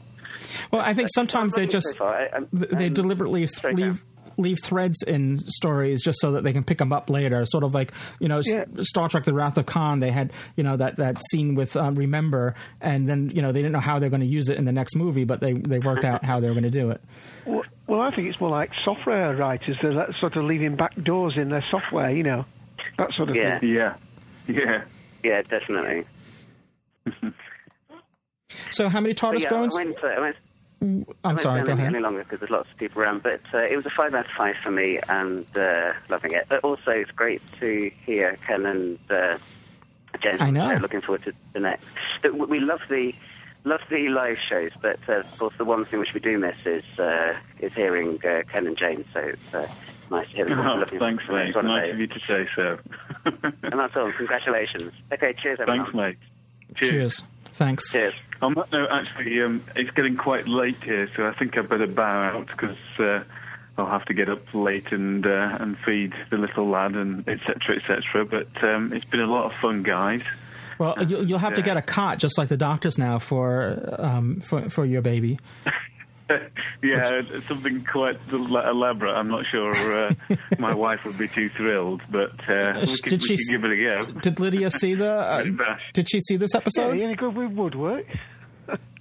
Well, 0.70 0.82
I 0.82 0.94
think 0.94 1.08
sometimes 1.12 1.52
they 1.54 1.66
just 1.66 1.88
So 1.96 2.04
I- 2.06 2.28
I'm- 2.32 2.48
they 2.52 2.88
deliberately 2.88 3.48
leave 3.72 4.04
leave 4.40 4.58
threads 4.62 5.02
in 5.02 5.38
stories 5.38 6.02
just 6.02 6.18
so 6.20 6.32
that 6.32 6.44
they 6.44 6.52
can 6.52 6.64
pick 6.64 6.78
them 6.78 6.92
up 6.92 7.08
later. 7.10 7.44
Sort 7.46 7.64
of 7.64 7.74
like 7.74 7.92
you 8.18 8.28
know 8.28 8.40
Yeah. 8.44 8.64
Star 8.80 9.08
Trek: 9.08 9.24
The 9.24 9.34
Wrath 9.34 9.56
of 9.58 9.66
Khan. 9.66 10.00
They 10.00 10.10
had 10.10 10.32
you 10.56 10.64
know 10.64 10.76
that 10.76 10.96
that 10.96 11.18
scene 11.30 11.54
with 11.54 11.76
um, 11.76 11.94
Remember, 11.94 12.54
and 12.80 13.08
then 13.08 13.30
you 13.34 13.42
know 13.42 13.52
they 13.52 13.60
didn't 13.60 13.72
know 13.72 13.80
how 13.80 13.98
they're 13.98 14.10
going 14.10 14.20
to 14.22 14.26
use 14.26 14.48
it 14.48 14.56
in 14.56 14.64
the 14.64 14.72
next 14.72 14.96
movie, 14.96 15.24
but 15.24 15.40
they 15.40 15.52
they 15.52 15.78
worked 15.78 16.04
out 16.04 16.24
how 16.24 16.40
they 16.40 16.48
were 16.48 16.54
going 16.54 16.64
to 16.64 16.70
do 16.70 16.90
it. 16.90 17.00
Well, 17.46 17.62
well, 17.86 18.00
I 18.00 18.14
think 18.14 18.28
it's 18.28 18.40
more 18.40 18.50
like 18.50 18.70
software 18.84 19.34
writers. 19.36 19.76
They're 19.82 19.92
like 19.92 20.10
sort 20.20 20.36
of 20.36 20.44
leaving 20.44 20.76
back 20.76 20.94
doors 21.02 21.34
in 21.36 21.48
their 21.50 21.64
software, 21.70 22.10
you 22.10 22.22
know, 22.22 22.44
that 22.98 23.10
sort 23.16 23.30
of 23.30 23.36
Yeah. 23.36 23.58
thing. 23.58 23.68
Yeah. 23.70 23.94
Yeah. 24.46 24.84
Yeah, 25.24 25.42
definitely. 25.42 26.04
So 28.70 28.88
how 28.88 29.00
many 29.00 29.14
But 29.14 29.20
TARDIS 29.22 29.40
yeah, 29.42 29.48
drones? 29.48 29.76
I 29.76 29.84
went, 29.84 29.96
uh, 30.02 30.06
I 30.06 30.20
went, 30.20 30.36
I 30.36 30.40
I'm 30.80 31.04
won't 31.24 31.40
sorry. 31.40 31.60
stay 31.60 31.66
Go 31.66 31.72
any, 31.72 31.80
ahead. 31.82 31.94
any 31.94 32.02
longer 32.02 32.22
because 32.24 32.40
there's 32.40 32.50
lots 32.50 32.70
of 32.70 32.76
people 32.78 33.02
around, 33.02 33.22
but 33.22 33.40
uh, 33.52 33.58
it 33.58 33.76
was 33.76 33.84
a 33.86 33.90
five 33.90 34.14
out 34.14 34.24
of 34.26 34.30
five 34.36 34.56
for 34.62 34.70
me 34.70 34.98
and 35.08 35.44
uh, 35.56 35.92
loving 36.08 36.32
it. 36.32 36.46
But 36.48 36.64
also, 36.64 36.90
it's 36.90 37.10
great 37.10 37.42
to 37.60 37.90
hear 38.06 38.38
Ken 38.46 38.64
and 38.66 38.98
uh, 39.10 39.36
James. 40.22 40.38
I 40.40 40.50
know. 40.50 40.70
uh, 40.70 40.78
Looking 40.78 41.02
forward 41.02 41.22
to 41.24 41.32
the 41.52 41.60
next. 41.60 41.84
But 42.22 42.34
we- 42.34 42.46
we 42.46 42.60
love 42.60 42.80
the 42.88 43.12
love 43.64 43.80
the 43.90 44.08
live 44.08 44.38
shows, 44.48 44.70
but 44.80 44.98
uh, 45.08 45.16
of 45.20 45.38
course, 45.38 45.54
the 45.58 45.66
one 45.66 45.84
thing 45.84 46.00
which 46.00 46.14
we 46.14 46.20
do 46.20 46.38
miss 46.38 46.56
is 46.64 46.84
uh, 46.98 47.34
is 47.60 47.72
hearing 47.74 48.18
uh, 48.24 48.42
Ken 48.50 48.66
and 48.66 48.76
James. 48.78 49.04
So 49.12 49.20
it's 49.20 49.54
uh, 49.54 49.68
nice 50.10 50.28
to 50.30 50.36
hear 50.36 50.44
them. 50.46 50.60
Oh, 50.60 50.76
looking 50.76 50.98
thanks, 50.98 51.24
forward 51.26 51.40
to 51.40 51.46
mate. 51.46 51.52
the 51.52 51.58
of 51.58 51.64
Nice 51.66 51.92
of 51.92 51.98
you 52.00 52.06
to 52.06 52.20
say 52.26 52.48
so. 52.56 52.78
And 53.70 53.78
that's 53.80 53.94
all. 53.96 54.10
Congratulations. 54.16 54.92
Okay, 55.12 55.34
cheers, 55.42 55.58
everyone. 55.60 55.84
Thanks, 55.92 55.94
mate. 55.94 56.16
Cheers. 56.76 56.90
Cheers. 56.90 57.22
Thanks. 57.52 57.90
Cheers. 57.90 58.14
On 58.42 58.54
that 58.54 58.72
note, 58.72 58.88
actually, 58.90 59.42
um, 59.42 59.62
it's 59.76 59.90
getting 59.90 60.16
quite 60.16 60.48
late 60.48 60.82
here, 60.82 61.08
so 61.14 61.26
I 61.26 61.34
think 61.34 61.58
I 61.58 61.62
better 61.62 61.86
bow 61.86 62.02
out 62.02 62.46
because 62.46 62.76
uh, 62.98 63.22
I'll 63.76 63.90
have 63.90 64.06
to 64.06 64.14
get 64.14 64.30
up 64.30 64.42
late 64.54 64.92
and 64.92 65.26
uh, 65.26 65.58
and 65.60 65.78
feed 65.78 66.14
the 66.30 66.38
little 66.38 66.68
lad 66.68 66.94
and 66.94 67.28
etc. 67.28 67.76
etc. 67.76 68.24
But 68.24 68.64
um, 68.64 68.92
it's 68.94 69.04
been 69.04 69.20
a 69.20 69.26
lot 69.26 69.44
of 69.44 69.52
fun, 69.60 69.82
guys. 69.82 70.22
Well, 70.78 70.94
you'll, 71.06 71.28
you'll 71.28 71.38
have 71.38 71.54
to 71.54 71.62
get 71.62 71.76
a 71.76 71.82
cot 71.82 72.18
just 72.18 72.38
like 72.38 72.48
the 72.48 72.56
doctors 72.56 72.96
now 72.96 73.18
for 73.18 73.94
um, 73.98 74.40
for 74.40 74.70
for 74.70 74.86
your 74.86 75.02
baby. 75.02 75.38
yeah, 76.82 77.20
something 77.46 77.84
quite 77.84 78.16
elaborate. 78.32 79.12
I'm 79.14 79.28
not 79.28 79.44
sure 79.50 79.70
uh, 80.06 80.14
my 80.58 80.74
wife 80.84 81.00
would 81.04 81.18
be 81.18 81.28
too 81.28 81.48
thrilled, 81.56 82.02
but 82.10 82.32
uh, 82.48 82.80
we, 82.80 82.96
Did 83.10 83.20
we 83.22 83.26
she 83.26 83.36
could 83.36 83.50
give 83.50 83.64
it 83.64 83.72
a 83.72 83.76
go. 84.12 84.20
Did 84.20 84.40
Lydia 84.40 84.70
see 84.70 84.94
the? 84.94 85.12
Uh, 85.12 85.44
did 85.94 86.08
she 86.10 86.20
see 86.20 86.36
this 86.36 86.50
Yeah, 86.54 86.60
episode? 86.60 87.00
any 87.00 87.14
good 87.16 87.34
with 87.36 87.52
woodwork? 87.52 88.06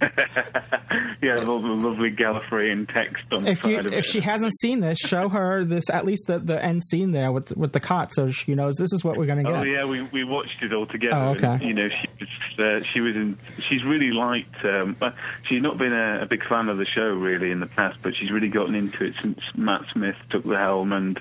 yeah, 1.22 1.44
all 1.44 1.60
the 1.60 1.68
lovely 1.68 2.10
Gallifreyan 2.10 2.92
text 2.92 3.24
on 3.32 3.44
the 3.44 3.50
If 3.50 3.64
you 3.64 3.76
side 3.76 3.86
of 3.86 3.92
if 3.92 4.06
she 4.06 4.20
hasn't 4.20 4.52
seen 4.58 4.80
this, 4.80 4.98
show 4.98 5.28
her 5.28 5.64
this 5.64 5.90
at 5.90 6.06
least 6.06 6.26
the, 6.26 6.38
the 6.38 6.62
end 6.62 6.82
scene 6.84 7.12
there 7.12 7.32
with 7.32 7.56
with 7.56 7.72
the 7.72 7.80
cot, 7.80 8.12
so 8.12 8.30
she 8.30 8.54
knows 8.54 8.76
this 8.76 8.92
is 8.92 9.04
what 9.04 9.16
we're 9.16 9.26
going 9.26 9.44
to 9.44 9.50
get. 9.50 9.60
Oh 9.60 9.62
yeah, 9.62 9.84
we 9.84 10.02
we 10.02 10.24
watched 10.24 10.62
it 10.62 10.72
all 10.72 10.86
together. 10.86 11.16
Oh, 11.16 11.30
okay. 11.32 11.46
And, 11.46 11.62
you 11.62 11.74
know, 11.74 11.88
she 11.88 12.08
was 12.18 12.58
uh, 12.58 12.86
she 12.92 13.00
was 13.00 13.14
in. 13.14 13.38
She's 13.58 13.84
really 13.84 14.10
liked. 14.10 14.64
Um, 14.64 14.96
she's 15.48 15.62
not 15.62 15.78
been 15.78 15.92
a, 15.92 16.22
a 16.22 16.26
big 16.26 16.46
fan 16.46 16.68
of 16.68 16.78
the 16.78 16.86
show 16.86 17.08
really 17.08 17.50
in 17.50 17.60
the 17.60 17.66
past, 17.66 17.98
but 18.02 18.14
she's 18.16 18.30
really 18.30 18.48
gotten 18.48 18.74
into 18.74 19.04
it 19.04 19.14
since 19.20 19.38
Matt 19.54 19.82
Smith 19.92 20.16
took 20.30 20.44
the 20.44 20.56
helm, 20.56 20.92
and 20.92 21.20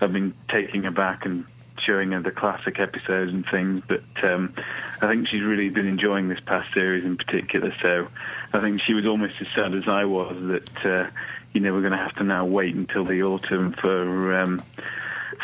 I've 0.00 0.12
been 0.12 0.34
taking 0.48 0.84
her 0.84 0.90
back 0.90 1.24
and 1.26 1.44
showing 1.84 2.12
her 2.12 2.20
the 2.20 2.30
classic 2.30 2.78
episodes 2.80 3.32
and 3.32 3.44
things. 3.50 3.82
But 3.86 4.02
um, 4.22 4.54
I 5.00 5.08
think 5.08 5.28
she's 5.28 5.42
really 5.42 5.68
been 5.68 5.86
enjoying 5.86 6.28
this 6.28 6.40
past 6.40 6.72
series 6.74 7.04
in 7.04 7.16
particular. 7.16 7.74
So 7.82 8.08
I 8.52 8.60
think 8.60 8.80
she 8.80 8.94
was 8.94 9.06
almost 9.06 9.34
as 9.40 9.46
sad 9.54 9.74
as 9.74 9.88
I 9.88 10.04
was 10.04 10.36
that 10.48 10.86
uh, 10.86 11.10
you 11.52 11.60
know 11.60 11.72
we're 11.72 11.80
going 11.80 11.92
to 11.92 11.98
have 11.98 12.14
to 12.16 12.24
now 12.24 12.44
wait 12.44 12.74
until 12.74 13.04
the 13.04 13.22
autumn 13.22 13.72
for. 13.72 14.34
Um, 14.40 14.62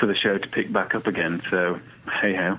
for 0.00 0.04
the 0.06 0.14
show 0.14 0.36
to 0.36 0.48
pick 0.48 0.70
back 0.70 0.94
up 0.94 1.06
again. 1.06 1.40
So, 1.48 1.80
hey 2.20 2.34
ho. 2.34 2.58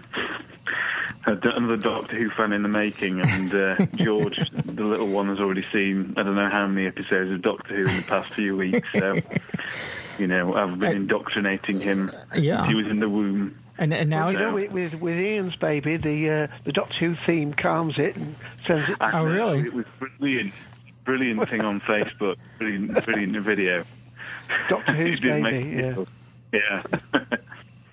Another 1.26 1.76
Doctor 1.78 2.16
Who 2.18 2.30
fan 2.32 2.54
in 2.54 2.64
the 2.64 2.70
making, 2.70 3.20
and 3.20 3.54
uh, 3.54 3.86
George, 3.96 4.40
the 4.66 4.84
little 4.84 5.08
one, 5.08 5.28
has 5.28 5.40
already 5.40 5.66
seen 5.74 6.14
I 6.16 6.24
don't 6.24 6.36
know 6.36 6.50
how 6.50 6.66
many 6.68 6.88
episodes 6.88 7.30
of 7.32 7.42
Doctor 7.42 7.76
Who 7.76 7.90
in 7.90 7.98
the 7.98 8.04
past 8.08 8.34
few 8.34 8.56
weeks. 8.56 8.88
So, 8.94 9.18
you 10.18 10.26
know, 10.28 10.56
I've 10.56 10.80
been 10.80 10.96
indoctrinating 10.96 11.82
him 11.82 12.12
Yeah. 12.34 12.66
he 12.68 12.74
was 12.76 12.88
in 12.88 13.00
the 13.02 13.10
womb. 13.10 13.56
And 13.80 13.94
and 13.94 14.10
now 14.10 14.26
Well, 14.26 14.34
you 14.34 14.40
know, 14.40 14.54
with, 14.54 14.72
with, 14.72 14.94
with 14.96 15.18
Ian's 15.18 15.56
baby, 15.58 15.98
the 15.98 16.50
uh, 16.52 16.58
the 16.66 16.72
Doctor 16.72 16.96
Who 17.00 17.16
theme 17.26 17.54
calms 17.54 17.96
it 17.98 18.16
and 18.16 18.36
sends 18.66 18.90
it. 18.90 18.98
I 19.00 19.22
know, 19.24 19.54
It 19.54 19.74
was 19.74 19.86
brilliant, 20.00 20.54
brilliant 21.06 21.50
thing 21.50 21.62
on 21.62 21.80
Facebook, 21.82 22.36
brilliant, 22.58 23.06
brilliant 23.06 23.44
video. 23.44 23.84
Doctor 24.70 24.94
Who's 24.98 25.20
It 25.20 25.22
did 25.22 25.44
make 25.44 25.54
baby, 25.54 26.06
yeah. 26.52 26.82
Yeah. 27.14 27.28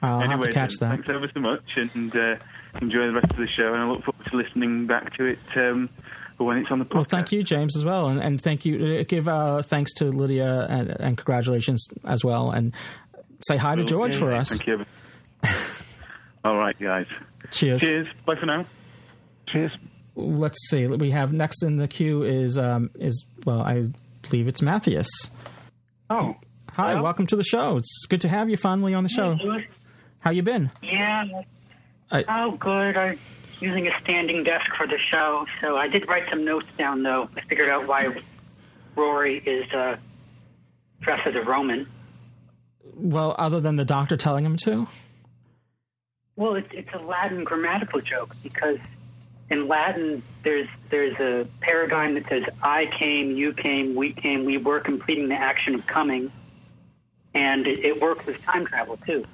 I'll 0.03 0.21
have 0.21 0.31
anyway, 0.33 0.49
to 0.49 0.53
catch 0.53 0.73
then, 0.79 0.91
that. 0.91 0.97
thanks 0.97 1.09
ever 1.09 1.31
so 1.33 1.41
much, 1.41 1.63
and 1.77 2.15
uh, 2.15 2.37
enjoy 2.81 3.07
the 3.07 3.13
rest 3.15 3.31
of 3.31 3.37
the 3.37 3.49
show. 3.57 3.73
And 3.73 3.77
I 3.83 3.87
look 3.87 4.05
forward 4.05 4.27
to 4.31 4.37
listening 4.37 4.87
back 4.87 5.17
to 5.17 5.25
it 5.25 5.39
um, 5.57 5.89
when 6.37 6.59
it's 6.59 6.71
on 6.71 6.79
the 6.79 6.85
podcast. 6.85 6.95
Well, 6.95 7.05
thank 7.05 7.33
you, 7.33 7.43
James, 7.43 7.75
as 7.77 7.85
well, 7.85 8.09
and, 8.09 8.21
and 8.21 8.41
thank 8.41 8.67
you. 8.67 8.99
uh, 9.01 9.05
Give 9.09 9.27
uh, 9.29 9.63
thanks 9.63 9.95
to 9.95 10.05
Lydia 10.07 10.67
and, 10.69 10.91
and 11.01 11.17
congratulations 11.17 11.87
as 12.05 12.23
well, 12.23 12.51
and 12.51 12.75
say 13.49 13.57
hi 13.57 13.77
to 13.77 13.85
George 13.85 14.13
do. 14.13 14.19
for 14.19 14.33
us. 14.35 14.51
Thank 14.51 14.67
you. 14.67 14.85
All 16.45 16.57
right, 16.57 16.79
guys. 16.79 17.07
Cheers. 17.51 17.81
Cheers. 17.81 18.07
Bye 18.27 18.35
for 18.39 18.47
now. 18.47 18.67
Cheers. 19.49 19.73
Let's 20.17 20.59
see. 20.69 20.87
We 20.87 21.11
have 21.11 21.33
next 21.33 21.63
in 21.63 21.77
the 21.77 21.89
queue 21.89 22.23
is 22.23 22.57
um, 22.59 22.91
is 22.99 23.27
well, 23.45 23.61
I 23.63 23.89
believe 24.23 24.47
it's 24.49 24.63
Matthias. 24.63 25.09
Oh, 26.11 26.35
Hi, 26.71 26.91
Hello? 26.91 27.03
welcome 27.05 27.27
to 27.29 27.37
the 27.37 27.45
show. 27.45 27.77
It's 27.77 28.07
good 28.09 28.21
to 28.23 28.29
have 28.29 28.51
you 28.51 28.57
finally 28.57 28.95
on 28.95 29.05
the 29.05 29.09
show. 29.09 29.37
How 30.19 30.31
you 30.33 30.43
been? 30.43 30.71
Yeah. 30.83 31.25
I- 32.11 32.25
oh, 32.29 32.53
good. 32.57 32.97
I'm 32.97 33.19
using 33.61 33.87
a 33.87 33.91
standing 34.03 34.43
desk 34.43 34.67
for 34.77 34.87
the 34.87 34.99
show, 35.11 35.47
so 35.61 35.77
I 35.77 35.87
did 35.89 36.09
write 36.09 36.29
some 36.31 36.45
notes 36.45 36.67
down, 36.77 37.03
though. 37.03 37.29
I 37.37 37.43
figured 37.43 37.69
out 37.69 37.87
why 37.87 38.09
Rory 38.97 39.39
is 39.39 39.71
uh, 39.73 39.97
dressed 41.01 41.27
as 41.29 41.35
a 41.37 41.43
Roman. 41.43 41.87
Well, 42.97 43.35
other 43.39 43.61
than 43.61 43.77
the 43.77 43.85
doctor 43.85 44.17
telling 44.17 44.45
him 44.45 44.57
to. 44.65 44.87
Well, 46.37 46.57
it's, 46.57 46.69
it's 46.73 46.93
a 46.93 46.99
Latin 46.99 47.45
grammatical 47.45 48.01
joke 48.01 48.35
because 48.43 48.79
in 49.51 49.69
Latin 49.69 50.23
there's 50.43 50.69
there's 50.91 51.15
a 51.21 51.47
paradigm 51.61 52.15
that 52.15 52.29
says 52.29 52.43
I 52.63 52.87
came, 52.99 53.33
you 53.33 53.53
came, 53.53 53.95
we 53.95 54.13
came, 54.13 54.45
we 54.45 54.59
were 54.59 54.81
completing 54.81 55.29
the 55.29 55.37
action 55.37 55.75
of 55.75 55.87
coming, 55.87 56.33
and 57.35 57.67
it, 57.67 57.85
it 57.85 58.01
works 58.01 58.27
with 58.27 58.43
time 58.43 58.67
travel 58.67 58.99
too. 59.07 59.25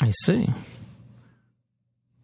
I 0.00 0.10
see. 0.24 0.48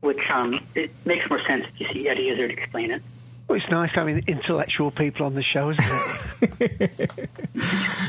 Which 0.01 0.21
um, 0.33 0.65
it 0.75 0.91
makes 1.05 1.29
more 1.29 1.41
sense 1.47 1.67
if 1.75 1.81
you 1.81 1.87
see 1.93 2.09
Eddie 2.09 2.29
Izzard 2.31 2.51
explain 2.51 2.91
it. 2.91 3.03
Well, 3.49 3.59
it's 3.59 3.71
nice 3.71 3.91
having 3.95 4.23
intellectual 4.27 4.91
people 4.91 5.27
on 5.27 5.35
the 5.35 5.43
show, 5.43 5.71
isn't 5.71 6.61
it? 6.61 7.31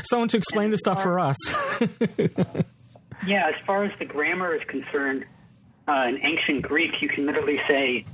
Someone 0.08 0.28
to 0.28 0.38
explain 0.38 0.70
the 0.70 0.78
stuff 0.78 1.02
for 1.02 1.18
us. 1.18 1.36
Yeah, 3.24 3.48
as 3.48 3.54
far 3.66 3.84
as 3.84 3.92
the 3.98 4.04
grammar 4.04 4.54
is 4.54 4.62
concerned, 4.68 5.24
uh, 5.88 6.06
in 6.08 6.18
ancient 6.22 6.62
Greek, 6.62 7.00
you 7.00 7.08
can 7.08 7.26
literally 7.26 7.60
say, 7.68 8.04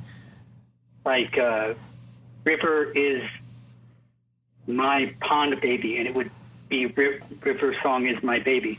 like, 1.04 1.36
uh, 1.38 1.74
river 2.44 2.92
is 2.92 3.22
my 4.66 5.14
pond 5.20 5.60
baby, 5.60 5.96
and 5.96 6.06
it 6.06 6.14
would 6.14 6.30
be 6.68 6.86
ri- 6.86 7.20
river 7.42 7.74
song 7.82 8.06
is 8.06 8.22
my 8.22 8.38
baby. 8.38 8.78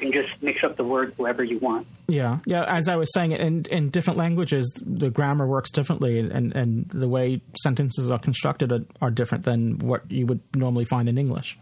You 0.00 0.10
can 0.10 0.12
just 0.12 0.42
mix 0.42 0.64
up 0.64 0.76
the 0.76 0.84
words 0.84 1.14
however 1.16 1.44
you 1.44 1.58
want. 1.58 1.86
Yeah, 2.08 2.38
yeah. 2.44 2.64
As 2.66 2.88
I 2.88 2.96
was 2.96 3.12
saying, 3.14 3.32
in 3.32 3.64
in 3.70 3.90
different 3.90 4.18
languages, 4.18 4.70
the 4.84 5.10
grammar 5.10 5.46
works 5.46 5.70
differently, 5.70 6.18
and 6.18 6.54
and 6.54 6.88
the 6.90 7.08
way 7.08 7.40
sentences 7.62 8.10
are 8.10 8.18
constructed 8.18 8.72
are, 8.72 8.80
are 9.00 9.10
different 9.10 9.44
than 9.44 9.78
what 9.78 10.10
you 10.10 10.26
would 10.26 10.40
normally 10.56 10.84
find 10.84 11.08
in 11.08 11.18
English. 11.18 11.58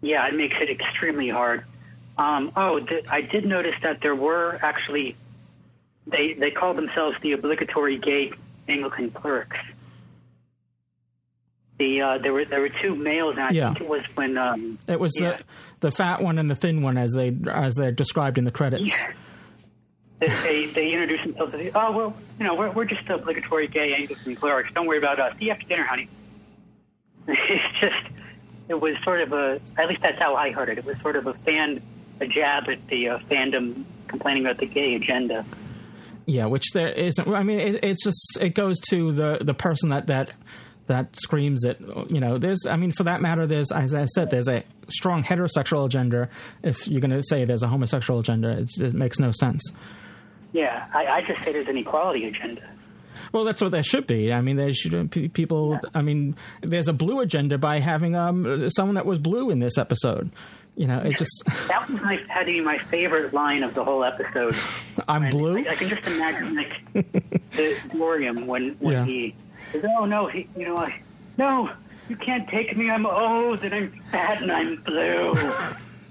Yeah, 0.00 0.26
it 0.28 0.34
makes 0.34 0.54
it 0.60 0.70
extremely 0.70 1.28
hard. 1.28 1.64
Um, 2.18 2.52
oh, 2.56 2.78
th- 2.78 3.06
I 3.10 3.20
did 3.20 3.44
notice 3.44 3.74
that 3.82 4.00
there 4.00 4.14
were 4.14 4.58
actually 4.62 5.16
they 6.06 6.34
they 6.34 6.50
called 6.50 6.76
themselves 6.76 7.16
the 7.22 7.32
obligatory 7.32 7.98
gay 7.98 8.32
Anglican 8.68 9.10
clerics. 9.10 9.56
The 11.78 12.00
uh, 12.00 12.18
there 12.22 12.32
were 12.32 12.46
there 12.46 12.60
were 12.62 12.70
two 12.82 12.94
males, 12.96 13.34
and 13.36 13.44
I 13.44 13.50
Yeah. 13.50 13.74
think 13.74 13.82
it 13.82 13.88
was 13.88 14.02
when 14.14 14.38
um, 14.38 14.78
It 14.88 14.98
was 14.98 15.12
yeah, 15.20 15.36
the 15.80 15.88
the 15.88 15.90
fat 15.90 16.22
one 16.22 16.38
and 16.38 16.50
the 16.50 16.54
thin 16.56 16.80
one, 16.80 16.96
as 16.96 17.12
they 17.12 17.36
as 17.50 17.74
they're 17.74 17.92
described 17.92 18.38
in 18.38 18.44
the 18.44 18.50
credits. 18.50 18.96
they, 20.20 20.28
they 20.28 20.66
they 20.66 20.92
introduced 20.92 21.24
themselves 21.24 21.52
as 21.54 21.72
oh 21.74 21.92
well 21.92 22.16
you 22.38 22.46
know 22.46 22.54
we're 22.54 22.70
we're 22.70 22.86
just 22.86 23.06
obligatory 23.10 23.68
gay 23.68 23.92
Anglican 23.94 24.36
clerics. 24.36 24.70
Don't 24.72 24.86
worry 24.86 24.96
about 24.98 25.20
us. 25.20 25.36
See 25.38 25.46
you 25.46 25.50
after 25.52 25.66
dinner, 25.66 25.84
honey. 25.84 26.08
it's 27.28 27.78
just 27.80 28.14
it 28.68 28.80
was 28.80 28.94
sort 29.04 29.20
of 29.20 29.34
a 29.34 29.60
at 29.76 29.86
least 29.88 30.00
that's 30.00 30.18
how 30.18 30.34
I 30.34 30.52
heard 30.52 30.70
it. 30.70 30.78
It 30.78 30.86
was 30.86 30.98
sort 31.02 31.16
of 31.16 31.26
a 31.26 31.34
fan 31.34 31.82
a 32.20 32.26
jab 32.26 32.68
at 32.68 32.86
the 32.88 33.08
uh, 33.08 33.18
fandom 33.30 33.84
complaining 34.08 34.44
about 34.44 34.58
the 34.58 34.66
gay 34.66 34.94
agenda. 34.94 35.44
Yeah, 36.26 36.46
which 36.46 36.72
there 36.72 36.88
isn't. 36.88 37.28
I 37.28 37.42
mean, 37.42 37.60
it, 37.60 37.84
it's 37.84 38.04
just 38.04 38.38
it 38.40 38.54
goes 38.54 38.80
to 38.90 39.12
the 39.12 39.38
the 39.40 39.54
person 39.54 39.90
that 39.90 40.08
that 40.08 40.30
that 40.86 41.16
screams 41.16 41.64
it. 41.64 41.80
You 42.08 42.20
know, 42.20 42.38
there's. 42.38 42.66
I 42.68 42.76
mean, 42.76 42.92
for 42.92 43.04
that 43.04 43.20
matter, 43.20 43.46
there's 43.46 43.70
as 43.70 43.94
I 43.94 44.06
said, 44.06 44.30
there's 44.30 44.48
a 44.48 44.64
strong 44.88 45.22
heterosexual 45.22 45.86
agenda. 45.86 46.28
If 46.62 46.88
you're 46.88 47.00
going 47.00 47.10
to 47.12 47.22
say 47.22 47.44
there's 47.44 47.62
a 47.62 47.68
homosexual 47.68 48.20
agenda, 48.20 48.58
it's, 48.58 48.80
it 48.80 48.94
makes 48.94 49.18
no 49.18 49.30
sense. 49.32 49.62
Yeah, 50.52 50.86
I, 50.94 51.06
I 51.06 51.20
just 51.26 51.44
say 51.44 51.52
there's 51.52 51.68
an 51.68 51.76
equality 51.76 52.26
agenda. 52.26 52.62
Well, 53.32 53.44
that's 53.44 53.60
what 53.60 53.72
there 53.72 53.82
should 53.82 54.06
be. 54.06 54.32
I 54.32 54.40
mean, 54.40 54.56
there 54.56 54.72
should 54.72 55.10
pe- 55.10 55.28
people. 55.28 55.78
I 55.94 56.02
mean, 56.02 56.36
there's 56.62 56.88
a 56.88 56.92
blue 56.92 57.20
agenda 57.20 57.58
by 57.58 57.78
having 57.78 58.14
um 58.16 58.68
someone 58.70 58.94
that 58.94 59.06
was 59.06 59.18
blue 59.18 59.50
in 59.50 59.58
this 59.58 59.78
episode. 59.78 60.30
You 60.76 60.86
know, 60.86 60.98
it 61.00 61.16
just 61.16 61.42
That 61.68 61.88
was 61.88 62.00
my, 62.02 62.20
be 62.44 62.60
my 62.60 62.78
favorite 62.78 63.32
line 63.32 63.62
of 63.62 63.74
the 63.74 63.82
whole 63.82 64.04
episode. 64.04 64.54
I'm 65.08 65.30
blue. 65.30 65.58
I, 65.66 65.70
I 65.70 65.74
can 65.74 65.88
just 65.88 66.06
imagine 66.06 66.54
like 66.54 66.92
the 66.92 67.76
Dorium 67.92 68.46
when 68.46 68.76
when 68.78 68.92
Yeah. 68.92 69.04
he 69.06 69.34
says, 69.72 69.84
"Oh 69.98 70.04
no, 70.04 70.26
he, 70.26 70.46
you 70.56 70.66
know, 70.66 70.76
I, 70.76 71.00
no, 71.38 71.70
you 72.08 72.16
can't 72.16 72.46
take 72.48 72.76
me. 72.76 72.90
I'm 72.90 73.06
old 73.06 73.64
and 73.64 73.74
I'm 73.74 73.90
fat 74.10 74.42
and 74.42 74.52
I'm 74.52 74.76
blue." 74.82 75.32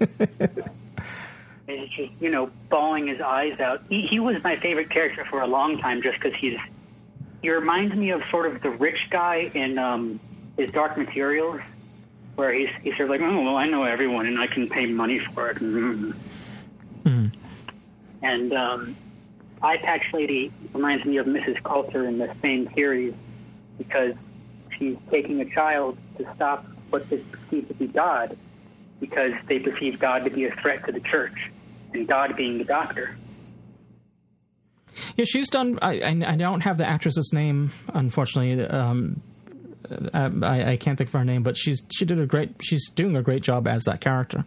and 1.68 1.80
he's 1.80 1.88
just 1.90 2.12
you 2.20 2.30
know 2.30 2.50
bawling 2.68 3.06
his 3.06 3.20
eyes 3.20 3.58
out. 3.60 3.82
He, 3.88 4.02
he 4.02 4.20
was 4.20 4.42
my 4.42 4.56
favorite 4.56 4.90
character 4.90 5.24
for 5.24 5.40
a 5.42 5.46
long 5.46 5.78
time, 5.78 6.02
just 6.02 6.18
because 6.20 6.36
he's 6.38 6.58
he 7.42 7.50
reminds 7.50 7.94
me 7.94 8.10
of 8.10 8.22
sort 8.30 8.46
of 8.52 8.62
the 8.62 8.70
rich 8.70 8.98
guy 9.10 9.50
in 9.54 9.78
um, 9.78 10.18
his 10.56 10.70
Dark 10.72 10.96
Materials, 10.96 11.60
where 12.36 12.52
he's 12.52 12.68
he's 12.82 12.96
sort 12.96 13.10
of 13.10 13.10
like, 13.10 13.20
"Oh 13.20 13.42
well, 13.42 13.56
I 13.56 13.66
know 13.66 13.84
everyone 13.84 14.26
and 14.26 14.38
I 14.38 14.46
can 14.46 14.68
pay 14.68 14.86
money 14.86 15.18
for 15.18 15.50
it." 15.50 15.58
Mm. 15.58 17.32
And 18.22 18.52
um, 18.52 18.96
Eye 19.62 19.76
Patch 19.78 20.04
Lady 20.12 20.52
reminds 20.72 21.04
me 21.04 21.18
of 21.18 21.26
Mrs. 21.26 21.62
Coulter 21.62 22.06
in 22.06 22.18
the 22.18 22.32
same 22.42 22.68
series 22.74 23.14
because 23.78 24.14
she's 24.76 24.96
taking 25.10 25.40
a 25.40 25.44
child 25.44 25.96
to 26.18 26.26
stop 26.34 26.64
what 26.90 27.08
they 27.08 27.18
perceive 27.18 27.68
to 27.68 27.74
be 27.74 27.86
God 27.86 28.36
because 29.00 29.32
they 29.48 29.58
perceive 29.58 29.98
God 29.98 30.24
to 30.24 30.30
be 30.30 30.46
a 30.46 30.54
threat 30.56 30.84
to 30.86 30.92
the 30.92 31.00
church 31.00 31.50
and 31.92 32.06
God 32.06 32.36
being 32.36 32.58
the 32.58 32.64
doctor. 32.64 33.16
Yeah, 35.16 35.24
she's 35.26 35.50
done. 35.50 35.78
I, 35.82 36.00
I 36.00 36.32
I 36.32 36.36
don't 36.36 36.62
have 36.62 36.78
the 36.78 36.86
actress's 36.86 37.32
name, 37.32 37.72
unfortunately. 37.92 38.64
Um, 38.66 39.22
I, 40.14 40.72
I 40.72 40.76
can't 40.76 40.98
think 40.98 41.10
of 41.10 41.14
her 41.14 41.24
name, 41.24 41.42
but 41.42 41.56
she's 41.56 41.82
she 41.96 42.04
did 42.04 42.20
a 42.20 42.26
great. 42.26 42.54
She's 42.62 42.88
doing 42.90 43.16
a 43.16 43.22
great 43.22 43.42
job 43.42 43.66
as 43.66 43.84
that 43.84 44.00
character. 44.00 44.44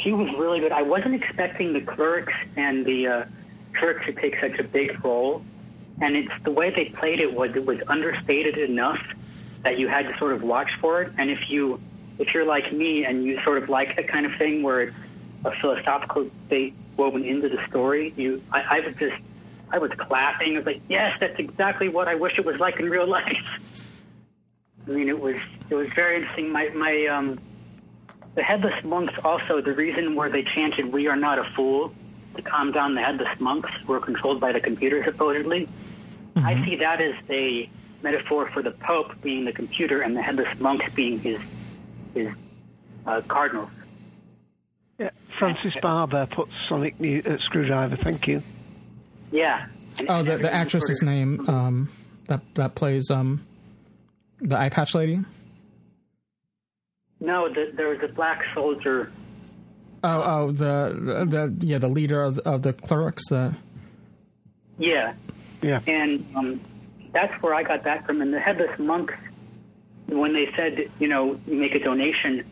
She 0.00 0.12
was 0.12 0.28
really 0.38 0.60
good. 0.60 0.72
I 0.72 0.82
wasn't 0.82 1.14
expecting 1.14 1.72
the 1.72 1.80
clerics 1.80 2.32
and 2.56 2.84
the 2.84 3.06
uh, 3.06 3.24
to 3.80 4.12
take 4.12 4.38
such 4.40 4.58
a 4.58 4.64
big 4.64 5.04
role, 5.04 5.42
and 6.00 6.16
it's 6.16 6.32
the 6.42 6.50
way 6.50 6.70
they 6.70 6.86
played 6.86 7.20
it 7.20 7.34
was 7.34 7.54
it 7.54 7.64
was 7.64 7.80
understated 7.88 8.58
enough 8.58 9.00
that 9.62 9.78
you 9.78 9.88
had 9.88 10.06
to 10.06 10.16
sort 10.18 10.32
of 10.32 10.42
watch 10.42 10.70
for 10.80 11.02
it. 11.02 11.12
And 11.18 11.30
if 11.30 11.50
you 11.50 11.80
if 12.18 12.32
you're 12.32 12.44
like 12.44 12.72
me 12.72 13.04
and 13.04 13.24
you 13.24 13.40
sort 13.42 13.62
of 13.62 13.68
like 13.68 13.96
that 13.96 14.08
kind 14.08 14.26
of 14.26 14.34
thing 14.36 14.62
where 14.62 14.82
it's 14.82 14.96
a 15.44 15.50
philosophical 15.60 16.24
debate 16.24 16.74
woven 16.96 17.24
into 17.24 17.48
the 17.48 17.64
story, 17.66 18.12
you 18.16 18.42
I, 18.52 18.78
I 18.78 18.80
was 18.80 18.94
just 18.96 19.16
I 19.70 19.78
was 19.78 19.90
clapping. 19.96 20.54
I 20.54 20.58
was 20.58 20.66
like, 20.66 20.82
yes, 20.88 21.16
that's 21.18 21.38
exactly 21.38 21.88
what 21.88 22.08
I 22.08 22.14
wish 22.14 22.38
it 22.38 22.44
was 22.44 22.60
like 22.60 22.78
in 22.78 22.88
real 22.88 23.08
life. 23.08 23.46
I 24.86 24.90
mean, 24.90 25.08
it 25.08 25.18
was 25.20 25.36
it 25.70 25.74
was 25.74 25.88
very 25.94 26.16
interesting. 26.16 26.50
My 26.52 26.68
my 26.70 27.06
um, 27.10 27.38
the 28.34 28.42
headless 28.42 28.82
monks 28.84 29.14
also 29.24 29.60
the 29.60 29.72
reason 29.72 30.14
where 30.14 30.28
they 30.30 30.42
chanted 30.42 30.92
"We 30.92 31.06
are 31.08 31.16
not 31.16 31.38
a 31.38 31.44
fool" 31.44 31.92
to 32.36 32.42
calm 32.42 32.72
down 32.72 32.94
the 32.94 33.02
headless 33.02 33.38
monks 33.40 33.70
who 33.86 33.92
were 33.92 34.00
controlled 34.00 34.40
by 34.40 34.52
the 34.52 34.60
computer 34.60 35.02
supposedly. 35.04 35.68
I 36.36 36.62
see 36.64 36.76
that 36.76 37.00
as 37.00 37.14
a 37.30 37.68
metaphor 38.02 38.50
for 38.50 38.60
the 38.60 38.72
Pope 38.72 39.12
being 39.22 39.44
the 39.44 39.52
computer 39.52 40.02
and 40.02 40.16
the 40.16 40.20
headless 40.22 40.58
monks 40.58 40.92
being 40.94 41.20
his 41.20 41.38
his 42.12 42.28
uh, 43.06 43.20
cardinals. 43.28 43.70
Yeah, 44.98 45.10
Frances 45.38 45.74
Barber 45.80 46.26
put 46.26 46.48
Sonic 46.68 46.98
New- 47.00 47.22
uh, 47.24 47.38
Screwdriver. 47.38 47.96
Thank 47.96 48.26
you. 48.26 48.42
Yeah. 49.32 49.66
And- 49.98 50.08
Oh, 50.10 50.18
and 50.18 50.26
the, 50.26 50.32
the 50.32 50.32
everyone 50.38 50.54
actress's 50.54 51.02
name 51.02 51.48
um, 51.48 51.88
that 52.28 52.40
that 52.56 52.74
plays 52.74 53.10
um, 53.12 53.46
the 54.40 54.58
eye 54.58 54.68
patch 54.68 54.94
lady. 54.94 55.20
No, 57.20 57.48
the, 57.48 57.72
there 57.74 57.88
was 57.88 58.00
a 58.02 58.08
black 58.08 58.44
soldier. 58.54 59.10
Oh, 60.02 60.22
oh, 60.22 60.52
the 60.52 61.24
the 61.58 61.66
yeah, 61.66 61.78
the 61.78 61.88
leader 61.88 62.22
of, 62.22 62.38
of 62.40 62.62
the 62.62 62.72
clerics. 62.74 63.28
The 63.30 63.54
Yeah. 64.78 65.14
Yeah. 65.62 65.80
And 65.86 66.26
um, 66.36 66.60
that's 67.12 67.32
where 67.42 67.54
I 67.54 67.62
got 67.62 67.84
that 67.84 68.04
from. 68.04 68.20
And 68.20 68.34
the 68.34 68.40
headless 68.40 68.78
monks, 68.78 69.14
when 70.06 70.34
they 70.34 70.52
said, 70.54 70.90
you 70.98 71.08
know, 71.08 71.40
make 71.46 71.74
a 71.74 71.78
donation 71.78 72.44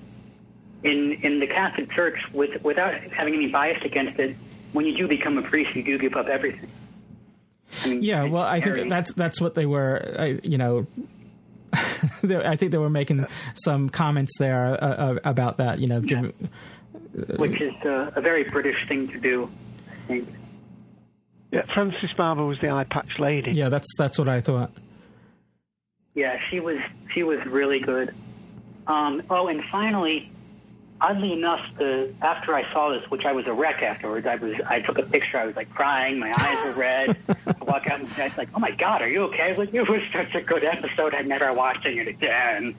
in 0.82 1.12
in 1.22 1.40
the 1.40 1.46
Catholic 1.46 1.90
Church, 1.90 2.18
with 2.32 2.62
without 2.64 2.94
having 2.94 3.34
any 3.34 3.48
bias 3.48 3.82
against 3.84 4.18
it, 4.18 4.34
when 4.72 4.86
you 4.86 4.96
do 4.96 5.06
become 5.06 5.36
a 5.36 5.42
priest, 5.42 5.76
you 5.76 5.82
do 5.82 5.98
give 5.98 6.16
up 6.16 6.28
everything. 6.28 6.70
yeah, 7.84 8.24
well, 8.24 8.42
I 8.44 8.60
think 8.62 8.88
that's 8.88 9.12
that's 9.12 9.40
what 9.40 9.54
they 9.54 9.66
were. 9.66 10.14
I, 10.18 10.40
you 10.42 10.56
know, 10.56 10.86
they- 10.96 11.06
I 11.74 12.56
think 12.56 12.72
they 12.72 12.78
were 12.78 12.90
making 12.90 13.26
some 13.54 13.88
comments 13.88 14.38
there 14.38 14.66
uh, 14.82 14.86
uh, 14.86 15.18
about 15.24 15.58
that. 15.58 15.78
You 15.78 15.86
know, 15.86 16.00
giving, 16.00 16.32
which 17.36 17.60
is 17.60 17.74
uh, 17.84 18.10
a 18.14 18.20
very 18.20 18.44
British 18.44 18.88
thing 18.88 19.08
to 19.08 19.20
do. 19.20 19.50
I 19.88 20.06
think. 20.06 20.28
Yeah, 21.50 21.62
Frances 21.74 22.10
Barber 22.16 22.46
was 22.46 22.58
the 22.60 22.70
eye 22.70 22.84
patch 22.84 23.18
lady. 23.18 23.52
yeah, 23.52 23.68
that's 23.68 23.88
that's 23.98 24.18
what 24.18 24.28
I 24.28 24.40
thought. 24.40 24.72
Yeah, 26.14 26.38
she 26.50 26.60
was 26.60 26.78
she 27.14 27.22
was 27.22 27.44
really 27.46 27.80
good. 27.80 28.14
Um, 28.86 29.22
oh, 29.30 29.48
and 29.48 29.62
finally, 29.64 30.31
oddly 31.02 31.32
enough, 31.32 31.60
the 31.76 32.14
after 32.22 32.54
I 32.54 32.70
saw 32.72 32.90
this, 32.90 33.02
which 33.10 33.24
I 33.24 33.32
was 33.32 33.46
a 33.46 33.52
wreck 33.52 33.82
afterwards, 33.82 34.26
I 34.26 34.36
was 34.36 34.54
I 34.66 34.80
took 34.80 34.98
a 34.98 35.02
picture. 35.02 35.36
I 35.38 35.44
was 35.46 35.56
like 35.56 35.68
crying, 35.74 36.18
my 36.18 36.32
eyes 36.38 36.64
were 36.64 36.80
red. 36.80 37.16
I 37.28 37.64
walk 37.64 37.86
out 37.88 38.00
and 38.00 38.08
I 38.16 38.28
was 38.28 38.38
like, 38.38 38.48
"Oh 38.54 38.58
my 38.60 38.70
God, 38.70 39.02
are 39.02 39.08
you 39.08 39.24
okay?" 39.24 39.42
I 39.42 39.48
was 39.50 39.58
like, 39.58 39.74
"It 39.74 39.82
was 39.88 40.00
such 40.12 40.34
a 40.34 40.40
good 40.40 40.64
episode. 40.64 41.14
I'm 41.14 41.28
never 41.28 41.52
watching 41.52 41.98
it 41.98 42.08
again." 42.08 42.74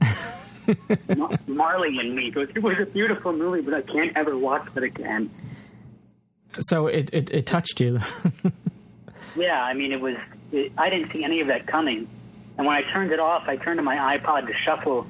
Ma- 1.16 1.36
Marley 1.46 1.96
and 1.98 2.14
me 2.14 2.30
goes, 2.30 2.48
"It 2.54 2.62
was 2.62 2.76
a 2.80 2.86
beautiful 2.86 3.32
movie, 3.32 3.62
but 3.62 3.72
I 3.74 3.82
can't 3.82 4.16
ever 4.16 4.36
watch 4.36 4.66
it 4.76 4.82
again." 4.82 5.30
So 6.60 6.88
it 6.88 7.08
it, 7.12 7.30
it 7.30 7.46
touched 7.46 7.80
you. 7.80 7.98
Yeah, 9.36 9.62
I 9.62 9.74
mean, 9.74 9.92
it 9.92 10.00
was. 10.00 10.16
It, 10.50 10.72
I 10.78 10.88
didn't 10.88 11.12
see 11.12 11.22
any 11.22 11.40
of 11.42 11.48
that 11.48 11.66
coming, 11.66 12.08
and 12.56 12.66
when 12.66 12.74
I 12.74 12.90
turned 12.90 13.12
it 13.12 13.20
off, 13.20 13.44
I 13.48 13.56
turned 13.56 13.78
to 13.78 13.82
my 13.82 14.16
iPod 14.16 14.46
to 14.46 14.54
shuffle, 14.64 15.06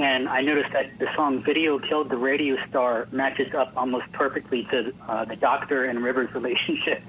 and 0.00 0.28
I 0.28 0.40
noticed 0.40 0.72
that 0.72 0.98
the 0.98 1.06
song 1.14 1.42
"Video 1.42 1.78
Killed 1.78 2.08
the 2.08 2.16
Radio 2.16 2.56
Star" 2.68 3.06
matches 3.12 3.52
up 3.54 3.72
almost 3.76 4.10
perfectly 4.12 4.64
to 4.70 4.92
uh, 5.06 5.24
the 5.26 5.36
Doctor 5.36 5.84
and 5.84 6.02
Rivers 6.02 6.32
relationship. 6.34 7.02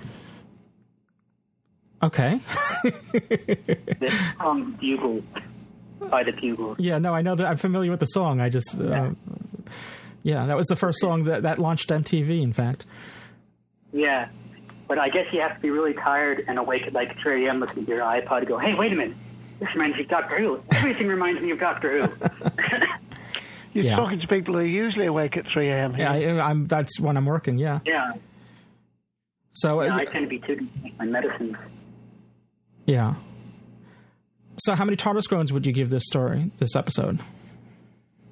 okay. 2.03 2.39
the 2.84 4.34
song 4.38 4.77
Bugle 4.80 5.23
by 6.09 6.23
the 6.23 6.31
Buggles. 6.34 6.76
Yeah, 6.80 6.97
no, 6.97 7.13
I 7.13 7.22
know 7.22 7.35
that 7.35 7.47
I'm 7.47 7.57
familiar 7.57 7.91
with 7.91 7.99
the 7.99 8.07
song. 8.07 8.41
I 8.41 8.49
just, 8.49 8.80
uh, 8.80 9.11
yeah, 10.23 10.45
that 10.47 10.57
was 10.57 10.68
the 10.68 10.76
first 10.76 10.99
song 10.99 11.26
that 11.26 11.43
that 11.43 11.59
launched 11.59 11.89
MTV. 11.89 12.41
In 12.41 12.53
fact, 12.53 12.85
Yeah. 13.93 14.30
But 14.88 14.99
I 14.99 15.07
guess 15.07 15.27
you 15.31 15.39
have 15.39 15.55
to 15.55 15.61
be 15.61 15.69
really 15.69 15.93
tired 15.93 16.43
and 16.49 16.59
awake 16.59 16.81
at 16.85 16.91
like 16.91 17.18
3 17.19 17.47
a.m. 17.47 17.61
listening 17.61 17.85
to 17.85 17.91
your 17.93 18.01
iPod 18.01 18.39
and 18.39 18.47
go, 18.47 18.57
hey, 18.57 18.73
wait 18.73 18.91
a 18.91 18.95
minute. 18.97 19.15
This 19.61 19.69
reminds 19.73 19.95
me 19.95 20.03
of 20.03 20.09
Doctor 20.09 20.38
Who. 20.38 20.61
Everything 20.72 21.07
reminds 21.07 21.39
me 21.41 21.51
of 21.51 21.59
Doctor 21.59 22.07
Who. 22.07 22.07
You're 23.73 23.85
Yeah. 23.85 23.95
talking 23.95 24.19
to 24.19 24.27
people 24.27 24.53
who 24.56 24.60
are 24.61 24.65
usually 24.65 25.06
awake 25.06 25.38
at 25.38 25.45
3 25.52 25.69
a.m. 25.69 25.95
yeah, 25.98 26.11
I, 26.11 26.49
I'm 26.49 26.65
that's 26.65 26.99
when 26.99 27.15
I'm 27.18 27.26
working. 27.26 27.57
Yeah. 27.57 27.80
Yeah. 27.85 28.14
So 29.53 29.81
yeah, 29.81 29.93
uh, 29.95 29.99
I 29.99 30.06
tend 30.06 30.26
to 30.26 30.30
be 30.30 30.39
too 30.39 30.68
take 30.84 30.98
my 30.98 31.06
medicines. 31.06 31.56
yeah. 32.85 33.15
So 34.60 34.76
how 34.76 34.85
many 34.85 34.95
TARDIS 34.98 35.27
groans 35.27 35.52
would 35.52 35.65
you 35.65 35.72
give 35.73 35.89
this 35.89 36.03
story, 36.06 36.52
this 36.60 36.76
episode? 36.76 37.19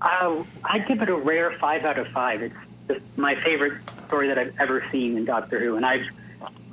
Uh, 0.01 0.43
I'd 0.63 0.87
give 0.87 1.01
it 1.01 1.09
a 1.09 1.15
rare 1.15 1.57
five 1.59 1.83
out 1.85 1.97
of 1.97 2.07
five. 2.09 2.41
It's 2.43 2.55
just 2.87 3.01
my 3.17 3.35
favorite 3.43 3.79
story 4.07 4.27
that 4.27 4.37
I've 4.37 4.53
ever 4.59 4.85
seen 4.91 5.17
in 5.17 5.25
Doctor 5.25 5.59
Who, 5.59 5.75
and 5.75 5.85
I've 5.85 6.05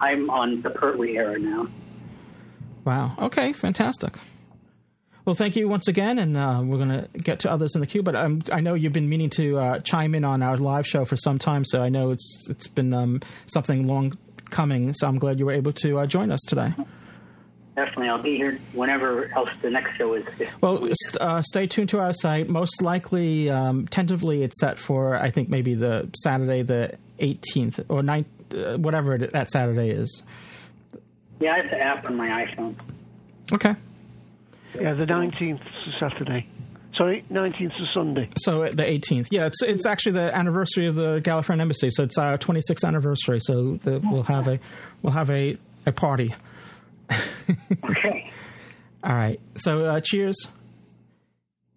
I'm 0.01 0.29
on 0.31 0.61
the 0.63 0.71
Pertwee 0.71 1.17
era 1.17 1.39
now. 1.39 1.69
Wow. 2.85 3.15
Okay. 3.19 3.53
Fantastic. 3.53 4.15
Well, 5.27 5.35
thank 5.35 5.57
you 5.57 5.69
once 5.69 5.89
again, 5.89 6.21
and 6.21 6.37
uh, 6.37 6.63
we're 6.65 6.77
going 6.77 6.89
to 6.89 7.09
get 7.19 7.41
to 7.41 7.51
others 7.51 7.75
in 7.75 7.81
the 7.81 7.87
queue. 7.89 8.05
But 8.05 8.15
um, 8.15 8.43
I 8.53 8.61
know 8.61 8.75
you've 8.75 8.93
been 8.93 9.09
meaning 9.09 9.29
to 9.31 9.59
uh, 9.59 9.79
chime 9.81 10.15
in 10.15 10.25
on 10.25 10.41
our 10.41 10.57
live 10.57 10.87
show 10.87 11.05
for 11.05 11.17
some 11.17 11.37
time, 11.41 11.65
so 11.65 11.83
I 11.83 11.89
know 11.89 12.13
it's 12.13 12.47
it's 12.49 12.69
been 12.69 12.95
um, 12.95 13.21
something 13.47 13.89
long 13.89 14.17
coming. 14.51 14.93
So 14.93 15.09
I'm 15.09 15.19
glad 15.19 15.41
you 15.41 15.47
were 15.47 15.53
able 15.53 15.73
to 15.73 15.99
uh, 15.99 16.07
join 16.07 16.31
us 16.31 16.41
today. 16.47 16.73
Definitely, 17.75 18.09
I'll 18.09 18.23
be 18.23 18.37
here 18.37 18.61
whenever 18.73 19.29
else 19.35 19.51
the 19.61 19.69
next 19.69 19.97
show 19.97 20.15
is. 20.15 20.25
Well, 20.61 20.87
st- 20.93 21.21
uh, 21.21 21.43
stay 21.43 21.67
tuned 21.67 21.89
to 21.89 21.99
our 21.99 22.15
site. 22.15 22.49
Most 22.49 22.81
likely, 22.81 23.51
um, 23.51 23.89
tentatively, 23.89 24.45
it's 24.45 24.61
set 24.61 24.79
for 24.79 25.17
I 25.17 25.33
think 25.33 25.49
maybe 25.49 25.75
the 25.75 26.09
Saturday 26.23 26.63
the 26.63 26.99
18th 27.19 27.85
or 27.89 28.01
9th, 28.01 28.27
uh, 28.55 28.79
whatever 28.79 29.17
it, 29.17 29.33
that 29.33 29.51
Saturday 29.51 29.91
is. 29.91 30.23
Yeah, 31.41 31.55
I 31.55 31.57
have 31.63 31.71
the 31.71 31.81
app 31.81 32.05
on 32.07 32.17
my 32.17 32.47
iPhone. 32.47 32.77
Okay. 33.53 33.75
Yeah, 34.81 34.95
the 34.95 35.05
19th 35.05 35.61
Saturday. 36.01 36.49
Sorry, 36.97 37.25
19th 37.31 37.67
is 37.67 37.89
Sunday. 37.93 38.31
So 38.39 38.63
uh, 38.63 38.71
the 38.71 38.85
18th, 38.85 39.29
yeah, 39.31 39.47
it's 39.47 39.63
it's 39.63 39.85
actually 39.85 40.13
the 40.13 40.35
anniversary 40.35 40.87
of 40.87 40.95
the 40.95 41.21
Gallifreyan 41.21 41.61
Embassy, 41.61 41.91
so 41.91 42.05
it's 42.05 42.17
our 42.17 42.39
26th 42.39 42.85
anniversary. 42.85 43.39
So 43.41 43.75
the, 43.83 44.01
we'll 44.03 44.23
have 44.23 44.49
a 44.49 44.59
we'll 45.03 45.13
have 45.13 45.29
a 45.31 45.59
a 45.85 45.93
party. 45.93 46.35
okay. 47.11 48.31
All 49.05 49.15
right. 49.15 49.39
So 49.57 49.85
uh, 49.85 50.01
cheers. 50.01 50.49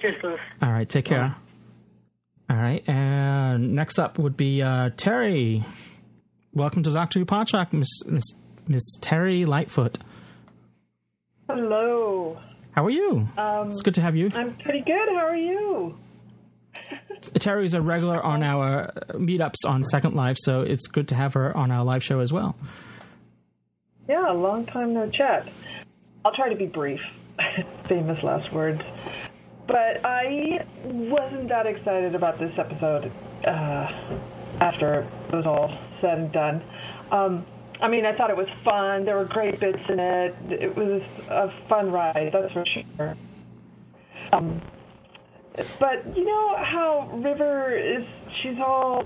Cheers, 0.02 0.16
Louis. 0.24 0.38
All 0.62 0.72
right. 0.72 0.88
Take 0.88 1.06
care. 1.06 1.36
All 2.50 2.56
right. 2.58 2.88
And 2.88 3.76
next 3.76 4.00
up 4.00 4.18
would 4.18 4.38
be 4.38 4.62
uh, 4.62 4.92
Terry. 4.96 5.66
Welcome 6.54 6.84
to 6.84 6.92
Doctor 6.92 7.20
Who 7.20 7.26
Podshock, 7.26 7.74
Miss 7.74 7.90
Miss 8.06 8.24
Miss 8.68 8.96
Terry 9.02 9.46
Lightfoot. 9.46 9.98
Hello. 11.50 12.40
How 12.80 12.86
are 12.86 12.90
you? 12.90 13.28
Um, 13.38 13.72
It's 13.72 13.82
good 13.82 13.96
to 13.96 14.02
have 14.02 14.16
you. 14.16 14.32
I'm 14.34 14.56
pretty 14.56 14.80
good. 14.80 15.10
How 15.10 15.28
are 15.28 15.36
you? 15.36 15.98
Terry's 17.34 17.74
a 17.74 17.82
regular 17.82 18.24
on 18.24 18.42
our 18.42 18.84
uh, 18.84 19.16
meetups 19.16 19.66
on 19.68 19.84
Second 19.84 20.16
Life, 20.16 20.38
so 20.40 20.62
it's 20.62 20.88
good 20.88 21.10
to 21.10 21.16
have 21.16 21.34
her 21.34 21.56
on 21.58 21.72
our 21.72 21.84
live 21.84 22.06
show 22.06 22.22
as 22.22 22.32
well. 22.32 22.56
Yeah, 24.08 24.32
long 24.32 24.66
time 24.66 24.94
no 24.94 25.10
chat. 25.10 25.46
I'll 26.24 26.34
try 26.34 26.48
to 26.48 26.56
be 26.56 26.68
brief. 26.68 27.02
Famous 27.90 28.24
last 28.24 28.54
words. 28.54 28.82
But 29.68 30.06
I 30.06 30.64
wasn't 30.86 31.50
that 31.50 31.68
excited 31.68 32.16
about 32.16 32.40
this 32.40 32.58
episode 32.58 33.12
uh, 33.46 33.92
after 34.62 35.02
it 35.02 35.34
was 35.36 35.46
all 35.46 35.78
said 36.00 36.18
and 36.18 36.32
done. 36.32 36.62
Um, 37.12 37.46
I 37.82 37.88
mean, 37.88 38.06
I 38.06 38.14
thought 38.14 38.30
it 38.30 38.38
was 38.38 38.50
fun. 38.64 39.06
There 39.06 39.16
were 39.18 39.26
great 39.26 39.60
bits 39.60 39.80
in 39.88 40.00
it. 40.00 40.36
It 40.50 40.76
was 40.76 41.02
a 41.30 41.52
fun 41.70 41.92
ride, 41.92 42.32
that's 42.34 42.52
for 42.52 42.66
sure. 42.66 43.16
Um, 44.34 44.62
but 45.80 46.16
you 46.18 46.26
know 46.26 46.56
how 46.58 47.10
River 47.14 47.76
is, 47.76 48.06
she's 48.42 48.58
all 48.60 49.04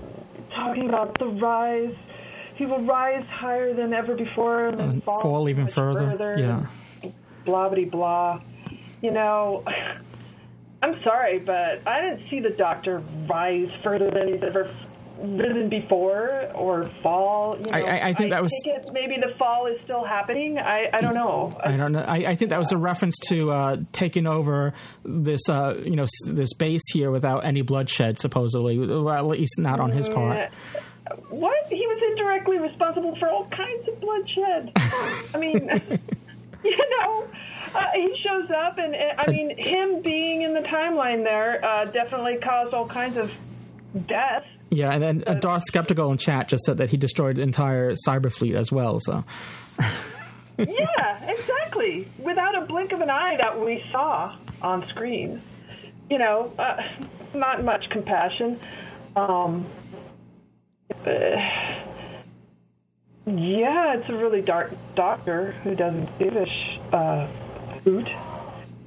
talking 0.54 0.88
about 0.88 1.18
the 1.18 1.26
rise. 1.26 1.94
He 2.56 2.66
will 2.66 2.82
rise 2.82 3.24
higher 3.26 3.74
than 3.74 3.92
ever 3.92 4.14
before 4.14 4.68
and 4.68 4.78
then 4.78 4.88
And 4.90 5.04
fall, 5.04 5.20
fall 5.22 5.48
even 5.48 5.64
much 5.64 5.72
further. 5.74 6.36
Yeah. 6.38 7.10
blah 7.44 7.68
blah 7.68 7.84
blah. 7.84 8.40
You 9.02 9.10
know, 9.10 9.64
I'm 10.82 11.02
sorry, 11.02 11.38
but 11.40 11.86
I 11.86 12.00
didn't 12.00 12.28
see 12.28 12.40
the 12.40 12.50
Doctor 12.50 13.02
rise 13.28 13.70
further 13.82 14.10
than 14.10 14.28
he's 14.34 14.42
ever 14.42 14.70
risen 15.18 15.68
before 15.68 16.50
or 16.54 16.90
fall. 17.02 17.56
You 17.58 17.64
know, 17.64 17.86
I- 17.86 18.08
I- 18.08 18.14
think 18.14 18.30
that 18.30 18.42
was- 18.42 18.52
think 18.64 18.92
maybe 18.92 19.16
the 19.16 19.34
fall 19.38 19.66
is 19.66 19.78
still 19.84 20.04
happening. 20.04 20.58
I, 20.58 20.88
I 20.92 21.00
don't 21.00 21.14
know. 21.14 21.56
I 21.64 21.76
don't 21.76 21.92
know. 21.92 22.00
I, 22.06 22.16
I 22.30 22.34
think 22.36 22.50
that 22.50 22.58
was 22.58 22.72
a 22.72 22.76
reference 22.78 23.16
to 23.28 23.50
uh, 23.50 23.76
taking 23.92 24.26
over 24.26 24.74
this, 25.04 25.48
uh, 25.48 25.80
you 25.84 25.96
know, 25.96 26.06
this 26.26 26.54
base 26.54 26.82
here 26.92 27.10
without 27.10 27.44
any 27.44 27.62
bloodshed, 27.62 28.18
supposedly. 28.18 28.78
Well, 28.78 29.10
at 29.10 29.24
least 29.26 29.58
not 29.58 29.80
on 29.80 29.90
his 29.92 30.08
part. 30.08 30.50
What? 31.28 31.66
He 31.68 31.86
was 31.86 32.02
indirectly 32.10 32.58
responsible 32.58 33.14
for 33.16 33.28
all 33.28 33.46
kinds 33.46 33.88
of 33.88 34.00
bloodshed. 34.00 34.72
I 35.34 35.38
mean, 35.38 35.70
you 36.64 36.90
know, 37.00 37.26
uh, 37.74 37.84
he 37.94 38.16
shows 38.26 38.50
up, 38.50 38.78
and 38.78 38.94
uh, 38.94 38.98
I 39.18 39.30
mean, 39.30 39.56
him 39.58 40.00
being 40.02 40.42
in 40.42 40.54
the 40.54 40.60
timeline 40.60 41.22
there 41.24 41.62
uh, 41.64 41.84
definitely 41.86 42.38
caused 42.42 42.72
all 42.74 42.86
kinds 42.86 43.16
of 43.16 43.30
death. 44.06 44.44
Yeah, 44.70 44.92
and 44.92 45.02
then 45.02 45.24
uh, 45.26 45.34
Darth 45.34 45.64
Skeptical 45.66 46.10
in 46.10 46.18
chat 46.18 46.48
just 46.48 46.64
said 46.64 46.78
that 46.78 46.90
he 46.90 46.96
destroyed 46.96 47.36
the 47.36 47.42
entire 47.42 47.92
cyber 48.06 48.32
fleet 48.32 48.54
as 48.54 48.72
well. 48.72 48.98
So 49.00 49.24
yeah, 50.58 51.30
exactly. 51.30 52.08
Without 52.18 52.60
a 52.60 52.66
blink 52.66 52.92
of 52.92 53.00
an 53.00 53.10
eye 53.10 53.36
that 53.38 53.60
we 53.60 53.84
saw 53.92 54.36
on 54.62 54.86
screen. 54.88 55.42
You 56.10 56.18
know, 56.18 56.52
uh, 56.58 56.82
not 57.34 57.64
much 57.64 57.88
compassion. 57.90 58.58
Um, 59.16 59.66
uh, 61.06 61.10
yeah, 63.26 63.94
it's 63.94 64.08
a 64.08 64.16
really 64.16 64.42
dark 64.42 64.72
doctor 64.94 65.52
who 65.62 65.74
doesn't 65.74 66.18
give 66.18 66.36
a 66.36 66.46
sh- 66.46 66.78
uh, 66.92 67.26
hoot. 67.84 68.08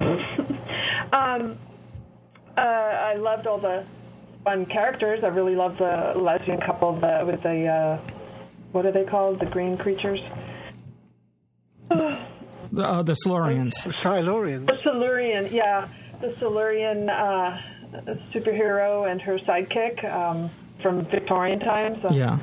um, 1.12 1.58
uh, 2.56 2.60
I 2.60 3.14
loved 3.14 3.46
all 3.46 3.58
the 3.58 3.84
fun 4.48 4.64
characters. 4.64 5.22
I 5.24 5.28
really 5.28 5.54
love 5.54 5.76
the 5.76 6.14
lesbian 6.16 6.58
couple 6.58 6.94
the, 6.94 7.22
with 7.26 7.42
the, 7.42 7.66
uh, 7.66 8.00
what 8.72 8.86
are 8.86 8.92
they 8.92 9.04
called? 9.04 9.40
The 9.40 9.46
green 9.46 9.76
creatures? 9.76 10.20
the, 11.90 12.18
uh, 12.78 13.02
the 13.02 13.14
Silurians. 13.26 13.74
Silurians. 14.02 14.66
The 14.66 14.78
Silurian, 14.82 15.52
yeah. 15.52 15.86
The 16.22 16.34
Silurian 16.38 17.10
uh, 17.10 17.60
superhero 18.32 19.10
and 19.10 19.20
her 19.20 19.38
sidekick 19.38 20.02
um, 20.10 20.50
from 20.82 21.04
Victorian 21.04 21.60
times. 21.60 21.98
Yeah. 22.10 22.38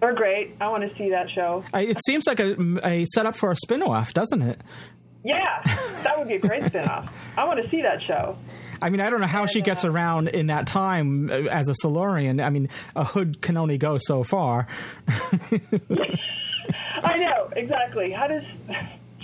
They're 0.00 0.14
great. 0.14 0.56
I 0.60 0.68
want 0.68 0.82
to 0.90 0.96
see 0.98 1.10
that 1.10 1.30
show. 1.30 1.64
I, 1.72 1.82
it 1.82 1.98
seems 2.04 2.26
like 2.26 2.40
a, 2.40 2.56
a 2.82 3.04
setup 3.14 3.36
for 3.36 3.52
a 3.52 3.56
spin 3.56 3.82
off, 3.84 4.12
doesn't 4.12 4.42
it? 4.42 4.60
Yeah, 5.24 5.62
that 6.04 6.18
would 6.18 6.28
be 6.28 6.34
a 6.34 6.38
great 6.38 6.64
spin-off. 6.66 7.12
I 7.36 7.44
want 7.46 7.60
to 7.60 7.68
see 7.68 7.82
that 7.82 8.00
show. 8.06 8.38
I 8.80 8.90
mean, 8.90 9.00
I 9.00 9.10
don't 9.10 9.20
know 9.20 9.26
how 9.26 9.46
she 9.46 9.60
gets 9.60 9.84
around 9.84 10.28
in 10.28 10.48
that 10.48 10.66
time 10.66 11.30
uh, 11.30 11.44
as 11.50 11.68
a 11.68 11.74
Silurian. 11.74 12.40
I 12.40 12.50
mean, 12.50 12.68
a 12.94 13.04
hood 13.04 13.40
can 13.40 13.56
only 13.56 13.78
go 13.78 13.98
so 13.98 14.24
far. 14.24 14.66
I 17.02 17.18
know, 17.18 17.50
exactly. 17.54 18.12
How 18.12 18.26
does... 18.26 18.44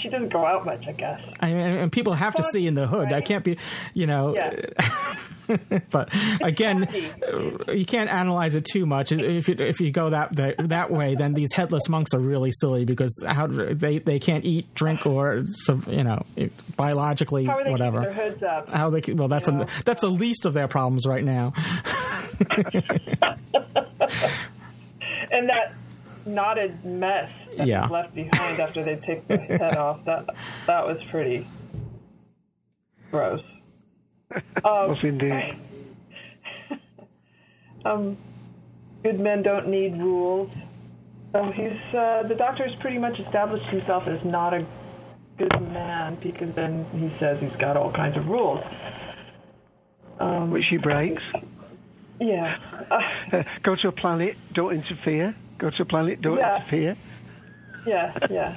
She 0.00 0.08
doesn't 0.08 0.32
go 0.32 0.44
out 0.44 0.66
much, 0.66 0.84
I 0.88 0.92
guess. 0.92 1.20
I 1.38 1.52
mean, 1.52 1.60
and 1.60 1.92
people 1.92 2.12
have 2.12 2.34
to 2.34 2.42
see 2.42 2.66
in 2.66 2.74
the 2.74 2.88
hood. 2.88 3.12
I 3.12 3.20
can't 3.20 3.44
be, 3.44 3.56
you 3.94 4.08
know. 4.08 4.34
but 5.90 6.08
again, 6.40 6.88
uh, 7.68 7.72
you 7.72 7.84
can't 7.84 8.10
analyze 8.10 8.54
it 8.54 8.64
too 8.64 8.86
much. 8.86 9.12
If 9.12 9.48
you, 9.48 9.56
if 9.58 9.80
you 9.80 9.90
go 9.90 10.10
that, 10.10 10.34
that 10.36 10.68
that 10.68 10.90
way, 10.90 11.14
then 11.14 11.34
these 11.34 11.52
headless 11.52 11.88
monks 11.88 12.14
are 12.14 12.18
really 12.20 12.50
silly 12.52 12.84
because 12.84 13.22
how 13.26 13.46
they 13.46 13.98
they 13.98 14.18
can't 14.18 14.44
eat, 14.44 14.72
drink, 14.74 15.04
or 15.06 15.44
you 15.88 16.04
know 16.04 16.22
biologically 16.76 17.44
How 17.44 17.62
whatever. 17.70 18.00
their 18.00 18.12
hoods 18.12 18.42
up? 18.42 18.68
How 18.68 18.90
they 18.90 19.00
well 19.12 19.28
that's 19.28 19.48
a, 19.48 19.66
that's 19.84 20.02
the 20.02 20.10
least 20.10 20.46
of 20.46 20.54
their 20.54 20.68
problems 20.68 21.06
right 21.06 21.24
now. 21.24 21.52
And 25.30 25.48
that 25.48 25.72
knotted 26.26 26.84
mess 26.84 27.30
that 27.56 27.66
Yeah. 27.66 27.82
was 27.82 27.90
left 27.90 28.14
behind 28.14 28.60
after 28.60 28.82
they 28.84 28.96
take 28.96 29.26
the 29.28 29.38
head 29.38 29.76
off, 29.76 30.04
that, 30.04 30.26
that 30.66 30.86
was 30.86 31.02
pretty 31.10 31.46
gross. 33.10 33.40
Um, 34.64 34.88
Was 34.90 34.98
indeed. 35.02 35.56
um, 37.84 38.16
good 39.02 39.18
men 39.20 39.42
don't 39.42 39.68
need 39.68 39.96
rules. 39.98 40.50
So 41.32 41.44
he's 41.50 41.72
uh, 41.94 42.24
the 42.24 42.34
doctor's 42.34 42.74
pretty 42.76 42.98
much 42.98 43.18
established 43.18 43.66
himself 43.66 44.06
as 44.06 44.24
not 44.24 44.54
a 44.54 44.64
good 45.38 45.60
man 45.72 46.16
because 46.16 46.54
then 46.54 46.84
he 46.96 47.10
says 47.18 47.40
he's 47.40 47.56
got 47.56 47.76
all 47.76 47.90
kinds 47.90 48.16
of 48.16 48.28
rules. 48.28 48.62
Um, 50.20 50.50
Which 50.50 50.66
he 50.68 50.76
breaks. 50.76 51.22
Yeah. 52.20 52.58
Uh, 52.90 53.42
go 53.62 53.74
to 53.76 53.88
a 53.88 53.92
planet, 53.92 54.36
don't 54.52 54.72
interfere. 54.74 55.34
Go 55.58 55.70
to 55.70 55.82
a 55.82 55.86
planet, 55.86 56.20
don't 56.20 56.38
Yeah. 56.38 56.56
interfere. 56.56 56.96
Yeah, 57.86 58.16
yeah. 58.30 58.56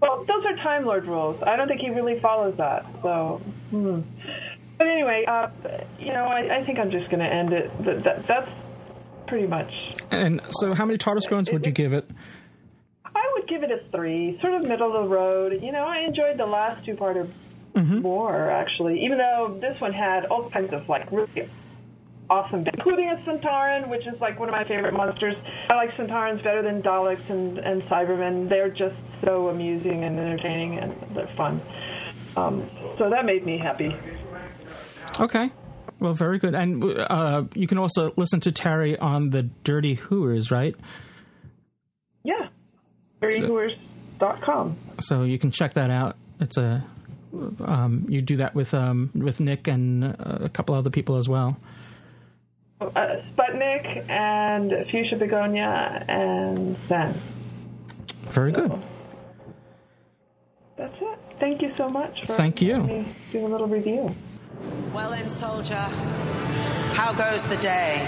Well, 0.00 0.24
those 0.24 0.44
are 0.44 0.56
Time 0.56 0.84
Lord 0.84 1.06
rules. 1.06 1.42
I 1.42 1.56
don't 1.56 1.66
think 1.68 1.80
he 1.80 1.90
really 1.90 2.20
follows 2.20 2.56
that. 2.58 2.84
So, 3.02 3.40
hmm. 3.70 4.00
But 4.78 4.86
anyway, 4.86 5.24
uh, 5.26 5.48
you 5.98 6.12
know, 6.12 6.24
I, 6.24 6.58
I 6.58 6.64
think 6.64 6.78
I'm 6.78 6.90
just 6.90 7.10
going 7.10 7.20
to 7.20 7.26
end 7.26 7.52
it. 7.52 7.84
That, 7.84 8.04
that, 8.04 8.26
that's 8.26 8.50
pretty 9.26 9.46
much. 9.46 9.72
And 10.10 10.40
so, 10.50 10.72
how 10.72 10.86
many 10.86 10.98
TARDIS 10.98 11.28
groans 11.28 11.50
would 11.50 11.66
you 11.66 11.72
give 11.72 11.92
it? 11.92 12.08
I 13.04 13.32
would 13.34 13.48
give 13.48 13.62
it 13.64 13.70
a 13.70 13.80
three, 13.90 14.38
sort 14.40 14.54
of 14.54 14.62
middle 14.62 14.94
of 14.96 15.02
the 15.02 15.08
road. 15.08 15.60
You 15.62 15.72
know, 15.72 15.84
I 15.84 15.98
enjoyed 16.00 16.38
the 16.38 16.46
last 16.46 16.84
two 16.84 16.94
parter 16.94 17.28
more 17.74 18.50
actually, 18.50 19.04
even 19.04 19.18
though 19.18 19.56
this 19.60 19.80
one 19.80 19.92
had 19.92 20.24
all 20.26 20.50
kinds 20.50 20.72
of 20.72 20.88
like 20.88 21.10
really 21.12 21.48
awesome, 22.30 22.66
including 22.66 23.08
a 23.08 23.16
Sontaran, 23.24 23.88
which 23.88 24.06
is 24.06 24.20
like 24.20 24.38
one 24.38 24.48
of 24.48 24.52
my 24.52 24.64
favorite 24.64 24.94
monsters. 24.94 25.36
I 25.68 25.74
like 25.74 25.92
Sontarans 25.92 26.42
better 26.42 26.62
than 26.62 26.82
Daleks 26.82 27.30
and, 27.30 27.58
and 27.58 27.82
Cybermen. 27.82 28.48
They're 28.48 28.70
just 28.70 28.96
so 29.24 29.48
amusing 29.48 30.04
and 30.04 30.18
entertaining 30.18 30.78
and 30.78 30.94
they're 31.14 31.26
fun. 31.28 31.60
Um, 32.36 32.68
so 32.98 33.10
that 33.10 33.24
made 33.24 33.44
me 33.46 33.58
happy. 33.58 33.94
Okay. 35.20 35.50
Well, 36.00 36.14
very 36.14 36.38
good. 36.38 36.54
And 36.54 36.84
uh, 36.84 37.44
you 37.54 37.66
can 37.66 37.78
also 37.78 38.12
listen 38.16 38.40
to 38.40 38.52
Terry 38.52 38.96
on 38.98 39.30
the 39.30 39.42
Dirty 39.42 39.94
Hooers, 39.94 40.50
right? 40.50 40.74
Yeah. 42.22 42.48
DirtyHooers.com. 43.22 44.76
So 45.00 45.24
you 45.24 45.38
can 45.38 45.50
check 45.50 45.74
that 45.74 45.90
out. 45.90 46.16
It's 46.40 46.56
a 46.56 46.84
um, 47.60 48.06
you 48.08 48.22
do 48.22 48.36
that 48.38 48.54
with 48.54 48.72
um, 48.74 49.10
with 49.14 49.40
Nick 49.40 49.68
and 49.68 50.04
uh, 50.04 50.14
a 50.40 50.48
couple 50.48 50.74
other 50.74 50.90
people 50.90 51.16
as 51.16 51.28
well. 51.28 51.56
Uh, 52.80 52.86
Sputnik 53.34 54.08
and 54.08 54.88
Fuchsia 54.90 55.16
Begonia 55.16 56.04
and 56.08 56.76
Sen. 56.86 57.14
Very 58.30 58.52
good. 58.52 58.72
That's 60.76 60.94
it. 61.00 61.18
Thank 61.40 61.60
you 61.60 61.72
so 61.76 61.88
much 61.88 62.24
for 62.24 62.34
Thank 62.34 62.62
you. 62.62 63.04
do 63.32 63.44
a 63.44 63.48
little 63.48 63.66
review. 63.66 64.14
Well 64.92 65.10
then, 65.10 65.28
soldier, 65.28 65.86
how 66.94 67.12
goes 67.12 67.46
the 67.46 67.56
day? 67.58 68.06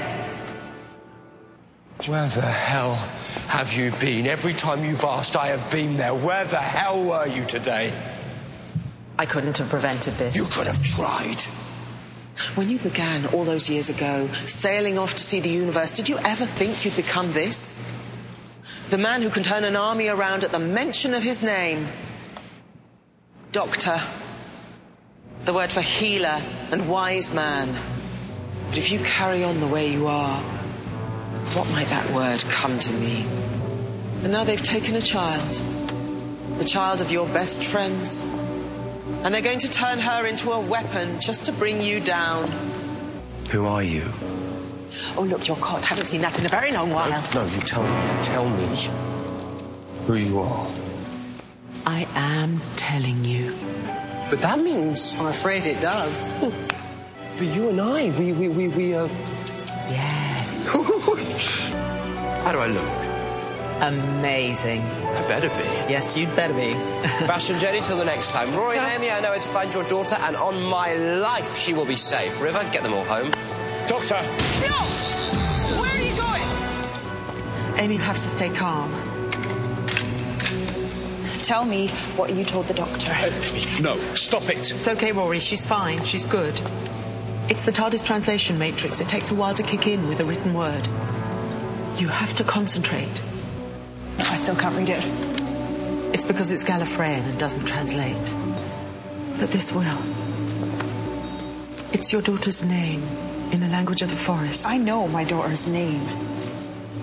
Where 2.06 2.28
the 2.28 2.40
hell 2.40 2.94
have 3.48 3.72
you 3.74 3.92
been? 4.00 4.26
Every 4.26 4.54
time 4.54 4.84
you've 4.84 5.04
asked, 5.04 5.36
I 5.36 5.48
have 5.48 5.70
been 5.70 5.96
there. 5.96 6.14
Where 6.14 6.44
the 6.46 6.56
hell 6.56 7.04
were 7.04 7.26
you 7.26 7.44
today? 7.44 7.92
I 9.18 9.26
couldn't 9.26 9.58
have 9.58 9.68
prevented 9.68 10.14
this. 10.14 10.34
You 10.34 10.46
could 10.50 10.66
have 10.66 10.82
tried. 10.82 11.42
When 12.54 12.70
you 12.70 12.78
began 12.78 13.26
all 13.26 13.44
those 13.44 13.68
years 13.68 13.90
ago, 13.90 14.26
sailing 14.46 14.96
off 14.96 15.14
to 15.14 15.22
see 15.22 15.40
the 15.40 15.50
universe, 15.50 15.90
did 15.90 16.08
you 16.08 16.16
ever 16.24 16.46
think 16.46 16.86
you'd 16.86 16.96
become 16.96 17.30
this? 17.32 18.08
The 18.88 18.96
man 18.96 19.20
who 19.20 19.28
can 19.28 19.42
turn 19.42 19.64
an 19.64 19.76
army 19.76 20.08
around 20.08 20.42
at 20.42 20.52
the 20.52 20.58
mention 20.58 21.12
of 21.12 21.22
his 21.22 21.42
name. 21.42 21.86
Doctor. 23.52 24.00
The 25.44 25.54
word 25.54 25.72
for 25.72 25.80
healer 25.80 26.40
and 26.70 26.88
wise 26.88 27.32
man. 27.32 27.74
But 28.68 28.78
if 28.78 28.92
you 28.92 28.98
carry 29.00 29.42
on 29.42 29.58
the 29.60 29.66
way 29.66 29.92
you 29.92 30.06
are, 30.06 30.40
what 31.54 31.70
might 31.72 31.88
that 31.88 32.10
word 32.12 32.44
come 32.48 32.78
to 32.78 32.92
mean? 32.92 33.26
And 34.22 34.32
now 34.32 34.44
they've 34.44 34.62
taken 34.62 34.94
a 34.94 35.00
child. 35.00 35.54
The 36.58 36.64
child 36.64 37.00
of 37.00 37.10
your 37.10 37.26
best 37.28 37.64
friends. 37.64 38.22
And 39.24 39.34
they're 39.34 39.42
going 39.42 39.58
to 39.60 39.68
turn 39.68 39.98
her 39.98 40.26
into 40.26 40.52
a 40.52 40.60
weapon 40.60 41.20
just 41.20 41.46
to 41.46 41.52
bring 41.52 41.80
you 41.80 42.00
down. 42.00 42.50
Who 43.50 43.66
are 43.66 43.82
you? 43.82 44.04
Oh, 45.16 45.26
look, 45.28 45.48
you're 45.48 45.56
caught. 45.56 45.84
Haven't 45.84 46.06
seen 46.06 46.20
that 46.20 46.38
in 46.38 46.46
a 46.46 46.48
very 46.48 46.70
long 46.72 46.90
while. 46.90 47.10
No, 47.34 47.44
you 47.46 47.60
tell 47.60 47.82
me. 47.82 48.22
Tell 48.22 48.48
me 48.48 48.68
who 50.06 50.14
you 50.14 50.40
are. 50.40 50.70
I 51.86 52.06
am 52.14 52.60
telling 52.76 53.24
you. 53.24 53.54
But 54.30 54.40
that 54.42 54.60
means. 54.60 55.16
I'm 55.18 55.26
afraid 55.26 55.66
it 55.66 55.80
does. 55.80 56.30
But 57.36 57.46
you 57.48 57.68
and 57.70 57.80
I, 57.80 58.10
we, 58.16 58.32
we, 58.32 58.48
we, 58.48 58.68
we, 58.68 58.94
uh. 58.94 59.08
Yes. 59.88 60.66
How 62.44 62.52
do 62.52 62.58
I 62.58 62.68
look? 62.68 63.10
Amazing. 63.82 64.82
I 64.82 65.26
better 65.26 65.48
be. 65.48 65.92
Yes, 65.92 66.16
you'd 66.16 66.34
better 66.36 66.54
be. 66.54 66.72
Bash 67.26 67.50
and 67.50 67.58
Jenny, 67.58 67.80
till 67.80 67.96
the 67.96 68.04
next 68.04 68.30
time. 68.32 68.54
Rory 68.54 68.78
and 68.78 68.86
Amy, 68.86 69.10
I 69.10 69.20
know 69.20 69.30
where 69.30 69.40
to 69.40 69.48
find 69.48 69.72
your 69.74 69.84
daughter, 69.84 70.16
and 70.20 70.36
on 70.36 70.62
my 70.62 70.92
life, 70.94 71.56
she 71.56 71.72
will 71.72 71.86
be 71.86 71.96
safe. 71.96 72.40
River, 72.40 72.62
get 72.70 72.84
them 72.84 72.92
all 72.94 73.04
home. 73.04 73.32
Doctor! 73.88 74.14
No! 74.14 74.76
Where 75.80 75.90
are 75.90 75.98
you 75.98 76.14
going? 76.14 77.80
Amy, 77.80 77.94
you 77.94 78.00
have 78.02 78.16
to 78.16 78.20
stay 78.20 78.50
calm. 78.50 78.92
Tell 81.50 81.64
me 81.64 81.88
what 82.14 82.32
you 82.32 82.44
told 82.44 82.66
the 82.66 82.74
doctor. 82.74 83.10
No, 83.82 83.98
stop 84.14 84.44
it. 84.44 84.70
It's 84.70 84.86
okay, 84.86 85.10
Rory. 85.10 85.40
She's 85.40 85.64
fine. 85.64 86.00
She's 86.04 86.24
good. 86.24 86.54
It's 87.48 87.64
the 87.64 87.72
TARDIS 87.72 88.06
translation 88.06 88.56
matrix. 88.56 89.00
It 89.00 89.08
takes 89.08 89.32
a 89.32 89.34
while 89.34 89.52
to 89.54 89.64
kick 89.64 89.88
in 89.88 90.06
with 90.06 90.20
a 90.20 90.24
written 90.24 90.54
word. 90.54 90.86
You 91.96 92.06
have 92.06 92.34
to 92.34 92.44
concentrate. 92.44 93.20
I 94.20 94.36
still 94.36 94.54
can't 94.54 94.76
read 94.76 94.90
it. 94.90 95.04
It's 96.14 96.24
because 96.24 96.52
it's 96.52 96.62
Gallifreyan 96.62 97.24
and 97.24 97.36
doesn't 97.36 97.64
translate. 97.64 98.32
But 99.40 99.50
this 99.50 99.72
will. 99.72 99.98
It's 101.92 102.12
your 102.12 102.22
daughter's 102.22 102.62
name 102.62 103.02
in 103.50 103.58
the 103.58 103.66
language 103.66 104.02
of 104.02 104.10
the 104.10 104.16
forest. 104.16 104.68
I 104.68 104.76
know 104.76 105.08
my 105.08 105.24
daughter's 105.24 105.66
name. 105.66 106.06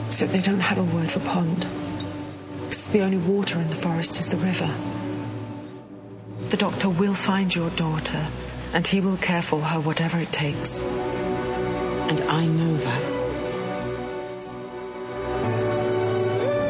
Except 0.07 0.31
they 0.31 0.39
don't 0.39 0.61
have 0.61 0.77
a 0.77 0.85
word 0.85 1.11
for 1.11 1.19
pond. 1.19 1.67
Because 2.77 2.93
the 2.93 3.01
only 3.01 3.17
water 3.17 3.59
in 3.59 3.67
the 3.71 3.75
forest 3.75 4.19
is 4.19 4.29
the 4.29 4.37
river. 4.37 4.71
The 6.49 6.57
doctor 6.57 6.89
will 6.89 7.15
find 7.15 7.55
your 7.55 7.71
daughter, 7.71 8.23
and 8.71 8.85
he 8.85 9.01
will 9.01 9.17
care 9.17 9.41
for 9.41 9.59
her 9.59 9.79
whatever 9.79 10.19
it 10.19 10.31
takes. 10.31 10.83
And 10.83 12.21
I 12.21 12.45
know 12.45 12.77
that. 12.77 13.03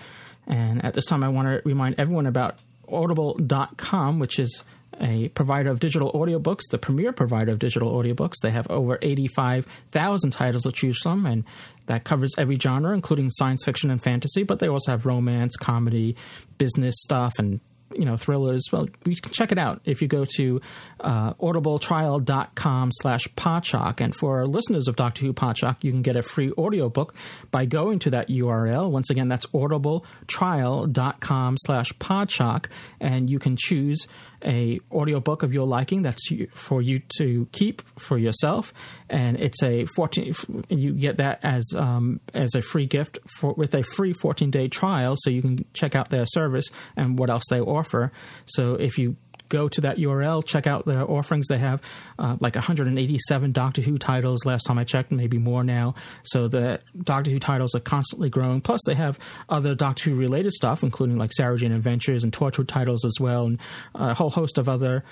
And 0.47 0.85
at 0.85 0.95
this 0.95 1.07
time, 1.07 1.25
I 1.25 1.31
want 1.31 1.49
to 1.49 1.61
remind 1.65 1.97
everyone 1.99 2.27
about 2.27 2.61
audible.com, 2.89 4.19
which 4.19 4.39
is 4.39 4.65
a 5.01 5.29
provider 5.31 5.71
of 5.71 5.81
digital 5.81 6.13
audiobooks, 6.13 6.63
the 6.71 6.79
premier 6.79 7.13
provider 7.13 7.53
of 7.53 7.59
digital 7.59 7.93
audiobooks. 7.93 8.35
They 8.43 8.51
have 8.51 8.71
over 8.71 8.99
85,000 9.03 10.31
titles 10.31 10.63
to 10.63 10.73
choose 10.73 11.01
from, 11.03 11.27
and 11.27 11.45
that 11.87 12.05
covers 12.05 12.35
every 12.39 12.59
genre, 12.59 12.95
including 12.95 13.31
science 13.31 13.65
fiction 13.65 13.91
and 13.91 14.03
fantasy, 14.03 14.43
but 14.43 14.59
they 14.59 14.69
also 14.69 14.93
have 14.93 15.07
romance, 15.07 15.57
comedy, 15.57 16.17
business 16.59 16.95
stuff, 16.99 17.33
and 17.39 17.61
you 17.93 18.05
know 18.05 18.17
thrillers 18.17 18.67
well 18.73 18.89
you 19.05 19.17
can 19.17 19.33
check 19.33 19.53
it 19.53 19.59
out 19.59 19.81
if 19.85 20.03
you 20.03 20.09
go 20.09 20.25
to 20.25 20.61
uh, 21.01 21.35
audibletrial.com 21.35 22.91
slash 22.93 23.29
podshock 23.37 24.01
and 24.01 24.15
for 24.15 24.39
our 24.39 24.47
listeners 24.47 24.89
of 24.89 24.97
doctor 24.97 25.25
who 25.25 25.33
podshock 25.33 25.77
you 25.83 25.93
can 25.93 26.03
get 26.03 26.17
a 26.17 26.23
free 26.23 26.51
audiobook 26.53 27.15
by 27.51 27.65
going 27.65 27.99
to 27.99 28.11
that 28.11 28.29
url 28.29 28.91
once 28.91 29.11
again 29.11 29.29
that's 29.29 29.47
audibletrial.com 29.47 31.57
slash 31.59 31.93
podshock 31.95 32.67
and 33.01 33.31
you 33.31 33.39
can 33.39 33.57
choose 33.57 34.07
a 34.45 34.81
audiobook 34.93 35.43
of 35.43 35.53
your 35.53 35.67
liking 35.67 36.03
that's 36.03 36.29
for 36.55 36.83
you 36.83 37.01
to 37.19 37.49
keep 37.53 37.83
for 37.99 38.19
yourself, 38.19 38.73
and 39.09 39.39
it's 39.39 39.63
a 39.63 39.87
fourteen. 39.97 40.35
You 40.69 40.93
get 40.93 41.17
that 41.19 41.41
as 41.43 41.65
um, 41.77 42.21
as 42.33 42.55
a 42.55 42.63
free 42.63 42.87
gift 42.87 43.19
for 43.39 43.53
with 43.55 43.75
a 43.75 43.83
free 43.83 44.13
fourteen 44.13 44.51
day 44.51 44.69
trial, 44.69 45.15
so 45.19 45.31
you 45.31 45.43
can 45.43 45.65
check 45.73 45.95
out 45.95 46.11
their 46.11 46.27
service 46.27 46.67
and 46.97 47.19
what 47.19 47.31
else 47.31 47.45
they 47.51 47.61
offer. 47.61 48.13
So 48.47 48.75
if 48.75 48.99
you 48.99 49.17
go 49.49 49.69
to 49.69 49.81
that 49.83 49.99
URL, 49.99 50.45
check 50.45 50.67
out 50.67 50.85
the 50.85 51.05
offerings. 51.05 51.47
They 51.49 51.59
have 51.59 51.81
uh, 52.19 52.37
like 52.41 52.55
187 52.55 53.53
Doctor 53.53 53.83
Who 53.83 53.99
titles 53.99 54.45
last 54.45 54.65
time 54.65 54.79
I 54.79 54.85
checked, 54.85 55.13
maybe 55.13 55.39
more 55.39 55.65
now. 55.65 55.95
So 56.23 56.49
the 56.49 56.81
Doctor 57.03 57.31
Who 57.31 57.39
titles 57.39 57.75
are 57.75 57.81
constantly 57.81 58.31
growing. 58.31 58.61
Plus, 58.61 58.81
they 58.87 58.95
have 58.95 59.19
other 59.49 59.75
Doctor 59.75 60.11
Who 60.11 60.17
related 60.17 60.53
stuff, 60.53 60.83
including 60.83 61.19
like 61.19 61.33
Sarah 61.33 61.59
Jane 61.59 61.73
Adventures 61.73 62.25
and 62.25 62.33
Torchwood 62.33 62.69
titles 62.69 63.05
as 63.05 63.15
well, 63.21 63.47
and 63.47 63.61
a 63.95 64.15
whole 64.15 64.31
host 64.31 64.59
of 64.59 64.69
other 64.69 65.05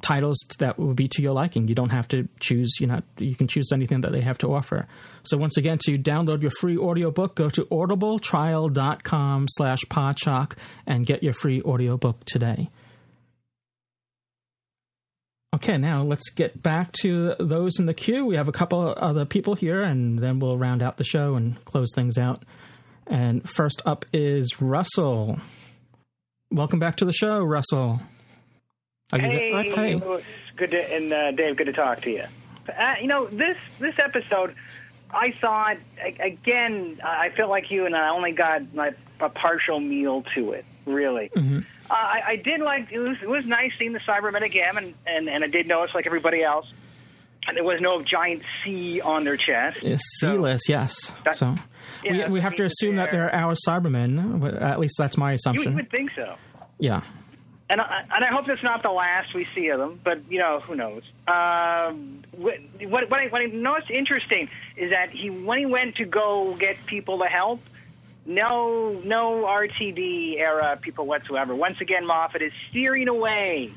titles 0.00 0.38
that 0.58 0.78
will 0.78 0.94
be 0.94 1.08
to 1.08 1.22
your 1.22 1.32
liking. 1.32 1.68
You 1.68 1.74
don't 1.74 1.90
have 1.90 2.08
to 2.08 2.28
choose, 2.40 2.76
you 2.80 2.86
know, 2.86 3.02
you 3.18 3.34
can 3.34 3.48
choose 3.48 3.72
anything 3.72 4.02
that 4.02 4.12
they 4.12 4.20
have 4.20 4.38
to 4.38 4.54
offer. 4.54 4.86
So 5.24 5.36
once 5.36 5.56
again, 5.56 5.78
to 5.86 5.98
download 5.98 6.42
your 6.42 6.52
free 6.52 6.78
audiobook, 6.78 7.34
go 7.34 7.50
to 7.50 7.64
audibletrial.com 7.64 9.46
slash 9.50 9.80
podshock 9.90 10.52
and 10.86 11.04
get 11.04 11.22
your 11.22 11.32
free 11.32 11.62
audiobook 11.62 12.24
today. 12.24 12.70
Okay, 15.54 15.78
now 15.78 16.02
let's 16.02 16.28
get 16.30 16.62
back 16.62 16.92
to 17.00 17.34
those 17.40 17.80
in 17.80 17.86
the 17.86 17.94
queue. 17.94 18.26
We 18.26 18.36
have 18.36 18.48
a 18.48 18.52
couple 18.52 18.94
other 18.98 19.24
people 19.24 19.54
here, 19.54 19.80
and 19.80 20.18
then 20.18 20.40
we'll 20.40 20.58
round 20.58 20.82
out 20.82 20.98
the 20.98 21.04
show 21.04 21.36
and 21.36 21.64
close 21.64 21.88
things 21.94 22.18
out. 22.18 22.44
And 23.06 23.48
first 23.48 23.80
up 23.86 24.04
is 24.12 24.60
Russell. 24.60 25.38
Welcome 26.50 26.78
back 26.78 26.96
to 26.96 27.06
the 27.06 27.14
show, 27.14 27.42
Russell. 27.42 28.00
Are 29.10 29.18
hey, 29.18 29.72
hey. 29.74 30.02
Good 30.56 30.70
to, 30.72 30.94
and 30.94 31.12
uh, 31.12 31.30
Dave, 31.32 31.56
good 31.56 31.66
to 31.68 31.72
talk 31.72 32.02
to 32.02 32.10
you. 32.10 32.24
Uh, 32.68 32.94
you 33.00 33.06
know 33.06 33.26
this 33.26 33.56
this 33.78 33.94
episode, 33.98 34.54
I 35.10 35.32
saw 35.40 35.70
it 35.70 35.80
again. 36.20 37.00
I 37.02 37.30
felt 37.30 37.48
like 37.48 37.70
you, 37.70 37.86
and 37.86 37.96
I 37.96 38.10
only 38.10 38.32
got 38.32 38.74
like 38.74 38.98
a 39.18 39.30
partial 39.30 39.80
meal 39.80 40.24
to 40.34 40.52
it. 40.52 40.66
Really, 40.88 41.30
Mm-hmm. 41.36 41.58
uh, 41.90 41.94
I, 41.94 42.22
I 42.28 42.36
did 42.36 42.60
like 42.60 42.90
it 42.92 42.98
was 42.98 43.16
it 43.22 43.28
was 43.28 43.44
nice 43.46 43.72
seeing 43.78 43.92
the 43.92 44.00
Cybermen 44.00 44.42
again, 44.42 44.76
and, 44.76 44.94
and 45.06 45.28
and 45.28 45.44
I 45.44 45.48
did 45.48 45.66
notice 45.68 45.94
like 45.94 46.06
everybody 46.06 46.42
else, 46.42 46.66
and 47.46 47.56
there 47.56 47.64
was 47.64 47.80
no 47.80 48.02
giant 48.02 48.42
C 48.64 49.00
on 49.00 49.24
their 49.24 49.36
chest. 49.36 49.80
It's 49.82 50.02
sealess, 50.20 50.62
yes. 50.68 51.12
so 51.32 51.54
yeah, 52.04 52.26
we, 52.28 52.34
we 52.34 52.40
have 52.40 52.54
to 52.56 52.64
assume 52.64 52.96
that 52.96 53.10
they're 53.10 53.34
our 53.34 53.54
Cybermen. 53.66 54.60
At 54.60 54.78
least 54.80 54.94
that's 54.98 55.16
my 55.16 55.32
assumption. 55.32 55.72
You 55.72 55.76
would 55.76 55.90
think 55.90 56.10
so. 56.16 56.36
yeah. 56.78 57.02
And 57.70 57.82
I, 57.82 58.00
and 58.14 58.24
I 58.24 58.28
hope 58.28 58.46
that's 58.46 58.62
not 58.62 58.82
the 58.82 58.90
last 58.90 59.34
we 59.34 59.44
see 59.44 59.68
of 59.68 59.78
them, 59.78 60.00
but 60.02 60.20
you 60.30 60.38
know 60.38 60.58
who 60.60 60.74
knows. 60.74 61.02
Um, 61.26 62.24
what 62.34 62.54
what 62.80 63.10
what 63.10 63.20
I, 63.20 63.26
what 63.28 63.42
I 63.42 63.46
noticed 63.46 63.90
interesting 63.90 64.48
is 64.78 64.90
that 64.90 65.10
he 65.10 65.28
when 65.28 65.58
he 65.58 65.66
went 65.66 65.96
to 65.96 66.06
go 66.06 66.54
get 66.58 66.76
people 66.86 67.18
to 67.18 67.26
help, 67.26 67.60
no 68.28 68.92
no 69.04 69.44
RTD 69.44 70.38
era 70.38 70.78
people 70.80 71.06
whatsoever. 71.06 71.54
Once 71.54 71.80
again, 71.80 72.06
Moffat 72.06 72.42
is 72.42 72.52
steering 72.70 73.08
away 73.08 73.72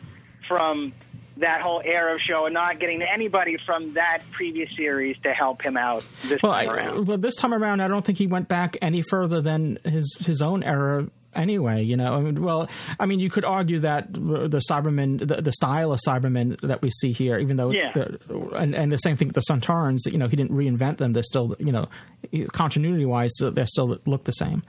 from 0.47 0.93
that 1.37 1.61
whole 1.61 1.81
era 1.83 2.13
of 2.15 2.21
show 2.21 2.45
and 2.45 2.53
not 2.53 2.79
getting 2.79 3.01
anybody 3.01 3.57
from 3.65 3.93
that 3.93 4.19
previous 4.31 4.69
series 4.75 5.15
to 5.23 5.29
help 5.33 5.61
him 5.61 5.77
out 5.77 6.03
this 6.23 6.39
Well, 6.43 6.51
time 6.51 6.69
I, 6.69 6.73
around. 6.73 7.07
well, 7.07 7.17
this 7.17 7.35
time 7.37 7.53
around, 7.53 7.79
I 7.81 7.87
don't 7.87 8.05
think 8.05 8.17
he 8.17 8.27
went 8.27 8.47
back 8.49 8.77
any 8.81 9.01
further 9.01 9.41
than 9.41 9.79
his 9.85 10.15
his 10.25 10.41
own 10.41 10.61
era. 10.61 11.07
Anyway, 11.33 11.81
you 11.83 11.95
know, 11.95 12.13
I 12.15 12.19
mean, 12.19 12.41
well, 12.43 12.69
I 12.99 13.05
mean, 13.05 13.19
you 13.21 13.29
could 13.29 13.45
argue 13.45 13.79
that 13.79 14.11
the 14.13 14.61
Cybermen, 14.69 15.19
the, 15.25 15.41
the 15.41 15.51
style 15.53 15.93
of 15.93 15.99
Cybermen 16.05 16.59
that 16.61 16.81
we 16.81 16.89
see 16.89 17.13
here, 17.13 17.37
even 17.39 17.55
though, 17.55 17.71
Yeah. 17.71 17.91
the, 17.93 18.49
and 18.55 18.75
and 18.75 18.91
the 18.91 18.97
same 18.97 19.15
thing 19.15 19.29
with 19.29 19.35
the 19.35 19.43
Sontarans, 19.49 19.99
you 20.11 20.17
know, 20.17 20.27
he 20.27 20.35
didn't 20.35 20.51
reinvent 20.51 20.97
them. 20.97 21.13
They're 21.13 21.23
still, 21.23 21.55
you 21.59 21.71
know, 21.71 21.87
continuity 22.51 23.05
wise, 23.05 23.31
uh, 23.41 23.49
they 23.49 23.65
still 23.65 23.97
look 24.05 24.25
the 24.25 24.33
same. 24.33 24.63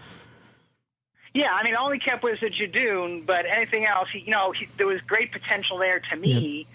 Yeah, 1.35 1.51
I 1.53 1.65
mean, 1.65 1.75
all 1.75 1.91
he 1.91 1.99
kept 1.99 2.23
was 2.23 2.39
the 2.41 2.51
Judoon, 2.51 3.25
but 3.27 3.47
anything 3.47 3.87
else, 3.87 4.09
he, 4.13 4.21
you 4.21 4.31
know, 4.31 4.53
he, 4.53 4.69
there 4.77 4.87
was 4.87 5.01
great 5.07 5.33
potential 5.33 5.79
there 5.79 5.99
to 6.11 6.17
me 6.17 6.67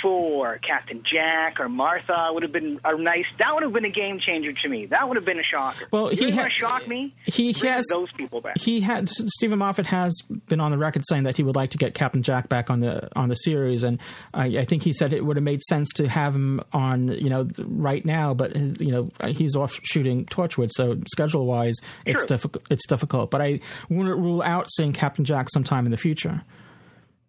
for 0.00 0.58
Captain 0.58 1.02
Jack 1.10 1.60
or 1.60 1.68
Martha. 1.68 2.28
Would 2.32 2.42
have 2.42 2.52
been 2.52 2.80
a 2.84 2.96
nice. 2.96 3.24
That 3.38 3.54
would 3.54 3.62
have 3.62 3.72
been 3.72 3.84
a 3.84 3.90
game 3.90 4.18
changer 4.18 4.52
to 4.52 4.68
me. 4.68 4.86
That 4.86 5.08
would 5.08 5.16
have 5.16 5.24
been 5.24 5.38
a 5.38 5.42
shocker. 5.44 5.86
Well, 5.90 6.12
you 6.12 6.26
he 6.26 6.30
had- 6.32 6.50
shock 6.52 6.86
me. 6.88 7.14
He 7.24 7.52
has 7.52 7.84
those 7.90 8.10
people 8.12 8.40
back. 8.40 8.58
He 8.58 8.80
had 8.80 9.08
Steven 9.08 9.58
Moffat 9.58 9.86
has 9.86 10.14
been 10.48 10.60
on 10.60 10.70
the 10.70 10.78
record 10.78 11.02
saying 11.08 11.24
that 11.24 11.36
he 11.36 11.42
would 11.42 11.56
like 11.56 11.70
to 11.70 11.78
get 11.78 11.94
Captain 11.94 12.22
Jack 12.22 12.48
back 12.48 12.70
on 12.70 12.80
the 12.80 13.08
on 13.16 13.28
the 13.28 13.34
series, 13.36 13.82
and 13.82 13.98
I, 14.34 14.46
I 14.58 14.64
think 14.64 14.82
he 14.82 14.92
said 14.92 15.12
it 15.12 15.24
would 15.24 15.36
have 15.36 15.44
made 15.44 15.62
sense 15.62 15.88
to 15.96 16.08
have 16.08 16.34
him 16.34 16.60
on, 16.72 17.08
you 17.08 17.30
know, 17.30 17.46
right 17.58 18.04
now. 18.04 18.34
But 18.34 18.56
you 18.56 18.90
know, 18.92 19.10
he's 19.28 19.56
off 19.56 19.78
shooting 19.82 20.24
Torchwood, 20.26 20.70
so 20.72 20.96
schedule 21.12 21.46
wise, 21.46 21.76
it's 22.06 22.20
True. 22.20 22.26
difficult. 22.26 22.64
It's 22.70 22.86
difficult, 22.86 23.30
but 23.30 23.40
I 23.40 23.60
wouldn't 23.88 24.18
rule 24.18 24.42
out 24.42 24.68
seeing 24.76 24.92
Captain 24.92 25.24
Jack 25.24 25.48
sometime 25.52 25.84
in 25.84 25.90
the 25.90 25.96
future. 25.96 26.42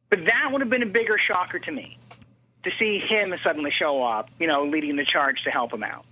But 0.10 0.20
that 0.26 0.52
would 0.52 0.62
have 0.62 0.70
been 0.70 0.82
a 0.84 0.88
bigger 0.88 1.18
shocker 1.28 1.60
to 1.60 1.72
me 1.72 1.98
to 2.64 2.72
see 2.78 3.00
him 3.00 3.34
suddenly 3.44 3.72
show 3.78 4.04
up. 4.04 4.30
You 4.40 4.48
know, 4.48 4.66
leading 4.66 4.96
the 4.96 5.06
charge 5.06 5.38
to 5.44 5.52
help 5.52 5.74
him 5.74 5.84
out. 5.84 6.06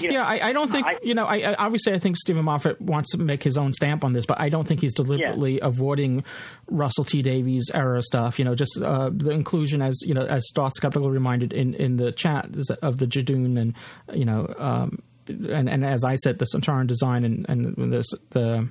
You 0.00 0.08
know, 0.08 0.14
yeah, 0.14 0.24
I, 0.24 0.48
I 0.48 0.52
don't 0.52 0.70
think 0.70 0.86
you 1.04 1.14
know. 1.14 1.24
I, 1.24 1.52
I 1.52 1.54
obviously 1.54 1.92
I 1.92 2.00
think 2.00 2.16
Steven 2.16 2.44
Moffat 2.44 2.80
wants 2.80 3.12
to 3.12 3.18
make 3.18 3.44
his 3.44 3.56
own 3.56 3.72
stamp 3.72 4.02
on 4.02 4.12
this, 4.12 4.26
but 4.26 4.40
I 4.40 4.48
don't 4.48 4.66
think 4.66 4.80
he's 4.80 4.94
deliberately 4.94 5.60
avoiding 5.60 6.24
Russell 6.68 7.04
T 7.04 7.22
Davies 7.22 7.70
era 7.72 8.02
stuff. 8.02 8.40
You 8.40 8.44
know, 8.44 8.56
just 8.56 8.80
uh, 8.82 9.10
the 9.12 9.30
inclusion 9.30 9.80
as 9.80 10.00
you 10.02 10.14
know, 10.14 10.26
as 10.26 10.44
Darth 10.52 10.72
Skeptical 10.74 11.10
reminded 11.10 11.52
in 11.52 11.74
in 11.74 11.96
the 11.96 12.10
chat 12.10 12.48
of 12.82 12.98
the 12.98 13.06
Judoon 13.06 13.56
and 13.56 13.74
you 14.12 14.24
know, 14.24 14.52
um, 14.58 15.00
and 15.28 15.68
and 15.68 15.84
as 15.84 16.02
I 16.02 16.16
said, 16.16 16.40
the 16.40 16.46
Sontaran 16.52 16.88
design 16.88 17.24
and 17.24 17.46
and 17.48 17.76
the 17.76 18.04
the 18.30 18.68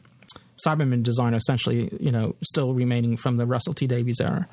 Cyberman 0.66 1.04
design 1.04 1.34
are 1.34 1.38
essentially 1.38 1.90
you 2.02 2.12
know 2.12 2.36
still 2.44 2.74
remaining 2.74 3.16
from 3.16 3.38
the 3.38 3.46
Russell 3.46 3.74
T 3.74 3.88
Davies 3.88 4.20
era. 4.20 4.48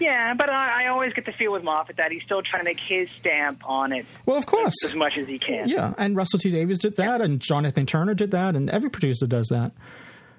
Yeah, 0.00 0.34
but 0.34 0.48
I, 0.48 0.84
I 0.84 0.88
always 0.88 1.12
get 1.12 1.26
the 1.26 1.32
feel 1.32 1.52
with 1.52 1.62
Moffat 1.62 1.96
that 1.96 2.10
he's 2.10 2.22
still 2.24 2.42
trying 2.42 2.62
to 2.62 2.64
make 2.64 2.80
his 2.80 3.08
stamp 3.20 3.62
on 3.64 3.92
it. 3.92 4.06
Well, 4.26 4.36
of 4.36 4.46
course, 4.46 4.74
as 4.84 4.94
much 4.94 5.16
as 5.16 5.28
he 5.28 5.38
can. 5.38 5.68
Yeah, 5.68 5.94
and 5.96 6.16
Russell 6.16 6.38
T 6.38 6.50
Davies 6.50 6.78
did 6.78 6.96
that, 6.96 7.20
and 7.20 7.40
John 7.40 7.62
Nathan-Turner 7.62 8.14
did 8.14 8.32
that, 8.32 8.56
and 8.56 8.68
every 8.70 8.90
producer 8.90 9.26
does 9.26 9.48
that. 9.48 9.72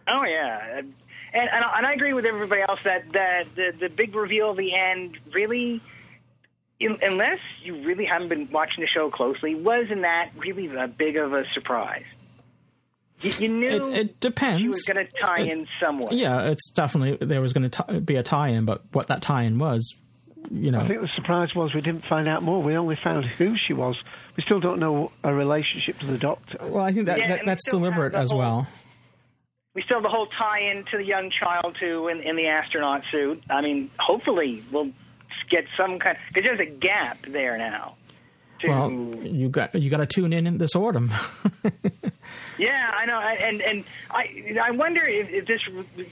Oh 0.08 0.24
yeah, 0.24 0.80
and 0.80 0.94
and, 1.34 1.50
and 1.54 1.86
I 1.86 1.94
agree 1.94 2.14
with 2.14 2.26
everybody 2.26 2.62
else 2.68 2.80
that 2.84 3.12
that 3.14 3.48
the 3.56 3.74
the 3.80 3.90
big 3.90 4.16
reveal 4.16 4.52
of 4.52 4.58
the 4.58 4.76
end 4.76 5.18
really, 5.34 5.82
in, 6.80 6.98
unless 7.02 7.40
you 7.64 7.84
really 7.84 8.06
haven't 8.06 8.30
been 8.30 8.50
watching 8.52 8.82
the 8.82 8.88
show 8.88 9.10
closely, 9.10 9.56
wasn't 9.56 10.02
that 10.02 10.32
really 10.38 10.68
a 10.76 10.88
big 10.88 11.18
of 11.18 11.34
a 11.34 11.44
surprise? 11.54 12.06
You, 13.22 13.32
you 13.40 13.48
knew 13.48 13.92
It, 13.92 13.98
it 13.98 14.20
depends. 14.20 14.62
she 14.62 14.68
was 14.68 14.84
going 14.84 15.06
to 15.06 15.12
tie 15.22 15.42
in 15.42 15.68
somewhere. 15.82 16.10
Yeah, 16.14 16.50
it's 16.50 16.70
definitely 16.72 17.26
there 17.26 17.42
was 17.42 17.54
going 17.54 17.70
to 17.70 18.02
be 18.02 18.16
a 18.18 18.24
tie-in, 18.24 18.66
but 18.66 18.84
what 18.92 19.08
that 19.08 19.22
tie-in 19.22 19.58
was, 19.58 19.96
you 20.52 20.70
know, 20.72 20.80
I 20.82 20.88
think 20.88 21.02
the 21.02 21.10
surprise 21.16 21.56
was 21.56 21.74
we 21.74 21.82
didn't 21.82 22.06
find 22.06 22.28
out 22.28 22.44
more. 22.44 22.62
We 22.62 22.76
only 22.78 22.98
found 23.02 23.26
who 23.26 23.56
she 23.58 23.74
was. 23.74 23.96
We 24.38 24.44
still 24.44 24.60
don't 24.60 24.80
know 24.80 25.12
a 25.24 25.34
relationship 25.34 25.98
to 26.00 26.06
the 26.06 26.18
doctor. 26.18 26.58
well, 26.62 26.84
I 26.84 26.92
think 26.92 27.06
that, 27.06 27.18
Yeah, 27.20 27.28
that 27.30 27.46
that's 27.46 27.64
deliberate 27.70 28.14
as 28.14 28.32
whole- 28.32 28.40
well. 28.40 28.68
We 29.74 29.82
still 29.82 29.98
have 29.98 30.04
the 30.04 30.10
whole 30.10 30.28
tie-in 30.28 30.86
to 30.92 30.98
the 30.98 31.04
young 31.04 31.30
child 31.32 31.76
too 31.80 32.08
in, 32.10 32.22
in 32.22 32.36
the 32.38 32.48
astronaut 32.48 33.04
suit. 33.12 33.44
I 33.50 33.62
mean, 33.62 33.92
hopefully 34.00 34.64
we'll 34.72 34.92
get 35.50 35.66
some 35.78 36.00
kind 36.00 36.18
because 36.30 36.44
there's 36.44 36.60
a 36.62 36.66
gap 36.72 37.18
there 37.28 37.58
now. 37.58 37.96
To, 38.62 38.68
Well, 38.70 38.92
you 38.92 39.50
got 39.50 39.76
you 39.76 39.90
got 39.90 39.98
to 39.98 40.06
tune 40.06 40.34
in 40.34 40.48
in 40.48 40.58
this 40.58 40.76
autumn. 40.76 41.12
Yeah, 42.58 42.90
I 42.98 43.06
know, 43.06 43.20
and 43.20 43.62
and 43.62 43.84
I 44.10 44.58
I 44.64 44.72
wonder 44.72 45.06
if, 45.06 45.28
if 45.30 45.46
this 45.46 45.62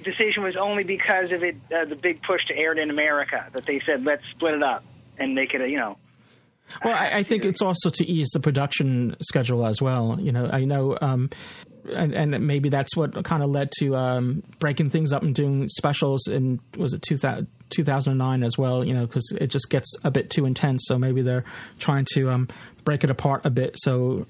decision 0.03 0.43
was 0.43 0.55
only 0.59 0.83
because 0.83 1.31
of 1.31 1.43
it 1.43 1.55
uh, 1.73 1.85
the 1.85 1.95
big 1.95 2.21
push 2.21 2.41
to 2.47 2.55
air 2.55 2.73
it 2.73 2.79
in 2.79 2.89
America 2.89 3.47
that 3.53 3.65
they 3.65 3.79
said 3.85 4.03
let's 4.03 4.23
split 4.31 4.55
it 4.55 4.63
up 4.63 4.83
and 5.17 5.33
make 5.35 5.53
it 5.53 5.61
a 5.61 5.67
you 5.69 5.77
know 5.77 5.97
Well, 6.83 6.95
I, 6.95 7.19
I 7.19 7.23
think 7.23 7.45
it's 7.45 7.61
also 7.61 7.89
to 7.91 8.05
ease 8.05 8.29
the 8.33 8.39
production 8.39 9.15
schedule 9.21 9.65
as 9.65 9.81
well. 9.81 10.17
You 10.19 10.31
know, 10.31 10.49
I 10.51 10.65
know, 10.65 10.97
um, 11.01 11.29
and, 11.93 12.13
and 12.13 12.45
maybe 12.45 12.69
that's 12.69 12.95
what 12.95 13.23
kind 13.23 13.43
of 13.43 13.49
led 13.49 13.71
to 13.79 13.95
um, 13.95 14.43
breaking 14.59 14.89
things 14.89 15.13
up 15.13 15.23
and 15.23 15.33
doing 15.33 15.69
specials 15.69 16.27
in 16.27 16.59
was 16.77 16.93
it 16.93 17.01
2000, 17.03 17.47
2009 17.73 18.43
as 18.43 18.57
well. 18.57 18.83
You 18.83 18.93
know, 18.93 19.05
because 19.05 19.31
it 19.39 19.47
just 19.47 19.69
gets 19.69 19.95
a 20.03 20.11
bit 20.11 20.29
too 20.29 20.45
intense. 20.45 20.83
So 20.87 20.97
maybe 20.97 21.21
they're 21.21 21.45
trying 21.79 22.05
to 22.13 22.29
um, 22.29 22.47
break 22.83 23.03
it 23.03 23.09
apart 23.09 23.45
a 23.45 23.49
bit 23.49 23.75
so 23.77 24.25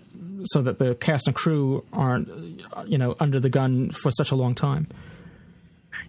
so 0.46 0.62
that 0.62 0.80
the 0.80 0.96
cast 0.96 1.28
and 1.28 1.36
crew 1.36 1.86
aren't 1.94 2.28
you 2.86 2.98
know 2.98 3.16
under 3.20 3.40
the 3.40 3.50
gun 3.50 3.92
for 3.92 4.12
such 4.12 4.32
a 4.32 4.36
long 4.36 4.56
time. 4.56 4.88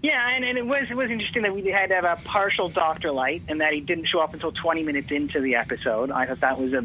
yeah, 0.02 0.34
and, 0.34 0.44
and 0.44 0.58
it 0.58 0.66
was 0.66 0.86
it 0.90 0.94
was 0.94 1.10
interesting 1.10 1.42
that 1.42 1.54
we 1.54 1.66
had 1.66 1.88
to 1.88 1.94
have 1.94 2.04
a 2.04 2.20
partial 2.24 2.68
Doctor 2.68 3.12
Light 3.12 3.42
and 3.48 3.60
that 3.60 3.72
he 3.72 3.80
didn't 3.80 4.06
show 4.06 4.20
up 4.20 4.34
until 4.34 4.52
20 4.52 4.82
minutes 4.82 5.10
into 5.10 5.40
the 5.40 5.56
episode. 5.56 6.10
I 6.10 6.26
thought 6.26 6.40
that 6.40 6.58
was 6.58 6.72
a 6.72 6.82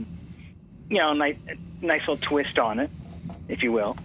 you 0.90 0.98
know 0.98 1.14
nice 1.14 1.38
nice 1.82 2.02
little 2.02 2.18
twist 2.18 2.60
on 2.60 2.80
it, 2.80 2.90
if 3.48 3.64
you 3.64 3.72
will. 3.72 3.96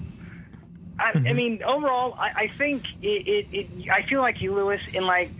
I, 0.98 1.10
I 1.28 1.32
mean, 1.32 1.60
overall, 1.64 2.14
I, 2.14 2.44
I 2.44 2.48
think 2.56 2.84
it, 3.02 3.26
it, 3.26 3.46
it. 3.52 3.90
I 3.90 4.06
feel 4.08 4.20
like 4.20 4.40
you, 4.40 4.54
Louis, 4.54 4.80
in 4.94 5.06
like 5.06 5.30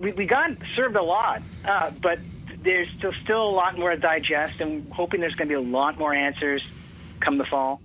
we, 0.00 0.12
we 0.12 0.26
got 0.26 0.50
served 0.74 0.96
a 0.96 1.02
lot, 1.02 1.42
uh, 1.64 1.90
but 2.02 2.18
there's 2.62 2.88
still 2.98 3.12
still 3.22 3.42
a 3.42 3.54
lot 3.54 3.78
more 3.78 3.90
to 3.90 3.96
digest, 3.96 4.60
and 4.60 4.90
hoping 4.92 5.20
there's 5.20 5.34
going 5.34 5.48
to 5.48 5.54
be 5.54 5.62
a 5.62 5.70
lot 5.70 5.98
more 5.98 6.12
answers 6.14 6.62
come 7.20 7.38
the 7.38 7.44
fall. 7.44 7.80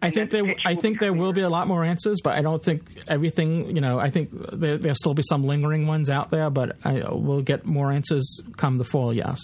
I 0.00 0.10
think 0.10 0.30
there. 0.30 0.54
I 0.64 0.74
think 0.74 0.98
there 0.98 1.12
will 1.12 1.32
be 1.32 1.42
a 1.42 1.48
lot 1.48 1.68
more 1.68 1.84
answers, 1.84 2.20
but 2.22 2.34
I 2.34 2.42
don't 2.42 2.62
think 2.62 2.82
everything. 3.06 3.74
You 3.74 3.80
know, 3.80 3.98
I 3.98 4.10
think 4.10 4.30
there, 4.52 4.76
there'll 4.76 4.96
still 4.96 5.14
be 5.14 5.22
some 5.22 5.44
lingering 5.44 5.86
ones 5.86 6.10
out 6.10 6.30
there, 6.30 6.50
but 6.50 6.76
I 6.84 7.12
will 7.12 7.42
get 7.42 7.64
more 7.64 7.92
answers 7.92 8.40
come 8.56 8.78
the 8.78 8.84
fall. 8.84 9.12
Yes. 9.12 9.38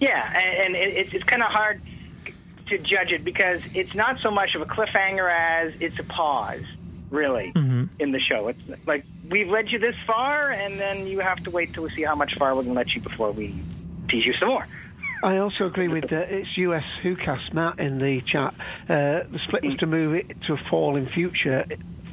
Yeah, 0.00 0.32
and, 0.34 0.74
and 0.74 0.76
it, 0.76 0.96
it's 0.96 1.14
it's 1.14 1.24
kind 1.24 1.42
of 1.42 1.48
hard 1.48 1.80
to 2.68 2.78
judge 2.78 3.10
it 3.10 3.24
because 3.24 3.60
it's 3.74 3.94
not 3.94 4.18
so 4.22 4.30
much 4.30 4.54
of 4.54 4.62
a 4.62 4.66
cliffhanger 4.66 5.30
as 5.30 5.72
it's 5.80 5.98
a 5.98 6.04
pause, 6.04 6.64
really, 7.12 7.52
Mm-hmm. 7.54 7.84
in 8.00 8.10
the 8.12 8.20
show. 8.20 8.48
It's 8.48 8.60
like 8.86 9.04
we've 9.28 9.48
led 9.48 9.70
you 9.70 9.78
this 9.78 9.94
far, 10.06 10.50
and 10.50 10.80
then 10.80 11.06
you 11.06 11.20
have 11.20 11.42
to 11.44 11.50
wait 11.50 11.72
till 11.74 11.84
we 11.84 11.90
see 11.90 12.02
how 12.02 12.14
much 12.16 12.34
far 12.34 12.54
we're 12.54 12.62
going 12.62 12.74
to 12.74 12.80
let 12.80 12.94
you 12.94 13.00
before 13.00 13.30
we 13.30 13.54
tease 14.08 14.26
you 14.26 14.32
some 14.34 14.48
more. 14.48 14.66
I 15.22 15.36
also 15.38 15.66
agree 15.66 15.86
with 15.86 16.12
uh, 16.12 16.16
it's 16.16 16.56
US 16.56 16.82
who 17.02 17.14
cast 17.14 17.54
Matt 17.54 17.78
in 17.78 17.98
the 17.98 18.20
chat. 18.22 18.54
Uh, 18.88 19.22
the 19.30 19.38
split 19.46 19.64
was 19.64 19.76
to 19.76 19.86
move 19.86 20.14
it 20.14 20.36
to 20.48 20.56
fall 20.68 20.96
in 20.96 21.06
future 21.06 21.64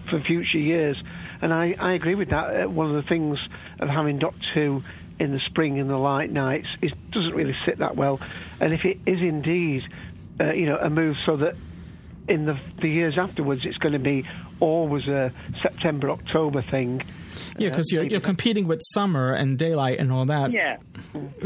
for 0.09 0.19
future 0.21 0.59
years, 0.59 1.01
and 1.41 1.51
I, 1.53 1.75
I 1.79 1.93
agree 1.93 2.15
with 2.15 2.29
that. 2.29 2.63
Uh, 2.65 2.69
one 2.69 2.93
of 2.93 3.01
the 3.01 3.07
things 3.09 3.39
of 3.79 3.89
having 3.89 4.19
Doctor 4.19 4.47
Who 4.53 4.83
in 5.19 5.31
the 5.31 5.39
spring 5.47 5.77
in 5.77 5.87
the 5.87 5.97
light 5.97 6.31
nights 6.31 6.67
is 6.81 6.91
doesn't 7.11 7.33
really 7.33 7.55
sit 7.65 7.79
that 7.79 7.95
well, 7.95 8.19
and 8.61 8.73
if 8.73 8.85
it 8.85 8.99
is 9.07 9.21
indeed, 9.21 9.83
uh, 10.39 10.51
you 10.53 10.67
know, 10.67 10.77
a 10.77 10.89
move 10.89 11.15
so 11.25 11.37
that 11.37 11.55
in 12.29 12.45
the 12.45 12.57
the 12.79 12.87
years 12.87 13.17
afterwards 13.17 13.61
it's 13.65 13.77
going 13.77 13.93
to 13.93 13.99
be 13.99 14.23
always 14.59 15.07
a 15.07 15.33
September 15.61 16.11
October 16.11 16.61
thing. 16.61 17.01
Yeah, 17.57 17.69
because 17.69 17.91
you're 17.91 18.03
you're 18.03 18.21
competing 18.21 18.67
with 18.67 18.81
summer 18.93 19.33
and 19.33 19.57
daylight 19.57 19.99
and 19.99 20.11
all 20.11 20.25
that. 20.25 20.51
Yeah. 20.51 20.77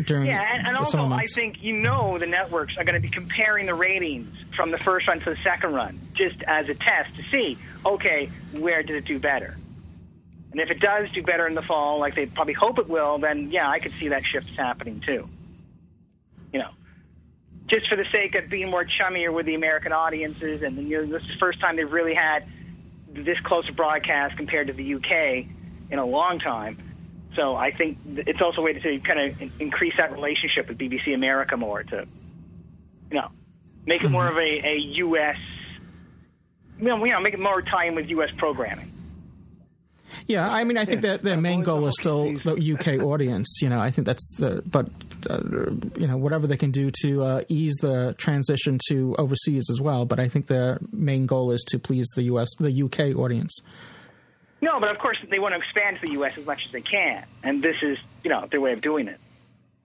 During 0.06 0.28
Yeah, 0.28 0.44
and, 0.54 0.68
and 0.68 0.76
the 0.76 0.80
also 0.80 1.00
I 1.00 1.24
think 1.24 1.62
you 1.62 1.74
know 1.74 2.18
the 2.18 2.26
networks 2.26 2.76
are 2.78 2.84
going 2.84 2.96
to 2.96 3.02
be 3.02 3.10
comparing 3.10 3.66
the 3.66 3.74
ratings 3.74 4.36
from 4.56 4.72
the 4.72 4.78
first 4.78 5.08
run 5.08 5.20
to 5.22 5.30
the 5.32 5.38
second 5.44 5.74
run, 5.74 6.00
just 6.14 6.42
as 6.48 6.70
a 6.70 6.76
test 6.76 7.16
to 7.16 7.24
see, 7.24 7.58
okay, 7.86 8.30
where 8.60 8.84
did 8.84 8.96
it 8.98 9.06
do 9.06 9.20
better? 9.20 9.58
And 10.52 10.62
if 10.62 10.70
it 10.70 10.80
does 10.80 11.10
do 11.12 11.24
better 11.24 11.48
in 11.48 11.56
the 11.56 11.64
fall, 11.64 12.00
like 12.00 12.14
they 12.14 12.28
probably 12.28 12.54
hope 12.54 12.78
it 12.78 12.88
will, 12.88 13.18
then 13.18 13.50
yeah, 13.50 13.70
I 13.70 13.80
could 13.80 13.94
see 14.00 14.10
that 14.10 14.24
shift 14.26 14.50
happening 14.56 15.02
too. 15.06 15.28
You 16.52 16.60
know, 16.60 16.70
just 17.68 17.88
for 17.88 17.96
the 17.96 18.06
sake 18.12 18.36
of 18.36 18.50
being 18.50 18.70
more 18.70 18.86
chummier 18.86 19.32
with 19.32 19.46
the 19.46 19.56
American 19.56 19.92
audiences, 19.92 20.64
and 20.64 20.78
you 20.78 21.06
know, 21.06 21.14
this 21.14 21.22
is 21.24 21.30
the 21.30 21.40
first 21.40 21.60
time 21.60 21.76
they've 21.76 21.92
really 21.92 22.14
had 22.14 22.46
this 23.14 23.40
close 23.44 23.68
a 23.70 23.74
broadcast 23.74 24.38
compared 24.38 24.68
to 24.68 24.74
the 24.74 24.96
UK 24.96 25.46
in 25.92 26.00
a 26.00 26.06
long 26.06 26.40
time. 26.40 26.78
So 27.36 27.56
I 27.56 27.72
think 27.72 27.98
it's 28.06 28.42
also 28.42 28.62
a 28.62 28.64
way 28.64 28.74
to 28.74 29.00
kind 29.00 29.32
of 29.32 29.62
increase 29.62 29.94
that 29.98 30.12
relationship 30.12 30.68
with 30.68 30.78
BBC 30.78 31.14
America 31.14 31.58
more 31.58 31.84
to, 31.84 32.08
you 33.10 33.18
know, 33.18 33.30
make 33.86 34.02
it 34.02 34.06
mm-hmm. 34.06 34.14
more 34.14 34.28
of 34.28 34.38
a, 34.38 34.40
a 34.40 34.78
U.S. 34.98 35.38
You 36.80 36.86
know, 36.86 36.98
make 36.98 37.34
it 37.34 37.40
more 37.40 37.62
tie-in 37.62 37.96
with 37.96 38.10
U.S. 38.10 38.30
programming. 38.38 38.93
Yeah, 40.28 40.50
I 40.50 40.64
mean, 40.64 40.78
I 40.78 40.86
think 40.86 41.02
that 41.02 41.24
their 41.24 41.38
main 41.38 41.64
goal 41.64 41.86
is 41.88 41.96
still 42.00 42.34
the 42.40 42.74
UK 42.74 43.04
audience. 43.04 43.60
You 43.62 43.70
know, 43.70 43.80
I 43.80 43.92
think 43.92 44.06
that's 44.06 44.36
the. 44.38 44.62
But 44.66 44.88
uh, 45.30 45.42
you 46.00 46.08
know, 46.08 46.18
whatever 46.18 46.48
they 46.48 46.58
can 46.58 46.72
do 46.72 46.92
to 47.02 47.24
uh, 47.24 47.42
ease 47.50 47.76
the 47.82 48.16
transition 48.18 48.80
to 48.90 49.16
overseas 49.18 49.70
as 49.70 49.82
well. 49.82 50.06
But 50.06 50.20
I 50.20 50.28
think 50.28 50.48
their 50.48 50.80
main 50.92 51.26
goal 51.26 51.52
is 51.52 51.64
to 51.70 51.80
please 51.80 52.08
the 52.16 52.24
US, 52.24 52.50
the 52.58 52.84
UK 52.84 53.18
audience. 53.18 53.60
No, 54.62 54.80
but 54.80 54.90
of 54.90 54.98
course 54.98 55.18
they 55.30 55.40
want 55.40 55.54
to 55.54 55.60
expand 55.60 55.98
to 56.00 56.08
the 56.08 56.14
U.S. 56.14 56.38
as 56.38 56.46
much 56.46 56.66
as 56.66 56.72
they 56.72 56.80
can, 56.80 57.26
and 57.44 57.62
this 57.62 57.76
is, 57.82 57.98
you 58.24 58.30
know, 58.30 58.48
their 58.50 58.62
way 58.62 58.72
of 58.72 58.82
doing 58.82 59.10
it. 59.10 59.20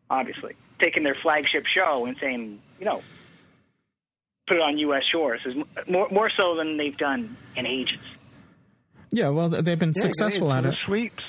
Obviously, 0.09 0.55
taking 0.81 1.03
their 1.03 1.17
flagship 1.21 1.65
show 1.67 2.07
and 2.07 2.17
saying, 2.21 2.61
you 2.79 2.85
know, 2.85 3.03
put 4.47 4.57
it 4.57 4.61
on 4.61 4.79
U.S. 4.79 5.03
shores 5.11 5.41
is 5.45 5.57
more 5.89 6.09
more 6.11 6.31
so 6.31 6.55
than 6.55 6.77
they've 6.77 6.97
done 6.97 7.37
in 7.57 7.67
ages. 7.67 7.99
Yeah, 9.11 9.29
well, 9.31 9.49
they've 9.49 9.79
been 9.79 9.93
Yeah, 9.97 10.03
successful 10.03 10.53
at 10.53 10.67
it. 10.67 10.75
Sweeps. 10.85 11.25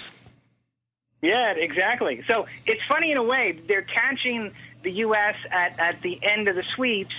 Yeah, 1.22 1.54
exactly. 1.56 2.24
So 2.28 2.48
it's 2.66 2.84
funny 2.86 3.12
in 3.12 3.18
a 3.18 3.24
way. 3.24 3.60
They're 3.68 3.82
catching 3.82 4.54
the 4.84 4.92
U.S. 4.92 5.36
at, 5.52 5.80
at 5.80 6.02
the 6.02 6.20
end 6.24 6.48
of 6.48 6.56
the 6.56 6.64
sweeps 6.76 7.14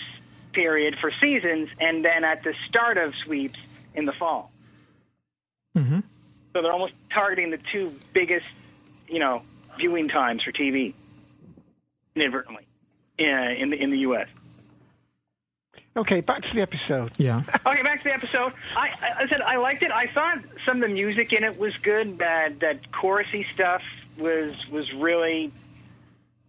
period 0.53 0.97
for 1.01 1.13
seasons 1.21 1.69
and 1.79 2.05
then 2.05 2.25
at 2.25 2.43
the 2.43 2.55
start 2.69 2.97
of 2.97 3.15
sweeps 3.25 3.59
in 3.95 4.05
the 4.05 4.13
fall. 4.13 4.51
Mm-hmm. 5.77 6.01
So 6.53 6.63
they're 6.63 6.73
almost 6.73 6.95
targeting 7.13 7.51
the 7.51 7.61
two 7.71 7.95
biggest, 8.13 8.47
you 9.07 9.19
know, 9.19 9.43
viewing 9.79 10.09
times 10.09 10.43
for 10.43 10.51
TV 10.53 10.95
inadvertently 12.17 12.67
uh, 13.21 13.23
in 13.25 13.71
the 13.71 13.77
in 13.81 13.91
the 13.91 13.99
U.S. 13.99 14.27
Okay, 16.01 16.23
back 16.23 16.41
to 16.41 16.49
the 16.55 16.63
episode. 16.63 17.13
Yeah. 17.19 17.43
Okay, 17.67 17.83
back 17.83 18.03
to 18.03 18.09
the 18.09 18.15
episode. 18.15 18.53
I, 18.75 18.89
I, 19.19 19.29
said 19.29 19.43
I 19.43 19.59
liked 19.59 19.83
it. 19.83 19.91
I 19.91 20.07
thought 20.07 20.39
some 20.65 20.83
of 20.83 20.89
the 20.89 20.95
music 20.95 21.33
in 21.35 21.45
it 21.45 21.59
was 21.59 21.77
good. 21.77 22.19
That 22.19 22.61
that 22.61 22.91
chorusy 22.91 23.45
stuff 23.53 23.83
was 24.19 24.55
was 24.73 24.91
really 24.95 25.53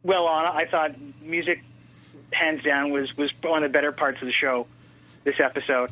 well 0.04 0.26
on. 0.26 0.46
I 0.46 0.66
thought 0.66 0.96
music, 1.22 1.62
hands 2.32 2.64
down, 2.64 2.92
was 2.92 3.16
was 3.18 3.30
one 3.42 3.64
of 3.64 3.70
the 3.70 3.74
better 3.74 3.92
parts 3.92 4.22
of 4.22 4.28
the 4.28 4.34
show. 4.34 4.68
This 5.26 5.36
episode, 5.40 5.92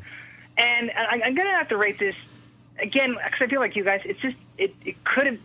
and 0.58 0.90
I, 0.90 1.22
I'm 1.26 1.36
gonna 1.36 1.58
have 1.58 1.70
to 1.70 1.78
rate 1.78 2.00
this 2.00 2.16
again 2.82 3.16
because 3.24 3.42
I 3.42 3.48
feel 3.48 3.60
like 3.60 3.76
you 3.76 3.84
guys. 3.84 4.02
It's 4.06 4.22
just 4.22 4.38
it, 4.58 4.74
it 4.86 5.04
could 5.04 5.28
have 5.28 5.40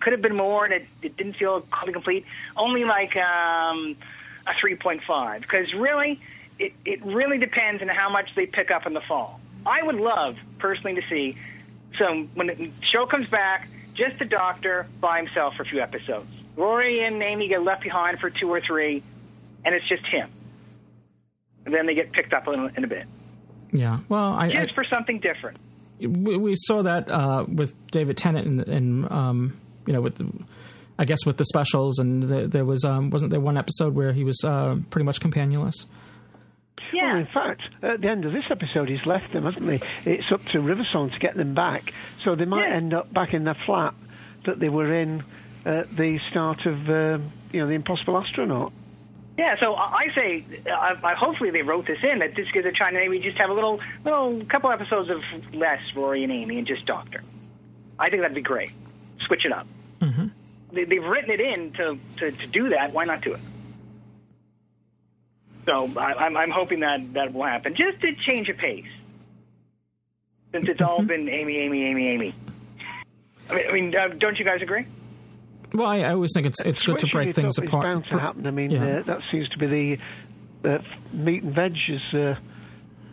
could 0.00 0.12
have 0.12 0.22
been 0.22 0.36
more, 0.36 0.64
and 0.64 0.74
it, 0.74 0.86
it 1.02 1.16
didn't 1.16 1.34
feel 1.34 1.64
complete. 1.92 2.26
Only 2.56 2.84
like 2.84 3.16
um, 3.16 3.96
a 4.46 4.52
three 4.60 4.74
point 4.74 5.02
five 5.06 5.40
because 5.40 5.72
really 5.72 6.20
it, 6.60 6.72
it 6.84 7.04
really 7.04 7.38
depends 7.38 7.82
on 7.82 7.88
how 7.88 8.10
much 8.10 8.28
they 8.36 8.46
pick 8.46 8.70
up 8.70 8.86
in 8.86 8.92
the 8.92 9.00
fall. 9.00 9.40
I 9.66 9.82
would 9.82 9.96
love 9.96 10.36
personally 10.58 10.94
to 10.94 11.02
see 11.08 11.36
some 11.98 12.28
when 12.34 12.48
the 12.48 12.70
show 12.92 13.06
comes 13.06 13.28
back, 13.28 13.68
just 13.94 14.18
the 14.18 14.26
Doctor 14.26 14.86
by 15.00 15.18
himself 15.18 15.54
for 15.56 15.62
a 15.62 15.66
few 15.66 15.80
episodes. 15.80 16.28
Rory 16.56 17.04
and 17.04 17.22
Amy 17.22 17.48
get 17.48 17.62
left 17.62 17.82
behind 17.82 18.20
for 18.20 18.30
two 18.30 18.48
or 18.48 18.60
three, 18.60 19.02
and 19.64 19.74
it's 19.74 19.88
just 19.88 20.04
him. 20.06 20.30
And 21.64 21.74
then 21.74 21.86
they 21.86 21.94
get 21.94 22.12
picked 22.12 22.32
up 22.32 22.46
in, 22.48 22.72
in 22.76 22.84
a 22.84 22.86
bit, 22.86 23.06
Yeah. 23.72 24.00
Well, 24.08 24.32
I, 24.32 24.46
I 24.46 24.50
just 24.50 24.74
for 24.74 24.84
something 24.84 25.20
different. 25.20 25.58
we, 25.98 26.36
we 26.36 26.54
saw 26.56 26.82
that 26.82 27.10
uh, 27.10 27.44
with 27.48 27.74
David 27.90 28.16
Tennant 28.16 28.46
and, 28.46 28.60
and 28.68 29.12
um, 29.12 29.60
you 29.86 29.92
know 29.92 30.00
with 30.00 30.16
the, 30.16 30.30
I 30.98 31.04
guess 31.04 31.24
with 31.24 31.36
the 31.36 31.44
specials 31.44 31.98
and 31.98 32.22
the, 32.22 32.48
there 32.48 32.64
was 32.64 32.84
um, 32.84 33.10
wasn't 33.10 33.30
there 33.30 33.40
one 33.40 33.56
episode 33.56 33.94
where 33.94 34.12
he 34.12 34.24
was 34.24 34.42
uh, 34.44 34.76
pretty 34.90 35.04
much 35.04 35.20
companionless. 35.20 35.86
Yeah. 36.92 37.12
Well, 37.12 37.16
in 37.16 37.26
fact, 37.26 37.62
at 37.82 38.00
the 38.00 38.08
end 38.08 38.24
of 38.24 38.32
this 38.32 38.44
episode, 38.50 38.88
he's 38.88 39.06
left 39.06 39.32
them, 39.32 39.44
hasn't 39.44 39.70
he? 39.70 40.10
It's 40.10 40.30
up 40.32 40.44
to 40.46 40.60
River 40.60 40.84
Song 40.84 41.10
to 41.10 41.18
get 41.18 41.36
them 41.36 41.54
back. 41.54 41.92
So 42.24 42.34
they 42.34 42.44
might 42.44 42.70
end 42.70 42.94
up 42.94 43.12
back 43.12 43.34
in 43.34 43.44
the 43.44 43.54
flat 43.66 43.94
that 44.46 44.58
they 44.58 44.68
were 44.68 44.92
in 44.92 45.22
at 45.64 45.94
the 45.94 46.18
start 46.30 46.66
of, 46.66 46.88
um, 46.88 47.32
you 47.52 47.60
know, 47.60 47.66
the 47.66 47.74
Impossible 47.74 48.16
Astronaut. 48.16 48.72
Yeah, 49.38 49.58
so 49.58 49.74
I 49.74 50.04
I 50.10 50.14
say, 50.14 50.44
I, 50.66 50.96
I, 51.02 51.14
hopefully 51.14 51.50
they 51.50 51.62
wrote 51.62 51.86
this 51.86 51.98
in 52.02 52.18
that 52.18 52.34
this 52.34 52.50
gives 52.50 52.66
a 52.66 52.72
try 52.72 52.90
to 52.90 52.96
maybe 52.96 53.20
just 53.20 53.38
have 53.38 53.50
a 53.50 53.54
little, 53.54 53.80
little 54.04 54.44
couple 54.44 54.70
episodes 54.70 55.08
of 55.08 55.22
less 55.54 55.80
Rory 55.94 56.24
and 56.24 56.32
Amy 56.32 56.58
and 56.58 56.66
just 56.66 56.84
Doctor. 56.84 57.22
I 57.98 58.10
think 58.10 58.22
that'd 58.22 58.34
be 58.34 58.42
great. 58.42 58.72
Switch 59.20 59.44
it 59.44 59.52
up. 59.52 59.66
Mm-hmm. 60.00 60.26
They, 60.72 60.84
they've 60.84 61.04
written 61.04 61.30
it 61.30 61.40
in 61.40 61.72
to, 61.72 61.98
to, 62.18 62.30
to 62.32 62.46
do 62.46 62.70
that. 62.70 62.92
Why 62.92 63.04
not 63.04 63.22
do 63.22 63.34
it? 63.34 63.40
So 65.70 65.88
I, 65.98 66.14
I'm, 66.14 66.36
I'm 66.36 66.50
hoping 66.50 66.80
that 66.80 67.12
that 67.14 67.32
will 67.32 67.44
happen, 67.44 67.76
just 67.76 68.00
to 68.00 68.12
change 68.26 68.48
a 68.48 68.54
pace. 68.54 68.84
Since 70.52 70.66
it's 70.68 70.80
all 70.80 71.02
been 71.02 71.28
Amy, 71.28 71.58
Amy, 71.58 71.84
Amy, 71.84 72.08
Amy. 72.08 72.34
I 73.48 73.54
mean, 73.54 73.66
I 73.68 73.72
mean 73.72 73.94
uh, 73.96 74.08
don't 74.18 74.36
you 74.38 74.44
guys 74.44 74.62
agree? 74.62 74.86
Well, 75.72 75.86
I, 75.86 75.98
I 76.00 76.12
always 76.14 76.32
think 76.34 76.46
it's 76.48 76.60
it's 76.62 76.82
good 76.82 76.98
to 76.98 77.06
break 77.06 77.34
things 77.36 77.56
up 77.56 77.64
is 77.64 77.68
apart. 77.68 77.84
bound 77.84 78.04
to 78.10 78.18
happen. 78.18 78.46
I 78.46 78.50
mean, 78.50 78.72
Yeah. 78.72 78.98
uh, 78.98 79.02
that 79.04 79.20
seems 79.30 79.48
to 79.50 79.58
be 79.58 79.98
the 80.62 80.68
uh, 80.68 80.78
meat 81.12 81.44
and 81.44 81.54
veg 81.54 81.76
uh, 82.14 82.18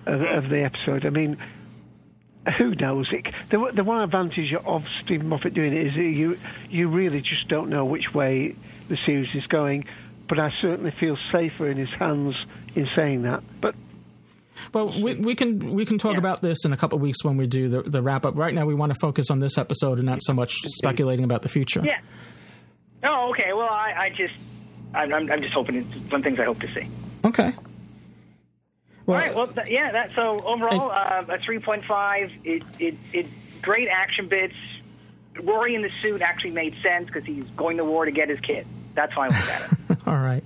of, 0.07 0.21
of 0.21 0.49
the 0.49 0.63
episode. 0.63 1.05
I 1.05 1.11
mean, 1.11 1.37
who 2.57 2.73
knows? 2.73 3.07
It, 3.11 3.27
the, 3.51 3.71
the 3.71 3.83
one 3.83 4.01
advantage 4.01 4.51
of 4.65 4.87
Steven 4.99 5.29
Moffat 5.29 5.53
doing 5.53 5.73
it 5.73 5.87
is 5.87 5.95
you 5.95 6.37
you 6.71 6.87
really 6.87 7.21
just 7.21 7.47
don't 7.49 7.69
know 7.69 7.85
which 7.85 8.11
way 8.15 8.55
the 8.89 8.97
series 9.05 9.35
is 9.35 9.45
going. 9.45 9.85
But 10.27 10.39
I 10.39 10.51
certainly 10.61 10.91
feel 10.91 11.17
safer 11.31 11.69
in 11.69 11.77
his 11.77 11.89
hands 11.89 12.35
in 12.75 12.85
saying 12.87 13.21
that. 13.21 13.43
But 13.61 13.75
Well, 14.73 15.01
we, 15.01 15.15
we 15.15 15.35
can 15.35 15.73
we 15.73 15.85
can 15.85 15.97
talk 15.97 16.17
about 16.17 16.41
this 16.41 16.65
in 16.65 16.73
a 16.73 16.77
couple 16.77 16.97
of 16.97 17.01
weeks 17.01 17.23
when 17.23 17.37
we 17.37 17.47
do 17.47 17.69
the, 17.69 17.81
the 17.83 18.01
wrap 18.01 18.25
up. 18.25 18.37
Right 18.37 18.53
now, 18.53 18.65
we 18.65 18.73
want 18.75 18.93
to 18.93 18.99
focus 18.99 19.29
on 19.31 19.39
this 19.39 19.57
episode 19.57 19.99
and 19.99 20.05
not 20.05 20.21
so 20.23 20.33
much 20.33 20.53
speculating 20.65 21.23
about 21.23 21.43
the 21.43 21.49
future. 21.49 21.81
Yeah. 21.83 21.99
Oh, 23.03 23.29
okay. 23.29 23.53
Well, 23.53 23.69
I, 23.69 23.93
I 23.97 24.09
just, 24.09 24.33
I'm, 24.93 25.13
I'm 25.13 25.31
I'm 25.31 25.41
just 25.41 25.53
hoping 25.53 25.75
it's 25.75 25.87
one 25.87 26.03
of 26.03 26.09
the 26.09 26.19
things 26.21 26.39
I 26.39 26.45
hope 26.45 26.59
to 26.59 26.67
see. 26.73 26.89
Okay. 27.23 27.53
All 29.07 29.15
right. 29.15 29.33
Well, 29.33 29.47
th- 29.47 29.69
yeah. 29.69 29.91
That 29.91 30.11
so 30.15 30.41
overall, 30.43 30.91
uh, 30.91 31.23
a 31.29 31.39
three 31.39 31.59
point 31.59 31.85
five. 31.85 32.31
It 32.43 32.63
it 32.79 32.95
it 33.13 33.27
great 33.61 33.87
action 33.87 34.27
bits, 34.27 34.55
Rory 35.41 35.75
in 35.75 35.81
the 35.81 35.91
suit 36.01 36.21
actually 36.21 36.51
made 36.51 36.75
sense 36.83 37.05
because 37.07 37.23
he's 37.23 37.45
going 37.55 37.77
to 37.77 37.85
war 37.85 38.03
to 38.05 38.11
get 38.11 38.27
his 38.29 38.39
kid. 38.41 38.67
That's 38.97 39.13
how 39.13 39.21
I 39.21 39.27
look 39.27 39.35
at 39.37 39.71
it. 39.91 39.97
All 40.07 40.17
right. 40.17 40.43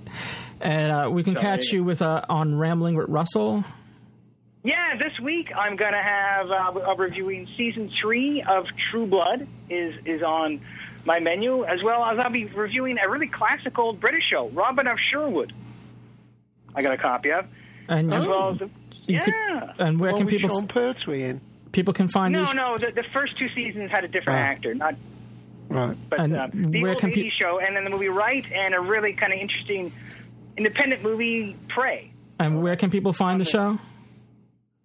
And 0.60 0.92
uh, 0.92 1.10
we 1.10 1.24
can 1.24 1.34
So, 1.34 1.40
catch 1.40 1.72
you 1.72 1.82
with 1.82 2.00
uh, 2.02 2.24
on 2.28 2.54
Rambling 2.56 2.94
with 2.94 3.08
Russell. 3.08 3.64
Yeah, 4.62 4.96
this 4.96 5.18
week 5.20 5.48
I'm 5.56 5.74
going 5.74 5.92
to 5.92 6.02
have 6.02 6.46
uh, 6.50 6.94
reviewing 6.96 7.48
season 7.56 7.90
three 8.00 8.44
of 8.48 8.66
True 8.92 9.06
Blood 9.06 9.48
is 9.68 9.94
is 10.06 10.22
on 10.22 10.60
my 11.04 11.18
menu, 11.18 11.64
as 11.64 11.82
well 11.82 12.04
as 12.04 12.16
I'll 12.20 12.30
be 12.30 12.44
reviewing 12.44 12.96
a 13.04 13.08
really 13.10 13.26
classic 13.26 13.76
old 13.76 13.98
British 13.98 14.22
show, 14.30 14.50
Robin 14.50 14.86
of 14.86 14.98
Sherwood. 15.10 15.52
I 16.76 16.82
got 16.82 16.92
a 16.92 16.98
copy 16.98 17.30
of, 17.32 17.46
And 17.88 18.14
as 18.14 18.22
you- 18.22 18.30
well 18.30 18.50
as 18.52 18.58
the, 18.60 18.70
yeah. 19.08 19.20
could- 19.24 19.34
and 19.80 19.98
where 19.98 20.12
can 20.12 20.28
people 20.28 20.48
Sean 20.50 20.68
Pertwee 20.68 21.24
in? 21.24 21.40
people 21.72 21.92
can 21.92 22.06
find 22.08 22.32
no, 22.32 22.44
these? 22.44 22.54
no, 22.54 22.78
the, 22.78 22.92
the 22.92 23.02
first 23.12 23.36
two 23.38 23.48
seasons 23.54 23.90
had 23.90 24.04
a 24.04 24.08
different 24.08 24.38
Oh. 24.38 24.42
actor, 24.42 24.74
not 24.74 24.94
Right. 25.72 25.96
but 26.10 26.20
And 26.20 26.36
uh, 26.36 26.48
the 26.52 26.82
where 26.82 26.92
old 26.92 27.00
can 27.00 27.10
80s 27.10 27.14
peop- 27.14 27.32
show, 27.38 27.58
and 27.58 27.74
then 27.74 27.84
the 27.84 27.90
movie 27.90 28.08
Right, 28.08 28.44
and 28.52 28.74
a 28.74 28.80
really 28.80 29.14
kind 29.14 29.32
of 29.32 29.38
interesting 29.38 29.92
independent 30.56 31.02
movie 31.02 31.56
Prey. 31.68 32.12
And 32.38 32.62
where 32.62 32.76
can 32.76 32.90
people 32.90 33.12
find 33.12 33.40
the 33.40 33.44
show? 33.44 33.78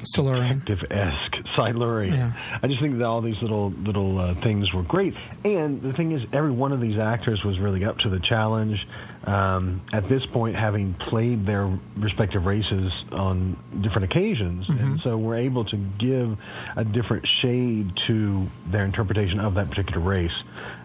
Silurian. 0.05 0.63
esque 0.69 1.37
Silurian. 1.57 2.15
Yeah. 2.15 2.59
I 2.63 2.67
just 2.67 2.81
think 2.81 2.99
that 2.99 3.05
all 3.05 3.21
these 3.21 3.41
little 3.43 3.71
little 3.71 4.19
uh, 4.19 4.35
things 4.43 4.73
were 4.73 4.83
great. 4.83 5.15
And 5.45 5.83
the 5.83 5.93
thing 5.93 6.13
is, 6.13 6.23
every 6.33 6.51
one 6.51 6.73
of 6.73 6.81
these 6.81 6.99
actors 6.99 7.43
was 7.45 7.59
really 7.59 7.85
up 7.85 7.99
to 7.99 8.11
the 8.11 8.21
challenge. 8.21 8.79
Um, 9.25 9.83
at 9.93 10.09
this 10.09 10.25
point, 10.33 10.57
having 10.57 10.95
played 10.95 11.45
their 11.47 11.79
respective 11.97 12.47
races 12.47 12.91
on 13.13 13.57
different 13.83 14.11
occasions, 14.11 14.67
and 14.69 15.01
so 15.01 15.19
we're 15.19 15.39
able 15.39 15.65
to 15.67 15.77
give 15.77 16.39
a 16.77 16.85
different 16.85 17.27
shade 17.43 17.93
to 18.07 18.47
their 18.71 18.85
interpretation 18.85 19.39
of 19.41 19.55
that 19.55 19.69
particular 19.69 20.01
race, 20.01 20.31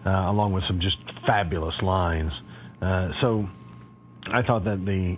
uh, 0.04 0.10
along 0.10 0.52
with 0.52 0.64
some 0.68 0.80
just 0.80 0.98
fabulous 1.26 1.74
lines. 1.80 2.32
Uh, 2.82 3.08
so 3.22 3.48
I 4.28 4.42
thought 4.42 4.64
that 4.64 4.84
the 4.84 5.16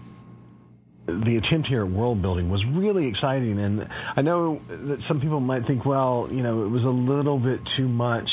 the 1.08 1.40
attempt 1.42 1.68
here 1.68 1.84
at 1.84 1.90
world 1.90 2.20
building 2.20 2.50
was 2.50 2.62
really 2.66 3.06
exciting, 3.06 3.58
and 3.58 3.88
I 4.14 4.20
know 4.20 4.60
that 4.68 4.98
some 5.08 5.20
people 5.20 5.40
might 5.40 5.66
think, 5.66 5.84
well, 5.84 6.28
you 6.30 6.42
know, 6.42 6.64
it 6.64 6.68
was 6.68 6.84
a 6.84 6.88
little 6.88 7.38
bit 7.38 7.60
too 7.76 7.88
much. 7.88 8.28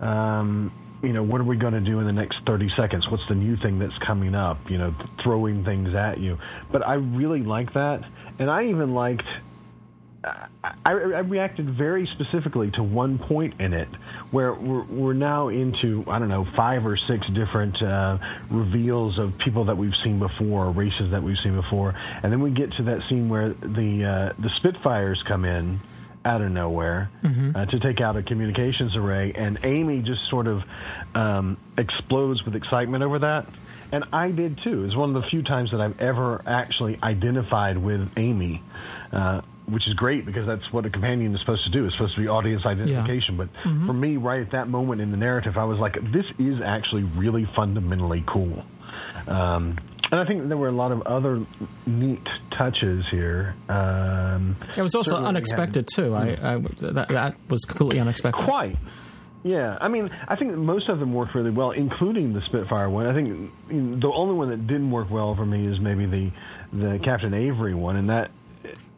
Um, 0.00 0.72
you 1.02 1.12
know, 1.12 1.22
what 1.22 1.40
are 1.40 1.44
we 1.44 1.56
going 1.56 1.74
to 1.74 1.80
do 1.80 2.00
in 2.00 2.06
the 2.06 2.12
next 2.12 2.38
30 2.46 2.68
seconds? 2.76 3.06
What's 3.10 3.22
the 3.28 3.34
new 3.34 3.56
thing 3.56 3.78
that's 3.78 3.96
coming 4.06 4.34
up? 4.34 4.58
You 4.68 4.78
know, 4.78 4.94
throwing 5.22 5.64
things 5.64 5.94
at 5.94 6.18
you. 6.18 6.38
But 6.72 6.86
I 6.86 6.94
really 6.94 7.42
like 7.42 7.74
that, 7.74 8.00
and 8.38 8.50
I 8.50 8.68
even 8.68 8.94
liked. 8.94 9.26
I, 10.62 10.92
I 10.92 10.92
reacted 11.20 11.76
very 11.76 12.08
specifically 12.14 12.70
to 12.72 12.82
one 12.82 13.18
point 13.18 13.60
in 13.60 13.72
it 13.72 13.88
where 14.30 14.54
we're, 14.54 14.84
we're 14.84 15.12
now 15.12 15.48
into 15.48 16.04
I 16.08 16.18
don't 16.18 16.28
know 16.28 16.46
five 16.56 16.84
or 16.86 16.98
six 17.08 17.26
different 17.34 17.80
uh, 17.82 18.18
reveals 18.50 19.18
of 19.18 19.32
people 19.44 19.64
that 19.66 19.76
we've 19.76 19.96
seen 20.04 20.18
before, 20.18 20.70
races 20.72 21.10
that 21.12 21.22
we've 21.22 21.36
seen 21.42 21.54
before, 21.60 21.94
and 22.22 22.32
then 22.32 22.40
we 22.40 22.50
get 22.50 22.70
to 22.78 22.84
that 22.84 23.00
scene 23.08 23.28
where 23.28 23.50
the 23.50 24.32
uh, 24.34 24.40
the 24.42 24.50
Spitfires 24.58 25.22
come 25.28 25.44
in 25.44 25.80
out 26.24 26.42
of 26.42 26.50
nowhere 26.50 27.10
Mm-hmm. 27.24 27.56
uh, 27.56 27.66
to 27.66 27.78
take 27.80 28.00
out 28.00 28.16
a 28.16 28.22
communications 28.22 28.94
array, 28.96 29.32
and 29.36 29.58
Amy 29.64 30.00
just 30.00 30.20
sort 30.30 30.46
of 30.46 30.60
um, 31.14 31.56
explodes 31.76 32.42
with 32.44 32.54
excitement 32.54 33.02
over 33.02 33.18
that. 33.20 33.46
And 33.90 34.04
I 34.12 34.30
did 34.30 34.58
too. 34.62 34.84
It's 34.84 34.96
one 34.96 35.14
of 35.16 35.22
the 35.22 35.28
few 35.30 35.42
times 35.42 35.70
that 35.72 35.80
I've 35.80 35.98
ever 35.98 36.42
actually 36.46 36.98
identified 37.02 37.78
with 37.78 38.00
Amy, 38.16 38.62
uh, 39.12 39.40
which 39.70 39.86
is 39.86 39.94
great 39.94 40.24
because 40.26 40.46
that's 40.46 40.72
what 40.72 40.86
a 40.86 40.90
companion 40.90 41.34
is 41.34 41.40
supposed 41.40 41.64
to 41.64 41.70
do. 41.70 41.84
It's 41.84 41.94
supposed 41.94 42.14
to 42.16 42.20
be 42.20 42.28
audience 42.28 42.64
identification. 42.66 43.36
But 43.36 43.48
Mhm. 43.64 43.86
for 43.86 43.92
me, 43.92 44.16
right 44.16 44.40
at 44.40 44.50
that 44.52 44.68
moment 44.68 45.00
in 45.00 45.10
the 45.10 45.16
narrative, 45.16 45.56
I 45.58 45.64
was 45.64 45.78
like, 45.78 45.94
this 46.12 46.26
is 46.38 46.60
actually 46.64 47.04
really 47.04 47.44
fundamentally 47.56 48.24
cool. 48.26 48.64
Um, 49.26 49.76
and 50.10 50.20
I 50.20 50.24
think 50.24 50.48
there 50.48 50.56
were 50.56 50.68
a 50.68 50.72
lot 50.72 50.90
of 50.92 51.02
other 51.02 51.42
neat 51.86 52.26
touches 52.56 53.04
here. 53.10 53.54
Um, 53.68 54.56
It 54.76 54.80
was 54.82 54.94
also 54.94 55.16
we 55.18 55.22
had- 55.24 55.28
unexpected 55.28 55.86
too. 55.94 56.14
I, 56.14 56.28
I 56.42 56.58
that, 56.80 57.08
that 57.10 57.34
was 57.48 57.64
completely 57.64 58.00
unexpected. 58.00 58.44
Quite. 58.44 58.76
Yeah, 59.44 59.78
I 59.80 59.88
mean, 59.88 60.10
I 60.26 60.34
think 60.36 60.52
most 60.56 60.88
of 60.88 60.98
them 60.98 61.12
worked 61.14 61.34
really 61.34 61.50
well, 61.52 61.70
including 61.70 62.32
the 62.32 62.40
Spitfire 62.46 62.90
one. 62.90 63.06
I 63.06 63.14
think 63.14 63.28
you 63.70 63.80
know, 63.80 63.96
the 64.00 64.12
only 64.12 64.34
one 64.34 64.48
that 64.50 64.66
didn't 64.66 64.90
work 64.90 65.10
well 65.10 65.34
for 65.36 65.46
me 65.46 65.66
is 65.66 65.78
maybe 65.80 66.06
the 66.06 66.30
the 66.72 66.98
Captain 67.04 67.32
Avery 67.34 67.74
one, 67.74 67.96
and 67.96 68.10
that 68.10 68.30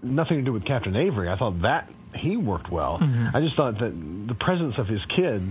nothing 0.02 0.38
to 0.38 0.42
do 0.42 0.52
with 0.52 0.64
Captain 0.64 0.96
Avery. 0.96 1.28
I 1.28 1.36
thought 1.36 1.60
that 1.62 1.88
he 2.14 2.36
worked 2.36 2.70
well. 2.70 2.98
Mhm. 2.98 3.34
I 3.34 3.40
just 3.40 3.56
thought 3.56 3.78
that 3.78 3.92
the 4.28 4.34
presence 4.34 4.74
of 4.78 4.86
his 4.88 5.00
kid, 5.16 5.42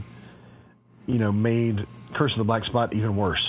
you 1.07 1.17
know, 1.19 1.31
made 1.31 1.85
Curse 2.15 2.31
of 2.33 2.37
the 2.39 2.43
Black 2.43 2.65
Spot 2.65 2.93
even 2.93 3.15
worse. 3.15 3.41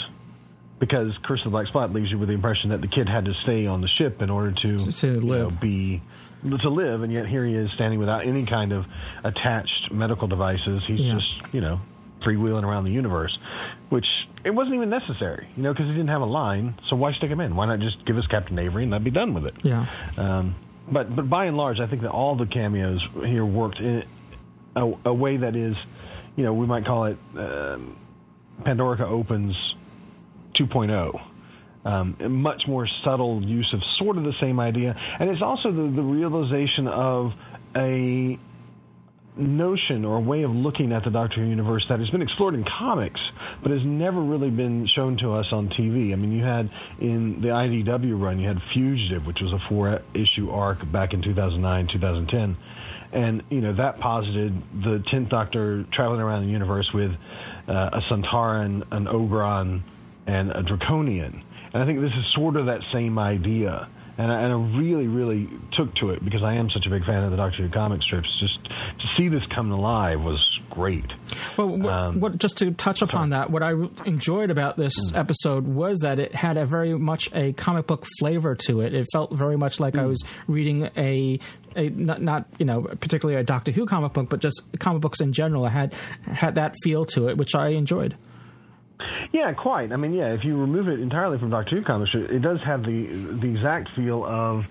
Because 0.79 1.13
Curse 1.25 1.41
of 1.41 1.45
the 1.47 1.51
Black 1.51 1.67
Spot 1.67 1.93
leaves 1.93 2.11
you 2.11 2.19
with 2.19 2.29
the 2.29 2.35
impression 2.35 2.71
that 2.71 2.81
the 2.81 2.89
kid 2.89 3.09
had 3.09 3.27
to 3.27 3.35
stay 3.43 3.67
on 3.67 3.81
the 3.83 3.89
ship 3.99 4.23
in 4.23 4.31
order 4.31 4.53
to, 4.53 4.77
To 4.79 5.07
you 5.09 5.21
know, 5.21 5.47
live. 5.49 5.61
be 5.61 6.01
to 6.43 6.71
live, 6.71 7.03
and 7.03 7.13
yet 7.13 7.27
here 7.27 7.45
he 7.45 7.55
is 7.55 7.71
standing 7.75 7.99
without 7.99 8.27
any 8.27 8.47
kind 8.47 8.73
of 8.73 8.87
attached 9.23 9.93
medical 9.93 10.27
devices. 10.27 10.83
He's 10.87 11.01
Yeah. 11.01 11.15
just 11.15 11.53
you 11.55 11.61
know 11.61 11.81
freewheeling 12.23 12.65
around 12.65 12.85
the 12.85 12.91
universe, 12.93 13.37
which 13.91 14.07
it 14.45 14.51
wasn't 14.55 14.75
even 14.77 14.89
necessary, 14.89 15.49
you 15.57 15.63
know, 15.63 15.73
because 15.73 15.87
he 15.87 15.93
didn't 15.93 16.09
have 16.09 16.23
a 16.23 16.27
line. 16.27 16.75
So 16.89 16.97
why 16.97 17.13
stick 17.13 17.31
him 17.31 17.41
in? 17.41 17.57
Why 17.57 17.67
not 17.67 17.81
just 17.81 18.05
give 18.07 18.17
us 18.17 18.27
Captain 18.27 18.59
Avery 18.59 18.85
and 18.85 18.95
I'd 18.95 19.05
be 19.05 19.11
done 19.11 19.35
with 19.35 19.45
it? 19.47 19.55
Yeah. 19.63 19.85
Um, 20.17 20.55
but 20.93 21.15
but 21.15 21.29
by 21.29 21.47
and 21.47 21.57
large, 21.57 21.79
I 21.81 21.87
think 21.87 22.03
that 22.03 22.11
all 22.11 22.37
the 22.37 22.47
cameos 22.47 23.01
here 23.25 23.45
worked 23.45 23.79
in 23.79 24.05
a, 24.77 24.93
a 25.07 25.15
way 25.15 25.37
that 25.37 25.57
is, 25.57 25.75
you 26.37 26.45
know, 26.45 26.53
we 26.53 26.67
might 26.67 26.85
call 26.85 27.05
it 27.05 27.19
um, 27.37 27.97
Pandorica 28.63 29.03
opens 29.03 29.55
2.0. 30.61 31.21
Um, 31.83 32.43
much 32.43 32.63
more 32.69 32.87
subtle 33.05 33.43
use 33.43 33.73
of 33.73 33.81
sort 33.99 34.19
of 34.19 34.25
the 34.25 34.35
same 34.39 34.61
idea, 34.61 34.95
and 35.19 35.31
it's 35.31 35.41
also 35.41 35.73
the, 35.73 35.83
the 35.97 36.03
realization 36.03 36.87
of 36.87 37.33
a 37.75 38.39
notion 39.41 40.05
or 40.05 40.21
way 40.21 40.43
of 40.43 40.51
looking 40.51 40.93
at 40.93 41.05
the 41.05 41.11
Doctor 41.11 41.37
Who 41.37 41.47
universe 41.47 41.85
that 41.89 41.99
has 41.99 42.11
been 42.11 42.23
explored 42.23 42.55
in 42.55 42.65
comics, 42.65 43.21
but 43.63 43.71
has 43.71 43.81
never 43.85 44.21
really 44.21 44.51
been 44.51 44.87
shown 44.95 45.17
to 45.19 45.33
us 45.33 45.47
on 45.53 45.69
TV. 45.71 46.13
I 46.13 46.17
mean, 46.17 46.33
you 46.33 46.45
had 46.45 46.71
in 47.01 47.41
the 47.41 47.49
IDW 47.49 48.21
run, 48.21 48.39
you 48.39 48.49
had 48.49 48.59
Fugitive, 48.73 49.27
which 49.27 49.39
was 49.41 49.53
a 49.53 49.69
four 49.69 50.01
issue 50.15 50.51
arc 50.51 50.91
back 50.91 51.13
in 51.13 51.23
2009, 51.23 51.89
2010. 51.93 52.57
And, 53.13 53.43
you 53.51 53.61
know, 53.61 53.75
that 53.75 53.99
posited 53.99 54.55
the 54.73 55.03
10th 55.13 55.31
Doctor 55.31 55.85
traveling 55.93 56.21
around 56.21 56.47
the 56.47 56.53
universe 56.53 56.89
with 56.95 57.11
uh, 57.69 57.73
a 57.73 58.01
Sontaran, 58.11 58.87
an 58.93 59.07
Ogron, 59.07 59.83
and 60.27 60.51
a 60.53 60.63
Draconian. 60.63 61.43
And 61.73 61.83
I 61.83 61.87
think 61.87 62.01
this 62.01 62.13
is 62.13 62.25
sort 62.35 62.57
of 62.57 62.67
that 62.67 62.81
same 62.93 63.19
idea 63.19 63.89
and 64.21 64.31
I, 64.31 64.43
and 64.43 64.53
I 64.53 64.79
really, 64.79 65.07
really 65.07 65.49
took 65.73 65.95
to 65.97 66.11
it 66.11 66.23
because 66.23 66.43
I 66.43 66.55
am 66.55 66.69
such 66.69 66.85
a 66.87 66.91
big 66.91 67.07
fan 67.07 67.25
of 67.25 67.31
the 67.31 67.39
Doctor 67.39 67.63
Who 67.63 67.71
comic 67.71 68.03
strips. 68.03 68.29
Just 68.39 68.65
to 68.65 69.07
see 69.17 69.29
this 69.29 69.43
come 69.55 69.73
alive 69.73 70.21
was 70.21 70.39
great. 70.69 71.07
Well, 71.57 71.69
what, 71.69 71.93
um, 71.93 72.21
what, 72.21 72.37
just 72.37 72.59
to 72.59 72.71
touch 72.73 73.01
upon 73.01 73.31
that, 73.31 73.51
what 73.51 73.63
I 73.63 73.73
enjoyed 74.05 74.51
about 74.51 74.77
this 74.77 74.93
mm. 75.11 75.19
episode 75.19 75.67
was 75.67 76.01
that 76.01 76.19
it 76.19 76.35
had 76.35 76.59
a 76.59 76.67
very 76.67 76.99
much 76.99 77.31
a 77.33 77.55
comic 77.55 77.87
book 77.87 78.07
flavor 78.19 78.55
to 78.67 78.83
it. 78.83 78.93
It 78.93 79.07
felt 79.11 79.33
very 79.33 79.57
much 79.57 79.81
like 79.81 79.95
mm. 79.95 80.01
I 80.01 80.07
was 80.07 80.23
reading 80.47 80.91
a 80.99 81.41
a, 81.77 81.89
not, 81.89 82.21
not, 82.21 82.47
you 82.59 82.67
know 82.67 82.83
particularly 82.83 83.41
a 83.41 83.45
Doctor 83.45 83.73
Who 83.73 83.87
comic 83.87 84.13
book, 84.13 84.29
but 84.29 84.41
just 84.41 84.63
comic 84.79 85.01
books 85.01 85.21
in 85.21 85.33
general. 85.33 85.65
It 85.65 85.71
had 85.71 85.95
had 86.25 86.57
that 86.57 86.75
feel 86.83 87.07
to 87.07 87.29
it, 87.29 87.39
which 87.39 87.55
I 87.55 87.69
enjoyed. 87.69 88.17
Yeah, 89.33 89.53
quite. 89.53 89.93
I 89.93 89.97
mean, 89.97 90.13
yeah, 90.13 90.33
if 90.33 90.45
you 90.45 90.57
remove 90.57 90.89
it 90.89 91.01
entirely 91.01 91.39
from 91.39 91.51
Doctor 91.51 91.77
Who 91.77 91.85
comics, 91.85 92.11
it 92.15 92.43
does 92.43 92.61
have 92.63 92.83
the 92.83 93.07
the 93.07 93.49
exact 93.49 93.91
feel 93.95 94.25
of, 94.25 94.65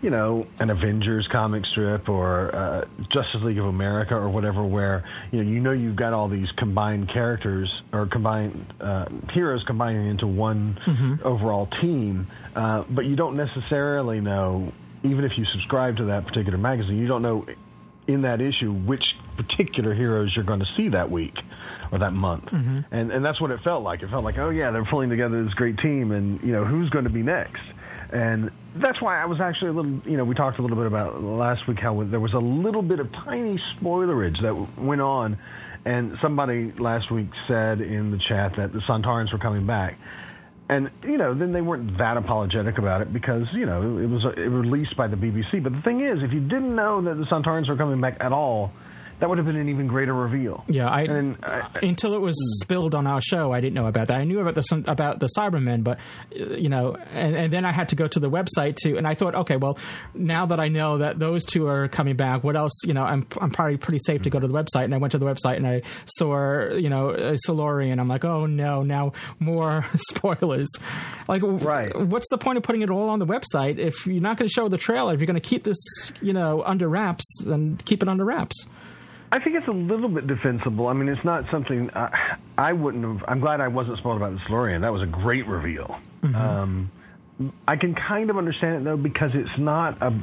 you 0.00 0.10
know, 0.10 0.46
an 0.60 0.70
Avengers 0.70 1.28
comic 1.30 1.64
strip 1.66 2.08
or 2.08 2.54
uh, 2.54 2.84
Justice 3.12 3.42
League 3.42 3.58
of 3.58 3.66
America 3.66 4.14
or 4.14 4.28
whatever, 4.28 4.64
where 4.64 5.04
you 5.30 5.42
know 5.42 5.50
you 5.50 5.60
know 5.60 5.72
you've 5.72 5.96
got 5.96 6.12
all 6.12 6.28
these 6.28 6.50
combined 6.56 7.10
characters 7.12 7.70
or 7.92 8.06
combined 8.06 8.72
uh, 8.80 9.06
heroes 9.32 9.62
combining 9.66 10.08
into 10.08 10.26
one 10.26 10.78
mm-hmm. 10.86 11.26
overall 11.26 11.68
team, 11.80 12.26
uh, 12.54 12.84
but 12.88 13.04
you 13.04 13.16
don't 13.16 13.36
necessarily 13.36 14.20
know, 14.20 14.72
even 15.02 15.24
if 15.24 15.32
you 15.36 15.44
subscribe 15.52 15.96
to 15.98 16.04
that 16.06 16.26
particular 16.26 16.58
magazine, 16.58 16.98
you 16.98 17.06
don't 17.06 17.22
know 17.22 17.46
in 18.06 18.22
that 18.22 18.40
issue 18.40 18.72
which 18.72 19.04
particular 19.36 19.94
heroes 19.94 20.32
you're 20.34 20.44
going 20.44 20.60
to 20.60 20.66
see 20.76 20.88
that 20.88 21.10
week 21.10 21.34
or 21.90 21.98
that 21.98 22.12
month. 22.12 22.46
Mm-hmm. 22.46 22.94
And 22.94 23.12
and 23.12 23.24
that's 23.24 23.40
what 23.40 23.50
it 23.50 23.60
felt 23.60 23.82
like. 23.82 24.02
It 24.02 24.10
felt 24.10 24.24
like, 24.24 24.38
oh 24.38 24.50
yeah, 24.50 24.70
they're 24.70 24.84
pulling 24.84 25.10
together 25.10 25.44
this 25.44 25.54
great 25.54 25.78
team, 25.78 26.12
and 26.12 26.40
you 26.42 26.52
know 26.52 26.64
who's 26.64 26.90
going 26.90 27.04
to 27.04 27.10
be 27.10 27.22
next. 27.22 27.62
And 28.10 28.50
that's 28.74 29.00
why 29.02 29.20
I 29.20 29.26
was 29.26 29.40
actually 29.40 29.68
a 29.68 29.72
little, 29.72 30.00
you 30.06 30.16
know, 30.16 30.24
we 30.24 30.34
talked 30.34 30.58
a 30.58 30.62
little 30.62 30.76
bit 30.76 30.86
about 30.86 31.22
last 31.22 31.66
week 31.66 31.78
how 31.78 32.02
there 32.04 32.20
was 32.20 32.32
a 32.32 32.38
little 32.38 32.82
bit 32.82 33.00
of 33.00 33.12
tiny 33.12 33.60
spoilerage 33.76 34.40
that 34.40 34.82
went 34.82 35.00
on. 35.00 35.38
And 35.84 36.16
somebody 36.20 36.72
last 36.72 37.10
week 37.10 37.28
said 37.46 37.80
in 37.80 38.10
the 38.10 38.18
chat 38.18 38.56
that 38.56 38.72
the 38.72 38.80
Sontarans 38.80 39.32
were 39.32 39.38
coming 39.38 39.66
back. 39.66 39.98
And, 40.70 40.90
you 41.02 41.16
know, 41.16 41.34
then 41.34 41.52
they 41.52 41.62
weren't 41.62 41.96
that 41.98 42.16
apologetic 42.16 42.76
about 42.78 43.00
it 43.00 43.12
because, 43.12 43.46
you 43.54 43.64
know, 43.64 43.98
it 43.98 44.06
was 44.06 44.24
it 44.24 44.40
released 44.40 44.96
by 44.96 45.06
the 45.06 45.16
BBC. 45.16 45.62
But 45.62 45.72
the 45.72 45.80
thing 45.80 46.00
is, 46.00 46.22
if 46.22 46.32
you 46.32 46.40
didn't 46.40 46.74
know 46.74 47.00
that 47.02 47.14
the 47.14 47.24
Sontarans 47.24 47.68
were 47.68 47.76
coming 47.76 48.00
back 48.00 48.18
at 48.20 48.32
all, 48.32 48.72
that 49.20 49.28
would 49.28 49.38
have 49.38 49.46
been 49.46 49.56
an 49.56 49.68
even 49.68 49.86
greater 49.86 50.14
reveal. 50.14 50.64
Yeah, 50.68 50.88
I, 50.88 51.02
and, 51.02 51.36
until 51.82 52.14
it 52.14 52.20
was 52.20 52.36
spilled 52.62 52.94
on 52.94 53.06
our 53.06 53.20
show, 53.20 53.52
I 53.52 53.60
didn't 53.60 53.74
know 53.74 53.86
about 53.86 54.08
that. 54.08 54.18
I 54.18 54.24
knew 54.24 54.40
about 54.40 54.54
the 54.54 54.84
about 54.86 55.18
the 55.18 55.28
Cybermen, 55.36 55.82
but 55.82 55.98
uh, 56.38 56.54
you 56.54 56.68
know, 56.68 56.96
and, 57.12 57.36
and 57.36 57.52
then 57.52 57.64
I 57.64 57.72
had 57.72 57.88
to 57.88 57.96
go 57.96 58.06
to 58.06 58.20
the 58.20 58.30
website 58.30 58.76
to, 58.82 58.96
and 58.96 59.06
I 59.06 59.14
thought, 59.14 59.34
okay, 59.34 59.56
well, 59.56 59.78
now 60.14 60.46
that 60.46 60.60
I 60.60 60.68
know 60.68 60.98
that 60.98 61.18
those 61.18 61.44
two 61.44 61.66
are 61.66 61.88
coming 61.88 62.16
back, 62.16 62.44
what 62.44 62.56
else? 62.56 62.72
You 62.84 62.94
know, 62.94 63.02
I'm 63.02 63.26
I'm 63.40 63.50
probably 63.50 63.76
pretty 63.76 63.98
safe 64.04 64.22
to 64.22 64.30
go 64.30 64.38
to 64.38 64.46
the 64.46 64.54
website, 64.54 64.84
and 64.84 64.94
I 64.94 64.98
went 64.98 65.12
to 65.12 65.18
the 65.18 65.26
website 65.26 65.56
and 65.56 65.66
I 65.66 65.82
saw, 66.06 66.72
you 66.74 66.88
know, 66.88 67.34
Silurian. 67.36 67.98
I'm 67.98 68.08
like, 68.08 68.24
oh 68.24 68.46
no, 68.46 68.82
now 68.82 69.12
more 69.40 69.84
spoilers. 69.94 70.70
Like, 71.26 71.42
right? 71.42 71.94
What's 71.98 72.28
the 72.30 72.38
point 72.38 72.58
of 72.58 72.62
putting 72.62 72.82
it 72.82 72.90
all 72.90 73.08
on 73.08 73.18
the 73.18 73.26
website 73.26 73.78
if 73.78 74.06
you're 74.06 74.22
not 74.22 74.36
going 74.38 74.48
to 74.48 74.52
show 74.52 74.68
the 74.68 74.78
trailer? 74.78 75.14
If 75.14 75.20
you're 75.20 75.26
going 75.26 75.40
to 75.40 75.40
keep 75.40 75.64
this, 75.64 75.78
you 76.20 76.32
know, 76.32 76.62
under 76.62 76.88
wraps, 76.88 77.24
then 77.44 77.78
keep 77.84 78.02
it 78.02 78.08
under 78.08 78.24
wraps. 78.24 78.66
I 79.30 79.38
think 79.38 79.56
it's 79.56 79.68
a 79.68 79.72
little 79.72 80.08
bit 80.08 80.26
defensible. 80.26 80.86
I 80.86 80.94
mean, 80.94 81.08
it's 81.08 81.24
not 81.24 81.44
something 81.50 81.90
I, 81.94 82.04
uh, 82.04 82.10
I 82.56 82.72
wouldn't 82.72 83.04
have. 83.04 83.28
I'm 83.28 83.40
glad 83.40 83.60
I 83.60 83.68
wasn't 83.68 83.98
spoiled 83.98 84.16
about 84.16 84.32
the 84.32 84.40
Silurian. 84.46 84.82
That 84.82 84.92
was 84.92 85.02
a 85.02 85.06
great 85.06 85.46
reveal. 85.46 85.96
Mm-hmm. 86.22 86.34
Um, 86.34 86.90
I 87.66 87.76
can 87.76 87.94
kind 87.94 88.30
of 88.30 88.38
understand 88.38 88.76
it 88.76 88.84
though 88.84 88.96
because 88.96 89.30
it's 89.34 89.58
not 89.58 90.00
a. 90.02 90.14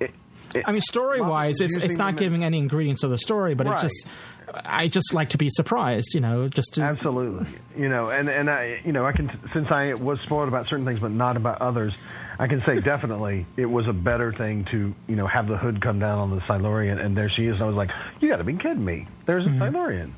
It, 0.00 0.10
it, 0.54 0.64
I 0.66 0.72
mean, 0.72 0.80
story 0.80 1.20
wise, 1.20 1.60
it's 1.60 1.76
it's 1.76 1.96
not 1.96 2.16
giving 2.16 2.44
any 2.44 2.58
ingredients 2.58 3.02
of 3.02 3.10
the 3.10 3.18
story, 3.18 3.54
but 3.54 3.66
right. 3.66 3.72
it's 3.72 3.82
just. 3.82 4.06
I 4.50 4.88
just 4.88 5.12
like 5.12 5.30
to 5.30 5.38
be 5.38 5.50
surprised, 5.50 6.14
you 6.14 6.20
know, 6.20 6.48
just 6.48 6.74
to... 6.74 6.82
absolutely, 6.82 7.46
you 7.76 7.88
know, 7.90 8.08
and 8.08 8.30
and 8.30 8.48
I, 8.48 8.80
you 8.82 8.92
know, 8.92 9.04
I 9.04 9.12
can 9.12 9.30
since 9.52 9.66
I 9.70 9.92
was 9.94 10.18
spoiled 10.24 10.48
about 10.48 10.68
certain 10.68 10.86
things, 10.86 11.00
but 11.00 11.10
not 11.10 11.36
about 11.36 11.60
others. 11.60 11.94
I 12.38 12.46
can 12.46 12.62
say 12.64 12.80
definitely 12.80 13.46
it 13.56 13.66
was 13.66 13.86
a 13.88 13.92
better 13.92 14.32
thing 14.32 14.64
to 14.70 14.94
you 15.06 15.16
know 15.16 15.26
have 15.26 15.48
the 15.48 15.56
hood 15.56 15.80
come 15.80 15.98
down 15.98 16.18
on 16.18 16.30
the 16.30 16.42
Silurian 16.46 16.98
and 16.98 17.16
there 17.16 17.30
she 17.30 17.46
is. 17.46 17.54
And 17.54 17.62
I 17.62 17.66
was 17.66 17.76
like, 17.76 17.90
you 18.20 18.28
got 18.28 18.36
to 18.36 18.44
be 18.44 18.54
kidding 18.54 18.84
me! 18.84 19.08
There's 19.26 19.44
a 19.44 19.48
mm-hmm. 19.48 19.62
Silurian, 19.62 20.14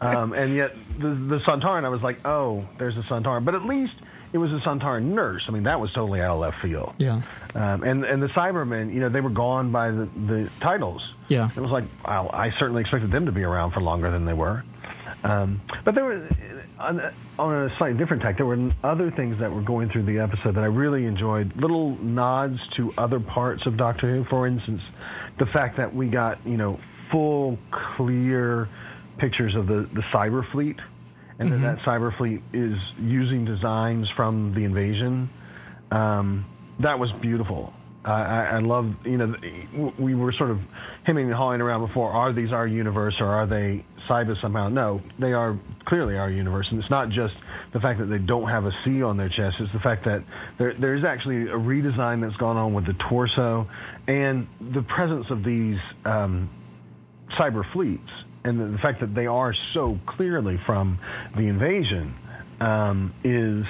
um, 0.00 0.32
and 0.32 0.54
yet 0.54 0.76
the 0.98 1.08
the 1.08 1.40
Sontaran. 1.40 1.84
I 1.84 1.88
was 1.88 2.02
like, 2.02 2.26
oh, 2.26 2.68
there's 2.78 2.96
a 2.96 3.02
Sontaran, 3.02 3.44
but 3.44 3.54
at 3.54 3.64
least 3.64 3.94
it 4.32 4.38
was 4.38 4.52
a 4.52 4.58
Sontaran 4.58 5.04
nurse. 5.04 5.44
I 5.48 5.50
mean, 5.50 5.64
that 5.64 5.80
was 5.80 5.92
totally 5.92 6.20
out 6.20 6.34
of 6.34 6.40
left 6.40 6.60
field. 6.60 6.94
Yeah. 6.98 7.22
Um, 7.54 7.82
and 7.82 8.04
and 8.04 8.22
the 8.22 8.28
Cybermen, 8.28 8.92
you 8.92 9.00
know, 9.00 9.08
they 9.08 9.20
were 9.20 9.30
gone 9.30 9.72
by 9.72 9.90
the 9.90 10.08
the 10.26 10.50
titles. 10.60 11.02
Yeah. 11.28 11.48
It 11.56 11.60
was 11.60 11.70
like, 11.70 11.84
wow, 12.04 12.30
I 12.32 12.50
certainly 12.58 12.82
expected 12.82 13.10
them 13.10 13.26
to 13.26 13.32
be 13.32 13.42
around 13.42 13.72
for 13.72 13.80
longer 13.80 14.10
than 14.10 14.24
they 14.24 14.34
were. 14.34 14.62
Um, 15.24 15.60
but 15.84 15.94
there 15.94 16.04
were 16.04 16.28
on, 16.78 17.00
on 17.38 17.54
a 17.54 17.76
slightly 17.78 17.98
different 17.98 18.22
tack, 18.22 18.36
there 18.36 18.46
were 18.46 18.70
other 18.82 19.10
things 19.10 19.38
that 19.40 19.52
were 19.52 19.62
going 19.62 19.88
through 19.90 20.04
the 20.04 20.18
episode 20.18 20.56
that 20.56 20.62
I 20.62 20.66
really 20.66 21.06
enjoyed. 21.06 21.56
Little 21.56 21.96
nods 21.96 22.58
to 22.76 22.92
other 22.98 23.20
parts 23.20 23.66
of 23.66 23.76
Doctor 23.76 24.14
Who. 24.14 24.24
For 24.24 24.46
instance, 24.46 24.82
the 25.38 25.46
fact 25.46 25.76
that 25.78 25.94
we 25.94 26.08
got 26.08 26.46
you 26.46 26.56
know 26.56 26.78
full, 27.10 27.58
clear 27.96 28.68
pictures 29.18 29.54
of 29.54 29.66
the 29.66 29.88
the 29.92 30.02
cyber 30.12 30.50
fleet, 30.52 30.76
and 31.38 31.50
mm-hmm. 31.50 31.62
that 31.62 31.76
that 31.76 31.84
cyber 31.84 32.16
fleet 32.16 32.42
is 32.52 32.76
using 32.98 33.44
designs 33.44 34.08
from 34.16 34.54
the 34.54 34.64
invasion. 34.64 35.30
Um, 35.90 36.44
that 36.80 36.98
was 36.98 37.10
beautiful. 37.22 37.72
I, 38.06 38.56
I 38.56 38.58
love, 38.60 38.94
you 39.04 39.16
know, 39.16 39.92
we 39.98 40.14
were 40.14 40.32
sort 40.32 40.50
of 40.50 40.60
hemming 41.06 41.26
and 41.26 41.34
hawing 41.34 41.60
around 41.60 41.86
before. 41.86 42.10
Are 42.10 42.32
these 42.32 42.52
our 42.52 42.66
universe 42.66 43.14
or 43.20 43.26
are 43.26 43.46
they 43.46 43.84
cyber 44.10 44.34
somehow? 44.42 44.68
No, 44.68 45.00
they 45.20 45.32
are 45.32 45.58
clearly 45.86 46.16
our 46.16 46.30
universe, 46.30 46.66
and 46.70 46.80
it's 46.80 46.90
not 46.90 47.08
just 47.08 47.34
the 47.72 47.80
fact 47.80 48.00
that 48.00 48.06
they 48.06 48.18
don't 48.18 48.48
have 48.48 48.64
a 48.64 48.72
C 48.84 49.02
on 49.02 49.16
their 49.16 49.28
chest. 49.28 49.56
It's 49.60 49.72
the 49.72 49.80
fact 49.80 50.04
that 50.04 50.24
there 50.58 50.74
there 50.78 50.96
is 50.96 51.04
actually 51.06 51.42
a 51.42 51.56
redesign 51.56 52.20
that's 52.20 52.36
gone 52.36 52.56
on 52.56 52.74
with 52.74 52.86
the 52.86 52.94
torso 53.08 53.68
and 54.08 54.48
the 54.74 54.82
presence 54.82 55.26
of 55.30 55.44
these 55.44 55.78
um, 56.04 56.50
cyber 57.40 57.62
fleets, 57.72 58.10
and 58.44 58.58
the, 58.58 58.64
the, 58.66 58.78
fact 58.78 59.00
that 59.00 59.14
they 59.14 59.26
are 59.26 59.54
so 59.74 59.98
clearly 60.16 60.58
from 60.66 60.98
the 61.36 61.42
invasion 61.42 62.14
um, 62.60 63.14
is 63.22 63.64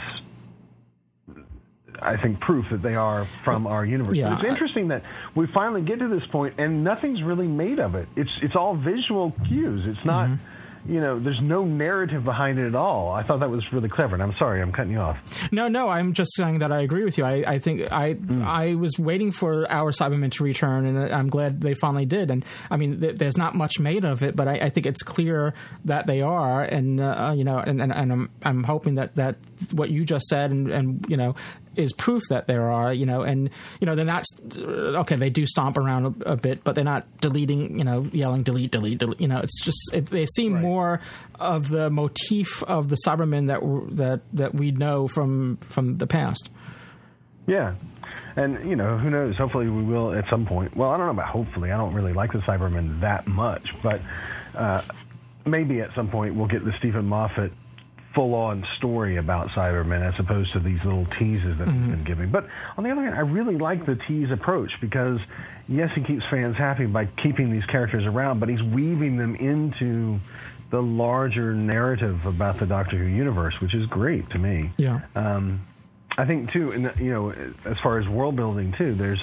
I 2.02 2.16
think, 2.20 2.40
proof 2.40 2.66
that 2.70 2.82
they 2.82 2.94
are 2.94 3.26
from 3.44 3.66
our 3.66 3.84
universe. 3.84 4.16
Yeah. 4.16 4.36
It's 4.36 4.44
interesting 4.44 4.88
that 4.88 5.02
we 5.34 5.46
finally 5.52 5.82
get 5.82 5.98
to 6.00 6.08
this 6.08 6.26
point 6.30 6.54
and 6.58 6.84
nothing's 6.84 7.22
really 7.22 7.48
made 7.48 7.78
of 7.78 7.94
it. 7.94 8.08
It's 8.16 8.30
it's 8.42 8.54
all 8.56 8.76
visual 8.76 9.32
cues. 9.48 9.84
It's 9.86 10.04
not. 10.04 10.28
Mm-hmm 10.28 10.52
you 10.88 11.00
know, 11.00 11.18
there's 11.18 11.40
no 11.42 11.64
narrative 11.64 12.24
behind 12.24 12.58
it 12.58 12.66
at 12.66 12.74
all. 12.74 13.10
I 13.10 13.24
thought 13.24 13.40
that 13.40 13.50
was 13.50 13.64
really 13.72 13.88
clever, 13.88 14.14
and 14.14 14.22
I'm 14.22 14.34
sorry, 14.38 14.62
I'm 14.62 14.72
cutting 14.72 14.92
you 14.92 14.98
off. 14.98 15.16
No, 15.50 15.68
no, 15.68 15.88
I'm 15.88 16.12
just 16.12 16.34
saying 16.34 16.60
that 16.60 16.70
I 16.70 16.82
agree 16.82 17.04
with 17.04 17.18
you. 17.18 17.24
I, 17.24 17.54
I 17.54 17.58
think 17.58 17.90
I 17.90 18.14
mm. 18.14 18.44
I 18.44 18.74
was 18.74 18.98
waiting 18.98 19.32
for 19.32 19.70
our 19.70 19.90
Cybermen 19.90 20.30
to 20.32 20.44
return, 20.44 20.86
and 20.86 21.12
I'm 21.12 21.28
glad 21.28 21.60
they 21.60 21.74
finally 21.74 22.06
did. 22.06 22.30
And 22.30 22.44
I 22.70 22.76
mean, 22.76 23.00
th- 23.00 23.16
there's 23.16 23.36
not 23.36 23.54
much 23.54 23.80
made 23.80 24.04
of 24.04 24.22
it, 24.22 24.36
but 24.36 24.48
I, 24.48 24.54
I 24.54 24.70
think 24.70 24.86
it's 24.86 25.02
clear 25.02 25.54
that 25.86 26.06
they 26.06 26.20
are, 26.20 26.62
and 26.62 27.00
uh, 27.00 27.32
you 27.34 27.44
know, 27.44 27.58
and, 27.58 27.80
and, 27.80 27.92
and 27.92 28.12
I'm 28.12 28.30
I'm 28.42 28.62
hoping 28.62 28.96
that 28.96 29.16
that 29.16 29.36
what 29.72 29.90
you 29.90 30.04
just 30.04 30.26
said, 30.26 30.50
and, 30.50 30.70
and 30.70 31.06
you 31.08 31.16
know, 31.16 31.34
is 31.76 31.92
proof 31.92 32.22
that 32.30 32.46
there 32.46 32.70
are, 32.70 32.92
you 32.92 33.06
know, 33.06 33.22
and 33.22 33.50
you 33.80 33.86
know 33.86 33.94
they're 33.94 34.04
not 34.04 34.24
okay. 34.56 35.16
They 35.16 35.30
do 35.30 35.46
stomp 35.46 35.76
around 35.76 36.22
a, 36.22 36.32
a 36.32 36.36
bit, 36.36 36.64
but 36.64 36.74
they're 36.74 36.84
not 36.84 37.20
deleting, 37.20 37.78
you 37.78 37.84
know, 37.84 38.08
yelling 38.12 38.42
delete, 38.42 38.70
delete, 38.70 38.98
delete. 38.98 39.20
You 39.20 39.28
know, 39.28 39.38
it's 39.38 39.62
just 39.62 39.78
it, 39.92 40.06
they 40.06 40.26
seem 40.26 40.54
right. 40.54 40.62
more 40.62 41.00
of 41.38 41.68
the 41.68 41.90
motif 41.90 42.62
of 42.64 42.88
the 42.88 42.96
Cybermen 43.06 43.48
that 43.48 43.60
that 43.96 44.20
that 44.34 44.54
we 44.54 44.70
know 44.70 45.08
from 45.08 45.58
from 45.58 45.98
the 45.98 46.06
past. 46.06 46.50
Yeah, 47.46 47.74
and 48.36 48.68
you 48.68 48.76
know 48.76 48.98
who 48.98 49.10
knows? 49.10 49.36
Hopefully 49.36 49.68
we 49.68 49.82
will 49.82 50.12
at 50.14 50.28
some 50.28 50.46
point. 50.46 50.76
Well, 50.76 50.90
I 50.90 50.96
don't 50.96 51.06
know 51.06 51.12
about 51.12 51.28
hopefully. 51.28 51.72
I 51.72 51.76
don't 51.76 51.94
really 51.94 52.12
like 52.12 52.32
the 52.32 52.38
Cybermen 52.40 53.00
that 53.00 53.26
much, 53.26 53.66
but 53.82 54.00
uh, 54.54 54.82
maybe 55.44 55.80
at 55.80 55.94
some 55.94 56.08
point 56.08 56.34
we'll 56.34 56.48
get 56.48 56.64
the 56.64 56.72
Steven 56.78 57.06
Moffat 57.06 57.52
full 58.16 58.34
on 58.34 58.66
story 58.78 59.18
about 59.18 59.50
Cybermen 59.50 60.02
as 60.02 60.18
opposed 60.18 60.52
to 60.54 60.58
these 60.58 60.82
little 60.82 61.06
teases 61.18 61.58
that 61.58 61.68
he's 61.68 61.88
been 61.90 62.04
giving. 62.04 62.30
But 62.30 62.48
on 62.76 62.82
the 62.82 62.90
other 62.90 63.02
hand, 63.02 63.14
I 63.14 63.20
really 63.20 63.56
like 63.56 63.86
the 63.86 63.94
tease 64.08 64.30
approach 64.32 64.72
because 64.80 65.20
yes, 65.68 65.90
he 65.94 66.02
keeps 66.02 66.24
fans 66.30 66.56
happy 66.56 66.86
by 66.86 67.06
keeping 67.22 67.52
these 67.52 67.64
characters 67.66 68.06
around, 68.06 68.40
but 68.40 68.48
he's 68.48 68.62
weaving 68.62 69.18
them 69.18 69.36
into 69.36 70.18
the 70.70 70.82
larger 70.82 71.54
narrative 71.54 72.24
about 72.26 72.58
the 72.58 72.66
Doctor 72.66 72.96
Who 72.96 73.04
universe, 73.04 73.54
which 73.60 73.74
is 73.74 73.86
great 73.86 74.28
to 74.30 74.38
me. 74.38 74.70
Yeah. 74.78 75.00
Um, 75.14 75.66
I 76.18 76.24
think 76.24 76.50
too, 76.52 76.72
and 76.72 76.92
you 76.98 77.12
know, 77.12 77.30
as 77.64 77.76
far 77.82 77.98
as 77.98 78.08
world 78.08 78.36
building 78.36 78.74
too, 78.78 78.94
there's 78.94 79.20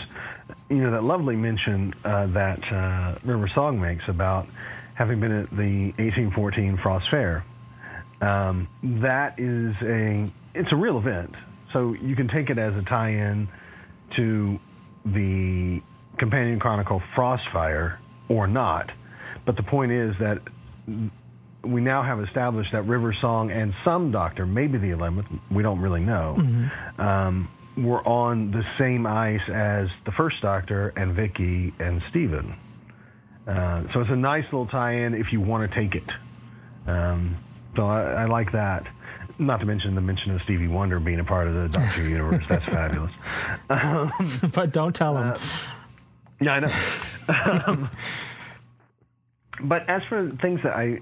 you 0.69 0.77
know 0.77 0.91
that 0.91 1.03
lovely 1.03 1.35
mention 1.35 1.93
uh, 2.05 2.27
that 2.27 2.59
uh, 2.71 3.17
River 3.23 3.49
Song 3.55 3.81
makes 3.81 4.07
about 4.07 4.47
having 4.93 5.19
been 5.19 5.31
at 5.31 5.49
the 5.49 5.87
1814 5.97 6.77
Frost 6.77 7.09
Fair. 7.09 7.43
Um, 8.23 8.67
that 9.03 9.35
is 9.37 9.75
a 9.85 10.33
it's 10.55 10.71
a 10.71 10.75
real 10.75 10.97
event, 10.97 11.31
so 11.73 11.93
you 11.93 12.15
can 12.15 12.29
take 12.29 12.49
it 12.49 12.57
as 12.57 12.73
a 12.75 12.83
tie-in 12.87 13.49
to 14.15 14.59
the 15.05 15.81
companion 16.19 16.59
chronicle 16.59 17.01
Frostfire 17.17 17.97
or 18.29 18.47
not. 18.47 18.89
But 19.45 19.57
the 19.57 19.63
point 19.63 19.91
is 19.91 20.13
that 20.19 20.37
we 21.65 21.81
now 21.81 22.03
have 22.03 22.19
established 22.21 22.69
that 22.71 22.83
River 22.83 23.15
Song 23.19 23.51
and 23.51 23.73
some 23.83 24.11
Doctor, 24.11 24.45
maybe 24.45 24.77
the 24.77 24.87
11th, 24.87 25.25
we 25.51 25.63
don't 25.63 25.79
really 25.79 26.01
know, 26.01 26.37
um, 26.99 27.49
were 27.77 28.07
on 28.07 28.51
the 28.51 28.61
same 28.79 29.05
ice 29.05 29.41
as 29.49 29.87
the 30.05 30.11
first 30.15 30.37
Doctor 30.41 30.89
and 30.95 31.15
Vicki 31.15 31.73
and 31.79 32.01
Steven. 32.09 32.55
Uh, 33.47 33.83
so 33.93 34.01
it's 34.01 34.09
a 34.11 34.15
nice 34.15 34.43
little 34.45 34.67
tie-in 34.67 35.13
if 35.13 35.27
you 35.31 35.41
want 35.41 35.69
to 35.69 35.75
take 35.79 35.95
it. 35.95 36.09
Um, 36.87 37.42
so 37.75 37.85
I, 37.85 38.23
I 38.23 38.25
like 38.25 38.51
that. 38.51 38.87
Not 39.39 39.59
to 39.61 39.65
mention 39.65 39.95
the 39.95 40.01
mention 40.01 40.31
of 40.31 40.41
Stevie 40.43 40.67
Wonder 40.67 40.99
being 40.99 41.19
a 41.19 41.23
part 41.23 41.47
of 41.47 41.53
the 41.55 41.67
Doctor 41.69 42.07
universe. 42.07 42.43
That's 42.49 42.65
fabulous. 42.65 43.11
Um, 43.69 44.11
but 44.53 44.71
don't 44.71 44.95
tell 44.95 45.17
him. 45.17 45.35
yeah, 46.39 46.53
I 46.53 46.59
know. 46.59 47.63
um, 47.67 47.89
but 49.63 49.89
as 49.89 50.01
for 50.09 50.29
things 50.41 50.59
that 50.63 50.73
I 50.73 50.99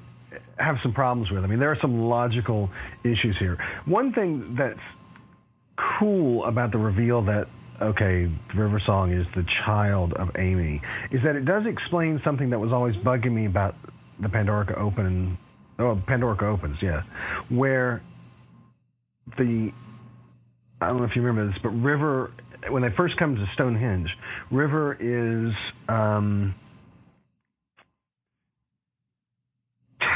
have 0.57 0.77
some 0.84 0.93
problems 0.93 1.31
with, 1.31 1.43
I 1.43 1.48
mean, 1.48 1.60
there 1.60 1.72
are 1.72 1.77
some 1.81 2.03
logical 2.07 2.69
issues 3.03 3.35
here. 3.39 3.57
One 3.85 4.14
thing 4.14 4.56
that's 4.57 4.80
cool 5.99 6.45
about 6.45 6.72
the 6.72 6.77
reveal 6.77 7.23
that 7.23 7.48
okay, 7.81 8.31
River 8.56 8.80
Song 8.85 9.11
is 9.11 9.26
the 9.35 9.43
child 9.65 10.14
of 10.14 10.30
Amy, 10.38 10.81
is 11.11 11.22
that 11.23 11.35
it 11.35 11.45
does 11.45 11.65
explain 11.65 12.22
something 12.23 12.52
that 12.52 12.60
was 12.60 12.72
always 12.72 12.95
bugging 12.98 13.31
me 13.31 13.45
about 13.45 13.76
the 14.19 14.27
Pandorica 14.27 14.77
Open. 14.77 15.38
Oh, 15.82 16.02
Pandorica 16.08 16.44
Opens, 16.44 16.78
yeah, 16.82 17.02
where 17.49 18.02
the 19.38 19.72
I 20.82 20.88
don't 20.88 20.98
know 20.98 21.03
if 21.03 21.16
you 21.16 21.22
remember 21.22 21.52
this, 21.52 21.60
but 21.62 21.70
River, 21.70 22.32
when 22.70 22.82
they 22.82 22.90
first 22.98 23.16
come 23.18 23.36
to 23.36 23.45
Stonehenge, 23.53 24.10
River 24.52 24.94
is 24.99 25.53
um, 25.88 26.56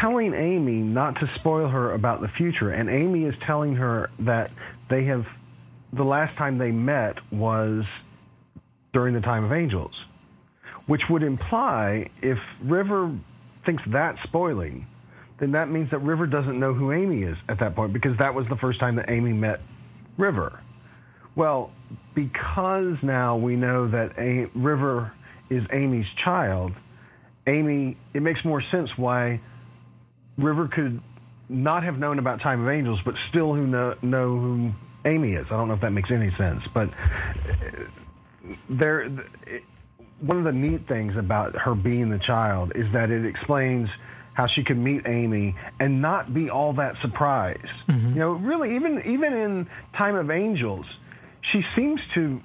telling 0.02 0.34
Amy 0.34 0.78
not 0.78 1.12
to 1.16 1.28
spoil 1.40 1.70
her 1.70 1.94
about 1.94 2.22
the 2.22 2.28
future, 2.38 2.72
and 2.72 2.90
Amy 2.90 3.26
is 3.26 3.36
telling 3.46 3.76
her 3.76 4.10
that 4.26 4.50
they 4.90 5.06
have 5.06 5.24
the 5.96 6.04
last 6.04 6.36
time 6.38 6.58
they 6.58 6.72
met 6.72 7.16
was 7.32 7.84
during 8.92 9.14
the 9.14 9.22
time 9.22 9.44
of 9.44 9.52
angels, 9.52 9.92
which 10.88 11.02
would 11.10 11.24
imply 11.24 12.10
if 12.22 12.38
River 12.64 13.16
thinks 13.66 13.84
that's 13.92 14.18
spoiling, 14.24 14.88
then 15.40 15.52
that 15.52 15.70
means 15.70 15.92
that 15.92 16.00
River 16.00 16.28
doesn't 16.28 16.60
know 16.60 16.74
who 16.74 16.92
Amy 16.92 17.24
is 17.24 17.38
at 17.50 17.60
that 17.60 17.76
point 17.76 17.94
because 17.94 18.18
that 18.20 18.34
was 18.34 18.46
the 18.50 18.56
first 18.56 18.80
time 18.80 18.96
that 18.96 19.10
Amy 19.10 19.34
met 19.34 19.60
River. 20.18 20.62
Well, 21.36 21.72
because 22.14 22.96
now 23.04 23.36
we 23.36 23.56
know 23.56 23.90
that 23.90 24.18
a- 24.18 24.50
River 24.58 25.12
is 25.50 25.64
Amy's 25.72 26.06
child, 26.24 26.72
Amy, 27.48 27.98
it 28.14 28.22
makes 28.22 28.40
more 28.44 28.64
sense 28.72 28.90
why 28.98 29.42
River 30.38 30.68
could 30.68 31.02
not 31.50 31.84
have 31.84 32.00
known 32.00 32.18
about 32.18 32.42
Time 32.42 32.62
of 32.62 32.70
Angels, 32.70 33.00
but 33.06 33.14
still 33.30 33.54
who 33.54 33.68
know, 33.68 33.96
know 34.02 34.40
who 34.40 34.72
Amy 35.06 35.34
is. 35.34 35.46
I 35.48 35.58
don't 35.58 35.68
know 35.68 35.76
if 35.76 35.82
that 35.82 35.92
makes 35.92 36.10
any 36.12 36.32
sense, 36.38 36.62
but 36.74 36.90
uh, 36.90 38.54
there, 38.70 39.10
one 40.22 40.38
of 40.38 40.44
the 40.44 40.52
neat 40.52 40.88
things 40.88 41.16
about 41.18 41.56
her 41.56 41.76
being 41.76 42.10
the 42.10 42.20
child 42.20 42.72
is 42.76 42.86
that 42.94 43.12
it 43.12 43.26
explains 43.26 43.90
how 44.36 44.48
she 44.54 44.64
could 44.64 44.78
meet 44.78 45.02
Amy 45.08 45.56
and 45.80 46.02
not 46.02 46.34
be 46.34 46.50
all 46.50 46.74
that 46.74 46.94
surprised. 47.02 47.66
You 48.14 48.20
know, 48.20 48.32
really, 48.34 48.76
even 48.76 49.02
even 49.06 49.34
in 49.34 49.68
Time 49.98 50.16
of 50.16 50.30
Angels, 50.30 50.86
she 51.52 51.62
seems 51.76 52.00
to. 52.16 52.40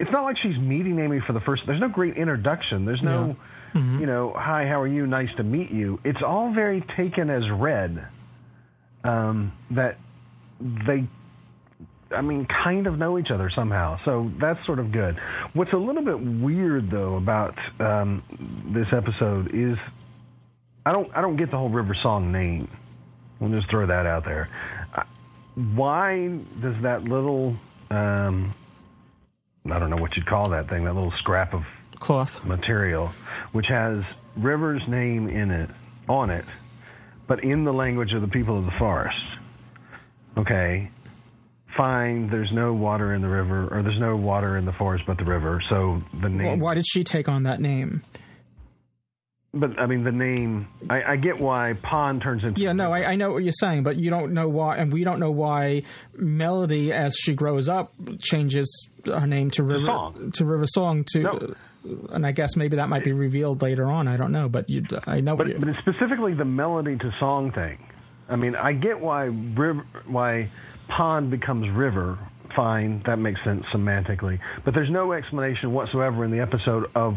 It's 0.00 0.10
not 0.10 0.24
like 0.24 0.36
she's 0.42 0.58
meeting 0.58 0.98
Amy 0.98 1.20
for 1.24 1.32
the 1.32 1.40
first. 1.40 1.62
There's 1.66 1.80
no 1.80 1.88
great 1.88 2.16
introduction. 2.16 2.84
There's 2.84 3.02
no, 3.02 3.36
you 4.00 4.06
know, 4.06 4.32
hi, 4.34 4.66
how 4.66 4.80
are 4.80 4.88
you? 4.88 5.06
Nice 5.06 5.28
to 5.36 5.44
meet 5.44 5.70
you. 5.70 6.00
It's 6.04 6.18
all 6.26 6.52
very 6.52 6.84
taken 6.96 7.30
as 7.30 7.42
read. 7.58 8.08
Um, 9.04 9.52
that 9.70 9.98
they 10.60 11.06
I 12.14 12.20
mean, 12.22 12.46
kind 12.64 12.86
of 12.86 12.98
know 12.98 13.18
each 13.18 13.30
other 13.32 13.50
somehow. 13.54 13.98
So 14.04 14.30
that's 14.40 14.58
sort 14.66 14.78
of 14.78 14.92
good. 14.92 15.16
What's 15.52 15.72
a 15.72 15.76
little 15.76 16.04
bit 16.04 16.18
weird 16.42 16.90
though 16.90 17.16
about 17.16 17.54
um, 17.80 18.22
this 18.74 18.86
episode 18.92 19.48
is 19.54 19.76
I 20.86 20.92
don't 20.92 21.10
I 21.14 21.20
don't 21.20 21.36
get 21.36 21.50
the 21.50 21.56
whole 21.56 21.70
River 21.70 21.96
Song 22.02 22.30
name. 22.32 22.68
We'll 23.40 23.50
just 23.50 23.70
throw 23.70 23.86
that 23.86 24.06
out 24.06 24.24
there. 24.24 24.48
Why 25.54 26.28
does 26.60 26.74
that 26.82 27.04
little 27.04 27.56
um, 27.90 28.54
I 29.70 29.78
don't 29.78 29.90
know 29.90 29.96
what 29.96 30.16
you'd 30.16 30.26
call 30.26 30.50
that 30.50 30.68
thing, 30.68 30.84
that 30.84 30.94
little 30.94 31.12
scrap 31.18 31.54
of 31.54 31.62
cloth 32.00 32.44
material, 32.44 33.10
which 33.52 33.66
has 33.68 34.02
River's 34.36 34.82
name 34.88 35.28
in 35.28 35.50
it 35.50 35.70
on 36.08 36.30
it, 36.30 36.44
but 37.28 37.42
in 37.44 37.64
the 37.64 37.72
language 37.72 38.12
of 38.12 38.20
the 38.20 38.28
people 38.28 38.58
of 38.58 38.64
the 38.64 38.72
forest. 38.78 39.16
Okay, 40.36 40.90
fine. 41.76 42.28
There's 42.28 42.50
no 42.52 42.74
water 42.74 43.14
in 43.14 43.22
the 43.22 43.28
river, 43.28 43.68
or 43.70 43.82
there's 43.82 44.00
no 44.00 44.16
water 44.16 44.58
in 44.58 44.64
the 44.64 44.72
forest 44.72 45.04
but 45.06 45.16
the 45.18 45.24
river. 45.24 45.62
So 45.70 46.00
the 46.14 46.22
Well, 46.22 46.30
name. 46.30 46.58
why 46.60 46.74
did 46.74 46.84
she 46.86 47.04
take 47.04 47.28
on 47.28 47.44
that 47.44 47.60
name? 47.60 48.02
But 49.56 49.78
I 49.78 49.86
mean, 49.86 50.02
the 50.02 50.10
name. 50.10 50.66
I, 50.90 51.12
I 51.12 51.16
get 51.16 51.38
why 51.38 51.74
pond 51.80 52.22
turns 52.22 52.42
into. 52.42 52.60
Yeah, 52.60 52.72
no, 52.72 52.92
I, 52.92 53.12
I 53.12 53.16
know 53.16 53.32
what 53.32 53.44
you're 53.44 53.52
saying, 53.52 53.84
but 53.84 53.96
you 53.96 54.10
don't 54.10 54.34
know 54.34 54.48
why, 54.48 54.78
and 54.78 54.92
we 54.92 55.04
don't 55.04 55.20
know 55.20 55.30
why 55.30 55.84
Melody, 56.16 56.92
as 56.92 57.14
she 57.16 57.34
grows 57.34 57.68
up, 57.68 57.92
changes 58.18 58.88
her 59.06 59.26
name 59.26 59.50
to 59.52 59.62
River 59.62 59.86
Song. 59.86 60.32
to 60.34 60.44
River 60.44 60.66
Song 60.66 61.04
to, 61.12 61.28
uh, 61.28 61.54
and 62.10 62.26
I 62.26 62.32
guess 62.32 62.56
maybe 62.56 62.76
that 62.76 62.88
might 62.88 63.04
be 63.04 63.12
revealed 63.12 63.62
later 63.62 63.86
on. 63.86 64.08
I 64.08 64.16
don't 64.16 64.32
know, 64.32 64.48
but 64.48 64.68
you, 64.68 64.84
I 65.06 65.20
know. 65.20 65.36
But, 65.36 65.60
but 65.60 65.68
it's 65.68 65.78
specifically 65.78 66.34
the 66.34 66.44
melody 66.44 66.96
to 66.96 67.14
song 67.20 67.52
thing. 67.52 67.78
I 68.28 68.36
mean, 68.36 68.56
I 68.56 68.72
get 68.72 68.98
why 69.00 69.24
river, 69.24 69.86
why 70.06 70.48
pond 70.88 71.30
becomes 71.30 71.70
river. 71.70 72.18
Fine, 72.56 73.02
that 73.06 73.18
makes 73.18 73.42
sense 73.44 73.64
semantically. 73.74 74.38
But 74.64 74.74
there's 74.74 74.90
no 74.90 75.12
explanation 75.12 75.72
whatsoever 75.72 76.24
in 76.24 76.30
the 76.30 76.40
episode 76.40 76.90
of 76.94 77.16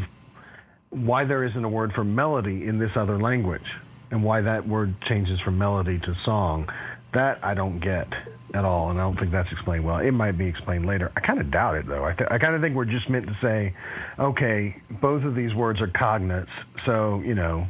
why 0.89 1.25
there 1.25 1.43
isn't 1.43 1.63
a 1.63 1.69
word 1.69 1.93
for 1.93 2.03
melody 2.03 2.65
in 2.65 2.79
this 2.79 2.91
other 2.95 3.19
language 3.19 3.65
and 4.11 4.23
why 4.23 4.41
that 4.41 4.67
word 4.67 4.95
changes 5.07 5.39
from 5.41 5.57
melody 5.57 5.99
to 5.99 6.15
song. 6.23 6.69
That 7.13 7.39
I 7.43 7.53
don't 7.53 7.79
get 7.79 8.07
at 8.53 8.63
all, 8.63 8.89
and 8.89 8.99
I 8.99 9.03
don't 9.03 9.17
think 9.19 9.31
that's 9.31 9.51
explained 9.51 9.83
well. 9.85 9.97
It 9.97 10.11
might 10.11 10.37
be 10.37 10.45
explained 10.45 10.85
later. 10.85 11.11
I 11.15 11.19
kind 11.21 11.39
of 11.39 11.51
doubt 11.51 11.75
it, 11.75 11.87
though. 11.87 12.05
I, 12.05 12.13
th- 12.13 12.29
I 12.31 12.37
kind 12.37 12.55
of 12.55 12.61
think 12.61 12.75
we're 12.75 12.85
just 12.85 13.09
meant 13.09 13.27
to 13.27 13.37
say, 13.41 13.73
okay, 14.19 14.81
both 15.01 15.23
of 15.23 15.35
these 15.35 15.53
words 15.53 15.81
are 15.81 15.87
cognates, 15.87 16.47
so, 16.85 17.21
you 17.25 17.35
know, 17.35 17.67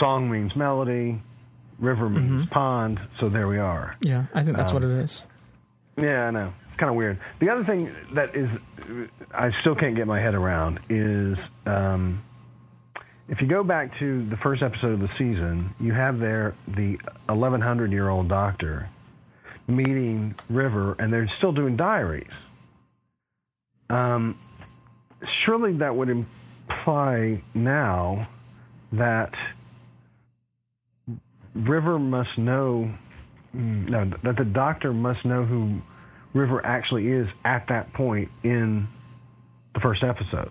song 0.00 0.30
means 0.30 0.54
melody, 0.54 1.20
river 1.78 2.08
means 2.08 2.48
pond, 2.50 3.00
so 3.20 3.28
there 3.28 3.48
we 3.48 3.58
are. 3.58 3.96
yeah, 4.02 4.26
I 4.34 4.44
think 4.44 4.56
that's 4.56 4.72
what 4.72 4.84
it 4.84 4.90
Um. 4.90 5.22
Yeah, 5.96 6.26
I 6.26 6.30
know. 6.30 6.52
Kind 6.82 6.90
of 6.90 6.96
weird. 6.96 7.20
The 7.40 7.48
other 7.48 7.62
thing 7.62 7.94
that 8.16 8.34
is, 8.34 8.48
I 9.32 9.50
still 9.60 9.76
can't 9.76 9.94
get 9.94 10.08
my 10.08 10.20
head 10.20 10.34
around 10.34 10.80
is 10.90 11.38
um, 11.64 12.20
if 13.28 13.40
you 13.40 13.46
go 13.46 13.62
back 13.62 13.96
to 14.00 14.28
the 14.28 14.36
first 14.38 14.64
episode 14.64 14.94
of 14.94 14.98
the 14.98 15.08
season, 15.16 15.72
you 15.78 15.92
have 15.92 16.18
there 16.18 16.56
the 16.66 16.98
1100 17.26 17.92
year 17.92 18.08
old 18.08 18.28
doctor 18.28 18.90
meeting 19.68 20.34
River, 20.50 20.96
and 20.98 21.12
they're 21.12 21.30
still 21.38 21.52
doing 21.52 21.76
diaries. 21.76 22.26
Um, 23.88 24.36
surely 25.46 25.74
that 25.74 25.94
would 25.94 26.08
imply 26.08 27.44
now 27.54 28.28
that 28.90 29.30
River 31.54 32.00
must 32.00 32.36
know 32.38 32.92
Mm, 33.54 33.88
no, 33.88 34.10
that 34.22 34.36
the 34.36 34.44
doctor 34.44 34.92
must 34.92 35.24
know 35.24 35.44
who 35.44 35.80
River 36.34 36.64
actually 36.64 37.08
is 37.08 37.26
at 37.44 37.66
that 37.68 37.92
point 37.94 38.30
in 38.42 38.88
the 39.74 39.80
first 39.80 40.02
episode. 40.02 40.50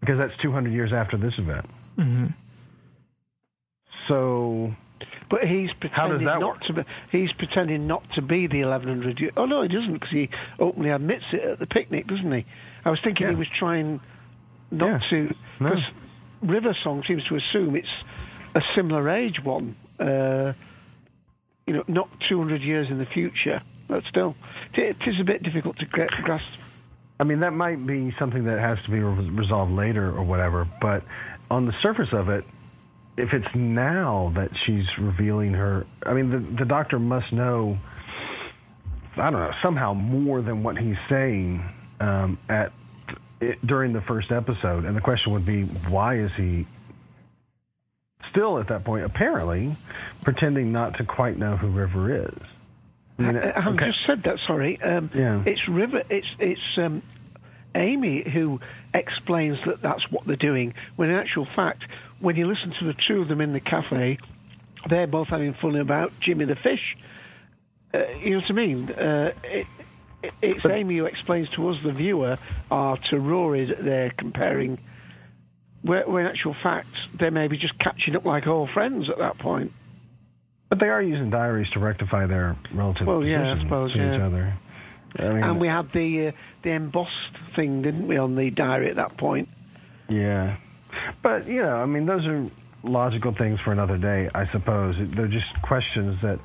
Because 0.00 0.16
that's 0.18 0.32
200 0.42 0.72
years 0.72 0.92
after 0.94 1.16
this 1.16 1.32
event. 1.38 1.66
hmm 1.96 2.26
So 4.08 4.72
But 5.28 5.40
he's 5.46 5.70
pretending 5.80 6.24
that 6.26 6.40
not 6.40 6.58
to 6.68 6.72
be. 6.72 6.82
He's 7.12 7.30
pretending 7.38 7.86
not 7.86 8.02
to 8.14 8.22
be 8.22 8.46
the 8.46 8.64
1100 8.64 9.20
year. 9.20 9.30
Oh 9.36 9.44
no, 9.46 9.62
he 9.62 9.68
doesn't 9.68 9.92
because 9.92 10.10
he 10.10 10.28
openly 10.58 10.90
admits 10.90 11.24
it 11.32 11.42
at 11.52 11.58
the 11.58 11.66
picnic, 11.66 12.06
doesn't 12.06 12.32
he? 12.32 12.46
I 12.84 12.90
was 12.90 12.98
thinking 13.04 13.28
he 13.28 13.34
was 13.34 13.48
trying 13.58 14.00
not 14.70 15.02
to 15.10 15.28
because 15.58 15.82
River 16.42 16.74
Song 16.82 17.02
seems 17.06 17.22
to 17.28 17.36
assume 17.36 17.76
it's 17.76 17.86
a 18.54 18.60
similar 18.74 19.10
age 19.10 19.36
one. 19.44 19.76
Uh, 19.98 20.52
you 21.66 21.74
know, 21.74 21.84
not 21.86 22.08
200 22.28 22.62
years 22.62 22.88
in 22.90 22.98
the 22.98 23.06
future, 23.06 23.60
but 23.90 24.04
still, 24.08 24.34
it 24.74 24.96
is 25.06 25.20
a 25.20 25.24
bit 25.24 25.42
difficult 25.42 25.76
to 25.78 25.86
grasp. 25.86 26.44
I 27.18 27.24
mean, 27.24 27.40
that 27.40 27.52
might 27.52 27.84
be 27.86 28.14
something 28.18 28.44
that 28.44 28.58
has 28.58 28.78
to 28.84 28.90
be 28.90 29.00
re- 29.00 29.28
resolved 29.30 29.72
later 29.72 30.06
or 30.10 30.22
whatever. 30.22 30.66
But 30.80 31.04
on 31.50 31.66
the 31.66 31.74
surface 31.82 32.08
of 32.12 32.28
it, 32.28 32.44
if 33.16 33.34
it's 33.34 33.54
now 33.54 34.32
that 34.36 34.50
she's 34.64 34.86
revealing 34.98 35.52
her, 35.52 35.86
I 36.06 36.14
mean, 36.14 36.30
the 36.30 36.38
the 36.38 36.64
doctor 36.64 36.98
must 36.98 37.32
know. 37.32 37.78
I 39.16 39.30
don't 39.30 39.40
know 39.40 39.52
somehow 39.62 39.92
more 39.92 40.40
than 40.40 40.62
what 40.62 40.78
he's 40.78 40.96
saying 41.08 41.62
um, 41.98 42.38
at 42.48 42.72
it, 43.40 43.64
during 43.66 43.92
the 43.92 44.00
first 44.00 44.30
episode, 44.30 44.84
and 44.84 44.96
the 44.96 45.00
question 45.00 45.32
would 45.32 45.44
be, 45.44 45.64
why 45.64 46.18
is 46.18 46.30
he 46.36 46.66
still 48.30 48.58
at 48.58 48.68
that 48.68 48.84
point 48.84 49.04
apparently 49.04 49.74
pretending 50.22 50.72
not 50.72 50.96
to 50.98 51.04
quite 51.04 51.36
know 51.36 51.56
who 51.56 51.68
River 51.68 52.28
is? 52.28 52.38
I 53.20 53.32
mean, 53.32 53.36
I, 53.36 53.60
have 53.60 53.74
okay. 53.74 53.86
just 53.86 54.06
said 54.06 54.22
that. 54.24 54.38
Sorry. 54.46 54.80
Um, 54.82 55.10
Yeah. 55.14 55.42
It's 55.46 55.68
River. 55.68 56.02
It's 56.08 56.26
it's 56.38 56.60
um, 56.78 57.02
Amy 57.74 58.28
who 58.28 58.60
explains 58.94 59.58
that 59.66 59.82
that's 59.82 60.10
what 60.10 60.26
they're 60.26 60.36
doing. 60.36 60.74
When 60.96 61.10
in 61.10 61.16
actual 61.16 61.46
fact, 61.46 61.84
when 62.20 62.36
you 62.36 62.46
listen 62.46 62.72
to 62.80 62.86
the 62.86 62.94
two 63.08 63.22
of 63.22 63.28
them 63.28 63.40
in 63.40 63.52
the 63.52 63.60
cafe, 63.60 64.18
they're 64.88 65.06
both 65.06 65.28
having 65.28 65.54
fun 65.54 65.76
about 65.76 66.12
Jimmy 66.20 66.44
the 66.44 66.56
fish. 66.56 66.96
Uh, 67.92 68.08
you 68.22 68.30
know 68.30 68.36
what 68.38 68.50
I 68.50 68.52
mean? 68.52 68.90
Uh, 68.90 69.32
it, 69.44 69.66
it, 70.22 70.32
it's 70.42 70.66
Amy 70.66 70.98
who 70.98 71.06
explains 71.06 71.48
to 71.50 71.68
us, 71.70 71.82
the 71.82 71.92
viewer, 71.92 72.36
or 72.70 72.98
to 73.10 73.18
Rory 73.18 73.66
that 73.66 73.84
they're 73.84 74.12
comparing. 74.16 74.78
Where, 75.82 76.06
where 76.08 76.20
in 76.22 76.26
actual 76.26 76.54
fact, 76.62 76.88
they 77.18 77.30
may 77.30 77.48
be 77.48 77.56
just 77.56 77.78
catching 77.78 78.14
up 78.14 78.24
like 78.24 78.46
old 78.46 78.70
friends 78.70 79.08
at 79.08 79.18
that 79.18 79.38
point. 79.38 79.72
But 80.70 80.78
they 80.78 80.88
are 80.88 81.02
using 81.02 81.28
diaries 81.30 81.68
to 81.74 81.80
rectify 81.80 82.26
their 82.26 82.56
relative 82.72 83.06
Well, 83.06 83.24
yeah, 83.24 83.56
I 83.56 83.62
suppose, 83.62 83.92
to 83.92 83.98
yeah. 83.98 84.14
each 84.14 84.20
other. 84.20 84.54
I 85.18 85.28
mean, 85.28 85.42
and 85.42 85.60
we 85.60 85.66
had 85.66 85.92
the 85.92 86.28
uh, 86.28 86.32
the 86.62 86.70
embossed 86.70 87.36
thing, 87.56 87.82
didn't 87.82 88.06
we, 88.06 88.16
on 88.16 88.36
the 88.36 88.50
diary 88.50 88.88
at 88.90 88.96
that 88.96 89.16
point? 89.18 89.48
yeah. 90.08 90.56
But, 91.22 91.46
you 91.46 91.62
know, 91.62 91.76
I 91.76 91.86
mean, 91.86 92.06
those 92.06 92.26
are 92.26 92.50
logical 92.82 93.32
things 93.32 93.60
for 93.60 93.72
another 93.72 93.96
day, 93.96 94.28
I 94.34 94.50
suppose. 94.50 94.96
They're 94.98 95.28
just 95.28 95.46
questions 95.62 96.20
that. 96.22 96.40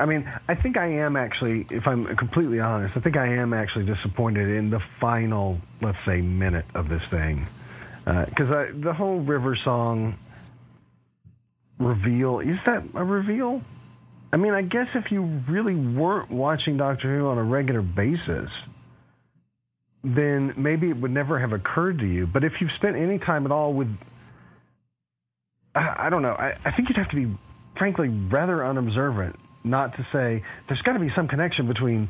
I 0.00 0.04
mean, 0.06 0.30
I 0.48 0.54
think 0.54 0.76
I 0.76 0.86
am 0.86 1.16
actually, 1.16 1.66
if 1.70 1.86
I'm 1.86 2.04
completely 2.16 2.60
honest, 2.60 2.96
I 2.96 3.00
think 3.00 3.16
I 3.16 3.26
am 3.26 3.52
actually 3.52 3.84
disappointed 3.86 4.48
in 4.48 4.70
the 4.70 4.80
final, 5.00 5.58
let's 5.80 5.98
say, 6.06 6.20
minute 6.20 6.66
of 6.74 6.88
this 6.88 7.02
thing. 7.04 7.46
Because 8.04 8.72
the 8.80 8.92
whole 8.92 9.20
River 9.20 9.56
Song 9.56 10.16
reveal, 11.78 12.40
is 12.40 12.58
that 12.66 12.84
a 12.94 13.04
reveal? 13.04 13.62
I 14.32 14.36
mean, 14.36 14.52
I 14.52 14.62
guess 14.62 14.86
if 14.94 15.10
you 15.10 15.40
really 15.48 15.74
weren't 15.74 16.30
watching 16.30 16.76
Doctor 16.76 17.18
Who 17.18 17.26
on 17.28 17.38
a 17.38 17.44
regular 17.44 17.82
basis, 17.82 18.50
then 20.04 20.54
maybe 20.56 20.90
it 20.90 21.00
would 21.00 21.10
never 21.10 21.38
have 21.40 21.52
occurred 21.52 21.98
to 21.98 22.06
you. 22.06 22.26
But 22.26 22.44
if 22.44 22.52
you've 22.60 22.70
spent 22.76 22.96
any 22.96 23.18
time 23.18 23.46
at 23.46 23.52
all 23.52 23.72
with, 23.72 23.88
I, 25.74 26.06
I 26.06 26.10
don't 26.10 26.22
know, 26.22 26.32
I, 26.32 26.52
I 26.64 26.72
think 26.76 26.88
you'd 26.88 26.98
have 26.98 27.10
to 27.10 27.16
be, 27.16 27.38
frankly, 27.78 28.08
rather 28.08 28.64
unobservant 28.66 29.36
not 29.64 29.92
to 29.96 30.06
say 30.12 30.42
there's 30.68 30.80
got 30.82 30.92
to 30.92 31.00
be 31.00 31.10
some 31.16 31.28
connection 31.28 31.66
between 31.66 32.08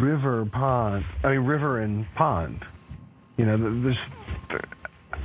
river 0.00 0.48
pond, 0.52 1.04
I 1.22 1.30
mean 1.30 1.40
river 1.46 1.80
and 1.80 2.06
pond. 2.16 2.64
You 3.36 3.46
know, 3.46 3.56
there's, 3.58 3.96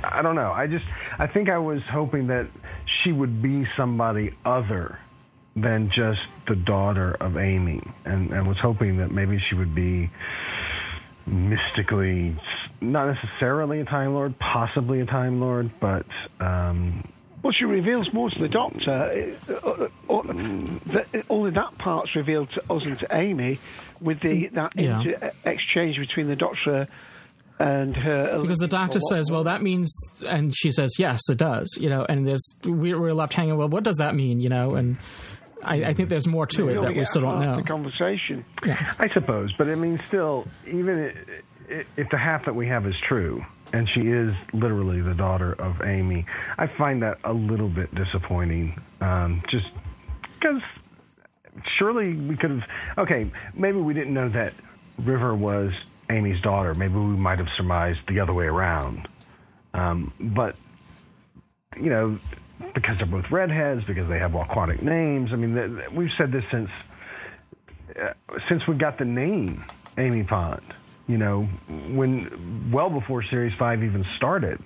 I 0.04 0.22
don't 0.22 0.34
know. 0.34 0.52
I 0.52 0.66
just, 0.66 0.84
I 1.18 1.26
think 1.26 1.48
I 1.48 1.58
was 1.58 1.80
hoping 1.90 2.28
that 2.28 2.48
she 3.02 3.12
would 3.12 3.42
be 3.42 3.64
somebody 3.76 4.34
other 4.44 4.98
than 5.56 5.90
just 5.94 6.20
the 6.46 6.54
daughter 6.54 7.16
of 7.20 7.36
Amy, 7.36 7.82
and, 8.04 8.30
and 8.30 8.46
was 8.46 8.58
hoping 8.62 8.98
that 8.98 9.10
maybe 9.10 9.38
she 9.48 9.56
would 9.56 9.74
be 9.74 10.08
mystically, 11.26 12.36
not 12.80 13.12
necessarily 13.14 13.80
a 13.80 13.84
Time 13.84 14.14
Lord, 14.14 14.38
possibly 14.38 15.00
a 15.00 15.06
Time 15.06 15.40
Lord, 15.40 15.70
but 15.80 16.06
um, 16.40 17.04
Well, 17.42 17.52
she 17.52 17.64
reveals 17.64 18.12
more 18.12 18.30
to 18.30 18.38
the 18.40 18.48
Doctor. 18.48 19.36
Uh, 19.48 19.52
uh, 19.52 19.88
uh, 20.14 21.22
only 21.28 21.50
that 21.52 21.78
part's 21.78 22.14
revealed 22.16 22.50
to 22.54 22.72
us 22.72 22.82
and 22.84 22.98
to 23.00 23.06
Amy, 23.12 23.58
with 24.00 24.20
the 24.20 24.48
that 24.54 24.72
Yeah. 24.76 25.00
inter- 25.00 25.32
exchange 25.44 25.98
between 25.98 26.28
the 26.28 26.36
Doctor 26.36 26.86
and 27.58 27.96
her. 27.96 28.40
because 28.40 28.58
the 28.58 28.68
doctor 28.68 29.00
says, 29.00 29.30
"Well, 29.30 29.44
that 29.44 29.62
means," 29.62 29.94
and 30.26 30.54
she 30.56 30.70
says, 30.70 30.92
"Yes, 30.98 31.20
it 31.28 31.38
does." 31.38 31.76
You 31.80 31.88
know, 31.88 32.04
and 32.08 32.26
there's 32.26 32.54
we're, 32.64 33.00
we're 33.00 33.14
left 33.14 33.32
hanging. 33.32 33.56
Well, 33.56 33.68
what 33.68 33.84
does 33.84 33.96
that 33.96 34.14
mean? 34.14 34.40
You 34.40 34.48
know, 34.48 34.74
and 34.74 34.96
I, 35.62 35.84
I 35.84 35.94
think 35.94 36.08
there's 36.08 36.26
more 36.26 36.46
to 36.46 36.68
it 36.68 36.80
that 36.80 36.94
we 36.94 37.04
still 37.04 37.22
don't 37.22 37.40
know. 37.40 37.56
The 37.56 37.62
conversation. 37.62 38.44
I 38.62 39.08
suppose, 39.12 39.52
but 39.58 39.70
I 39.70 39.74
mean, 39.74 40.00
still, 40.08 40.46
even 40.66 41.14
if 41.68 42.08
the 42.10 42.18
half 42.18 42.44
that 42.46 42.54
we 42.54 42.66
have 42.68 42.86
is 42.86 42.94
true, 43.06 43.44
and 43.72 43.88
she 43.88 44.02
is 44.02 44.34
literally 44.52 45.00
the 45.00 45.14
daughter 45.14 45.52
of 45.52 45.82
Amy, 45.82 46.26
I 46.56 46.66
find 46.66 47.02
that 47.02 47.18
a 47.24 47.32
little 47.32 47.68
bit 47.68 47.94
disappointing. 47.94 48.80
Um, 49.00 49.42
just 49.50 49.66
because 50.40 50.62
surely 51.76 52.14
we 52.14 52.36
could 52.36 52.50
have. 52.50 52.62
Okay, 52.98 53.30
maybe 53.54 53.78
we 53.78 53.94
didn't 53.94 54.14
know 54.14 54.28
that 54.28 54.54
River 54.98 55.34
was 55.34 55.72
Amy's 56.10 56.40
daughter. 56.40 56.74
Maybe 56.74 56.94
we 56.94 57.00
might 57.00 57.38
have 57.38 57.48
surmised 57.56 58.00
the 58.08 58.20
other 58.20 58.32
way 58.32 58.46
around. 58.46 59.08
Um, 59.74 60.12
but 60.18 60.56
you 61.76 61.90
know, 61.90 62.18
because 62.74 62.96
they're 62.98 63.06
both 63.06 63.30
redheads, 63.30 63.84
because 63.84 64.08
they 64.08 64.18
have 64.18 64.34
aquatic 64.34 64.82
names. 64.82 65.32
I 65.32 65.36
mean, 65.36 65.82
we've 65.94 66.10
said 66.16 66.32
this 66.32 66.44
since 66.50 66.70
uh, 68.00 68.12
since 68.48 68.66
we 68.66 68.74
got 68.74 68.98
the 68.98 69.04
name 69.04 69.64
Amy 69.96 70.24
Pond. 70.24 70.62
You 71.06 71.18
know, 71.18 71.44
when 71.90 72.70
well 72.70 72.90
before 72.90 73.22
Series 73.22 73.54
Five 73.58 73.82
even 73.82 74.04
started, 74.16 74.62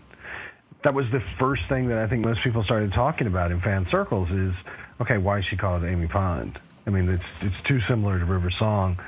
that 0.85 0.94
was 0.94 1.06
the 1.12 1.23
first 1.39 1.62
thing 1.69 1.89
that 1.89 1.98
I 1.98 2.09
think 2.09 2.24
most 2.24 2.43
people 2.43 2.64
started 2.64 2.93
talking 2.93 3.27
about 3.27 3.52
in 3.52 3.60
fan 3.60 3.86
circles. 3.90 4.31
Is 4.31 4.55
okay, 5.01 5.19
why 5.19 5.39
is 5.39 5.44
she 5.47 5.56
called 5.56 5.85
Amy 5.85 6.09
Pond? 6.09 6.59
I 6.86 6.90
mean, 6.90 7.09
it's 7.09 7.24
it's 7.40 7.62
too 7.62 7.81
similar 7.89 8.19
to 8.19 8.24
River 8.24 8.51
Song. 8.59 8.98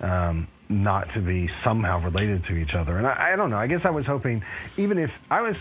Um, 0.00 0.48
not 0.68 1.12
to 1.14 1.20
be 1.20 1.48
somehow 1.62 2.00
related 2.00 2.44
to 2.46 2.54
each 2.54 2.74
other, 2.74 2.96
and 2.98 3.06
I, 3.06 3.32
I 3.32 3.36
don't 3.36 3.50
know. 3.50 3.58
I 3.58 3.66
guess 3.66 3.80
I 3.84 3.90
was 3.90 4.06
hoping, 4.06 4.42
even 4.76 4.98
if 4.98 5.10
I 5.30 5.42
was 5.42 5.56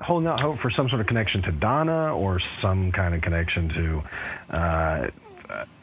holding 0.00 0.28
out 0.28 0.40
hope 0.40 0.58
for 0.60 0.70
some 0.70 0.88
sort 0.88 1.00
of 1.00 1.06
connection 1.06 1.42
to 1.42 1.52
Donna 1.52 2.16
or 2.16 2.40
some 2.60 2.92
kind 2.92 3.14
of 3.14 3.22
connection 3.22 3.68
to 3.68 4.56
uh, 4.56 5.10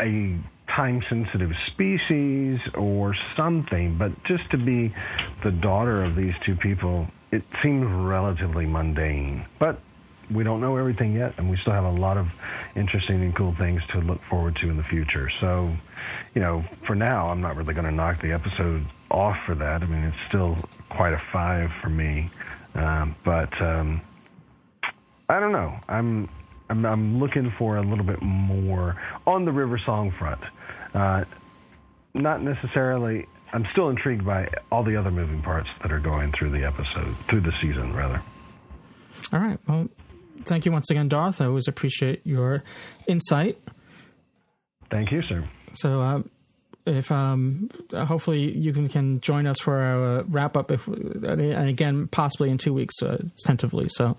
a 0.02 0.40
time 0.76 1.02
sensitive 1.10 1.52
species 1.72 2.60
or 2.76 3.16
something, 3.36 3.98
but 3.98 4.12
just 4.24 4.50
to 4.52 4.58
be 4.58 4.94
the 5.44 5.52
daughter 5.52 6.04
of 6.04 6.16
these 6.16 6.34
two 6.46 6.56
people, 6.56 7.08
it 7.32 7.44
seems 7.62 7.86
relatively 7.86 8.66
mundane. 8.66 9.46
But 9.60 9.80
we 10.34 10.44
don't 10.44 10.62
know 10.62 10.78
everything 10.78 11.14
yet, 11.14 11.34
and 11.38 11.50
we 11.50 11.58
still 11.58 11.74
have 11.74 11.84
a 11.84 11.92
lot 11.92 12.18
of 12.18 12.28
interesting 12.76 13.22
and 13.22 13.36
cool 13.36 13.54
things 13.58 13.82
to 13.92 14.00
look 14.00 14.22
forward 14.30 14.56
to 14.58 14.70
in 14.70 14.78
the 14.78 14.84
future. 14.84 15.30
So, 15.42 15.72
you 16.34 16.42
know, 16.42 16.64
for 16.88 16.96
now, 16.96 17.30
I'm 17.30 17.42
not 17.42 17.56
really 17.56 17.74
going 17.74 17.86
to 17.86 17.92
knock 17.92 18.22
the 18.22 18.32
episode 18.32 18.86
off 19.10 19.38
for 19.46 19.56
that. 19.56 19.82
I 19.82 19.86
mean, 19.86 20.04
it's 20.04 20.18
still 20.28 20.58
quite 20.90 21.14
a 21.14 21.20
five 21.32 21.70
for 21.82 21.90
me. 21.90 22.30
Um, 22.74 23.16
but 23.26 23.62
um, 23.62 24.02
I 25.30 25.40
don't 25.40 25.52
know. 25.52 25.78
I'm, 25.90 26.30
I'm 26.70 26.86
I'm 26.86 27.20
looking 27.20 27.52
for 27.58 27.76
a 27.76 27.82
little 27.82 28.06
bit 28.06 28.22
more 28.22 28.96
on 29.28 29.44
the 29.44 29.52
River 29.52 29.78
Song 29.86 30.12
front. 30.18 30.42
Uh, 30.94 31.26
not 32.14 32.42
necessarily. 32.42 33.28
I'm 33.54 33.68
still 33.74 33.90
intrigued 33.90 34.26
by 34.26 34.48
all 34.72 34.84
the 34.84 34.96
other 34.96 35.12
moving 35.12 35.42
parts 35.42 35.68
that 35.82 35.92
are 35.92 36.00
going 36.00 36.32
through 36.32 36.52
the 36.52 36.64
episode, 36.64 37.14
through 37.28 37.42
the 37.42 37.52
season, 37.62 37.94
rather. 37.94 38.22
All 39.34 39.40
right. 39.40 39.60
Well, 39.68 39.90
thank 40.46 40.66
you 40.66 40.72
once 40.72 40.90
again, 40.90 41.10
Darth. 41.10 41.42
I 41.42 41.46
always 41.48 41.68
appreciate 41.68 42.22
your 42.26 42.64
insight. 43.08 43.58
Thank 44.90 45.12
you, 45.12 45.22
sir. 45.24 45.46
So, 45.74 46.02
uh, 46.02 46.22
if 46.86 47.12
um, 47.12 47.70
hopefully 47.94 48.58
you 48.58 48.74
can, 48.74 48.90
can 48.90 49.22
join 49.22 49.46
us 49.46 49.60
for 49.60 49.78
our 49.78 50.24
wrap 50.24 50.58
up, 50.58 50.72
if 50.72 50.88
and 50.88 51.70
again 51.70 52.08
possibly 52.08 52.50
in 52.50 52.58
two 52.58 52.74
weeks, 52.74 52.96
uh, 53.04 53.24
tentatively. 53.46 53.88
So, 53.90 54.18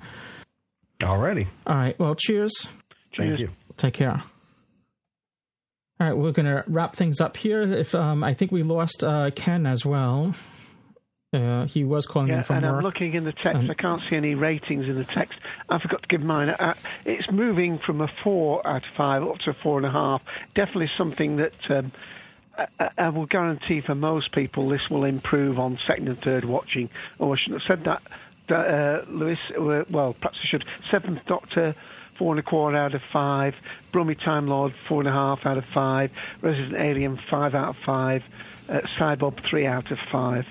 alrighty. 1.01 1.49
All 1.67 1.75
right. 1.75 1.99
Well, 1.99 2.15
cheers. 2.15 2.69
Thank 3.17 3.41
you. 3.41 3.51
Take 3.77 3.95
care. 3.95 4.23
All 6.01 6.09
right, 6.09 6.17
we're 6.17 6.33
going 6.33 6.47
to 6.47 6.65
wrap 6.67 6.97
things 6.97 7.21
up 7.21 7.37
here. 7.37 7.63
If 7.63 7.95
um, 7.95 8.25
I 8.25 8.35
think 8.35 8.51
we 8.51 8.63
lost 8.63 9.05
uh, 9.05 9.31
Ken 9.37 9.67
as 9.67 9.87
well. 9.87 10.35
Uh, 11.33 11.65
he 11.67 11.83
was 11.83 12.07
calling 12.07 12.29
Yeah, 12.29 12.39
in 12.39 12.45
from 12.45 12.57
and 12.57 12.67
work. 12.67 12.75
I'm 12.77 12.83
looking 12.83 13.15
in 13.15 13.25
the 13.25 13.33
text. 13.33 13.61
Um, 13.63 13.71
I 13.71 13.75
can't 13.75 14.03
see 14.03 14.17
any 14.17 14.35
ratings 14.35 14.87
in 14.87 14.97
the 14.97 15.05
text. 15.05 15.39
I 15.71 15.79
forgot 15.79 16.03
to 16.03 16.09
give 16.09 16.21
mine. 16.21 16.51
Uh, 16.51 16.75
it's 17.07 17.31
moving 17.31 17.79
from 17.79 18.03
a 18.03 18.09
four 18.23 18.67
out 18.67 18.83
of 18.85 18.91
five 18.97 19.23
up 19.23 19.39
to 19.41 19.51
a 19.51 19.55
four 19.55 19.79
and 19.79 19.87
a 19.87 19.91
half. 19.91 20.21
Definitely 20.55 20.91
something 20.99 21.37
that 21.39 21.55
um, 21.71 21.91
I, 22.59 22.67
I- 22.79 22.91
I 22.99 23.09
will 23.09 23.25
guarantee 23.25 23.81
for 23.81 23.95
most 23.95 24.33
people 24.33 24.69
this 24.69 24.91
will 24.91 25.05
improve 25.05 25.59
on 25.59 25.79
second 25.87 26.09
and 26.09 26.21
third 26.21 26.45
watching. 26.45 26.91
Oh, 27.19 27.33
I 27.33 27.37
shouldn't 27.39 27.63
have 27.63 27.79
said 27.79 27.85
that, 27.87 28.03
that 28.49 28.67
uh, 28.69 29.05
Louis. 29.11 29.39
Uh, 29.59 29.85
well, 29.89 30.13
perhaps 30.13 30.39
I 30.43 30.47
should. 30.49 30.65
Seventh 30.91 31.25
Doctor. 31.27 31.75
Four 32.19 32.35
and 32.35 32.41
a 32.41 32.43
quarter 32.43 32.77
out 32.77 32.95
of 32.95 33.01
five. 33.11 33.55
Brummy 33.91 34.15
Time 34.15 34.47
Lord, 34.47 34.75
four 34.87 35.01
and 35.01 35.09
a 35.09 35.13
half 35.13 35.47
out 35.47 35.57
of 35.57 35.65
five. 35.73 36.11
Resident 36.43 36.75
Alien, 36.75 37.19
five 37.31 37.55
out 37.55 37.71
of 37.71 37.77
five. 37.87 38.23
Uh, 38.69 38.81
Cybob, 38.99 39.43
three 39.49 39.67
out 39.67 39.91
of 39.91 39.99
five. 40.13 40.47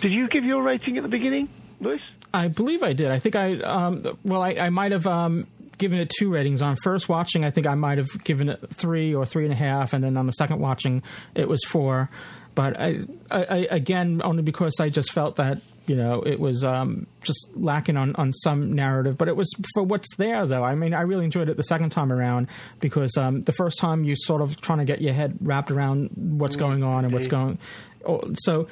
Did 0.00 0.12
you 0.12 0.28
give 0.28 0.44
your 0.44 0.62
rating 0.62 0.96
at 0.96 1.02
the 1.02 1.08
beginning, 1.08 1.48
Louis? 1.80 2.00
I 2.32 2.48
believe 2.48 2.82
I 2.82 2.92
did. 2.92 3.10
I 3.10 3.18
think 3.18 3.36
I, 3.36 3.56
um, 3.60 4.18
well, 4.24 4.42
I, 4.42 4.50
I 4.52 4.70
might 4.70 4.92
have 4.92 5.06
um, 5.06 5.46
given 5.78 5.98
it 5.98 6.10
two 6.16 6.30
ratings. 6.30 6.62
On 6.62 6.76
first 6.82 7.08
watching, 7.08 7.44
I 7.44 7.50
think 7.50 7.66
I 7.66 7.74
might 7.74 7.98
have 7.98 8.08
given 8.24 8.48
it 8.48 8.60
three 8.72 9.14
or 9.14 9.26
three 9.26 9.44
and 9.44 9.52
a 9.52 9.56
half, 9.56 9.92
and 9.92 10.02
then 10.02 10.16
on 10.16 10.26
the 10.26 10.32
second 10.32 10.60
watching, 10.60 11.02
it 11.34 11.48
was 11.48 11.60
four. 11.64 12.08
But 12.54 12.78
I, 12.80 13.00
I, 13.30 13.44
I 13.44 13.56
again, 13.70 14.20
only 14.24 14.42
because 14.42 14.74
I 14.80 14.88
just 14.88 15.12
felt 15.12 15.36
that 15.36 15.58
you 15.90 15.96
know 15.96 16.22
it 16.22 16.38
was 16.38 16.62
um, 16.62 17.08
just 17.20 17.50
lacking 17.56 17.96
on, 17.96 18.14
on 18.14 18.32
some 18.32 18.72
narrative. 18.74 19.18
But 19.18 19.26
it 19.26 19.34
was 19.34 19.52
for 19.74 19.82
what's 19.82 20.14
there, 20.14 20.46
though. 20.46 20.62
I 20.62 20.76
mean, 20.76 20.94
I 20.94 21.00
really 21.00 21.24
enjoyed 21.24 21.48
it 21.48 21.56
the 21.56 21.64
second 21.64 21.90
time 21.90 22.12
around 22.12 22.46
because 22.78 23.16
um, 23.16 23.40
the 23.40 23.50
first 23.50 23.76
time 23.80 24.04
you 24.04 24.14
sort 24.14 24.40
of 24.40 24.60
trying 24.60 24.78
to 24.78 24.84
get 24.84 25.02
your 25.02 25.14
head 25.14 25.36
wrapped 25.40 25.72
around 25.72 26.10
what's 26.14 26.54
going 26.54 26.84
on 26.84 27.04
and 27.04 27.12
what's 27.12 27.26
going. 27.26 27.58
Oh, 28.06 28.20
so, 28.34 28.68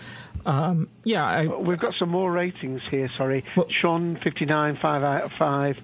um, 0.47 0.89
yeah, 1.03 1.27
I, 1.27 1.47
We've 1.49 1.78
got 1.78 1.95
some 1.99 2.09
more 2.09 2.31
ratings 2.31 2.82
here, 2.89 3.11
sorry. 3.19 3.45
Sean, 3.82 4.16
59, 4.23 4.78
5 4.81 5.03
out 5.03 5.23
of 5.24 5.32
5. 5.32 5.81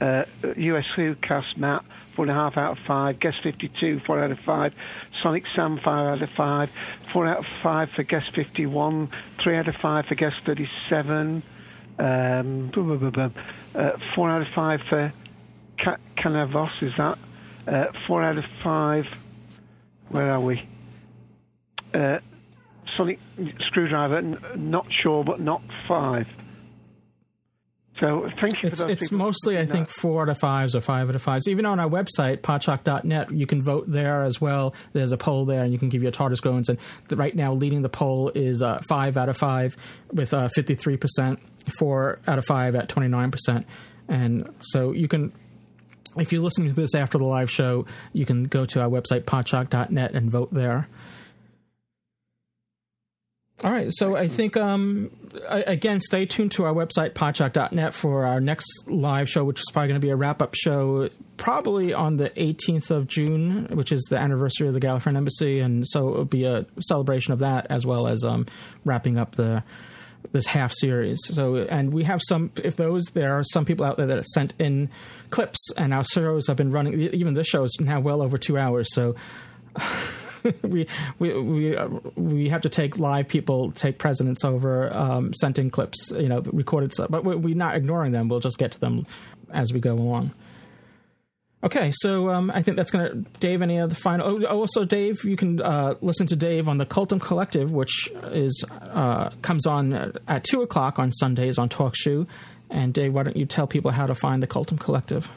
Uh, 0.00 0.24
US 0.56 0.86
cast 1.20 1.58
Matt, 1.58 1.84
4.5 2.26 2.56
out 2.56 2.78
of 2.78 2.84
5. 2.86 3.20
Guest 3.20 3.36
52, 3.42 4.00
4 4.06 4.24
out 4.24 4.30
of 4.30 4.38
5. 4.40 4.74
Sonic 5.22 5.44
Sam, 5.54 5.78
5 5.78 5.86
out 5.86 6.22
of 6.22 6.30
5. 6.36 6.68
4 7.12 7.26
out 7.26 7.38
of 7.38 7.46
5 7.62 7.90
for 7.96 8.02
Guest 8.02 8.34
51. 8.34 9.10
3 9.42 9.56
out 9.56 9.68
of 9.68 9.74
5 9.76 10.06
for 10.06 10.14
Guest 10.14 10.36
37. 10.44 11.42
Um, 11.98 12.70
blah, 12.72 12.96
blah, 12.96 13.10
blah. 13.10 13.30
Uh, 13.74 13.98
4 14.14 14.30
out 14.30 14.42
of 14.42 14.48
5 14.48 14.80
for 14.88 15.12
Ca- 15.82 15.96
Canavos, 16.18 16.82
is 16.82 16.92
that? 16.98 17.18
Uh, 17.66 17.86
4 18.06 18.22
out 18.22 18.38
of 18.38 18.44
5. 18.62 19.06
Where 20.08 20.30
are 20.30 20.40
we? 20.40 20.62
Uh, 21.94 22.18
Sonic 22.96 23.18
Screwdriver, 23.60 24.18
n- 24.18 24.38
not 24.56 24.86
sure, 24.90 25.24
but 25.24 25.40
not 25.40 25.62
five. 25.86 26.28
So 28.00 28.30
thank 28.40 28.62
you 28.62 28.70
It's, 28.70 28.80
it's 28.80 29.12
mostly, 29.12 29.58
I 29.58 29.66
think, 29.66 29.90
four 29.90 30.22
out 30.22 30.30
of 30.30 30.38
fives 30.38 30.74
or 30.74 30.80
five 30.80 31.10
out 31.10 31.14
of 31.14 31.22
fives. 31.22 31.46
Even 31.48 31.66
on 31.66 31.78
our 31.78 31.88
website, 31.88 32.38
podshock.net, 32.38 33.30
you 33.30 33.46
can 33.46 33.62
vote 33.62 33.84
there 33.86 34.24
as 34.24 34.40
well. 34.40 34.74
There's 34.94 35.12
a 35.12 35.18
poll 35.18 35.44
there, 35.44 35.62
and 35.62 35.72
you 35.72 35.78
can 35.78 35.90
give 35.90 36.02
your 36.02 36.10
TARDIS 36.10 36.40
goings. 36.40 36.70
And 36.70 36.78
the, 37.08 37.16
right 37.16 37.36
now, 37.36 37.52
leading 37.52 37.82
the 37.82 37.90
poll 37.90 38.30
is 38.34 38.62
uh, 38.62 38.80
five 38.88 39.18
out 39.18 39.28
of 39.28 39.36
five 39.36 39.76
with 40.12 40.32
uh, 40.32 40.48
53%, 40.56 41.38
four 41.78 42.18
out 42.26 42.38
of 42.38 42.46
five 42.46 42.74
at 42.74 42.88
29%. 42.88 43.64
And 44.08 44.48
so 44.60 44.92
you 44.92 45.06
can, 45.06 45.32
if 46.16 46.32
you're 46.32 46.42
listening 46.42 46.68
to 46.68 46.74
this 46.74 46.94
after 46.94 47.18
the 47.18 47.24
live 47.24 47.50
show, 47.50 47.84
you 48.14 48.24
can 48.24 48.44
go 48.44 48.64
to 48.64 48.80
our 48.80 48.88
website, 48.88 49.24
podshock.net, 49.24 50.12
and 50.12 50.30
vote 50.30 50.52
there. 50.54 50.88
All 53.62 53.70
right, 53.70 53.88
so 53.90 54.16
I 54.16 54.26
think 54.26 54.56
um, 54.56 55.10
again, 55.46 56.00
stay 56.00 56.24
tuned 56.24 56.52
to 56.52 56.64
our 56.64 56.72
website 56.72 57.12
podshock.net 57.12 57.92
for 57.92 58.24
our 58.24 58.40
next 58.40 58.66
live 58.86 59.28
show, 59.28 59.44
which 59.44 59.60
is 59.60 59.66
probably 59.70 59.88
going 59.88 60.00
to 60.00 60.06
be 60.06 60.10
a 60.10 60.16
wrap 60.16 60.40
up 60.40 60.54
show, 60.54 61.10
probably 61.36 61.92
on 61.92 62.16
the 62.16 62.30
18th 62.30 62.90
of 62.90 63.06
June, 63.06 63.66
which 63.72 63.92
is 63.92 64.00
the 64.08 64.16
anniversary 64.16 64.68
of 64.68 64.72
the 64.72 64.80
Gallifreyan 64.80 65.14
Embassy, 65.14 65.60
and 65.60 65.86
so 65.86 66.08
it'll 66.10 66.24
be 66.24 66.44
a 66.46 66.64
celebration 66.80 67.34
of 67.34 67.40
that 67.40 67.66
as 67.68 67.84
well 67.84 68.06
as 68.06 68.24
um, 68.24 68.46
wrapping 68.86 69.18
up 69.18 69.34
the 69.34 69.62
this 70.32 70.46
half 70.46 70.72
series. 70.72 71.18
So, 71.24 71.56
and 71.56 71.92
we 71.92 72.04
have 72.04 72.22
some. 72.26 72.52
If 72.64 72.76
those 72.76 73.04
there 73.12 73.38
are 73.38 73.44
some 73.44 73.66
people 73.66 73.84
out 73.84 73.98
there 73.98 74.06
that 74.06 74.16
have 74.16 74.26
sent 74.26 74.54
in 74.58 74.88
clips, 75.28 75.70
and 75.76 75.92
our 75.92 76.04
shows 76.04 76.46
have 76.46 76.56
been 76.56 76.72
running. 76.72 76.98
Even 76.98 77.34
this 77.34 77.46
show 77.48 77.64
is 77.64 77.76
now 77.78 78.00
well 78.00 78.22
over 78.22 78.38
two 78.38 78.56
hours. 78.56 78.94
So. 78.94 79.16
we 80.62 80.86
we 81.18 81.32
we 81.38 81.76
we 82.16 82.48
have 82.48 82.62
to 82.62 82.68
take 82.68 82.98
live 82.98 83.28
people 83.28 83.72
take 83.72 83.98
precedence 83.98 84.44
over 84.44 84.92
um, 84.92 85.32
sent 85.34 85.58
in 85.58 85.70
clips, 85.70 86.10
you 86.12 86.28
know, 86.28 86.40
recorded 86.52 86.92
stuff. 86.92 87.10
But 87.10 87.24
we- 87.24 87.36
we're 87.36 87.54
not 87.54 87.76
ignoring 87.76 88.12
them. 88.12 88.28
We'll 88.28 88.40
just 88.40 88.58
get 88.58 88.72
to 88.72 88.80
them 88.80 89.06
as 89.52 89.72
we 89.72 89.80
go 89.80 89.94
along. 89.94 90.32
Okay, 91.62 91.92
so 91.94 92.30
um, 92.30 92.50
I 92.50 92.62
think 92.62 92.78
that's 92.78 92.90
going 92.90 93.10
to. 93.10 93.30
Dave, 93.38 93.60
any 93.60 93.78
other 93.78 93.94
final? 93.94 94.46
Oh, 94.46 94.60
also, 94.60 94.84
Dave, 94.84 95.22
you 95.24 95.36
can 95.36 95.60
uh, 95.60 95.94
listen 96.00 96.26
to 96.28 96.36
Dave 96.36 96.68
on 96.68 96.78
the 96.78 96.86
Cultdom 96.86 97.20
Collective, 97.20 97.70
which 97.70 98.08
is 98.32 98.64
uh, 98.70 99.28
comes 99.42 99.66
on 99.66 100.14
at 100.26 100.42
two 100.44 100.62
o'clock 100.62 100.98
on 100.98 101.12
Sundays 101.12 101.58
on 101.58 101.68
TalkShoe. 101.68 102.26
And 102.70 102.94
Dave, 102.94 103.12
why 103.12 103.24
don't 103.24 103.36
you 103.36 103.44
tell 103.44 103.66
people 103.66 103.90
how 103.90 104.06
to 104.06 104.14
find 104.14 104.42
the 104.42 104.46
Cultdom 104.46 104.80
Collective? 104.80 105.30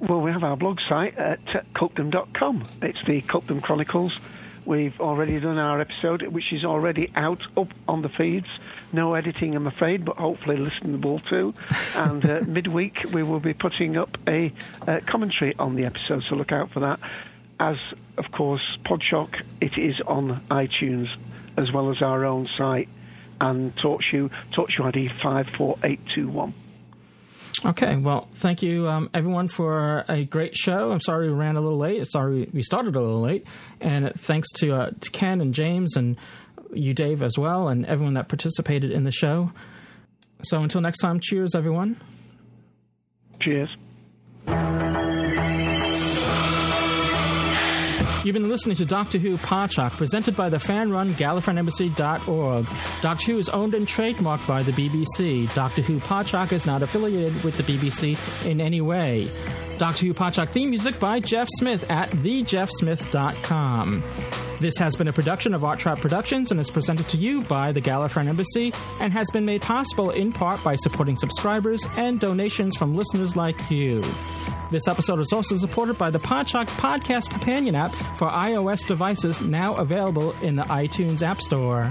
Well, 0.00 0.22
we 0.22 0.32
have 0.32 0.42
our 0.42 0.56
blog 0.56 0.78
site 0.88 1.18
at 1.18 1.44
cultdom.com. 1.74 2.62
It's 2.80 3.04
the 3.06 3.20
Cultdom 3.20 3.62
Chronicles. 3.62 4.16
We've 4.64 4.98
already 4.98 5.38
done 5.40 5.58
our 5.58 5.78
episode, 5.78 6.22
which 6.22 6.54
is 6.54 6.64
already 6.64 7.12
out 7.14 7.42
up 7.54 7.68
on 7.86 8.00
the 8.00 8.08
feeds. 8.08 8.46
No 8.94 9.12
editing, 9.12 9.54
I'm 9.54 9.66
afraid, 9.66 10.06
but 10.06 10.16
hopefully 10.16 10.56
listenable 10.56 11.22
too. 11.28 11.52
And 11.96 12.24
uh, 12.24 12.40
midweek, 12.46 13.04
we 13.12 13.22
will 13.22 13.40
be 13.40 13.52
putting 13.52 13.98
up 13.98 14.16
a 14.26 14.52
uh, 14.88 15.00
commentary 15.06 15.54
on 15.58 15.74
the 15.74 15.84
episode, 15.84 16.24
so 16.24 16.34
look 16.34 16.52
out 16.52 16.70
for 16.70 16.80
that. 16.80 17.00
As, 17.58 17.76
of 18.16 18.32
course, 18.32 18.78
Podshock, 18.86 19.42
it 19.60 19.76
is 19.76 20.00
on 20.06 20.40
iTunes 20.50 21.08
as 21.58 21.70
well 21.72 21.90
as 21.90 22.00
our 22.00 22.24
own 22.24 22.46
site 22.46 22.88
and 23.38 23.76
TalkShoe, 23.76 24.30
TalkShoe 24.52 24.84
ID 24.86 25.08
54821. 25.08 26.54
Okay, 27.64 27.96
well, 27.96 28.26
thank 28.36 28.62
you, 28.62 28.88
um, 28.88 29.10
everyone, 29.12 29.48
for 29.48 30.04
a 30.08 30.24
great 30.24 30.56
show. 30.56 30.92
I'm 30.92 31.00
sorry 31.00 31.28
we 31.28 31.34
ran 31.34 31.56
a 31.56 31.60
little 31.60 31.78
late. 31.78 32.10
Sorry 32.10 32.48
we 32.54 32.62
started 32.62 32.96
a 32.96 33.00
little 33.00 33.20
late. 33.20 33.44
And 33.82 34.12
thanks 34.16 34.50
to, 34.60 34.74
uh, 34.74 34.90
to 34.98 35.10
Ken 35.10 35.42
and 35.42 35.52
James 35.52 35.94
and 35.94 36.16
you, 36.72 36.94
Dave, 36.94 37.22
as 37.22 37.36
well, 37.36 37.68
and 37.68 37.84
everyone 37.84 38.14
that 38.14 38.28
participated 38.28 38.90
in 38.90 39.04
the 39.04 39.10
show. 39.10 39.52
So 40.42 40.62
until 40.62 40.80
next 40.80 40.98
time, 40.98 41.20
cheers, 41.20 41.54
everyone. 41.54 42.00
Cheers. 43.40 43.68
You've 48.22 48.34
been 48.34 48.50
listening 48.50 48.76
to 48.76 48.84
Doctor 48.84 49.16
Who 49.16 49.38
Podshock, 49.38 49.92
presented 49.92 50.36
by 50.36 50.50
the 50.50 50.60
fan-run 50.60 51.12
GallifreyanEmbassy.org. 51.12 52.66
Doctor 53.00 53.32
Who 53.32 53.38
is 53.38 53.48
owned 53.48 53.72
and 53.72 53.86
trademarked 53.86 54.46
by 54.46 54.62
the 54.62 54.72
BBC. 54.72 55.52
Doctor 55.54 55.80
Who 55.80 56.00
Podshock 56.00 56.52
is 56.52 56.66
not 56.66 56.82
affiliated 56.82 57.42
with 57.42 57.56
the 57.56 57.62
BBC 57.62 58.18
in 58.46 58.60
any 58.60 58.82
way. 58.82 59.30
Doctor 59.80 60.04
Who 60.04 60.12
Podshock 60.12 60.50
theme 60.50 60.68
music 60.68 61.00
by 61.00 61.20
Jeff 61.20 61.48
Smith 61.58 61.90
at 61.90 62.10
thejeffsmith.com. 62.10 64.02
This 64.60 64.76
has 64.76 64.94
been 64.94 65.08
a 65.08 65.12
production 65.14 65.54
of 65.54 65.64
Art 65.64 65.78
Trap 65.78 66.00
Productions 66.00 66.50
and 66.50 66.60
is 66.60 66.68
presented 66.68 67.08
to 67.08 67.16
you 67.16 67.40
by 67.40 67.72
the 67.72 67.80
Gallifreyan 67.80 68.28
Embassy 68.28 68.74
and 69.00 69.10
has 69.10 69.30
been 69.30 69.46
made 69.46 69.62
possible 69.62 70.10
in 70.10 70.34
part 70.34 70.62
by 70.62 70.76
supporting 70.76 71.16
subscribers 71.16 71.86
and 71.96 72.20
donations 72.20 72.76
from 72.76 72.94
listeners 72.94 73.36
like 73.36 73.70
you. 73.70 74.02
This 74.70 74.86
episode 74.86 75.18
is 75.18 75.32
also 75.32 75.56
supported 75.56 75.96
by 75.96 76.10
the 76.10 76.18
Podshock 76.18 76.66
Podcast 76.66 77.30
Companion 77.30 77.74
app 77.74 77.92
for 78.18 78.28
iOS 78.28 78.86
devices 78.86 79.40
now 79.40 79.76
available 79.76 80.34
in 80.42 80.56
the 80.56 80.64
iTunes 80.64 81.22
App 81.22 81.40
Store. 81.40 81.90